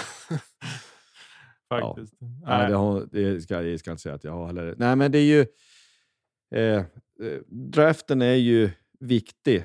Faktiskt. 1.69 2.15
Nej, 2.21 2.31
Nej. 2.43 2.69
det, 2.69 2.77
har, 2.77 3.09
det 3.13 3.41
ska 3.41 3.63
jag 3.63 3.81
ska 3.81 3.91
inte 3.91 4.03
säga 4.03 4.15
att 4.15 4.25
jag 4.25 4.33
har 4.33 4.47
heller. 4.47 4.75
Nej, 4.79 4.97
men 4.97 5.13
det 5.13 5.19
är 5.19 5.23
ju... 5.23 5.47
Eh, 6.55 6.77
eh, 6.77 7.41
draften 7.49 8.23
är 8.23 8.35
ju 8.35 8.71
viktig. 9.01 9.65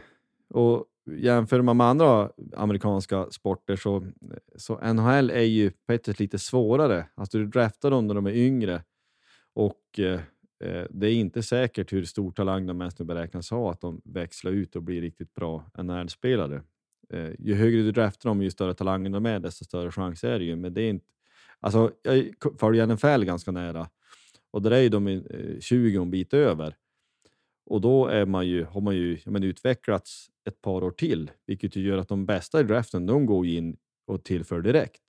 Och 0.49 0.85
jämför 1.17 1.61
man 1.61 1.77
med 1.77 1.87
andra 1.87 2.31
amerikanska 2.55 3.31
sporter 3.31 3.75
så, 3.75 4.07
så 4.55 4.93
NHL 4.93 5.29
är 5.29 5.41
ju 5.41 5.71
på 5.71 5.93
ett 5.93 6.05
sätt 6.05 6.19
lite 6.19 6.39
svårare. 6.39 7.05
Alltså 7.15 7.37
du 7.37 7.47
draftar 7.47 7.91
dem 7.91 8.07
när 8.07 8.13
de 8.15 8.25
är 8.25 8.35
yngre 8.35 8.83
och 9.53 9.99
eh, 9.99 10.19
Eh, 10.59 10.83
det 10.89 11.07
är 11.07 11.13
inte 11.13 11.43
säkert 11.43 11.93
hur 11.93 12.05
stor 12.05 12.31
talang 12.31 12.67
de 12.67 12.77
mest 12.77 12.99
nu 12.99 13.05
beräknas 13.05 13.49
ha 13.49 13.71
att 13.71 13.81
de 13.81 14.01
växlar 14.03 14.51
ut 14.51 14.75
och 14.75 14.83
blir 14.83 15.01
riktigt 15.01 15.33
bra 15.33 15.71
NHL-spelare. 15.77 16.61
Eh, 17.09 17.29
ju 17.39 17.55
högre 17.55 17.81
du 17.81 17.91
draftar 17.91 18.29
dem, 18.29 18.41
ju 18.41 18.51
större 18.51 18.73
talanger 18.73 19.09
de 19.09 19.25
är, 19.25 19.39
desto 19.39 19.65
större 19.65 19.91
chans 19.91 20.23
är 20.23 20.39
det 20.39 20.45
ju. 20.45 20.55
Men 20.55 20.73
det 20.73 20.81
är 20.81 20.89
inte, 20.89 21.05
alltså, 21.59 21.91
jag 22.03 22.33
följer 22.59 22.87
NFL 22.87 23.25
ganska 23.25 23.51
nära 23.51 23.89
och 24.51 24.61
där 24.61 24.71
är 24.71 24.81
ju 24.81 24.89
de 24.89 25.07
eh, 25.07 25.59
20 25.59 26.01
en 26.01 26.11
bit 26.11 26.33
över. 26.33 26.75
Och 27.65 27.81
då 27.81 28.07
är 28.07 28.25
man 28.25 28.47
ju, 28.47 28.63
har 28.63 28.81
man 28.81 28.95
ju 28.95 29.19
men 29.25 29.43
utvecklats 29.43 30.29
ett 30.45 30.61
par 30.61 30.83
år 30.83 30.91
till, 30.91 31.31
vilket 31.45 31.75
ju 31.75 31.81
gör 31.81 31.97
att 31.97 32.07
de 32.07 32.25
bästa 32.25 32.59
i 32.59 32.63
draften, 32.63 33.05
de 33.05 33.25
går 33.25 33.45
in 33.45 33.77
och 34.05 34.23
tillför 34.23 34.61
direkt. 34.61 35.01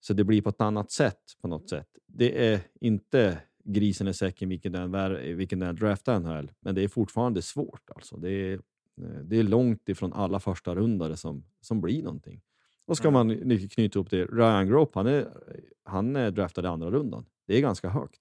Så 0.00 0.14
det 0.14 0.24
blir 0.24 0.42
på 0.42 0.48
ett 0.48 0.60
annat 0.60 0.90
sätt 0.90 1.20
på 1.40 1.48
något 1.48 1.68
sätt. 1.68 1.88
Det 2.06 2.46
är 2.46 2.60
inte 2.80 3.38
grisen 3.68 4.08
i 4.08 4.14
säcken 4.14 4.48
vilken 4.48 4.72
den, 4.72 5.36
vilken 5.36 5.58
den 5.58 5.76
draftar 5.76 6.20
NHL, 6.20 6.50
men 6.60 6.74
det 6.74 6.82
är 6.82 6.88
fortfarande 6.88 7.42
svårt. 7.42 7.90
Alltså. 7.94 8.16
Det, 8.16 8.30
är, 8.30 8.52
eh, 9.00 9.20
det 9.24 9.36
är 9.36 9.42
långt 9.42 9.88
ifrån 9.88 10.12
alla 10.12 10.40
första 10.40 10.74
rundare 10.74 11.16
som, 11.16 11.44
som 11.60 11.80
blir 11.80 12.02
någonting. 12.02 12.40
Och 12.86 12.96
ska 12.96 13.10
man 13.10 13.28
nu 13.28 13.68
knyta 13.68 13.98
upp 13.98 14.10
det, 14.10 14.24
Ryan 14.24 14.66
Grope, 14.66 14.98
han 14.98 15.06
är, 15.06 15.28
han 15.84 16.16
är 16.16 16.30
draftad 16.30 16.62
i 16.62 16.66
andra 16.66 16.90
rundan. 16.90 17.26
Det 17.46 17.56
är 17.56 17.60
ganska 17.60 17.88
högt 17.88 18.20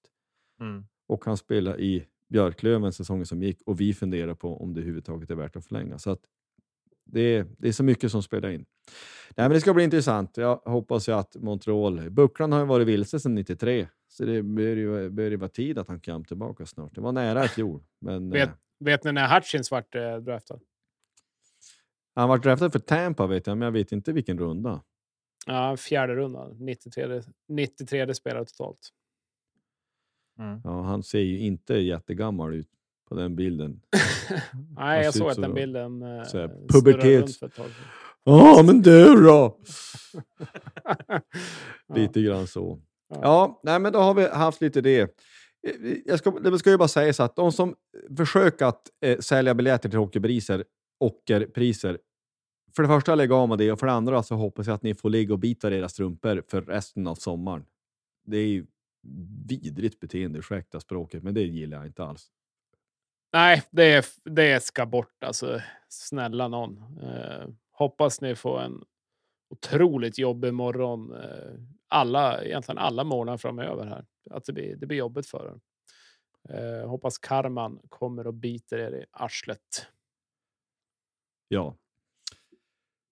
Mm. 0.59 0.85
och 1.07 1.25
han 1.25 1.37
spelade 1.37 1.83
i 1.83 2.05
Björklöven 2.29 2.93
säsongen 2.93 3.25
som 3.25 3.43
gick 3.43 3.61
och 3.65 3.81
vi 3.81 3.93
funderar 3.93 4.33
på 4.33 4.61
om 4.61 4.73
det 4.73 4.79
överhuvudtaget 4.79 5.31
är 5.31 5.35
värt 5.35 5.55
att 5.55 5.65
förlänga. 5.65 5.99
Så 5.99 6.11
att 6.11 6.19
det, 7.05 7.21
är, 7.21 7.45
det 7.57 7.67
är 7.67 7.71
så 7.71 7.83
mycket 7.83 8.11
som 8.11 8.23
spelar 8.23 8.49
in. 8.49 8.65
Nej, 9.35 9.49
men 9.49 9.51
det 9.51 9.61
ska 9.61 9.73
bli 9.73 9.83
intressant. 9.83 10.37
Jag 10.37 10.55
hoppas 10.55 11.09
ju 11.09 11.13
att 11.13 11.35
Montreal... 11.35 12.09
Bucklan 12.09 12.51
har 12.51 12.59
ju 12.59 12.65
varit 12.65 12.87
vilse 12.87 13.19
sedan 13.19 13.35
93, 13.35 13.87
så 14.07 14.25
det 14.25 14.43
bör 14.43 14.75
ju, 14.75 15.09
bör 15.09 15.37
vara 15.37 15.49
tid 15.49 15.77
att 15.77 15.87
han 15.87 15.99
kan 15.99 16.23
tillbaka 16.23 16.65
snart. 16.65 16.95
Det 16.95 17.01
var 17.01 17.11
nära 17.11 17.45
i 17.45 17.47
fjol, 17.47 17.83
men 17.99 18.29
Vet, 18.29 18.49
eh, 18.49 18.55
vet 18.79 19.03
ni 19.03 19.11
när 19.11 19.35
Hutchins 19.35 19.71
vart 19.71 19.95
eh, 19.95 20.17
draftad? 20.17 20.59
han 22.15 22.29
var 22.29 22.37
draftad 22.37 22.71
för 22.71 22.79
Tampa 22.79 23.27
vet 23.27 23.47
jag, 23.47 23.57
men 23.57 23.65
jag 23.65 23.71
vet 23.71 23.91
inte 23.91 24.13
vilken 24.13 24.39
runda. 24.39 24.83
Ja, 25.45 25.77
fjärde 25.77 26.15
rundan. 26.15 26.55
93, 26.59 27.21
93 27.47 28.13
spelare 28.13 28.45
totalt. 28.45 28.89
Mm. 30.39 30.61
Ja, 30.63 30.81
han 30.81 31.03
ser 31.03 31.19
ju 31.19 31.39
inte 31.39 31.73
jättegammal 31.73 32.53
ut 32.53 32.69
på 33.09 33.15
den 33.15 33.35
bilden. 33.35 33.81
Nej, 34.77 35.03
jag 35.03 35.13
såg 35.13 35.29
att 35.29 35.41
den 35.41 35.53
bilden 35.53 36.01
eh, 36.01 36.23
så 36.23 36.47
pubertet. 36.47 37.29
Ja, 38.23 38.63
men 38.65 38.81
du 38.81 39.23
då? 39.23 39.57
lite 41.95 42.21
grann 42.21 42.47
så. 42.47 42.81
Ja, 43.09 43.59
nej, 43.63 43.79
men 43.79 43.93
då 43.93 43.99
har 43.99 44.13
vi 44.13 44.27
haft 44.29 44.61
lite 44.61 44.81
det. 44.81 45.01
Eh, 45.01 45.97
Jag 46.05 46.19
ska, 46.19 46.31
det 46.31 46.59
ska 46.59 46.69
ju 46.69 46.77
bara 46.77 46.87
sägas 46.87 47.19
att 47.19 47.35
de 47.35 47.51
som 47.51 47.75
försöker 48.17 48.65
att 48.65 48.81
eh, 49.01 49.19
sälja 49.19 49.53
biljetter 49.53 49.89
till 49.89 49.99
hockeypriser, 49.99 50.63
ockerpriser, 50.99 51.99
för 52.75 52.83
det 52.83 52.89
första 52.89 53.15
lägg 53.15 53.31
av 53.31 53.49
med 53.49 53.57
det 53.57 53.71
och 53.71 53.79
för 53.79 53.87
det 53.87 53.93
andra 53.93 54.23
så 54.23 54.35
hoppas 54.35 54.67
jag 54.67 54.73
att 54.73 54.83
ni 54.83 54.95
får 54.95 55.09
ligga 55.09 55.33
och 55.33 55.39
bita 55.39 55.75
era 55.75 55.89
strumpor 55.89 56.43
för 56.47 56.61
resten 56.61 57.07
av 57.07 57.15
sommaren. 57.15 57.65
Det 58.25 58.37
är 58.37 58.47
ju 58.47 58.65
vidrigt 59.47 59.99
beteende, 59.99 60.39
ursäkta 60.39 60.79
språket, 60.79 61.23
men 61.23 61.33
det 61.33 61.41
gillar 61.41 61.77
jag 61.77 61.85
inte 61.87 62.03
alls. 62.03 62.27
Nej, 63.33 63.63
det, 63.71 64.05
det 64.23 64.63
ska 64.63 64.85
bort 64.85 65.23
alltså. 65.23 65.61
Snälla 65.89 66.47
någon. 66.47 66.77
Eh, 67.03 67.47
hoppas 67.71 68.21
ni 68.21 68.35
får 68.35 68.61
en 68.61 68.83
otroligt 69.49 70.17
jobbig 70.17 70.53
morgon. 70.53 71.13
Eh, 71.13 71.53
alla, 71.87 72.43
egentligen 72.43 72.77
alla 72.77 73.03
morgnar 73.03 73.37
framöver 73.37 73.85
här. 73.85 74.05
Att 74.29 74.45
det 74.45 74.53
blir, 74.53 74.75
det 74.75 74.85
blir 74.85 74.97
jobbigt 74.97 75.27
för 75.27 75.45
er. 75.45 75.59
Eh, 76.49 76.89
hoppas 76.89 77.17
karman 77.17 77.79
kommer 77.89 78.27
och 78.27 78.33
biter 78.33 78.77
er 78.77 78.91
i 78.91 79.05
arslet. 79.11 79.87
Ja. 81.47 81.75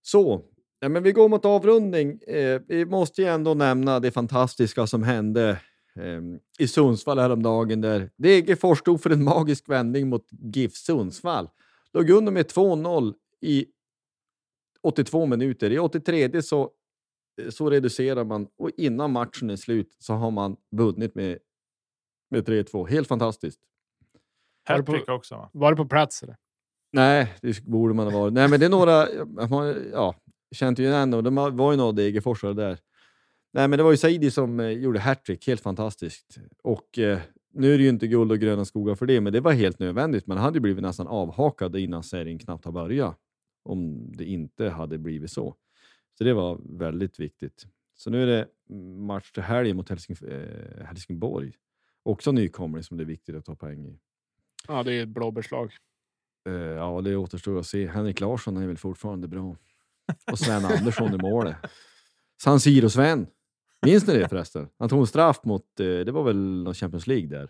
Så, 0.01 0.41
ja, 0.79 0.89
men 0.89 1.03
vi 1.03 1.11
går 1.11 1.29
mot 1.29 1.45
avrundning. 1.45 2.19
Eh, 2.21 2.61
vi 2.67 2.85
måste 2.85 3.21
ju 3.21 3.27
ändå 3.27 3.53
nämna 3.53 3.99
det 3.99 4.11
fantastiska 4.11 4.87
som 4.87 5.03
hände 5.03 5.49
eh, 5.95 6.21
i 6.59 6.67
Sundsvall 6.67 7.19
häromdagen 7.19 7.81
där 7.81 8.09
Degerfors 8.17 8.79
stod 8.79 9.01
för 9.01 9.09
en 9.09 9.23
magisk 9.33 9.69
vändning 9.69 10.09
mot 10.09 10.27
GIF 10.29 10.75
Sundsvall. 10.75 11.49
Låg 11.93 12.09
under 12.09 12.31
med 12.31 12.45
2-0 12.45 13.13
i 13.41 13.65
82 14.85 15.25
minuter. 15.25 15.71
I 15.71 15.79
83 15.79 16.41
så, 16.41 16.71
så 17.49 17.69
reducerar 17.69 18.23
man 18.23 18.47
och 18.57 18.71
innan 18.77 19.11
matchen 19.11 19.49
är 19.49 19.55
slut 19.55 19.95
så 19.99 20.13
har 20.13 20.31
man 20.31 20.55
vunnit 20.71 21.15
med, 21.15 21.37
med 22.31 22.47
3-2. 22.47 22.87
Helt 22.87 23.07
fantastiskt. 23.07 23.59
Var 24.69 24.77
det 24.77 24.83
på- 24.83 24.91
Hattrick 24.91 25.09
också 25.09 25.35
va? 25.35 25.49
Var 25.53 25.71
det 25.71 25.75
på 25.77 25.85
plats? 25.85 26.23
Eller? 26.23 26.35
Nej, 26.93 27.33
det 27.41 27.63
borde 27.63 27.93
man 27.93 28.13
ha 28.13 28.19
varit. 28.19 28.33
Nej, 28.33 28.47
men 28.49 28.59
det 28.59 28.65
är 28.65 28.69
några, 28.69 29.07
ja, 29.91 30.15
känt 30.55 30.79
ju 30.79 30.83
igen 30.83 31.13
och 31.13 31.23
de 31.23 31.35
var 31.35 31.71
ju 31.71 31.77
några 31.77 31.91
Degerforsare 31.91 32.53
där. 32.53 32.77
Nej, 33.53 33.67
men 33.67 33.77
det 33.77 33.83
var 33.83 33.91
ju 33.91 33.97
Saidi 33.97 34.31
som 34.31 34.59
eh, 34.59 34.69
gjorde 34.69 34.99
hattrick, 34.99 35.47
helt 35.47 35.61
fantastiskt. 35.61 36.37
Och 36.63 36.99
eh, 36.99 37.19
nu 37.53 37.73
är 37.73 37.77
det 37.77 37.83
ju 37.83 37.89
inte 37.89 38.07
guld 38.07 38.31
och 38.31 38.39
gröna 38.39 38.65
skogar 38.65 38.95
för 38.95 39.05
det, 39.05 39.21
men 39.21 39.33
det 39.33 39.39
var 39.39 39.51
helt 39.51 39.79
nödvändigt. 39.79 40.27
Man 40.27 40.37
hade 40.37 40.55
ju 40.57 40.59
blivit 40.61 40.81
nästan 40.83 41.07
avhakad 41.07 41.75
innan 41.75 42.03
serien 42.03 42.39
knappt 42.39 42.65
har 42.65 42.71
börjat 42.71 43.17
om 43.65 44.11
det 44.11 44.25
inte 44.25 44.69
hade 44.69 44.97
blivit 44.97 45.31
så. 45.31 45.55
Så 46.17 46.23
det 46.23 46.33
var 46.33 46.59
väldigt 46.63 47.19
viktigt. 47.19 47.67
Så 47.95 48.09
nu 48.09 48.23
är 48.23 48.27
det 48.27 48.47
match 49.05 49.31
till 49.31 49.43
helgen 49.43 49.77
mot 49.77 49.89
Helsing, 49.89 50.29
eh, 50.29 50.85
Helsingborg. 50.85 51.53
Också 52.03 52.31
nykomling 52.31 52.83
som 52.83 52.97
det 52.97 53.03
är 53.03 53.05
viktigt 53.05 53.35
att 53.35 53.45
ta 53.45 53.55
poäng 53.55 53.85
i. 53.85 53.99
Ja, 54.67 54.83
det 54.83 54.93
är 54.93 55.03
ett 55.03 55.09
blåbärslag. 55.09 55.71
Eh, 56.47 56.53
ja, 56.53 57.01
det 57.01 57.15
återstår 57.15 57.59
att 57.59 57.67
se. 57.67 57.87
Henrik 57.87 58.19
Larsson 58.19 58.57
är 58.57 58.67
väl 58.67 58.77
fortfarande 58.77 59.27
bra. 59.27 59.55
Och 60.31 60.39
Sven 60.39 60.65
Andersson 60.65 61.13
i 61.13 61.17
målet. 61.17 61.55
San 62.41 62.59
Siro-Sven. 62.59 63.27
Minns 63.85 64.07
ni 64.07 64.13
det 64.13 64.29
förresten? 64.29 64.67
Han 64.79 64.89
tog 64.89 64.99
en 64.99 65.07
straff 65.07 65.39
mot, 65.43 65.79
eh, 65.79 65.85
det 65.85 66.11
var 66.11 66.23
väl 66.23 66.63
någon 66.63 66.73
Champions 66.73 67.07
League 67.07 67.27
där. 67.27 67.49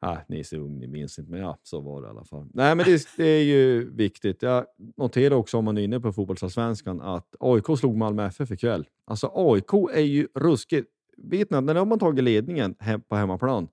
Ah, 0.00 0.18
ni 0.28 0.38
är 0.38 0.42
så 0.42 0.56
ung, 0.56 0.78
ni 0.78 0.86
minns 0.86 1.18
inte, 1.18 1.30
men 1.30 1.40
ja, 1.40 1.58
så 1.62 1.80
var 1.80 2.02
det 2.02 2.06
i 2.06 2.10
alla 2.10 2.24
fall. 2.24 2.48
Nej, 2.54 2.74
men 2.74 2.86
det, 2.86 3.08
det 3.16 3.24
är 3.24 3.42
ju 3.42 3.90
viktigt. 3.90 4.42
Jag 4.42 4.66
noterar 4.96 5.34
också, 5.34 5.58
om 5.58 5.64
man 5.64 5.78
är 5.78 5.82
inne 5.82 6.00
på 6.00 6.12
fotbollsallsvenskan, 6.12 7.00
att 7.00 7.36
AIK 7.40 7.78
slog 7.78 7.96
Malmö 7.96 8.26
FF 8.26 8.50
ikväll. 8.50 8.86
Alltså 9.04 9.32
AIK 9.34 9.72
är 9.92 10.00
ju 10.00 10.28
ruskigt. 10.34 10.90
Vet 11.16 11.50
ni, 11.50 11.60
när 11.60 11.74
de 11.74 11.90
har 11.90 11.98
tagit 11.98 12.24
ledningen 12.24 12.74
hem, 12.78 13.02
på 13.02 13.16
hemmaplan 13.16 13.68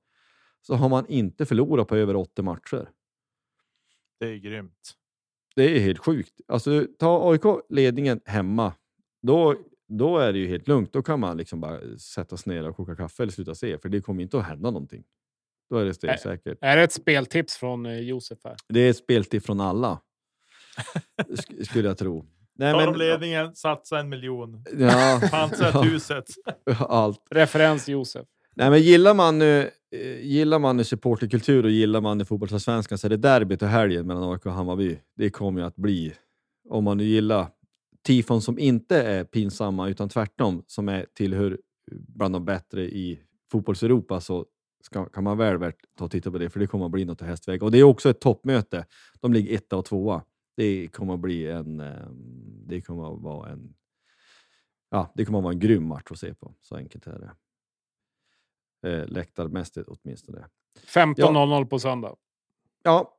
så 0.61 0.75
har 0.75 0.89
man 0.89 1.05
inte 1.07 1.45
förlorat 1.45 1.87
på 1.87 1.95
över 1.95 2.15
80 2.15 2.41
matcher. 2.41 2.89
Det 4.19 4.25
är 4.25 4.37
grymt. 4.37 4.93
Det 5.55 5.77
är 5.77 5.79
helt 5.79 5.99
sjukt. 5.99 6.41
Alltså, 6.47 6.87
ta 6.99 7.31
AIK 7.31 7.41
ledningen 7.69 8.21
hemma, 8.25 8.73
då, 9.21 9.55
då 9.87 10.17
är 10.17 10.33
det 10.33 10.39
ju 10.39 10.47
helt 10.47 10.67
lugnt. 10.67 10.93
Då 10.93 11.01
kan 11.01 11.19
man 11.19 11.37
liksom 11.37 11.61
bara 11.61 11.97
sätta 11.97 12.37
sig 12.37 12.53
ner 12.53 12.69
och 12.69 12.75
koka 12.75 12.95
kaffe 12.95 13.23
eller 13.23 13.33
sluta 13.33 13.55
se, 13.55 13.77
för 13.77 13.89
det 13.89 14.01
kommer 14.01 14.23
inte 14.23 14.37
att 14.37 14.45
hända 14.45 14.71
någonting. 14.71 15.03
Då 15.69 15.77
är 15.77 15.85
det 15.85 15.93
stegsäkert. 15.93 16.57
Är 16.61 16.77
det 16.77 16.83
ett 16.83 16.91
speltips 16.91 17.57
från 17.57 17.85
eh, 17.85 17.99
Josef 17.99 18.37
här? 18.43 18.55
Det 18.69 18.79
är 18.79 18.89
ett 18.89 18.97
speltips 18.97 19.45
från 19.45 19.61
alla, 19.61 19.99
sk- 21.27 21.63
skulle 21.65 21.87
jag 21.87 21.97
tro. 21.97 22.25
Nej, 22.55 22.73
de 22.73 22.85
men, 22.85 22.97
ledningen, 22.99 23.55
satsa 23.55 23.99
en 23.99 24.09
miljon. 24.09 24.63
ja, 24.79 25.21
Pantsa 25.31 25.67
ett 25.67 25.73
ja, 25.73 25.81
huset. 25.81 26.25
allt. 26.79 27.19
Referens 27.29 27.89
Josef. 27.89 28.25
Nej, 28.55 28.69
men 28.69 28.81
gillar 28.81 29.13
man 29.13 29.39
nu 29.39 29.69
eh, 29.95 30.21
gillar 30.25 30.59
man 30.59 30.77
nu 30.77 30.83
supporterkultur 30.83 31.63
och 31.63 31.71
gillar 31.71 32.01
man 32.01 32.17
nu 32.17 32.25
fotbollsallsvenskan 32.25 32.97
så 32.97 33.07
är 33.07 33.09
det 33.09 33.17
derbyt 33.17 33.61
och 33.61 33.67
helgen 33.67 34.07
mellan 34.07 34.31
AIK 34.33 34.45
och 34.45 34.51
Hammarby. 34.51 34.99
Det 35.17 35.29
kommer 35.29 35.61
ju 35.61 35.67
att 35.67 35.75
bli, 35.75 36.13
om 36.69 36.83
man 36.83 36.97
nu 36.97 37.03
gillar 37.03 37.47
tifon 38.05 38.41
som 38.41 38.59
inte 38.59 39.01
är 39.03 39.23
pinsamma 39.23 39.87
utan 39.89 40.09
tvärtom, 40.09 40.63
som 40.67 40.89
är, 40.89 41.05
tillhör 41.13 41.57
bland 41.91 42.35
de 42.35 42.45
bättre 42.45 42.81
i 42.83 43.19
fotbolls-Europa 43.51 44.21
så 44.21 44.45
ska, 44.85 45.05
kan 45.05 45.23
man 45.23 45.37
väl 45.37 45.57
värt 45.57 45.77
ta 45.97 46.05
och 46.05 46.11
titta 46.11 46.31
på 46.31 46.37
det, 46.37 46.49
för 46.49 46.59
det 46.59 46.67
kommer 46.67 46.85
att 46.85 46.91
bli 46.91 47.05
något 47.05 47.21
i 47.21 47.25
hästväg. 47.25 47.63
Och 47.63 47.71
det 47.71 47.77
är 47.79 47.83
också 47.83 48.09
ett 48.09 48.19
toppmöte. 48.21 48.85
De 49.21 49.33
ligger 49.33 49.55
etta 49.55 49.77
och 49.77 49.85
tvåa. 49.85 50.23
Det 50.55 50.87
kommer 50.87 51.13
att 51.13 51.19
bli 51.19 51.47
en... 51.47 51.79
eh, 51.79 52.07
Det 52.65 52.81
kommer 52.81 53.13
att 53.15 53.21
vara 53.21 53.49
en... 53.49 53.73
Ja, 54.89 55.11
det 55.15 55.25
kommer 55.25 55.39
att 55.39 55.43
vara 55.43 55.53
en 55.53 55.59
grym 55.59 55.87
match 55.87 56.03
att 56.11 56.19
se 56.19 56.33
på. 56.33 56.55
Så 56.61 56.75
enkelt 56.75 57.07
är 57.07 57.19
det 58.81 58.89
eh, 58.89 59.07
läktarmässigt 59.07 59.87
åtminstone. 59.89 60.47
15.00 60.87 61.65
på 61.65 61.79
söndag. 61.79 62.15
Ja, 62.83 63.17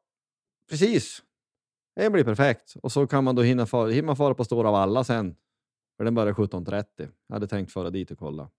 precis. 0.71 1.23
Det 1.97 2.11
blir 2.11 2.25
perfekt. 2.25 2.75
Och 2.83 2.93
så 2.93 3.07
kan 3.07 3.25
man 3.25 3.35
då 3.35 3.43
hinna 3.43 3.67
fara, 3.67 3.91
hinner 3.91 4.07
man 4.07 4.17
fara 4.17 4.35
på 4.35 4.45
Stora 4.45 4.69
av 4.69 4.75
alla 4.75 5.05
sen. 5.05 5.37
För 5.97 6.05
den 6.05 6.15
börjar 6.15 6.33
17.30. 6.35 6.85
Jag 7.27 7.35
hade 7.35 7.47
tänkt 7.47 7.73
fara 7.73 7.91
dit 7.91 8.11
och 8.11 8.19
kolla. 8.19 8.51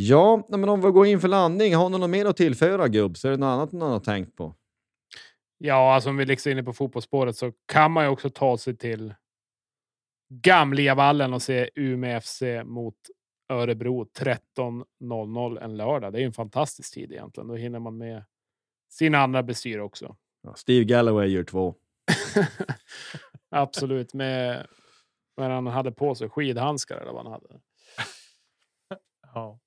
Ja, 0.00 0.46
men 0.48 0.68
om 0.68 0.80
vi 0.80 0.90
går 0.90 1.06
in 1.06 1.20
för 1.20 1.28
landning, 1.28 1.74
har 1.74 1.88
ni 1.88 1.98
något 1.98 2.10
mer 2.10 2.26
att 2.26 2.36
tillföra 2.36 2.88
gubbs? 2.88 3.24
Är 3.24 3.30
det 3.30 3.36
något 3.36 3.46
annat 3.46 3.72
ni 3.72 3.80
har 3.80 4.00
tänkt 4.00 4.36
på? 4.36 4.54
Ja, 5.58 5.94
alltså 5.94 6.10
om 6.10 6.16
vi 6.16 6.26
liksom 6.26 6.50
är 6.50 6.52
inne 6.52 6.62
på 6.62 6.72
fotbollsspåret 6.72 7.36
så 7.36 7.52
kan 7.66 7.92
man 7.92 8.04
ju 8.04 8.10
också 8.10 8.30
ta 8.30 8.58
sig 8.58 8.76
till 8.76 9.14
Gamlevallen 10.28 11.32
och 11.32 11.42
se 11.42 11.70
Umeå 11.74 12.20
FC 12.20 12.42
mot 12.64 12.94
Örebro 13.48 14.04
13.00 14.04 15.64
en 15.64 15.76
lördag. 15.76 16.12
Det 16.12 16.18
är 16.18 16.20
ju 16.20 16.26
en 16.26 16.32
fantastisk 16.32 16.94
tid 16.94 17.12
egentligen. 17.12 17.48
Då 17.48 17.54
hinner 17.54 17.78
man 17.78 17.98
med 17.98 18.24
sina 18.88 19.18
andra 19.18 19.42
bestyr 19.42 19.78
också. 19.78 20.16
Ja, 20.42 20.54
Steve 20.54 20.84
Galloway 20.84 21.28
gör 21.28 21.44
två. 21.44 21.74
Absolut, 23.50 24.14
med 24.14 24.66
vad 25.34 25.50
han 25.50 25.66
hade 25.66 25.92
på 25.92 26.14
sig. 26.14 26.28
Skidhandskar 26.28 26.96
eller 26.96 27.12
vad 27.12 27.22
han 27.22 27.32
hade. 27.32 27.48
Ja. 29.34 29.58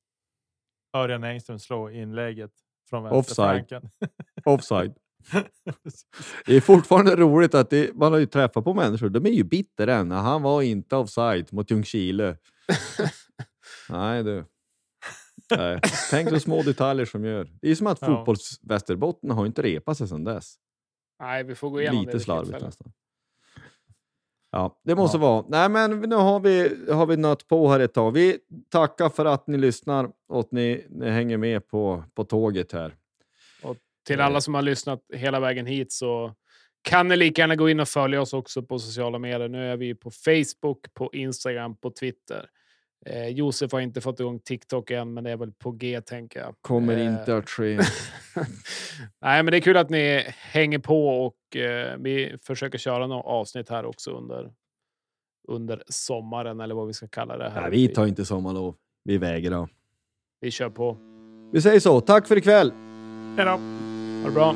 Örjan 0.93 1.23
Engström 1.23 1.59
slår 1.59 1.91
inlägget 1.91 2.51
från 2.89 3.05
Offside. 3.05 3.15
vänsterflanken. 3.55 3.89
Offside. 4.45 4.93
Det 6.45 6.55
är 6.55 6.61
fortfarande 6.61 7.15
roligt 7.15 7.55
att 7.55 7.69
det, 7.69 7.95
man 7.95 8.11
har 8.11 8.19
ju 8.19 8.25
träffat 8.25 8.63
på 8.63 8.73
människor, 8.73 9.09
de 9.09 9.25
är 9.25 9.29
ju 9.29 9.43
bitter 9.43 9.87
än. 9.87 10.11
Han 10.11 10.41
var 10.41 10.61
inte 10.61 10.95
offside 10.95 11.53
mot 11.53 11.71
Ljungskile. 11.71 12.37
Nej 13.89 14.23
du. 14.23 14.45
Nej. 15.57 15.79
Tänk 16.09 16.29
så 16.29 16.39
små 16.39 16.61
detaljer 16.63 17.05
som 17.05 17.25
gör. 17.25 17.47
Det 17.61 17.71
är 17.71 17.75
som 17.75 17.87
att 17.87 17.97
Ja. 18.01 18.07
fotbolls-Västerbotten 18.07 19.31
har 19.31 19.45
inte 19.45 19.61
repat 19.61 19.97
sig 19.97 20.07
sedan 20.07 20.23
dess. 20.23 20.55
Nej, 21.19 21.43
vi 21.43 21.55
får 21.55 21.69
gå 21.69 21.81
igenom 21.81 22.05
det 22.05 22.11
Lite 22.11 22.23
slarvigt 22.23 22.61
nästan. 22.61 22.91
Ja, 24.51 24.79
det 24.83 24.95
måste 24.95 25.17
Ja. 25.17 25.21
vara. 25.21 25.45
Nej, 25.47 25.69
men 25.69 25.99
nu 26.09 26.15
har 26.15 26.39
vi, 26.39 26.69
har 26.91 27.05
vi 27.05 27.17
nött 27.17 27.47
på 27.47 27.69
här 27.69 27.79
ett 27.79 27.93
tag. 27.93 28.11
Vi 28.11 28.37
tackar 28.69 29.09
för 29.09 29.25
att 29.25 29.47
ni 29.47 29.57
lyssnar 29.57 30.09
och 30.29 30.39
att 30.39 30.51
ni, 30.51 30.85
ni 30.89 31.09
hänger 31.09 31.37
med 31.37 31.67
på, 31.67 32.03
på 32.15 32.23
tåget 32.23 32.71
här. 32.71 32.95
Till 34.07 34.21
alla 34.21 34.41
som 34.41 34.53
har 34.53 34.61
lyssnat 34.61 34.99
hela 35.13 35.39
vägen 35.39 35.65
hit 35.65 35.91
så 35.91 36.33
kan 36.81 37.07
ni 37.07 37.15
lika 37.17 37.41
gärna 37.41 37.55
gå 37.55 37.69
in 37.69 37.79
och 37.79 37.87
följa 37.87 38.21
oss 38.21 38.33
också 38.33 38.63
på 38.63 38.79
sociala 38.79 39.19
medier. 39.19 39.49
Nu 39.49 39.71
är 39.71 39.77
vi 39.77 39.95
på 39.95 40.11
Facebook, 40.11 40.93
på 40.93 41.09
Instagram, 41.13 41.75
på 41.77 41.91
Twitter. 41.91 42.45
Eh, 43.05 43.27
Josef 43.27 43.71
har 43.71 43.79
inte 43.79 44.01
fått 44.01 44.19
igång 44.19 44.39
TikTok 44.39 44.91
än, 44.91 45.13
men 45.13 45.23
det 45.23 45.31
är 45.31 45.37
väl 45.37 45.51
på 45.51 45.71
G 45.71 46.01
tänker 46.01 46.39
jag. 46.39 46.55
Kommer 46.61 46.97
Eh, 46.97 47.05
inte 47.05 47.37
att 47.37 47.49
ske. 47.49 47.75
Nej, 49.21 49.43
men 49.43 49.45
det 49.45 49.57
är 49.57 49.61
kul 49.61 49.77
att 49.77 49.89
ni 49.89 50.25
hänger 50.37 50.79
på 50.79 51.25
och 51.25 51.55
eh, 51.57 51.97
vi 51.99 52.37
försöker 52.43 52.77
köra 52.77 53.07
några 53.07 53.21
avsnitt 53.23 53.69
här 53.69 53.85
också 53.85 54.11
under, 54.11 54.51
under 55.47 55.83
sommaren 55.87 56.59
eller 56.59 56.75
vad 56.75 56.87
vi 56.87 56.93
ska 56.93 57.07
kalla 57.07 57.37
det. 57.37 57.49
Här 57.49 57.61
Nej, 57.61 57.71
vi 57.71 57.87
tar 57.87 58.05
inte 58.07 58.25
sommarlov. 58.25 58.75
Vi 59.03 59.17
vägrar. 59.17 59.69
vi 60.41 60.51
kör 60.51 60.69
på. 60.69 60.97
Vi 61.51 61.61
säger 61.61 61.79
så. 61.79 62.01
Tack 62.01 62.27
för 62.27 62.37
ikväll! 62.37 62.71
Hej 63.37 63.45
då! 63.45 63.51
Ha 63.51 64.25
det 64.25 64.31
bra. 64.33 64.55